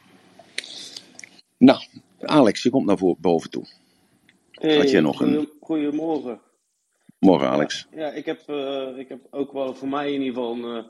Nou, 1.58 1.80
Alex, 2.20 2.64
je 2.64 2.70
komt 2.70 2.86
naar 2.86 3.16
boven 3.20 3.50
toe. 3.50 3.66
Had 4.52 4.90
jij 4.90 5.02
nog 5.02 5.22
een... 5.22 5.50
Goedemorgen. 5.60 6.42
Morgen, 7.20 7.48
Alex. 7.48 7.88
Ja, 7.92 8.12
ik 8.12 8.26
heb, 8.26 8.40
eh, 8.48 8.98
ik 8.98 9.10
heb 9.10 9.28
ook 9.30 9.52
wel 9.52 9.76
voor 9.76 9.88
mij 9.88 10.14
in 10.14 10.22
ieder 10.22 10.34
geval 10.34 10.54
een, 10.56 10.78
eh, 10.78 10.90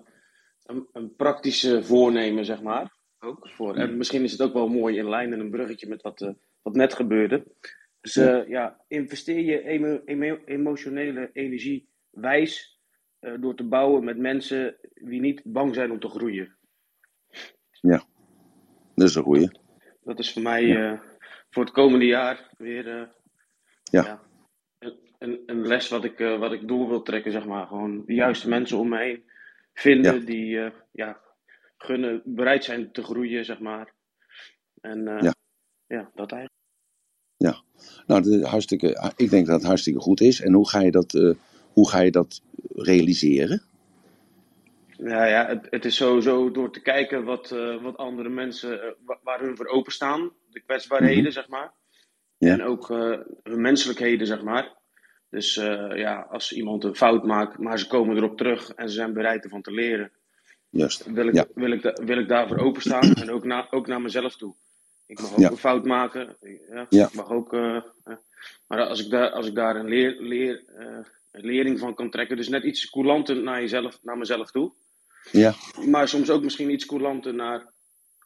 een, 0.66 0.88
een 0.94 1.16
praktische 1.16 1.84
voornemen, 1.84 2.46
zeg 2.46 2.62
maar. 2.62 2.96
Ook 3.20 3.50
voor, 3.50 3.76
en 3.76 3.98
misschien 3.98 4.24
is 4.24 4.32
het 4.32 4.42
ook 4.42 4.54
wel 4.54 4.68
mooi 4.68 4.98
in 4.98 5.10
lijn 5.10 5.34
en 5.34 5.40
een 5.40 5.52
bruggetje 5.52 5.88
met 5.88 6.02
wat, 6.02 6.22
eh, 6.22 6.30
wat 6.62 6.76
net 6.76 6.94
gebeurde. 6.94 7.44
Dus 8.02 8.14
ja, 8.48 8.82
investeer 8.88 9.40
je 9.40 9.64
emo- 9.64 10.02
emo- 10.06 10.42
emotionele 10.46 11.30
energie 11.34 11.90
wijs 12.10 12.80
door 13.40 13.56
te 13.56 13.64
bouwen 13.64 14.04
met 14.04 14.18
mensen 14.18 14.76
die 14.94 15.20
niet 15.20 15.42
bang 15.46 15.74
zijn 15.76 15.92
om 15.92 16.00
te 16.00 16.10
groeien. 16.10 16.56
Ja, 17.82 18.04
dat 18.96 19.08
is 19.08 19.16
een 19.16 19.24
goeie. 19.24 19.50
Dat 20.04 20.20
is 20.20 20.34
voor 20.34 20.42
mij 20.42 20.76
eh, 20.92 21.00
voor 21.50 21.64
het 21.64 21.74
komende 21.74 22.06
jaar 22.06 22.50
weer 22.58 23.00
eh, 23.00 23.08
Ja. 23.84 24.22
een, 24.80 24.98
een, 25.20 25.44
een 25.46 25.68
les 25.68 25.90
wat 25.90 26.04
ik, 26.04 26.20
eh, 26.20 26.40
wat 26.40 26.52
ik 26.52 26.68
door 26.68 26.88
wil 26.88 27.02
trekken, 27.02 27.32
zeg 27.32 27.46
maar. 27.46 27.68
Gewoon 27.68 28.04
de 28.06 28.14
juiste 28.14 28.50
mensen 28.50 28.78
om 28.78 28.90
me 28.90 28.98
heen 28.98 29.24
vinden 29.74 30.20
Ja. 30.20 30.26
die 30.26 30.72
ja, 30.92 31.22
gunnen, 31.78 32.22
bereid 32.26 32.64
zijn 32.64 32.92
te 32.92 33.04
groeien, 33.04 33.46
zeg 33.46 33.60
maar. 33.60 33.94
En 34.82 35.04
Ja. 35.04 35.34
ja. 35.88 36.12
dat 36.16 36.32
eigenlijk. 36.32 36.56
Ja, 37.38 37.62
nou, 38.08 38.22
dat 38.22 38.34
is 38.34 38.42
hartstikke, 38.42 39.14
ik 39.16 39.30
denk 39.30 39.46
dat 39.46 39.56
het 39.56 39.68
hartstikke 39.68 40.00
goed 40.00 40.22
is. 40.22 40.42
En 40.42 40.54
hoe 40.54 40.70
ga 40.70 40.82
je 40.82 40.92
dat, 40.92 41.36
hoe 41.74 41.90
ga 41.90 42.00
je 42.00 42.12
dat 42.12 42.42
realiseren? 42.76 43.62
Ja, 44.98 45.26
ja 45.26 45.48
het, 45.48 45.68
het 45.70 45.86
is 45.86 45.96
sowieso 45.96 46.52
door 46.52 46.72
te 46.72 46.82
kijken 46.82 47.24
wat, 47.24 47.52
eh, 47.52 47.82
wat 47.82 47.98
andere 47.98 48.30
mensen, 48.30 48.82
eh, 48.82 48.92
wa- 49.06 49.20
waar 49.24 49.40
hun 49.40 49.56
voor 49.58 49.68
openstaan. 49.68 50.32
De 50.50 50.62
kwetsbaarheden, 50.62 51.24
Mhm. 51.24 51.32
zeg 51.32 51.48
maar. 51.48 51.72
Ja. 52.38 52.52
En 52.54 52.64
ook 52.64 52.90
eh, 52.90 53.20
hun 53.44 53.62
menselijkheden, 53.62 54.28
zeg 54.28 54.42
maar. 54.42 54.76
Dus 55.30 55.54
ja, 55.96 56.28
als 56.30 56.52
iemand 56.54 56.84
een 56.84 56.96
fout 56.96 57.26
maakt, 57.26 57.58
maar 57.58 57.80
ze 57.80 57.88
komen 57.88 58.18
erop 58.18 58.38
terug 58.38 58.70
en 58.70 58.90
ze 58.90 58.96
zijn 58.96 59.14
bereid 59.14 59.44
ervan 59.44 59.62
te 59.62 59.72
leren. 59.72 60.12
Juist. 60.70 61.06
wil 61.12 61.28
ik, 61.28 61.34
Ja. 61.34 61.46
wil 61.54 61.72
ik, 61.72 61.82
da- 61.82 61.94
wil 62.06 62.18
ik 62.18 62.28
daarvoor 62.28 62.58
openstaan 62.58 63.14
en 63.14 63.32
ook, 63.32 63.44
na, 63.44 63.68
ook 63.72 63.88
naar 63.88 64.02
mezelf 64.02 64.36
toe. 64.36 64.56
Ik 65.08 65.20
mag 65.22 65.32
ook 65.32 65.38
Ja. 65.40 65.50
een 65.50 65.58
fout 65.58 65.86
maken. 65.86 66.36
Ja. 66.90 67.06
Ik 67.08 67.14
mag 67.14 67.30
ook, 67.32 67.52
maar 68.68 68.86
als 68.88 69.04
ik 69.06 69.10
daar, 69.10 69.30
als 69.30 69.48
ik 69.48 69.56
daar 69.56 69.76
een, 69.76 69.88
leer, 69.88 70.16
leer, 70.20 70.64
een 71.32 71.46
lering 71.46 71.80
van 71.80 71.94
kan 71.96 72.10
trekken, 72.10 72.38
dus 72.38 72.50
net 72.50 72.64
iets 72.64 72.90
coulanter 72.90 73.44
naar, 73.44 73.62
jezelf, 73.62 74.00
naar 74.04 74.18
mezelf 74.18 74.52
toe, 74.52 74.72
Ja, 75.32 75.54
maar 75.86 76.08
soms 76.08 76.30
ook 76.30 76.44
misschien 76.44 76.70
iets 76.72 76.86
coulanter 76.86 77.34
naar 77.34 77.74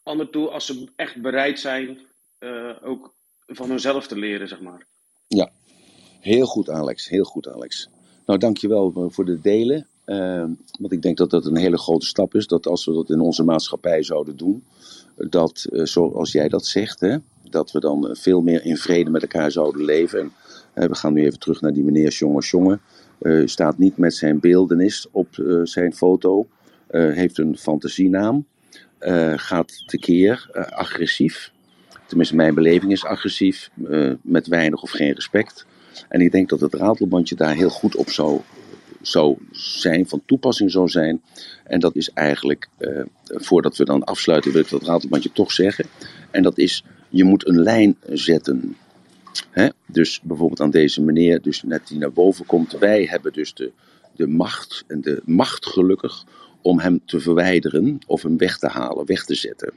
anderen 0.02 0.32
toe, 0.32 0.48
als 0.48 0.66
ze 0.66 0.88
echt 0.96 1.20
bereid 1.22 1.60
zijn 1.60 1.98
eh, 2.38 2.70
ook 2.84 3.12
van 3.46 3.68
hunzelf 3.70 4.06
te 4.06 4.16
leren, 4.18 4.48
zeg 4.48 4.60
maar. 4.60 4.86
ja. 5.28 5.50
Heel 6.20 6.46
goed, 6.46 6.68
Alex. 6.70 7.08
Heel 7.08 7.24
goed, 7.24 7.48
Alex. 7.48 7.88
Nou, 8.26 8.38
dankjewel 8.38 8.90
voor- 8.92 9.12
voor 9.12 9.24
de 9.24 9.40
delen. 9.40 9.86
Eh, 10.04 10.44
want 10.80 10.92
ik 10.92 11.02
denk 11.02 11.16
dat 11.16 11.30
dat 11.30 11.46
een 11.46 11.56
hele 11.56 11.78
grote 11.78 12.06
stap 12.06 12.34
is. 12.34 12.46
Dat 12.46 12.66
als 12.66 12.84
we 12.84 12.92
dat 12.92 13.10
in 13.10 13.20
onze 13.20 13.42
maatschappij 13.44 14.02
zouden 14.02 14.36
doen, 14.36 14.64
dat 15.16 15.66
eh, 15.72 15.84
zoals 15.84 16.32
jij 16.32 16.48
dat 16.48 16.66
zegt, 16.66 17.00
hè, 17.00 17.16
dat 17.50 17.70
we 17.72 17.80
dan 17.80 18.08
eh, 18.08 18.14
veel 18.14 18.40
meer 18.40 18.64
in 18.64 18.76
vrede 18.76 19.10
met 19.10 19.22
elkaar 19.22 19.50
zouden 19.50 19.84
leven. 19.84 20.20
En, 20.20 20.32
eh, 20.74 20.88
we 20.88 20.94
gaan 20.94 21.12
nu 21.12 21.24
even 21.24 21.38
terug 21.38 21.60
naar 21.60 21.72
die 21.72 21.84
meneer 21.84 22.10
Jonge 22.10 22.40
Jonge. 22.40 22.78
Uh, 23.20 23.46
staat 23.46 23.78
niet 23.78 23.96
met 23.96 24.14
zijn 24.14 24.40
beeldenis 24.40 25.06
op 25.10 25.28
zijn 25.64 25.94
foto. 25.94 26.46
Heeft 26.92 27.38
een 27.38 27.58
fantasienaam. 27.58 28.46
gaat 29.36 29.82
tekeer, 29.86 30.48
agressief. 30.70 31.52
Tenminste, 32.06 32.36
mijn 32.36 32.54
beleving 32.54 32.92
is 32.92 33.04
agressief. 33.04 33.70
met 34.22 34.46
weinig 34.46 34.82
of 34.82 34.90
geen 34.90 35.12
respect. 35.12 35.66
En 36.08 36.20
ik 36.20 36.32
denk 36.32 36.48
dat 36.48 36.60
het 36.60 36.74
ratelbandje 36.74 37.34
daar 37.34 37.54
heel 37.54 37.70
goed 37.70 37.96
op 37.96 38.10
zou 38.10 38.40
zou 39.02 39.36
zijn, 39.50 40.08
van 40.08 40.22
toepassing 40.26 40.70
zou 40.70 40.88
zijn. 40.88 41.22
En 41.64 41.80
dat 41.80 41.96
is 41.96 42.10
eigenlijk, 42.10 42.68
voordat 43.26 43.76
we 43.76 43.84
dan 43.84 44.04
afsluiten, 44.04 44.52
wil 44.52 44.60
ik 44.60 44.70
dat 44.70 44.82
ratelbandje 44.82 45.32
toch 45.32 45.52
zeggen. 45.52 45.84
En 46.30 46.42
dat 46.42 46.58
is, 46.58 46.84
je 47.08 47.24
moet 47.24 47.48
een 47.48 47.62
lijn 47.62 47.96
zetten. 48.08 48.76
Hè? 49.50 49.68
Dus 49.86 50.20
bijvoorbeeld 50.22 50.60
aan 50.60 50.70
deze 50.70 51.02
meneer, 51.02 51.42
dus 51.42 51.62
net 51.62 51.88
die 51.88 51.98
naar 51.98 52.12
boven 52.12 52.46
komt. 52.46 52.72
Wij 52.72 53.04
hebben 53.04 53.32
dus 53.32 53.54
de, 53.54 53.72
de 54.16 54.26
macht, 54.26 54.84
en 54.86 55.00
de 55.00 55.22
macht 55.24 55.66
gelukkig, 55.66 56.24
om 56.62 56.78
hem 56.78 57.00
te 57.04 57.20
verwijderen 57.20 57.98
of 58.06 58.22
hem 58.22 58.36
weg 58.36 58.58
te 58.58 58.66
halen, 58.66 59.06
weg 59.06 59.24
te 59.24 59.34
zetten. 59.34 59.72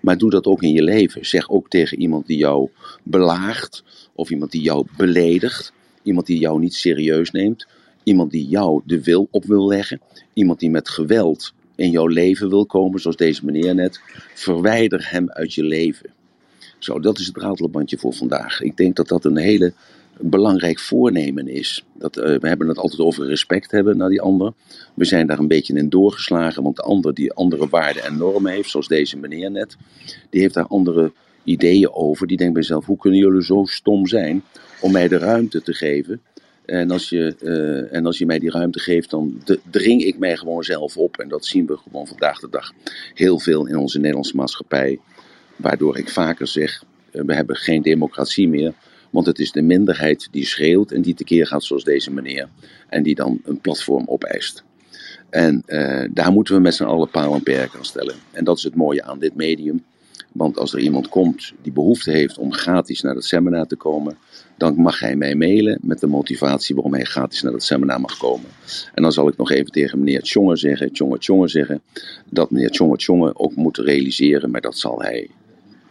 Maar 0.00 0.18
doe 0.18 0.30
dat 0.30 0.46
ook 0.46 0.62
in 0.62 0.72
je 0.72 0.82
leven. 0.82 1.26
Zeg 1.26 1.50
ook 1.50 1.68
tegen 1.68 2.00
iemand 2.00 2.26
die 2.26 2.38
jou 2.38 2.68
belaagt, 3.02 3.84
of 4.12 4.30
iemand 4.30 4.50
die 4.50 4.62
jou 4.62 4.86
beledigt, 4.96 5.72
iemand 6.02 6.26
die 6.26 6.38
jou 6.38 6.60
niet 6.60 6.74
serieus 6.74 7.30
neemt. 7.30 7.66
Iemand 8.02 8.30
die 8.30 8.46
jou 8.48 8.82
de 8.84 9.02
wil 9.02 9.28
op 9.30 9.44
wil 9.44 9.66
leggen. 9.66 10.00
Iemand 10.32 10.60
die 10.60 10.70
met 10.70 10.88
geweld 10.88 11.52
in 11.74 11.90
jouw 11.90 12.06
leven 12.06 12.48
wil 12.48 12.66
komen, 12.66 13.00
zoals 13.00 13.16
deze 13.16 13.44
meneer 13.44 13.74
net. 13.74 14.00
Verwijder 14.34 15.10
hem 15.10 15.30
uit 15.30 15.54
je 15.54 15.62
leven. 15.62 16.10
Zo, 16.78 17.00
dat 17.00 17.18
is 17.18 17.26
het 17.26 17.36
ratelbandje 17.36 17.98
voor 17.98 18.14
vandaag. 18.14 18.60
Ik 18.60 18.76
denk 18.76 18.96
dat 18.96 19.08
dat 19.08 19.24
een 19.24 19.36
hele 19.36 19.72
belangrijk 20.20 20.78
voornemen 20.78 21.48
is. 21.48 21.84
Dat, 21.98 22.16
uh, 22.16 22.24
we 22.24 22.48
hebben 22.48 22.68
het 22.68 22.78
altijd 22.78 23.00
over 23.00 23.26
respect 23.26 23.70
hebben 23.70 23.96
naar 23.96 24.08
die 24.08 24.20
ander. 24.20 24.52
We 24.94 25.04
zijn 25.04 25.26
daar 25.26 25.38
een 25.38 25.48
beetje 25.48 25.74
in 25.74 25.88
doorgeslagen, 25.88 26.62
want 26.62 26.76
de 26.76 26.82
ander 26.82 27.14
die 27.14 27.32
andere 27.32 27.68
waarden 27.68 28.04
en 28.04 28.16
normen 28.16 28.52
heeft, 28.52 28.70
zoals 28.70 28.88
deze 28.88 29.16
meneer 29.16 29.50
net, 29.50 29.76
die 30.30 30.40
heeft 30.40 30.54
daar 30.54 30.66
andere 30.66 31.12
ideeën 31.44 31.92
over. 31.92 32.26
Die 32.26 32.36
denkt 32.36 32.52
bij 32.52 32.62
zichzelf, 32.62 32.86
hoe 32.86 32.98
kunnen 32.98 33.20
jullie 33.20 33.44
zo 33.44 33.64
stom 33.64 34.06
zijn 34.06 34.42
om 34.80 34.92
mij 34.92 35.08
de 35.08 35.18
ruimte 35.18 35.62
te 35.62 35.72
geven 35.72 36.20
en 36.64 36.90
als, 36.90 37.08
je, 37.08 37.36
uh, 37.42 37.96
en 37.96 38.06
als 38.06 38.18
je 38.18 38.26
mij 38.26 38.38
die 38.38 38.50
ruimte 38.50 38.78
geeft, 38.78 39.10
dan 39.10 39.42
dring 39.70 40.02
ik 40.02 40.18
mij 40.18 40.36
gewoon 40.36 40.64
zelf 40.64 40.96
op. 40.96 41.18
En 41.18 41.28
dat 41.28 41.46
zien 41.46 41.66
we 41.66 41.76
gewoon 41.76 42.06
vandaag 42.06 42.40
de 42.40 42.48
dag 42.50 42.72
heel 43.14 43.38
veel 43.38 43.66
in 43.66 43.76
onze 43.76 43.98
Nederlandse 43.98 44.36
maatschappij. 44.36 44.98
Waardoor 45.56 45.98
ik 45.98 46.08
vaker 46.08 46.46
zeg, 46.46 46.84
uh, 47.12 47.22
we 47.24 47.34
hebben 47.34 47.56
geen 47.56 47.82
democratie 47.82 48.48
meer. 48.48 48.72
Want 49.14 49.26
het 49.26 49.38
is 49.38 49.52
de 49.52 49.62
minderheid 49.62 50.28
die 50.30 50.46
schreeuwt 50.46 50.92
en 50.92 51.02
die 51.02 51.14
tekeer 51.14 51.46
gaat 51.46 51.64
zoals 51.64 51.84
deze 51.84 52.10
meneer. 52.10 52.48
En 52.88 53.02
die 53.02 53.14
dan 53.14 53.40
een 53.44 53.60
platform 53.60 54.04
opeist. 54.06 54.64
En 55.30 55.62
uh, 55.66 56.04
daar 56.10 56.32
moeten 56.32 56.54
we 56.54 56.60
met 56.60 56.74
z'n 56.74 56.84
allen 56.84 57.10
paal 57.10 57.34
en 57.34 57.42
perk 57.42 57.76
aan 57.76 57.84
stellen. 57.84 58.14
En 58.30 58.44
dat 58.44 58.56
is 58.56 58.62
het 58.62 58.74
mooie 58.74 59.02
aan 59.02 59.18
dit 59.18 59.34
medium. 59.34 59.84
Want 60.32 60.58
als 60.58 60.72
er 60.72 60.80
iemand 60.80 61.08
komt 61.08 61.52
die 61.62 61.72
behoefte 61.72 62.10
heeft 62.10 62.38
om 62.38 62.52
gratis 62.52 63.00
naar 63.00 63.14
het 63.14 63.24
seminar 63.24 63.66
te 63.66 63.76
komen, 63.76 64.16
dan 64.56 64.74
mag 64.76 65.00
hij 65.00 65.16
mij 65.16 65.34
mailen 65.34 65.78
met 65.82 66.00
de 66.00 66.06
motivatie 66.06 66.74
waarom 66.74 66.94
hij 66.94 67.04
gratis 67.04 67.42
naar 67.42 67.52
het 67.52 67.62
seminar 67.62 68.00
mag 68.00 68.16
komen. 68.16 68.50
En 68.94 69.02
dan 69.02 69.12
zal 69.12 69.28
ik 69.28 69.36
nog 69.36 69.50
even 69.50 69.70
tegen 69.70 69.98
meneer 69.98 70.22
Tjonge 70.22 70.56
zeggen, 70.56 70.92
Tjonge 70.92 71.18
Tjonge 71.18 71.48
zeggen, 71.48 71.82
dat 72.30 72.50
meneer 72.50 72.70
Tjonge 72.70 72.96
Tjonge 72.96 73.38
ook 73.38 73.54
moet 73.54 73.78
realiseren, 73.78 74.50
maar 74.50 74.60
dat 74.60 74.78
zal 74.78 75.02
hij 75.02 75.30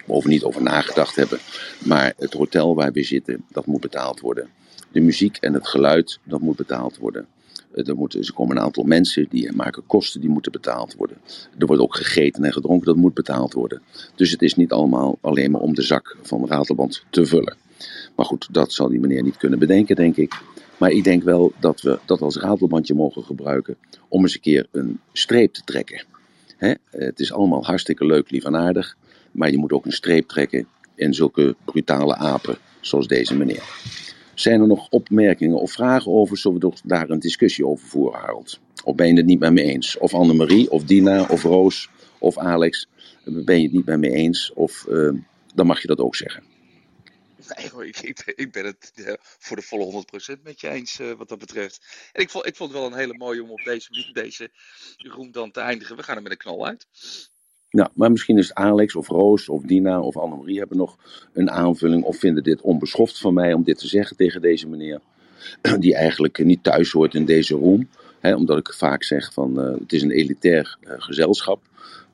over 0.07 0.29
niet 0.29 0.43
over 0.43 0.61
nagedacht 0.61 1.15
hebben. 1.15 1.39
Maar 1.85 2.13
het 2.17 2.33
hotel 2.33 2.75
waar 2.75 2.91
we 2.91 3.03
zitten, 3.03 3.45
dat 3.51 3.65
moet 3.65 3.81
betaald 3.81 4.19
worden. 4.19 4.49
De 4.91 4.99
muziek 4.99 5.37
en 5.37 5.53
het 5.53 5.67
geluid, 5.67 6.19
dat 6.23 6.41
moet 6.41 6.55
betaald 6.55 6.97
worden. 6.97 7.27
Er, 7.73 7.95
moeten, 7.95 8.21
er 8.21 8.33
komen 8.33 8.57
een 8.57 8.63
aantal 8.63 8.83
mensen 8.83 9.25
die 9.29 9.51
maken 9.51 9.85
kosten, 9.85 10.21
die 10.21 10.29
moeten 10.29 10.51
betaald 10.51 10.95
worden. 10.95 11.17
Er 11.57 11.65
wordt 11.65 11.81
ook 11.81 11.95
gegeten 11.95 12.43
en 12.43 12.53
gedronken, 12.53 12.85
dat 12.85 12.95
moet 12.95 13.13
betaald 13.13 13.53
worden. 13.53 13.81
Dus 14.15 14.31
het 14.31 14.41
is 14.41 14.55
niet 14.55 14.71
allemaal 14.71 15.17
alleen 15.21 15.51
maar 15.51 15.61
om 15.61 15.73
de 15.73 15.81
zak 15.81 16.17
van 16.21 16.47
Ratelband 16.47 17.03
te 17.09 17.25
vullen. 17.25 17.55
Maar 18.15 18.25
goed, 18.25 18.47
dat 18.51 18.73
zal 18.73 18.89
die 18.89 18.99
meneer 18.99 19.23
niet 19.23 19.37
kunnen 19.37 19.59
bedenken, 19.59 19.95
denk 19.95 20.15
ik. 20.15 20.41
Maar 20.77 20.91
ik 20.91 21.03
denk 21.03 21.23
wel 21.23 21.53
dat 21.59 21.81
we 21.81 21.99
dat 22.05 22.21
als 22.21 22.37
ratelbandje 22.37 22.93
mogen 22.93 23.23
gebruiken 23.23 23.77
om 24.07 24.21
eens 24.21 24.35
een 24.35 24.41
keer 24.41 24.67
een 24.71 24.99
streep 25.13 25.53
te 25.53 25.61
trekken. 25.63 26.05
Het 26.89 27.19
is 27.19 27.33
allemaal 27.33 27.65
hartstikke 27.65 28.05
leuk, 28.05 28.31
lief 28.31 28.43
en 28.43 28.55
aardig. 28.55 28.97
Maar 29.33 29.51
je 29.51 29.57
moet 29.57 29.71
ook 29.71 29.85
een 29.85 29.91
streep 29.91 30.27
trekken 30.27 30.67
in 30.95 31.13
zulke 31.13 31.55
brutale 31.65 32.15
apen 32.15 32.57
zoals 32.81 33.07
deze 33.07 33.35
meneer. 33.35 33.63
Zijn 34.33 34.61
er 34.61 34.67
nog 34.67 34.89
opmerkingen 34.89 35.59
of 35.59 35.71
vragen 35.71 36.11
over? 36.11 36.37
Zullen 36.37 36.59
we 36.59 36.71
daar 36.83 37.09
een 37.09 37.19
discussie 37.19 37.65
over 37.65 37.87
voeren, 37.87 38.19
Harold? 38.19 38.59
Of 38.83 38.95
ben 38.95 39.07
je 39.07 39.13
het 39.13 39.25
niet 39.25 39.39
met 39.39 39.53
me 39.53 39.61
eens? 39.61 39.97
Of 39.97 40.13
Annemarie, 40.13 40.71
of 40.71 40.83
Dina, 40.83 41.25
of 41.29 41.43
Roos, 41.43 41.89
of 42.17 42.37
Alex, 42.37 42.87
ben 43.23 43.57
je 43.57 43.63
het 43.63 43.71
niet 43.71 43.85
met 43.85 43.99
me 43.99 44.09
eens? 44.09 44.53
Of 44.53 44.85
uh, 44.89 45.13
dan 45.55 45.65
mag 45.65 45.81
je 45.81 45.87
dat 45.87 45.99
ook 45.99 46.15
zeggen. 46.15 46.43
Nee 47.57 47.69
hoor, 47.69 47.85
ik, 47.85 48.33
ik, 48.35 48.51
ben 48.51 48.65
het 48.65 48.91
uh, 48.95 49.13
voor 49.17 49.55
de 49.55 49.61
volle 49.61 50.03
100% 50.37 50.41
met 50.43 50.61
je 50.61 50.69
eens 50.69 50.99
uh, 50.99 51.11
wat 51.11 51.29
dat 51.29 51.39
betreft. 51.39 52.09
En 52.11 52.21
ik 52.21 52.29
vond, 52.29 52.45
ik 52.45 52.55
vond 52.55 52.71
het 52.71 52.79
wel 52.79 52.89
een 52.91 52.97
hele 52.97 53.17
mooie 53.17 53.43
om 53.43 53.51
op 53.51 53.63
deze 53.63 54.11
deze 54.13 54.49
roem 54.97 55.31
dan 55.31 55.51
te 55.51 55.59
eindigen. 55.59 55.95
We 55.95 56.03
gaan 56.03 56.15
er 56.15 56.21
met 56.21 56.31
een 56.31 56.37
knal 56.37 56.65
uit. 56.65 56.87
Nou, 57.73 57.89
maar 57.93 58.11
misschien 58.11 58.37
is 58.37 58.53
Alex 58.53 58.95
of 58.95 59.07
Roos 59.07 59.49
of 59.49 59.61
Dina 59.61 60.01
of 60.01 60.17
Annemarie 60.17 60.57
hebben 60.57 60.77
nog 60.77 60.97
een 61.33 61.51
aanvulling 61.51 62.03
of 62.03 62.17
vinden 62.17 62.43
dit 62.43 62.61
onbeschoft 62.61 63.17
van 63.17 63.33
mij 63.33 63.53
om 63.53 63.63
dit 63.63 63.77
te 63.77 63.87
zeggen 63.87 64.17
tegen 64.17 64.41
deze 64.41 64.67
meneer. 64.67 64.99
Die 65.79 65.95
eigenlijk 65.95 66.43
niet 66.43 66.63
thuis 66.63 66.91
hoort 66.91 67.15
in 67.15 67.25
deze 67.25 67.55
room. 67.55 67.89
Hè, 68.19 68.35
omdat 68.35 68.57
ik 68.57 68.73
vaak 68.73 69.03
zeg 69.03 69.33
van 69.33 69.59
uh, 69.59 69.79
het 69.79 69.93
is 69.93 70.01
een 70.01 70.11
elitair 70.11 70.77
uh, 70.81 70.93
gezelschap. 70.97 71.61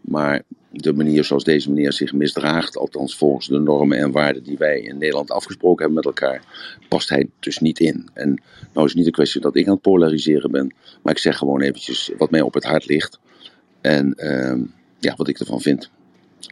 Maar 0.02 0.42
de 0.72 0.94
manier 0.94 1.24
zoals 1.24 1.44
deze 1.44 1.72
meneer 1.72 1.94
zich 1.94 2.14
misdraagt, 2.14 2.78
althans 2.78 3.18
volgens 3.18 3.48
de 3.48 3.60
normen 3.60 3.98
en 3.98 4.12
waarden 4.12 4.44
die 4.44 4.58
wij 4.58 4.82
in 4.82 4.98
Nederland 4.98 5.32
afgesproken 5.32 5.86
hebben 5.86 6.04
met 6.04 6.06
elkaar, 6.06 6.44
past 6.90 7.10
hij 7.10 7.30
dus 7.40 7.60
niet 7.60 7.80
in. 7.80 8.10
En 8.14 8.42
nou 8.74 8.86
is 8.86 8.92
het 8.92 8.96
niet 8.96 9.06
een 9.06 9.12
kwestie 9.12 9.42
dat 9.42 9.56
ik 9.56 9.68
aan 9.68 9.74
het 9.74 9.82
polariseren 9.82 10.52
ben, 10.52 10.74
maar 11.02 11.14
ik 11.14 11.20
zeg 11.20 11.38
gewoon 11.38 11.62
eventjes 11.62 12.12
wat 12.18 12.32
mij 12.32 12.42
op 12.42 12.54
het 12.54 12.64
hart 12.64 12.86
ligt. 12.86 13.20
En 13.82 14.14
uh, 14.18 14.68
ja, 15.00 15.16
wat 15.16 15.28
ik 15.28 15.40
ervan 15.40 15.62
vind. 15.62 15.92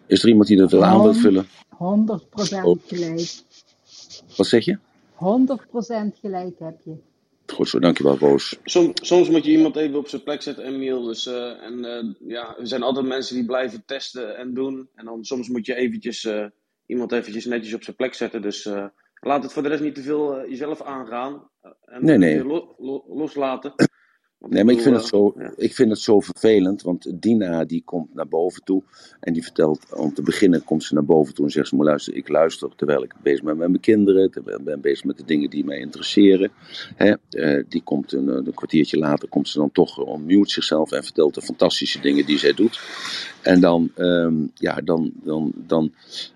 Is 0.05 0.23
er 0.23 0.29
iemand 0.29 0.47
die 0.47 0.61
er 0.61 0.69
veel 0.69 0.83
aan 0.83 1.01
wil 1.01 1.13
vullen? 1.13 1.47
100% 1.69 1.77
gelijk. 2.87 3.31
Wat 4.35 4.47
zeg 4.47 4.65
je? 4.65 4.77
100% 5.13 6.19
gelijk 6.21 6.59
heb 6.59 6.79
je. 6.83 6.95
Goed 7.45 7.69
zo, 7.69 7.79
dankjewel 7.79 8.17
Roos. 8.17 8.59
Soms, 8.63 9.07
soms 9.07 9.29
moet 9.29 9.45
je 9.45 9.51
iemand 9.51 9.75
even 9.75 9.97
op 9.97 10.07
zijn 10.07 10.23
plek 10.23 10.41
zetten, 10.41 10.65
Emiel. 10.65 11.03
Dus, 11.03 11.27
uh, 11.27 11.63
en 11.63 11.85
uh, 11.85 12.29
ja, 12.31 12.57
er 12.57 12.67
zijn 12.67 12.83
altijd 12.83 13.05
mensen 13.05 13.35
die 13.35 13.45
blijven 13.45 13.83
testen 13.85 14.37
en 14.37 14.53
doen. 14.53 14.89
En 14.95 15.05
dan 15.05 15.25
soms 15.25 15.49
moet 15.49 15.65
je 15.65 15.75
eventjes 15.75 16.23
uh, 16.23 16.45
iemand 16.85 17.11
eventjes 17.11 17.45
netjes 17.45 17.73
op 17.73 17.83
zijn 17.83 17.95
plek 17.95 18.13
zetten. 18.13 18.41
Dus 18.41 18.69
laat 19.19 19.43
het 19.43 19.53
voor 19.53 19.63
de 19.63 19.69
rest 19.69 19.81
niet 19.81 19.95
te 19.95 20.01
veel 20.01 20.49
jezelf 20.49 20.81
aangaan. 20.81 21.49
en 21.85 22.05
nee, 22.05 22.17
nee. 22.17 22.45
Lo 22.45 22.75
lo 22.77 23.03
loslaten. 23.07 23.73
Nee, 24.39 24.63
maar 24.63 24.73
ik 24.73 24.81
vind, 24.81 24.95
het 24.95 25.05
zo, 25.05 25.35
ik 25.55 25.73
vind 25.73 25.89
het 25.89 25.99
zo 25.99 26.19
vervelend, 26.19 26.81
want 26.81 27.21
Dina 27.21 27.65
die 27.65 27.81
komt 27.85 28.13
naar 28.13 28.27
boven 28.27 28.63
toe 28.63 28.83
en 29.19 29.33
die 29.33 29.43
vertelt, 29.43 29.95
om 29.95 30.13
te 30.13 30.21
beginnen 30.21 30.63
komt 30.63 30.83
ze 30.83 30.93
naar 30.93 31.05
boven 31.05 31.33
toe 31.33 31.45
en 31.45 31.51
zegt 31.51 31.67
ze, 31.67 31.75
maar 31.75 31.85
luister, 31.85 32.15
ik 32.15 32.29
luister 32.29 32.69
terwijl 32.75 33.03
ik 33.03 33.13
bezig 33.21 33.43
ben 33.43 33.57
met 33.57 33.69
mijn 33.69 33.79
kinderen, 33.79 34.31
terwijl 34.31 34.57
ik 34.57 34.63
ben 34.63 34.81
bezig 34.81 35.05
met 35.05 35.17
de 35.17 35.25
dingen 35.25 35.49
die 35.49 35.65
mij 35.65 35.77
interesseren. 35.77 36.51
Hè, 36.95 37.13
uh, 37.31 37.63
die 37.69 37.81
komt 37.83 38.13
een, 38.13 38.27
een, 38.27 38.53
kwartiertje 38.53 38.97
later, 38.97 39.29
komt 39.29 39.49
ze 39.49 39.57
dan 39.57 39.71
toch, 39.71 39.97
onmute 39.99 40.51
zichzelf 40.51 40.91
en 40.91 41.03
vertelt 41.03 41.33
de 41.33 41.41
fantastische 41.41 41.99
dingen 41.99 42.25
die 42.25 42.37
zij 42.37 42.53
doet. 42.53 42.79
En 43.41 43.59
dan, 43.59 43.91
um, 43.97 44.51
ja, 44.53 44.75
dan, 44.83 45.11
dan, 45.23 45.51
dan, 45.55 45.93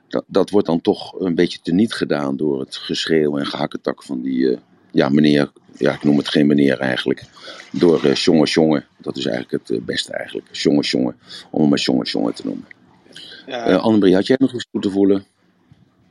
dat, 0.07 0.23
dat, 0.27 0.49
wordt 0.49 0.67
dan 0.67 0.81
toch 0.81 1.19
een 1.19 1.35
beetje 1.35 1.59
teniet 1.61 1.93
gedaan 1.93 2.37
door 2.37 2.59
het 2.59 2.75
geschreeuw 2.75 3.37
en 3.37 3.45
gehakketak 3.45 4.03
van 4.03 4.21
die, 4.21 4.37
uh, 4.39 4.57
ja, 4.91 5.09
meneer 5.09 5.51
ja, 5.81 5.93
ik 5.93 6.03
noem 6.03 6.17
het 6.17 6.27
geen 6.27 6.47
meneer 6.47 6.79
eigenlijk, 6.79 7.23
door 7.71 8.05
uh, 8.05 8.13
Jonge 8.13 8.45
Jonge. 8.45 8.83
Dat 8.97 9.17
is 9.17 9.25
eigenlijk 9.25 9.63
het 9.63 9.77
uh, 9.77 9.85
beste 9.85 10.13
eigenlijk, 10.13 10.55
Jonge 10.55 10.81
Jonge, 10.81 11.15
om 11.51 11.59
hem 11.59 11.69
maar 11.69 11.79
Jonge 11.79 12.03
Jonge 12.03 12.33
te 12.33 12.45
noemen. 12.45 12.65
Ja. 13.45 13.69
Uh, 13.69 13.83
Annemarie, 13.83 14.15
had 14.15 14.27
jij 14.27 14.37
nog 14.39 14.53
iets 14.53 14.67
toe 14.71 14.81
te 14.81 14.89
voelen? 14.89 15.23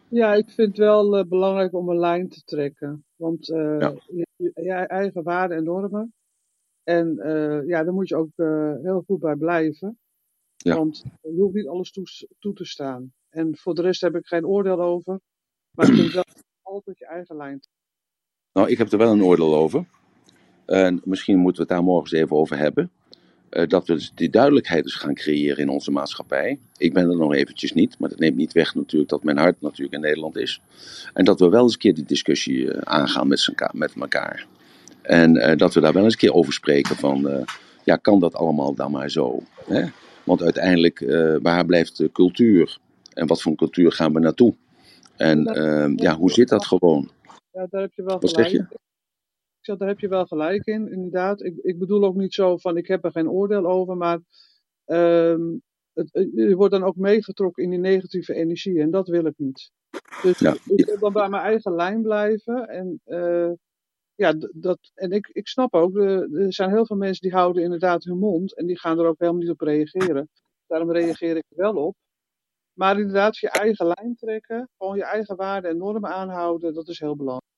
Ja, 0.09 0.35
ik 0.35 0.51
vind 0.51 0.69
het 0.69 0.77
wel 0.77 1.19
uh, 1.19 1.25
belangrijk 1.25 1.75
om 1.75 1.89
een 1.89 1.99
lijn 1.99 2.29
te 2.29 2.43
trekken. 2.45 3.05
Want 3.17 3.47
ja. 3.47 3.95
je, 4.07 4.27
je, 4.37 4.73
eigen 4.73 5.23
waarden 5.23 5.57
en 5.57 5.65
normen. 5.65 6.15
En 6.83 7.15
ja, 7.67 7.85
daar 7.85 7.93
moet 7.93 8.09
je 8.09 8.17
ook 8.17 8.31
heel 8.83 9.03
goed 9.07 9.21
bij 9.21 9.37
blijven. 9.37 9.99
Ja. 10.57 10.77
Want 10.77 11.05
je 11.23 11.35
hoeft 11.37 11.55
niet 11.55 11.69
alles 11.69 11.91
toe, 11.91 12.05
toe 12.39 12.55
te 12.55 12.65
staan. 12.65 13.13
En 13.29 13.57
voor 13.57 13.75
de 13.75 13.83
rest 13.83 14.01
heb 14.01 14.17
ik 14.17 14.27
geen 14.27 14.47
oordeel 14.47 14.81
over. 14.81 15.21
Maar 15.71 15.89
ik 15.89 15.95
vind 15.95 16.13
wel 16.13 16.25
altijd 16.63 16.99
je 16.99 17.07
eigen 17.07 17.37
lijn 17.37 17.61
trekken. 17.61 17.80
Nou, 18.53 18.69
ik 18.71 18.79
heb 18.79 18.93
er 18.93 18.99
wel 18.99 19.13
een 19.13 19.23
oordeel 19.25 19.55
over. 19.55 19.85
En 20.67 21.01
misschien 21.05 21.39
moeten 21.39 21.63
we 21.63 21.69
het 21.69 21.77
daar 21.79 21.87
morgen 21.89 22.13
eens 22.13 22.25
even 22.25 22.37
over 22.37 22.59
hebben. 22.59 22.91
eh, 23.51 23.67
dat 23.69 23.87
we 23.87 23.95
dus 23.95 24.13
die 24.15 24.31
duidelijkheid 24.31 24.85
dus 24.85 24.95
gaan 24.95 25.15
creëren 25.15 25.59
in 25.59 25.69
onze 25.69 25.91
maatschappij. 25.91 26.59
Ik 26.77 26.93
ben 26.93 27.11
er 27.11 27.17
nog 27.17 27.35
eventjes 27.35 27.73
niet, 27.73 27.99
maar 27.99 28.09
dat 28.09 28.19
neemt 28.19 28.37
niet 28.37 28.53
weg 28.53 28.75
natuurlijk 28.75 29.11
dat 29.11 29.25
mijn 29.25 29.39
hart 29.39 29.61
natuurlijk 29.61 29.95
in 29.95 30.01
Nederland 30.01 30.37
is. 30.37 30.61
En 31.15 31.25
dat 31.25 31.41
we 31.41 31.49
wel 31.49 31.63
eens 31.63 31.73
een 31.73 31.79
keer 31.79 31.95
die 31.95 32.05
discussie 32.05 32.73
eh, 32.73 32.79
aangaan 32.81 33.29
met, 33.29 33.53
met 33.73 33.93
elkaar. 34.01 34.47
En 35.03 35.37
eh, 35.37 35.57
dat 35.57 35.75
we 35.75 35.81
daar 35.81 35.93
wel 35.93 36.05
eens 36.05 36.13
een 36.13 36.19
keer 36.19 36.35
over 36.35 36.53
spreken 36.53 36.97
van, 36.97 37.47
ja, 37.85 37.97
kan 37.97 38.21
dat 38.21 38.35
allemaal 38.35 38.75
dan 38.75 38.91
maar 38.91 39.11
zo? 39.11 39.43
Hè? 39.67 39.85
Want 40.25 40.43
uiteindelijk, 40.43 41.05
waar 41.43 41.67
blijft 41.67 41.97
de 41.97 42.13
cultuur? 42.13 42.79
En 43.13 43.27
wat 43.27 43.43
voor 43.43 43.55
cultuur 43.55 43.93
gaan 43.93 44.13
we 44.13 44.21
naartoe? 44.21 44.55
En 45.17 45.43
ja, 45.97 46.17
hoe 46.17 46.31
zit 46.31 46.49
dat 46.49 46.67
gewoon? 46.67 47.11
Ja, 47.53 47.67
daar 47.71 47.81
heb 47.81 47.93
je 47.93 48.03
wel 48.03 48.21
Wat 48.21 48.31
zeg 48.31 48.47
gelijk. 48.47 48.71
je? 48.71 48.79
Ik 49.59 49.67
zeg, 49.67 49.77
daar 49.77 49.89
heb 49.89 49.99
je 49.99 50.09
wel 50.09 50.27
gelijk 50.27 50.67
in, 50.67 50.93
inderdaad. 50.93 51.43
Ik, 51.43 51.57
ik 51.57 51.79
bedoel 51.79 52.05
ook 52.05 52.15
niet 52.15 52.35
zo 52.35 52.57
van, 52.57 52.77
ik 52.77 52.87
heb 52.87 53.05
er 53.05 53.11
geen 53.11 53.31
oordeel 53.31 53.67
over, 53.67 53.97
maar 53.97 54.21
ehm, 54.85 55.57
het, 55.93 56.11
je 56.35 56.57
wordt 56.57 56.73
dan 56.73 56.85
ook 56.85 56.97
meegetrokken 56.97 57.63
in 57.65 57.71
die 57.71 57.79
negatieve 57.79 58.35
energie 58.35 58.81
en 58.81 58.91
dat 58.91 59.09
wil 59.09 59.27
ik 59.27 59.35
niet. 59.37 59.71
Dus 60.23 60.39
Ja, 60.39 60.57
ik 60.65 60.85
wil 60.87 60.99
dan 60.99 61.13
bij 61.13 61.29
mijn 61.29 61.43
eigen 61.43 61.75
lijn 61.75 62.03
blijven 62.03 62.69
en 62.69 63.01
eh, 63.05 63.51
ja, 64.15 64.35
dat, 64.53 64.79
en 64.95 65.11
ik, 65.11 65.29
ik 65.33 65.49
snap 65.49 65.75
ook, 65.75 65.97
er 65.97 66.53
zijn 66.53 66.71
heel 66.71 66.87
veel 66.87 66.97
mensen 66.97 67.23
die 67.23 67.39
houden 67.39 67.63
inderdaad 67.63 68.05
hun 68.05 68.19
mond 68.19 68.57
en 68.57 68.67
die 68.67 68.79
gaan 68.79 68.99
er 68.99 69.07
ook 69.07 69.19
helemaal 69.19 69.41
niet 69.41 69.51
op 69.51 69.61
reageren. 69.61 70.29
Daarom 70.67 70.93
reageer 70.93 71.37
ik 71.37 71.45
er 71.49 71.57
wel 71.57 71.75
op. 71.87 71.97
Maar 72.81 72.99
inderdaad, 72.99 73.39
je 73.39 73.51
eigen 73.51 73.87
lijn 73.87 74.17
trekken, 74.17 74.69
gewoon 74.79 74.97
je 74.97 75.05
eigen 75.05 75.37
waarden 75.37 75.71
en 75.71 75.77
normen 75.77 76.11
aanhouden, 76.11 76.75
dat 76.75 76.89
is 76.89 76.99
heel 76.99 77.17
belangrijk. 77.17 77.53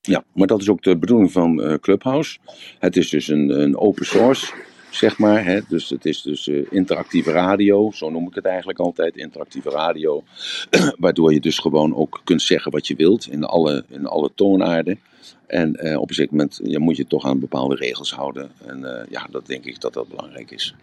Ja, 0.00 0.24
maar 0.34 0.46
dat 0.46 0.60
is 0.60 0.68
ook 0.68 0.82
de 0.82 0.98
bedoeling 0.98 1.32
van 1.32 1.62
eh, 1.62 1.74
Clubhouse. 1.74 2.38
Het 2.78 2.96
is 2.96 3.08
dus 3.08 3.28
een, 3.28 3.60
een 3.60 3.76
open 3.76 4.06
source, 4.06 4.54
zeg 4.96 5.18
maar. 5.18 5.44
Hè? 5.44 5.60
Dus 5.68 5.88
het 5.88 6.04
is 6.04 6.22
dus 6.22 6.48
eh, 6.48 6.62
interactieve 6.70 7.30
radio, 7.30 7.90
zo 7.90 8.10
noem 8.10 8.26
ik 8.26 8.34
het 8.34 8.44
eigenlijk 8.44 8.78
altijd, 8.78 9.16
interactieve 9.16 9.70
radio. 9.70 10.24
Waardoor 10.98 11.32
je 11.32 11.40
dus 11.40 11.58
gewoon 11.58 11.94
ook 11.94 12.20
kunt 12.24 12.42
zeggen 12.42 12.72
wat 12.72 12.86
je 12.86 12.94
wilt 12.94 13.28
in 13.30 13.44
alle, 13.44 13.84
in 13.88 14.06
alle 14.06 14.30
toonaarden. 14.34 15.00
En 15.46 15.74
eh, 15.74 16.00
op 16.00 16.08
een 16.08 16.14
zeker 16.14 16.32
moment 16.32 16.60
ja, 16.62 16.78
moet 16.78 16.96
je 16.96 17.06
toch 17.06 17.24
aan 17.24 17.38
bepaalde 17.38 17.74
regels 17.74 18.12
houden. 18.12 18.50
En 18.64 18.84
eh, 18.84 19.10
ja, 19.10 19.26
dat 19.30 19.46
denk 19.46 19.64
ik 19.64 19.80
dat 19.80 19.92
dat 19.92 20.08
belangrijk 20.08 20.50
is. 20.50 20.74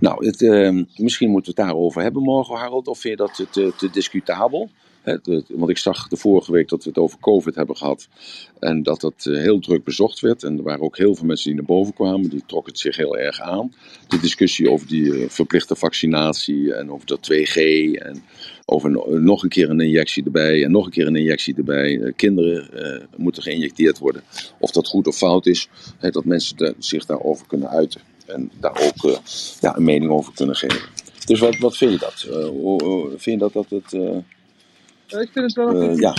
Nou, 0.00 0.26
het, 0.26 0.40
misschien 0.96 1.30
moeten 1.30 1.54
we 1.54 1.60
het 1.60 1.68
daarover 1.70 2.02
hebben 2.02 2.22
morgen, 2.22 2.56
Harold. 2.56 2.88
Of 2.88 2.98
vind 2.98 3.18
je 3.18 3.24
dat 3.26 3.52
te, 3.52 3.72
te 3.76 3.90
discutabel? 3.90 4.70
Want 5.48 5.70
ik 5.70 5.78
zag 5.78 6.08
de 6.08 6.16
vorige 6.16 6.52
week 6.52 6.68
dat 6.68 6.84
we 6.84 6.88
het 6.88 6.98
over 6.98 7.18
COVID 7.18 7.54
hebben 7.54 7.76
gehad. 7.76 8.08
En 8.58 8.82
dat 8.82 9.00
dat 9.00 9.26
eh, 9.26 9.34
heel 9.34 9.58
druk 9.58 9.84
bezocht 9.84 10.20
werd. 10.20 10.42
En 10.42 10.56
er 10.56 10.62
waren 10.62 10.82
ook 10.82 10.96
heel 10.96 11.14
veel 11.14 11.26
mensen 11.26 11.46
die 11.46 11.54
naar 11.54 11.64
boven 11.76 11.94
kwamen. 11.94 12.30
Die 12.30 12.42
trokken 12.46 12.72
het 12.72 12.80
zich 12.80 12.96
heel 12.96 13.18
erg 13.18 13.40
aan. 13.40 13.74
De 14.08 14.20
discussie 14.20 14.70
over 14.70 14.86
die 14.86 15.12
eh, 15.12 15.28
verplichte 15.28 15.76
vaccinatie. 15.76 16.74
En 16.74 16.90
over 16.90 17.06
dat 17.06 17.30
2G. 17.32 17.54
En 17.92 18.22
over 18.64 18.90
no- 18.90 19.18
nog 19.18 19.42
een 19.42 19.48
keer 19.48 19.70
een 19.70 19.80
injectie 19.80 20.24
erbij. 20.24 20.64
En 20.64 20.70
nog 20.70 20.84
een 20.84 20.90
keer 20.90 21.06
een 21.06 21.16
injectie 21.16 21.54
erbij. 21.56 22.00
Eh, 22.00 22.12
kinderen 22.16 22.72
eh, 22.72 23.06
moeten 23.16 23.42
geïnjecteerd 23.42 23.98
worden. 23.98 24.22
Of 24.58 24.70
dat 24.70 24.88
goed 24.88 25.06
of 25.06 25.16
fout 25.16 25.46
is. 25.46 25.68
Dat 26.00 26.24
mensen 26.24 26.74
zich 26.78 27.06
daarover 27.06 27.46
kunnen 27.46 27.68
uiten. 27.68 28.00
En 28.30 28.50
daar 28.60 28.80
ook 28.82 29.10
eh, 29.10 29.18
ja, 29.60 29.76
een 29.76 29.84
mening 29.84 30.10
over 30.10 30.32
kunnen 30.34 30.56
geven. 30.56 30.88
Dus 31.24 31.40
wat, 31.40 31.58
wat 31.58 31.76
vind 31.76 31.92
je 31.92 31.98
dat? 31.98 32.26
Eh, 32.30 33.04
vind 33.08 33.24
je 33.24 33.36
dat 33.36 33.52
dat 33.52 33.70
het. 33.70 34.22
Eh, 35.10 35.18
Ja, 35.18 35.20
Ik 35.20 35.32
vind 35.32 35.44
het 35.46 35.54
wel 35.54 35.68
een 35.68 35.90
eh, 35.90 35.96
ja, 35.98 36.14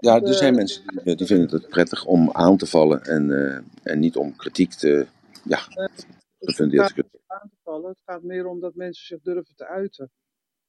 ja, 0.00 0.22
er 0.22 0.26
eh, 0.28 0.32
zijn 0.34 0.54
mensen 0.54 0.82
die, 1.04 1.16
die 1.16 1.26
vinden 1.26 1.50
het 1.50 1.68
prettig 1.68 2.04
om 2.06 2.30
aan 2.32 2.56
te 2.56 2.66
vallen 2.66 3.02
en, 3.04 3.30
eh, 3.32 3.92
en 3.92 3.98
niet 3.98 4.16
om 4.16 4.36
kritiek 4.36 4.72
te, 4.74 5.06
ja, 5.44 5.60
het 5.68 6.06
gefundeerd 6.40 6.86
te 6.86 6.92
gaat 6.92 6.92
kunnen. 6.94 7.12
aan 7.26 7.50
te 7.50 7.56
vallen. 7.64 7.88
Het 7.90 7.98
gaat 8.04 8.22
meer 8.22 8.46
om 8.46 8.60
dat 8.60 8.74
mensen 8.74 9.06
zich 9.06 9.20
durven 9.22 9.56
te 9.56 9.66
uiten. 9.66 10.10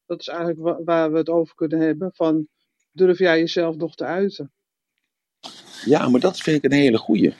Dat 0.05 0.19
is 0.21 0.27
eigenlijk 0.27 0.59
wa- 0.59 0.83
waar 0.83 1.11
we 1.11 1.17
het 1.17 1.29
over 1.29 1.55
kunnen 1.55 1.79
hebben. 1.79 2.11
Van, 2.13 2.47
durf 2.91 3.19
jij 3.19 3.39
jezelf 3.39 3.75
nog 3.77 3.95
te 3.95 4.05
uiten? 4.05 4.53
Ja, 5.85 6.09
maar 6.09 6.19
dat 6.19 6.39
vind 6.39 6.57
ik 6.63 6.71
een 6.71 6.77
hele 6.77 6.97
goeie. 6.97 7.33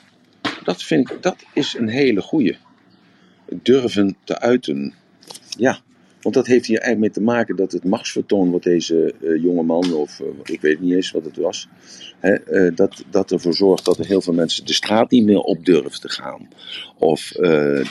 Dat, 0.64 0.82
vind 0.82 1.10
ik, 1.10 1.22
dat 1.22 1.44
is 1.54 1.74
een 1.74 1.88
hele 1.88 2.22
goeie. 2.22 2.58
Durven 3.62 4.16
te 4.24 4.40
uiten. 4.40 4.94
Ja, 5.58 5.80
want 6.22 6.34
dat 6.34 6.46
heeft 6.46 6.66
hier 6.66 6.78
eigenlijk 6.78 7.16
mee 7.16 7.24
te 7.24 7.32
maken 7.32 7.56
dat 7.56 7.72
het 7.72 7.84
machtsvertoon 7.84 8.50
wat 8.50 8.62
deze 8.62 9.14
eh, 9.22 9.42
jonge 9.42 9.62
man, 9.62 9.92
of 9.92 10.20
eh, 10.20 10.26
ik 10.42 10.60
weet 10.60 10.80
niet 10.80 10.92
eens 10.94 11.10
wat 11.10 11.24
het 11.24 11.36
was, 11.36 11.68
hè, 12.18 12.34
eh, 12.34 12.76
dat, 12.76 13.04
dat 13.10 13.32
ervoor 13.32 13.54
zorgt 13.54 13.84
dat 13.84 13.98
er 13.98 14.06
heel 14.06 14.20
veel 14.20 14.32
mensen 14.32 14.66
de 14.66 14.72
straat 14.72 15.10
niet 15.10 15.24
meer 15.24 15.40
op 15.40 15.64
durven 15.64 16.00
te 16.00 16.08
gaan. 16.08 16.48
Of 16.98 17.32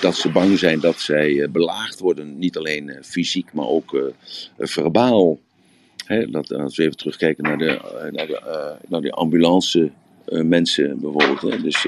dat 0.01 0.15
ze 0.15 0.29
bang 0.31 0.59
zijn 0.59 0.79
dat 0.79 0.99
zij 0.99 1.49
belaagd 1.51 1.99
worden, 1.99 2.39
niet 2.39 2.57
alleen 2.57 2.97
fysiek, 3.01 3.53
maar 3.53 3.67
ook 3.67 4.13
verbaal. 4.57 5.39
Hè, 6.05 6.29
dat, 6.29 6.53
als 6.53 6.77
we 6.77 6.83
even 6.83 6.97
terugkijken 6.97 7.43
naar 7.43 7.57
de, 7.57 7.79
naar 8.11 8.27
de, 8.27 8.75
naar 8.87 9.11
ambulance 9.11 9.91
mensen 10.25 10.99
bijvoorbeeld. 10.99 11.41
Hè. 11.41 11.61
Dus, 11.61 11.85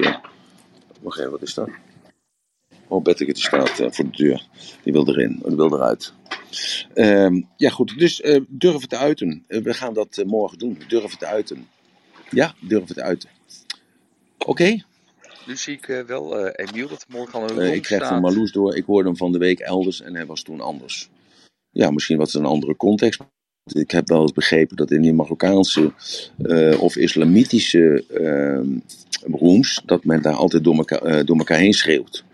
wacht 1.00 1.18
even, 1.18 1.30
wat 1.30 1.42
is 1.42 1.54
dat? 1.54 1.68
Oh, 2.90 3.02
Betteke 3.02 3.32
die 3.32 3.42
staat 3.42 3.78
eh, 3.78 3.86
voor 3.90 4.04
de 4.10 4.16
deur. 4.16 4.48
Die 4.82 4.92
wil 4.92 5.08
erin, 5.08 5.42
die 5.46 5.56
wil 5.56 5.74
eruit. 5.74 6.12
Ehm, 6.94 7.40
ja, 7.56 7.70
goed. 7.70 7.98
Dus 7.98 8.20
eh 8.20 8.40
durven 8.48 8.88
te 8.88 8.96
uiten. 8.96 9.44
Eh, 9.46 9.62
we 9.62 9.74
gaan 9.74 9.94
dat 9.94 10.22
morgen 10.26 10.58
doen. 10.58 10.78
Durven 10.88 11.18
te 11.18 11.26
uiten. 11.26 11.68
Ja, 12.30 12.54
durven 12.60 12.94
te 12.94 13.02
uiten. 13.02 13.28
Oké. 14.46 14.82
Nu 15.46 15.56
zie 15.56 15.74
ik 15.74 16.04
wel, 16.06 16.48
Emiel, 16.48 16.88
dat 16.88 17.06
morgen 17.08 17.40
al 17.40 17.50
een 17.50 17.74
ik 17.74 17.82
krijg 17.82 18.06
van. 18.06 18.20
Marloes 18.20 18.52
door. 18.52 18.76
Ik 18.76 18.84
hoorde 18.84 19.08
hem 19.08 19.16
van 19.16 19.32
de 19.32 19.38
week 19.38 19.58
elders 19.58 20.00
en 20.00 20.14
hij 20.14 20.26
was 20.26 20.42
toen 20.42 20.60
anders. 20.60 21.10
Ja, 21.70 21.90
misschien 21.90 22.18
was 22.18 22.32
het 22.32 22.42
een 22.42 22.48
andere 22.48 22.76
context. 22.76 23.20
Ik 23.72 23.90
heb 23.90 24.08
wel 24.08 24.20
eens 24.20 24.32
begrepen 24.32 24.76
dat 24.76 24.90
in 24.90 25.02
die 25.02 25.12
Marokkaanse 25.12 25.92
of 26.78 26.96
islamitische 26.96 28.04
ehm 28.08 28.78
rooms, 29.38 29.82
dat 29.84 30.04
men 30.04 30.22
daar 30.22 30.34
altijd 30.34 30.64
door 30.64 30.76
elkaar, 30.76 31.24
door 31.24 31.38
elkaar 31.38 31.58
heen 31.58 31.72
schreeuwt. 31.72 32.24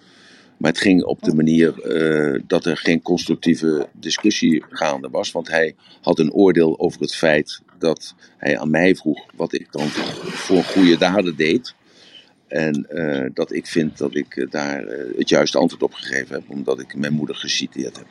Maar 0.57 0.70
het 0.70 0.81
ging 0.81 1.05
op 1.05 1.23
de 1.23 1.35
manier 1.35 1.83
eh, 1.83 2.43
dat 2.47 2.65
er 2.65 2.77
geen 2.77 3.03
constructieve 3.03 3.89
discussie 3.93 4.65
gaande 4.69 5.09
was. 5.09 5.33
Want 5.33 5.49
hij 5.49 5.74
had 6.03 6.19
een 6.19 6.33
oordeel 6.33 6.78
over 6.78 7.01
het 7.01 7.15
feit 7.15 7.61
dat 7.78 8.15
hij 8.37 8.59
aan 8.59 8.70
mij 8.70 8.95
vroeg 8.95 9.27
wat 9.35 9.53
ik 9.53 9.66
dan 9.70 9.89
voor 9.89 10.62
goede 10.62 10.97
daden 10.99 11.37
deed. 11.37 11.74
En 12.47 12.87
eh, 12.89 13.31
dat 13.35 13.53
ik 13.53 13.66
vind 13.66 13.99
dat 13.99 14.15
ik 14.15 14.37
eh, 14.37 14.51
daar 14.51 14.87
het 15.16 15.28
juiste 15.28 15.59
antwoord 15.59 15.83
op 15.83 15.95
gegeven 15.95 16.35
heb, 16.35 16.51
omdat 16.51 16.81
ik 16.81 16.97
mijn 16.97 17.12
moeder 17.12 17.37
geciteerd 17.37 17.97
heb. 17.97 18.07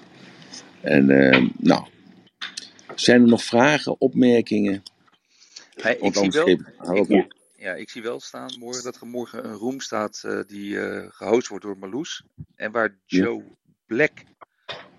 En 0.82 1.06
nou, 1.58 1.86
zijn 2.96 3.22
er 3.22 3.28
nog 3.28 3.44
vragen, 3.44 4.02
opmerkingen? 4.02 4.84
Hey, 5.76 5.94
ik 5.94 6.00
Want 6.00 6.16
zie 6.16 6.32
wel, 6.32 6.48
ik. 6.48 7.35
Ja, 7.66 7.74
ik 7.74 7.90
zie 7.90 8.02
wel 8.02 8.20
staan 8.20 8.58
morgen 8.60 8.84
dat 8.84 8.96
er 8.96 9.08
morgen 9.08 9.46
een 9.46 9.54
room 9.54 9.80
staat 9.80 10.22
eh, 10.24 10.40
die 10.48 10.80
eh 10.80 11.08
gehost 11.10 11.48
wordt 11.48 11.64
door 11.64 11.78
Marloes. 11.78 12.24
En 12.56 12.72
waar 12.72 12.98
Joe 13.06 13.44
Black 13.86 14.24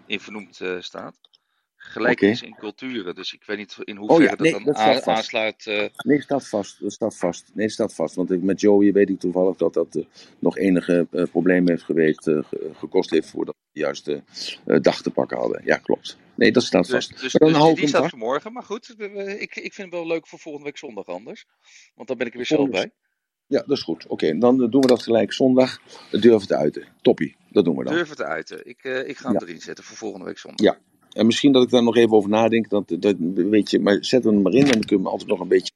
in 0.06 0.20
vernoemd 0.20 0.60
eh, 0.60 0.80
staat. 0.80 1.16
Oké. 1.86 1.98
Gelijkenis 1.98 2.42
in 2.42 2.54
culturen. 2.54 3.14
Dus 3.14 3.32
ik 3.32 3.44
weet 3.44 3.56
niet 3.56 3.76
in 3.84 3.98
Oh 4.00 4.08
hoeverre 4.08 4.36
dat 4.36 4.50
dan 4.50 4.64
dat 4.64 4.76
aansluit. 5.06 5.66
eh, 5.66 5.88
Nee, 5.96 6.20
staat 6.22 6.48
vast. 6.48 6.80
Dat 6.80 6.92
staat 6.92 7.16
vast. 7.16 7.50
Nee, 7.54 7.68
staat 7.68 7.94
vast. 7.94 8.14
Want 8.14 8.30
ik, 8.30 8.42
met 8.42 8.60
Joey 8.60 8.92
weet 8.92 9.08
ik 9.08 9.18
toevallig 9.20 9.56
dat 9.56 9.74
dat 9.74 9.94
eh, 9.96 10.04
nog 10.38 10.58
enige 10.58 11.06
eh, 11.10 11.22
problemen 11.30 11.70
heeft 11.70 11.82
geweest, 11.82 12.22
ge- 12.22 12.70
gekost 12.74 13.10
heeft 13.10 13.30
voordat 13.30 13.54
we 13.54 13.68
de 13.72 13.80
juiste 13.80 14.22
dag 14.82 15.02
te 15.02 15.10
pakken 15.10 15.38
hadden. 15.38 15.60
Ja, 15.64 15.76
klopt. 15.76 16.16
Nee, 16.34 16.52
dat 16.52 16.62
staat 16.62 16.82
Dus, 16.86 16.92
vast. 17.06 17.20
dus, 17.20 17.32
Maar 17.38 17.52
dan 17.52 17.68
dus 17.70 17.74
die, 17.78 17.88
staat 17.88 18.00
vast. 18.00 18.10
voor 18.10 18.20
morgen. 18.24 18.52
Maar 18.52 18.62
goed, 18.62 18.94
ik, 19.38 19.56
ik 19.56 19.74
vind 19.74 19.76
het 19.76 19.90
wel 19.90 20.06
leuk 20.06 20.26
voor 20.26 20.38
volgende 20.38 20.66
week 20.66 20.78
zondag 20.78 21.06
anders. 21.06 21.46
Want 21.94 22.08
dan 22.08 22.16
ben 22.16 22.26
ik 22.26 22.32
er 22.32 22.38
weer 22.38 22.46
zelf 22.46 22.70
bij. 22.70 22.90
ja, 23.46 23.58
dat 23.66 23.76
is 23.76 23.82
goed. 23.82 24.06
Oké, 24.06 24.38
dan 24.38 24.56
doen 24.70 24.80
we 24.80 24.86
dat 24.86 25.02
gelijk 25.02 25.32
zondag. 25.32 25.78
Durf 26.10 26.44
te 26.44 26.56
uiten. 26.56 26.86
Toppie. 27.02 27.36
Dat 27.50 27.64
doen 27.64 27.76
we 27.76 27.84
dan. 27.84 27.94
Durf 27.94 28.08
het 28.08 28.16
te 28.18 28.24
uiten. 28.24 28.66
Ik, 28.68 28.84
ik 28.84 29.16
ga 29.16 29.28
hem 29.30 29.38
Ja. 29.40 29.46
erin 29.46 29.60
zetten 29.60 29.84
voor 29.84 29.96
volgende 29.96 30.24
week 30.26 30.38
zondag. 30.38 30.66
Ja. 30.66 30.78
En 31.16 31.26
misschien 31.26 31.52
dat 31.52 31.62
ik 31.62 31.70
daar 31.70 31.82
nog 31.82 31.96
even 31.96 32.16
over 32.16 32.30
nadenk. 32.30 32.68
Dat, 32.68 32.96
dat, 32.98 33.16
weet 33.34 33.70
je, 33.70 33.80
maar 33.80 33.98
zet 34.00 34.24
hem 34.24 34.42
maar 34.42 34.52
in 34.52 34.64
en 34.64 34.70
dan 34.70 34.80
kunnen 34.80 35.04
we 35.04 35.10
altijd 35.10 35.30
nog 35.30 35.40
een 35.40 35.48
beetje 35.48 35.72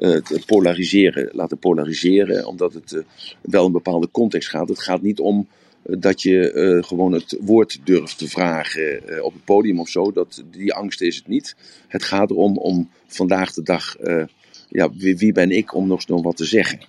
te 0.00 0.42
polariseren, 0.46 1.28
laten 1.32 1.58
polariseren, 1.58 2.46
omdat 2.46 2.74
het 2.74 2.92
eh, 2.92 3.02
wel 3.40 3.66
een 3.66 3.72
bepaalde 3.72 4.10
context 4.10 4.48
gaat. 4.48 4.68
Het 4.68 4.82
gaat 4.82 5.02
niet 5.02 5.20
om 5.20 5.48
dat 5.82 6.22
je 6.22 6.78
gewoon 6.86 7.12
het 7.12 7.38
woord 7.40 7.80
durft 7.84 8.18
te 8.18 8.28
vragen 8.28 9.02
op 9.24 9.32
het 9.32 9.44
podium 9.44 9.80
of 9.80 9.88
zo. 9.88 10.12
Dat, 10.12 10.44
die 10.50 10.74
angst 10.74 11.00
is 11.00 11.16
het 11.16 11.26
niet. 11.26 11.56
Het 11.88 12.02
gaat 12.02 12.30
erom 12.30 12.56
om 12.56 12.90
vandaag 13.06 13.52
de 13.52 13.62
dag, 13.62 13.96
ja, 14.68 14.90
wie, 14.92 15.32
ben 15.32 15.50
ik 15.50 15.74
om 15.74 15.86
nog, 15.86 16.06
nog 16.06 16.22
wat 16.22 16.36
te 16.36 16.44
zeggen? 16.44 16.80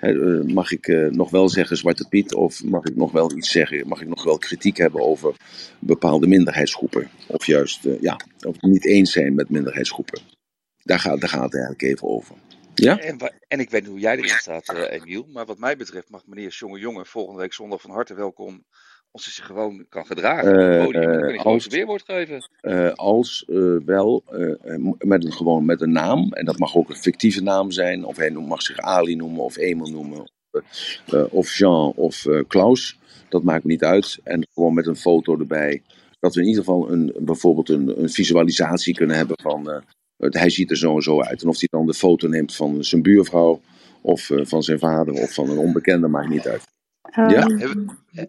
Hè, 0.00 0.38
eh, 0.38 0.54
mag 0.54 0.72
ik 0.72 0.86
eh, 0.86 1.06
nog 1.06 1.30
wel 1.30 1.48
zeggen 1.48 1.76
Zwarte 1.76 2.08
Piet 2.08 2.34
of 2.34 2.64
mag 2.64 2.84
ik 2.84 2.96
nog 2.96 3.12
wel 3.12 3.36
iets 3.36 3.50
zeggen? 3.50 3.88
Mag 3.88 4.00
ik 4.00 4.08
nog 4.08 4.24
wel 4.24 4.38
kritiek 4.38 4.76
hebben 4.76 5.00
over 5.00 5.34
bepaalde 5.78 6.26
minderheidsgroepen? 6.26 7.10
Of 7.26 7.46
juist, 7.46 7.84
eh, 7.84 8.00
ja, 8.00 8.20
of 8.46 8.54
het 8.54 8.70
niet 8.70 8.86
eens 8.86 9.12
zijn 9.12 9.34
met 9.34 9.50
minderheidsgroepen? 9.50 10.20
Daar 10.82 10.98
gaat, 10.98 11.20
daar 11.20 11.28
gaat 11.28 11.42
het 11.42 11.54
eigenlijk 11.54 11.82
even 11.82 12.08
over. 12.08 12.36
Ja? 12.74 12.98
En, 12.98 13.18
en 13.48 13.60
ik 13.60 13.70
weet 13.70 13.80
niet 13.80 13.90
hoe 13.90 14.00
jij 14.00 14.16
erin 14.16 14.28
staat, 14.28 14.68
eh 14.68 15.00
Emiel. 15.00 15.26
Maar 15.32 15.46
wat 15.46 15.58
mij 15.58 15.76
betreft 15.76 16.10
mag 16.10 16.26
meneer 16.26 16.50
Jonge 16.50 16.78
Jonge 16.78 17.04
volgende 17.04 17.40
week 17.40 17.52
zondag 17.52 17.80
van 17.80 17.90
harte 17.90 18.14
welkom 18.14 18.64
Als 19.10 19.24
ze 19.24 19.30
zich 19.30 19.46
gewoon 19.46 19.86
kan 19.88 20.06
gedragen 20.06 20.52
op 20.52 20.58
Eh, 20.58 20.68
het 20.70 20.84
podium, 20.84 21.02
dan 21.02 21.12
kan 21.12 21.20
eh, 21.20 21.26
hij 21.28 21.38
gewoon 21.38 21.54
als, 21.54 21.66
weerwoord 21.66 22.02
geven. 22.06 22.48
eh, 22.60 22.92
als 22.92 23.44
eh, 23.48 23.76
wel 23.84 24.24
met 24.98 25.24
een, 25.24 25.32
gewoon 25.32 25.64
met 25.64 25.80
een 25.80 25.92
naam, 25.92 26.32
en 26.32 26.44
dat 26.44 26.58
mag 26.58 26.76
ook 26.76 26.88
een 26.88 26.96
fictieve 26.96 27.42
naam 27.42 27.70
zijn, 27.70 28.04
of 28.04 28.16
hij 28.16 28.30
mag 28.30 28.62
zich 28.62 28.78
Ali 28.78 29.16
noemen, 29.16 29.42
of 29.42 29.56
Emil 29.56 29.90
noemen, 29.90 30.20
of, 30.50 30.62
eh, 31.12 31.24
of 31.30 31.54
Jean, 31.56 31.92
of 31.96 32.26
eh, 32.26 32.40
Klaus, 32.48 32.98
dat 33.28 33.42
maakt 33.42 33.64
me 33.64 33.70
niet 33.70 33.84
uit. 33.84 34.18
En 34.24 34.46
gewoon 34.54 34.74
met 34.74 34.86
een 34.86 34.96
foto 34.96 35.38
erbij, 35.38 35.82
dat 36.20 36.34
we 36.34 36.40
in 36.40 36.46
ieder 36.46 36.64
geval 36.64 36.90
een, 36.92 37.12
bijvoorbeeld 37.18 37.68
een, 37.68 38.02
een 38.02 38.10
visualisatie 38.10 38.94
kunnen 38.94 39.16
hebben 39.16 39.36
van, 39.42 39.70
eh, 39.70 39.80
het- 40.16 40.34
hij 40.34 40.50
ziet 40.50 40.70
er 40.70 40.76
zo 40.76 40.94
en 40.94 41.02
zo 41.02 41.22
uit. 41.22 41.42
En 41.42 41.48
of 41.48 41.58
hij 41.58 41.68
dan 41.70 41.86
de 41.86 41.94
foto 41.94 42.28
neemt 42.28 42.54
van 42.54 42.84
zijn 42.84 43.02
buurvrouw, 43.02 43.60
of 44.00 44.30
eh, 44.30 44.44
van 44.44 44.62
zijn 44.62 44.78
vader, 44.78 45.14
of 45.14 45.34
van 45.34 45.50
een 45.50 45.58
onbekende, 45.58 46.08
maakt 46.08 46.28
niet 46.28 46.46
uit. 46.48 46.62
Ja? 47.30 47.46
Ja, 48.10 48.26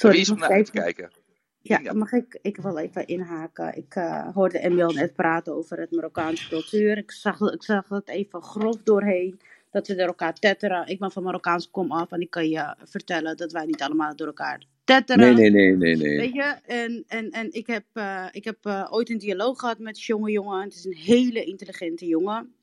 Sorry, 0.00 0.26
om 0.30 0.38
naar 0.38 0.50
uit 0.50 0.66
te 0.66 0.72
even? 0.72 0.92
kijken? 0.94 1.12
Ja, 1.60 1.92
mag 1.94 2.12
ik, 2.12 2.38
ik 2.42 2.56
wil 2.56 2.78
even 2.78 3.06
inhaken. 3.06 3.76
Ik 3.76 3.94
eh, 3.94 4.34
hoorde 4.34 4.58
Emil 4.60 4.90
net 4.92 5.14
praten 5.14 5.54
over 5.56 5.78
het 5.80 5.90
Marokkaanse 5.90 6.48
cultuur. 6.48 6.98
Ik 6.98 7.10
zag, 7.12 7.40
ik 7.40 7.62
zag 7.64 7.88
het 7.88 8.08
even 8.08 8.42
grof 8.42 8.82
doorheen, 8.82 9.40
dat 9.70 9.88
we 9.88 9.94
door 9.94 10.06
elkaar 10.06 10.34
tetteren. 10.34 10.86
Ik 10.86 10.98
ben 10.98 11.12
van 11.12 11.22
Marokkaans 11.22 11.70
kom 11.70 11.92
af 11.92 12.12
en 12.12 12.20
ik 12.20 12.30
kan 12.30 12.48
je 12.48 12.76
vertellen 12.84 13.36
dat 13.36 13.52
wij 13.52 13.66
niet 13.66 13.82
allemaal 13.82 14.16
door 14.16 14.26
elkaar 14.26 14.58
Nee, 14.58 14.64
tetteren. 14.84 15.34
nee, 15.34 15.50
nee, 15.50 15.76
nee, 15.76 15.96
nee. 15.96 16.18
Weet 16.18 16.32
je, 16.34 16.56
en, 16.66 17.04
en, 17.08 17.30
en 17.30 17.52
ik 17.52 17.66
heb, 17.66 17.84
eh, 17.92 18.26
ik 18.32 18.44
heb 18.44 18.58
eh, 18.66 18.88
ooit 18.90 19.10
een 19.10 19.18
dialoog 19.18 19.60
gehad 19.60 19.78
met 19.78 19.94
die 19.94 20.04
jonge 20.04 20.30
jongen. 20.30 20.62
Het 20.62 20.74
is 20.74 20.84
een 20.84 20.96
hele 20.96 21.44
intelligente 21.44 22.06
jongen. 22.06 22.54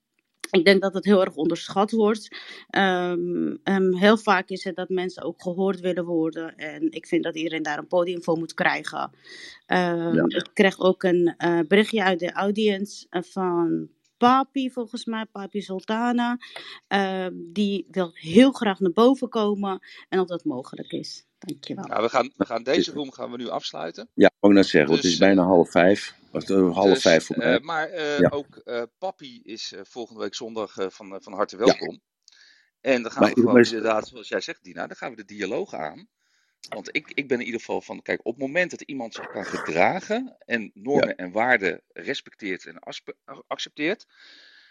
Ik 0.49 0.65
denk 0.65 0.81
dat 0.81 0.93
het 0.93 1.05
heel 1.05 1.21
erg 1.25 1.35
onderschat 1.35 1.91
wordt. 1.91 2.37
Ehm, 2.69 3.93
heel 3.93 4.17
vaak 4.17 4.49
is 4.49 4.63
het 4.63 4.75
dat 4.75 4.89
mensen 4.89 5.23
ook 5.23 5.41
gehoord 5.41 5.79
willen 5.79 6.05
worden. 6.05 6.55
En 6.55 6.91
ik 6.91 7.07
vind 7.07 7.23
dat 7.23 7.35
iedereen 7.35 7.63
daar 7.63 7.77
een 7.77 7.87
podium 7.87 8.23
voor 8.23 8.37
moet 8.37 8.53
krijgen. 8.53 9.11
Ehm, 9.65 10.13
Ja. 10.15 10.23
Ik 10.27 10.49
kreeg 10.53 10.79
ook 10.79 11.03
een 11.03 11.33
eh, 11.37 11.59
berichtje 11.67 12.03
uit 12.03 12.19
de 12.19 12.31
audience 12.31 13.05
eh, 13.09 13.21
van 13.21 13.89
Papi, 14.17 14.71
volgens 14.71 15.05
mij, 15.05 15.25
Papi 15.25 15.61
Sultana. 15.61 16.37
Ehm, 16.87 17.33
die 17.35 17.87
wil 17.91 18.11
heel 18.13 18.51
graag 18.51 18.79
naar 18.79 18.91
boven 18.91 19.29
komen. 19.29 19.79
En 20.09 20.19
of 20.19 20.27
dat 20.27 20.45
mogelijk 20.45 20.91
is. 20.91 21.26
Dankjewel. 21.39 21.85
Nou, 21.85 22.01
we 22.03 22.09
gaan, 22.09 22.31
we 22.37 22.45
gaan 22.45 22.63
deze 22.63 22.91
room 22.91 23.11
gaan 23.11 23.31
we 23.31 23.37
nu 23.37 23.49
afsluiten. 23.49 24.09
Ja, 24.13 24.31
ik 24.39 24.49
net 24.51 24.65
zeggen, 24.65 24.85
want 24.91 24.95
het 25.03 25.03
is 25.11 25.17
Dus, 25.17 25.27
bijna 25.27 25.43
half 25.43 25.71
vijf. 25.71 26.15
Of, 26.31 26.49
eh, 26.49 26.73
half 26.73 26.93
dus, 26.93 27.01
vijf 27.01 27.25
voor 27.25 27.37
mij. 27.37 27.55
eh, 27.55 27.61
maar 27.61 27.89
eh, 27.89 28.19
Ja. 28.19 28.29
ook 28.29 28.55
eh, 28.57 28.83
Papi 28.97 29.41
is 29.43 29.71
eh, 29.73 29.79
volgende 29.83 30.21
week 30.21 30.35
zondag 30.35 30.77
eh, 30.77 30.89
van, 30.89 31.17
van 31.21 31.33
harte 31.33 31.57
Ja. 31.57 31.63
welkom. 31.65 32.01
En 32.81 33.01
dan 33.01 33.11
gaan 33.11 33.21
Maar 33.21 33.29
we 33.33 33.39
gewoon 33.39 33.53
maar- 33.53 33.63
inderdaad, 33.65 34.07
zoals 34.07 34.27
jij 34.27 34.41
zegt, 34.41 34.63
Dina, 34.63 34.87
dan 34.87 34.95
gaan 34.95 35.09
we 35.09 35.15
de 35.15 35.25
dialoog 35.25 35.73
aan. 35.73 36.07
Want 36.69 36.95
ik, 36.95 37.11
ik 37.13 37.27
ben 37.27 37.39
in 37.39 37.45
ieder 37.45 37.59
geval 37.59 37.81
van, 37.81 38.01
kijk, 38.01 38.19
op 38.25 38.33
het 38.33 38.41
moment 38.41 38.71
dat 38.71 38.81
iemand 38.81 39.13
zich 39.13 39.27
kan 39.27 39.45
gedragen 39.45 40.35
en 40.39 40.71
normen 40.73 41.15
en 41.15 41.31
waarden 41.31 41.81
respecteert 41.87 42.65
en 42.65 42.79
accepteert, 43.47 44.05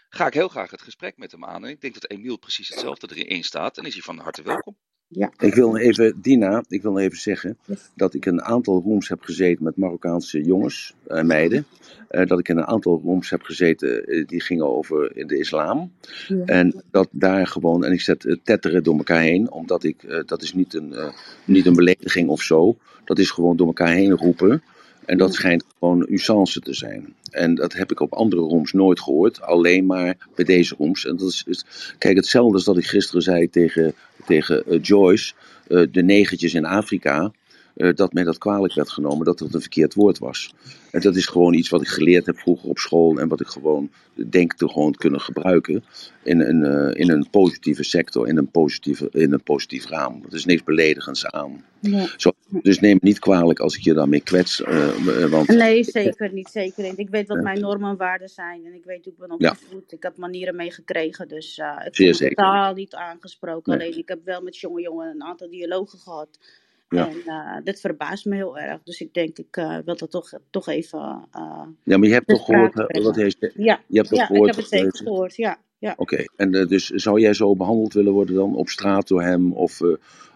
ga 0.09 0.27
ik 0.27 0.33
heel 0.33 0.47
graag 0.47 0.71
het 0.71 0.81
gesprek 0.81 1.17
met 1.17 1.31
hem 1.31 1.45
aan. 1.45 1.63
En 1.65 1.69
ik 1.69 1.81
denk 1.81 1.93
dat 1.93 2.09
Emiel 2.09 2.37
precies 2.37 2.67
hetzelfde 2.69 3.15
erin 3.15 3.43
staat 3.43 3.77
en 3.77 3.83
is 3.85 3.93
hij 3.93 4.01
van 4.03 4.17
harte 4.19 4.41
welkom. 4.41 4.77
Ja. 5.09 5.31
Ik 5.39 5.53
wil 5.55 5.77
even, 5.77 6.21
Dina, 6.21 6.63
ik 6.67 6.81
wil 6.81 6.97
even 6.97 7.17
zeggen 7.17 7.57
Yes. 7.65 7.89
dat 7.95 8.13
ik 8.13 8.25
een 8.25 8.41
aantal 8.41 8.81
rooms 8.85 9.09
heb 9.09 9.21
gezeten 9.21 9.63
met 9.63 9.75
Marokkaanse 9.77 10.41
jongens 10.43 10.93
en 11.07 11.27
meiden. 11.27 11.65
Eh, 12.07 12.25
dat 12.27 12.39
ik 12.39 12.49
in 12.49 12.57
een 12.57 12.65
aantal 12.65 13.01
rooms 13.03 13.29
heb 13.29 13.41
gezeten 13.41 14.05
eh, 14.05 14.25
die 14.27 14.41
gingen 14.41 14.75
over 14.75 15.27
de 15.27 15.37
islam. 15.37 15.91
Ja. 16.27 16.45
En 16.45 16.83
dat 16.91 17.07
daar 17.11 17.47
gewoon, 17.47 17.83
en 17.85 17.91
ik 17.91 18.01
zet 18.01 18.25
eh, 18.25 18.35
tetteren 18.43 18.83
door 18.83 18.97
elkaar 18.97 19.21
heen, 19.21 19.51
omdat 19.51 19.83
ik, 19.83 20.03
eh, 20.03 20.19
dat 20.25 20.41
is 20.41 20.53
niet 20.53 20.73
een, 20.73 20.93
eh, 20.93 21.09
niet 21.45 21.65
een 21.65 21.75
belediging 21.75 22.29
of 22.29 22.41
zo. 22.41 22.77
Dat 23.05 23.19
is 23.19 23.31
gewoon 23.31 23.57
door 23.57 23.67
elkaar 23.67 23.93
heen 23.93 24.11
roepen. 24.11 24.63
En 25.07 25.17
dat 25.17 25.33
schijnt 25.33 25.63
gewoon 25.79 26.05
usance 26.09 26.59
te 26.59 26.73
zijn. 26.73 27.13
En 27.31 27.55
dat 27.55 27.73
heb 27.73 27.91
ik 27.91 27.99
op 27.99 28.13
andere 28.13 28.41
rooms 28.41 28.71
nooit 28.73 28.99
gehoord. 29.01 29.41
Alleen 29.41 29.85
maar 29.85 30.17
bij 30.35 30.45
deze 30.45 30.75
rooms. 30.77 31.05
En 31.05 31.17
dat 31.17 31.29
is, 31.29 31.43
is- 31.47 31.65
kijk, 31.97 32.15
hetzelfde 32.15 32.53
als 32.53 32.63
dat 32.63 32.77
ik 32.77 32.85
gisteren 32.85 33.21
zei 33.21 33.49
tegen, 33.49 33.93
tegen 34.25 34.65
eh, 34.65 34.79
Joyce. 34.81 35.33
eh, 35.67 35.83
de 35.91 36.03
negentjes 36.03 36.53
in 36.53 36.65
Afrika. 36.65 37.31
Eh, 37.77 37.93
dat 37.95 38.13
mij 38.13 38.23
dat 38.23 38.37
kwalijk 38.37 38.73
werd 38.73 38.89
genomen. 38.89 39.25
Dat 39.25 39.39
dat 39.39 39.53
een 39.53 39.61
verkeerd 39.61 39.93
woord 39.93 40.17
was. 40.17 40.53
En 40.91 41.01
dat 41.01 41.15
is 41.15 41.25
gewoon 41.25 41.53
iets 41.53 41.69
wat 41.69 41.81
ik 41.81 41.87
geleerd 41.87 42.25
heb 42.25 42.37
vroeger 42.37 42.69
op 42.69 42.77
school. 42.77 43.17
En 43.17 43.27
wat 43.27 43.41
ik 43.41 43.47
gewoon 43.47 43.89
denk 44.29 44.53
te 44.53 44.69
gewoon 44.69 44.93
kunnen 44.93 45.21
gebruiken. 45.21 45.83
In 46.23 46.39
een, 46.39 46.63
eh, 46.63 46.99
in 47.01 47.09
een 47.11 47.29
positieve 47.29 47.83
sector. 47.83 48.27
In 48.27 48.37
een, 48.37 48.51
positieve, 48.51 49.09
in 49.11 49.33
een 49.33 49.43
positief 49.43 49.85
raam. 49.85 50.21
Er 50.29 50.35
is 50.35 50.45
niks 50.45 50.63
beledigends 50.63 51.25
aan. 51.25 51.63
Ja. 51.79 52.05
Zo, 52.17 52.31
dus 52.61 52.79
neem 52.79 52.93
me 52.93 52.99
niet 53.07 53.19
kwalijk 53.19 53.59
als 53.59 53.75
ik 53.75 53.83
je 53.83 53.93
daarmee 53.93 54.21
kwets. 54.21 54.61
eh, 54.63 55.25
want 55.25 55.47
Nee, 55.47 55.83
zeker 55.83 56.33
niet. 56.33 56.47
Zeker 56.49 56.83
niet. 56.83 56.97
Ik 56.97 57.09
weet 57.09 57.27
wat 57.27 57.37
Ja. 57.37 57.43
mijn 57.43 57.59
normen 57.59 57.89
en 57.89 57.97
waarden 57.97 58.29
zijn. 58.29 58.65
En 58.65 58.73
ik 58.73 58.83
weet 58.83 59.03
hoe 59.03 59.13
ik 59.13 59.19
ben 59.19 59.35
Ja. 59.37 59.49
opgevoed. 59.49 59.91
Ik 59.91 60.03
heb 60.03 60.17
manieren 60.17 60.55
meegekregen. 60.55 61.27
Dus 61.27 61.61
ik 61.83 61.95
zeker. 61.95 62.27
totaal 62.35 62.73
niet 62.73 62.93
aangesproken. 62.93 63.77
Nee. 63.77 63.87
Alleen 63.87 63.99
ik 63.99 64.07
heb 64.07 64.19
wel 64.25 64.41
met 64.41 64.57
jonge 64.57 64.81
jongen 64.81 65.09
een 65.09 65.23
aantal 65.23 65.49
dialogen 65.49 65.99
gehad. 65.99 66.39
Ja. 66.89 67.09
En 67.09 67.21
eh, 67.25 67.63
dit 67.63 67.79
verbaast 67.79 68.25
me 68.25 68.35
heel 68.35 68.57
erg. 68.57 68.83
Dus 68.83 69.01
ik 69.01 69.13
denk, 69.13 69.37
ik 69.37 69.57
eh, 69.57 69.77
wil 69.85 69.95
dat 69.95 70.11
toch, 70.11 70.31
toch 70.49 70.67
even 70.67 71.27
eh 71.31 71.63
Ja, 71.83 71.97
maar 71.97 72.07
je 72.07 72.13
hebt 72.13 72.27
toch 72.27 72.45
gehoord 72.45 72.73
wat 72.73 72.87
brengen. 72.87 73.13
hij 73.13 73.29
zei? 73.39 73.51
Ja, 73.55 73.81
Je 73.87 73.97
hebt 73.97 74.09
toch 74.09 74.19
ja 74.19 74.29
ik 74.29 74.45
heb 74.45 74.45
het 74.45 74.55
wat 74.55 74.67
zeker 74.67 74.97
gehoord. 74.97 75.35
Ja, 75.35 75.57
ja. 75.77 75.93
Oké, 75.97 76.25
en 76.35 76.51
dus 76.51 76.87
zou 76.89 77.19
jij 77.19 77.33
zo 77.33 77.55
behandeld 77.55 77.93
willen 77.93 78.13
worden 78.13 78.35
dan 78.35 78.55
op 78.55 78.69
straat 78.69 79.07
door 79.07 79.21
hem? 79.21 79.53
Of 79.53 79.81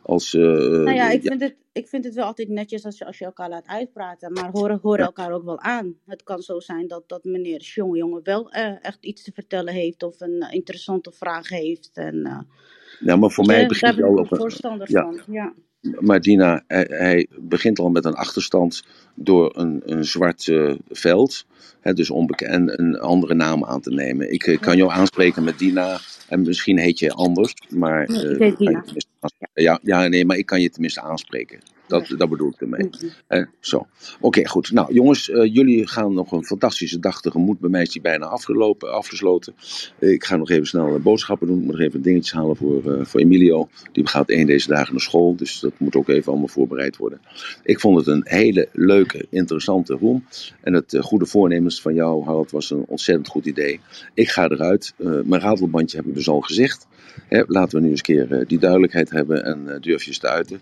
als. 0.01 0.33
Nou 0.33 0.93
ja, 0.93 1.09
ik 1.09 1.23
ja, 1.23 1.29
vind 1.29 1.41
het, 1.41 1.55
ik 1.71 1.87
vind 1.87 2.03
het 2.05 2.13
wel 2.13 2.25
altijd 2.25 2.49
netjes 2.49 2.85
als 2.85 2.97
je, 2.97 3.05
als 3.05 3.17
je 3.17 3.25
elkaar 3.25 3.49
laat 3.49 3.67
uitpraten. 3.67 4.33
Maar 4.33 4.49
horen, 4.51 4.79
horen 4.81 5.05
elkaar 5.05 5.31
ook 5.31 5.43
wel 5.43 5.59
aan. 5.59 5.95
Het 6.05 6.23
kan 6.23 6.41
zo 6.41 6.59
zijn 6.59 6.87
dat, 6.87 7.03
dat 7.07 7.23
meneer 7.23 7.61
jonge 7.61 7.97
jongen 7.97 8.23
wel 8.23 8.51
echt 8.81 9.05
iets 9.05 9.23
te 9.23 9.31
vertellen 9.31 9.73
heeft. 9.73 10.03
Of 10.03 10.21
een 10.21 10.47
interessante 10.51 11.11
vraag 11.11 11.49
heeft. 11.49 11.91
En, 11.93 12.47
ja, 12.99 13.15
maar 13.15 13.31
voor 13.31 13.45
mij 13.45 13.67
begint 13.67 14.03
al 14.03 14.15
op 14.15 14.31
een. 14.31 14.37
voorstander 14.37 14.91
Ja, 14.91 15.01
van. 15.01 15.21
Ja. 15.33 15.53
Maar 15.81 16.21
Dina, 16.21 16.63
hij, 16.67 16.85
hij 16.89 17.27
begint 17.39 17.79
al 17.79 17.89
met 17.89 18.05
een 18.05 18.13
achterstand 18.13 18.83
door 19.15 19.57
een, 19.57 19.81
een 19.85 20.05
zwart 20.05 20.47
eh, 20.47 20.73
veld. 20.89 21.45
Hè, 21.79 21.93
dus 21.93 22.09
onbekend 22.09 22.69
en 22.69 22.81
een 22.81 22.99
andere 22.99 23.33
naam 23.33 23.65
aan 23.65 23.81
te 23.81 23.91
nemen. 23.91 24.33
Ik 24.33 24.47
eh, 24.47 24.59
kan 24.59 24.77
jou 24.77 24.91
aanspreken 24.91 25.43
met 25.43 25.59
Dina. 25.59 25.99
En 26.27 26.41
misschien 26.41 26.77
heet 26.77 26.99
je 26.99 27.11
anders, 27.11 27.53
maar 27.69 28.07
Nee, 28.07 28.25
eh, 28.25 28.31
ik 28.31 28.39
heet 28.39 28.57
Dina. 28.57 28.83
Ja, 29.53 29.79
ja, 29.83 30.07
nee, 30.07 30.25
maar 30.25 30.37
ik 30.37 30.45
kan 30.45 30.61
je 30.61 30.69
tenminste 30.69 31.01
aanspreken. 31.01 31.59
Dat, 31.91 32.07
Ja. 32.07 32.15
dat 32.15 32.29
bedoel 32.29 32.49
ik 32.49 32.61
ermee. 32.61 32.87
Mhm. 32.87 33.05
Eh, 33.27 33.45
zo. 33.59 33.87
Oké, 34.19 34.47
goed. 34.47 34.71
Nou, 34.71 34.93
jongens, 34.93 35.29
eh, 35.29 35.53
jullie 35.53 35.87
gaan 35.87 36.13
nog 36.13 36.31
een 36.31 36.45
fantastische 36.45 36.99
dag 36.99 37.21
tegemoet. 37.21 37.59
Bij 37.59 37.69
mij 37.69 37.81
is 37.81 37.89
die 37.89 38.01
bijna 38.01 38.25
afgelopen, 38.25 38.93
afgesloten. 38.93 39.53
Eh, 39.99 40.09
ik 40.09 40.23
ga 40.23 40.35
nog 40.35 40.49
even 40.49 40.67
snel 40.67 40.95
eh, 40.95 41.01
boodschappen 41.01 41.47
doen. 41.47 41.59
Ik 41.59 41.63
moet 41.63 41.71
nog 41.71 41.81
even 41.81 42.01
dingetjes 42.01 42.33
halen 42.33 42.55
voor, 42.55 43.05
voor 43.07 43.19
Emilio. 43.19 43.69
Die 43.91 44.07
gaat 44.07 44.29
één 44.29 44.45
deze 44.45 44.67
dagen 44.67 44.91
naar 44.91 45.01
school. 45.01 45.35
Dus 45.35 45.59
dat 45.59 45.71
moet 45.77 45.95
ook 45.95 46.09
even 46.09 46.31
allemaal 46.31 46.47
voorbereid 46.47 46.97
worden. 46.97 47.21
Ik 47.63 47.79
vond 47.79 47.97
het 47.97 48.07
een 48.07 48.21
hele 48.25 48.69
leuke, 48.73 49.25
interessante 49.29 49.93
room. 49.93 50.23
En 50.61 50.73
het 50.73 50.97
goede 50.99 51.25
voornemens 51.25 51.81
van 51.81 51.93
jou, 51.93 52.23
Harald, 52.23 52.51
was 52.51 52.69
een 52.71 52.85
ontzettend 52.87 53.27
goed 53.27 53.45
idee. 53.45 53.79
Ik 54.13 54.29
ga 54.29 54.49
eruit. 54.49 54.93
Mijn 54.97 55.41
ratelbandje 55.41 55.97
heb 55.97 56.05
ik 56.05 56.13
dus 56.13 56.29
al 56.29 56.41
gezegd. 56.41 56.87
Hè, 57.27 57.43
laten 57.47 57.77
we 57.77 57.83
nu 57.83 57.89
eens 57.89 58.01
een 58.07 58.15
keer 58.15 58.43
die 58.47 58.59
duidelijkheid 58.59 59.09
hebben 59.09 59.43
en 59.45 59.77
durf 59.81 60.01
je 60.01 60.07
eens 60.07 60.19
te 60.19 60.27
uiten. 60.27 60.59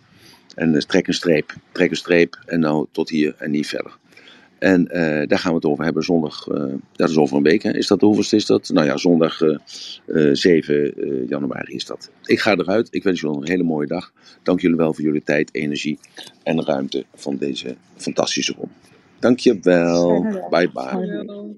En 0.60 0.76
eh, 0.76 0.82
trek 0.82 1.08
een 1.08 1.14
streep, 1.14 1.54
trek 1.72 1.90
een 1.90 1.96
streep 1.96 2.40
en 2.46 2.60
nou 2.60 2.88
tot 2.92 3.10
hier 3.10 3.36
en 3.38 3.52
niet 3.52 3.68
verder. 3.68 3.98
En 4.60 4.88
eh, 4.88 5.28
daar 5.28 5.40
gaan 5.40 5.52
we 5.52 5.58
het 5.58 5.66
over 5.66 5.84
hebben 5.84 6.04
zondag, 6.04 6.48
eh, 6.48 6.64
dat 6.96 7.10
is 7.10 7.18
over 7.18 7.38
een 7.38 7.44
week. 7.44 7.64
Hè. 7.64 7.74
Is 7.78 7.88
dat 7.88 8.00
de 8.00 8.06
hoeveelste 8.06 8.36
is 8.36 8.46
dat? 8.46 8.70
Nou 8.70 8.86
ja, 8.88 8.98
zondag 8.98 9.42
eh, 9.42 10.30
eh, 10.30 10.36
7 10.36 10.96
eh, 10.96 11.30
januari 11.30 11.74
is 11.74 11.86
dat. 11.86 12.12
Ik 12.26 12.40
ga 12.40 12.56
eruit. 12.56 12.88
Ik 12.92 13.04
wens 13.04 13.22
jullie 13.22 13.38
een 13.38 13.48
hele 13.48 13.64
mooie 13.64 13.88
dag. 13.88 14.12
Dank 14.44 14.62
jullie 14.62 14.78
wel 14.78 14.94
voor 14.94 15.04
jullie 15.04 15.24
tijd, 15.24 15.50
energie 15.54 16.00
en 16.44 16.66
ruimte 16.66 17.06
van 17.16 17.38
deze 17.38 17.76
fantastische 17.96 18.54
rom. 18.58 18.72
Dank 19.20 19.40
je 19.40 19.60
wel. 19.62 20.22
Bye 20.50 20.70
bye. 20.72 21.58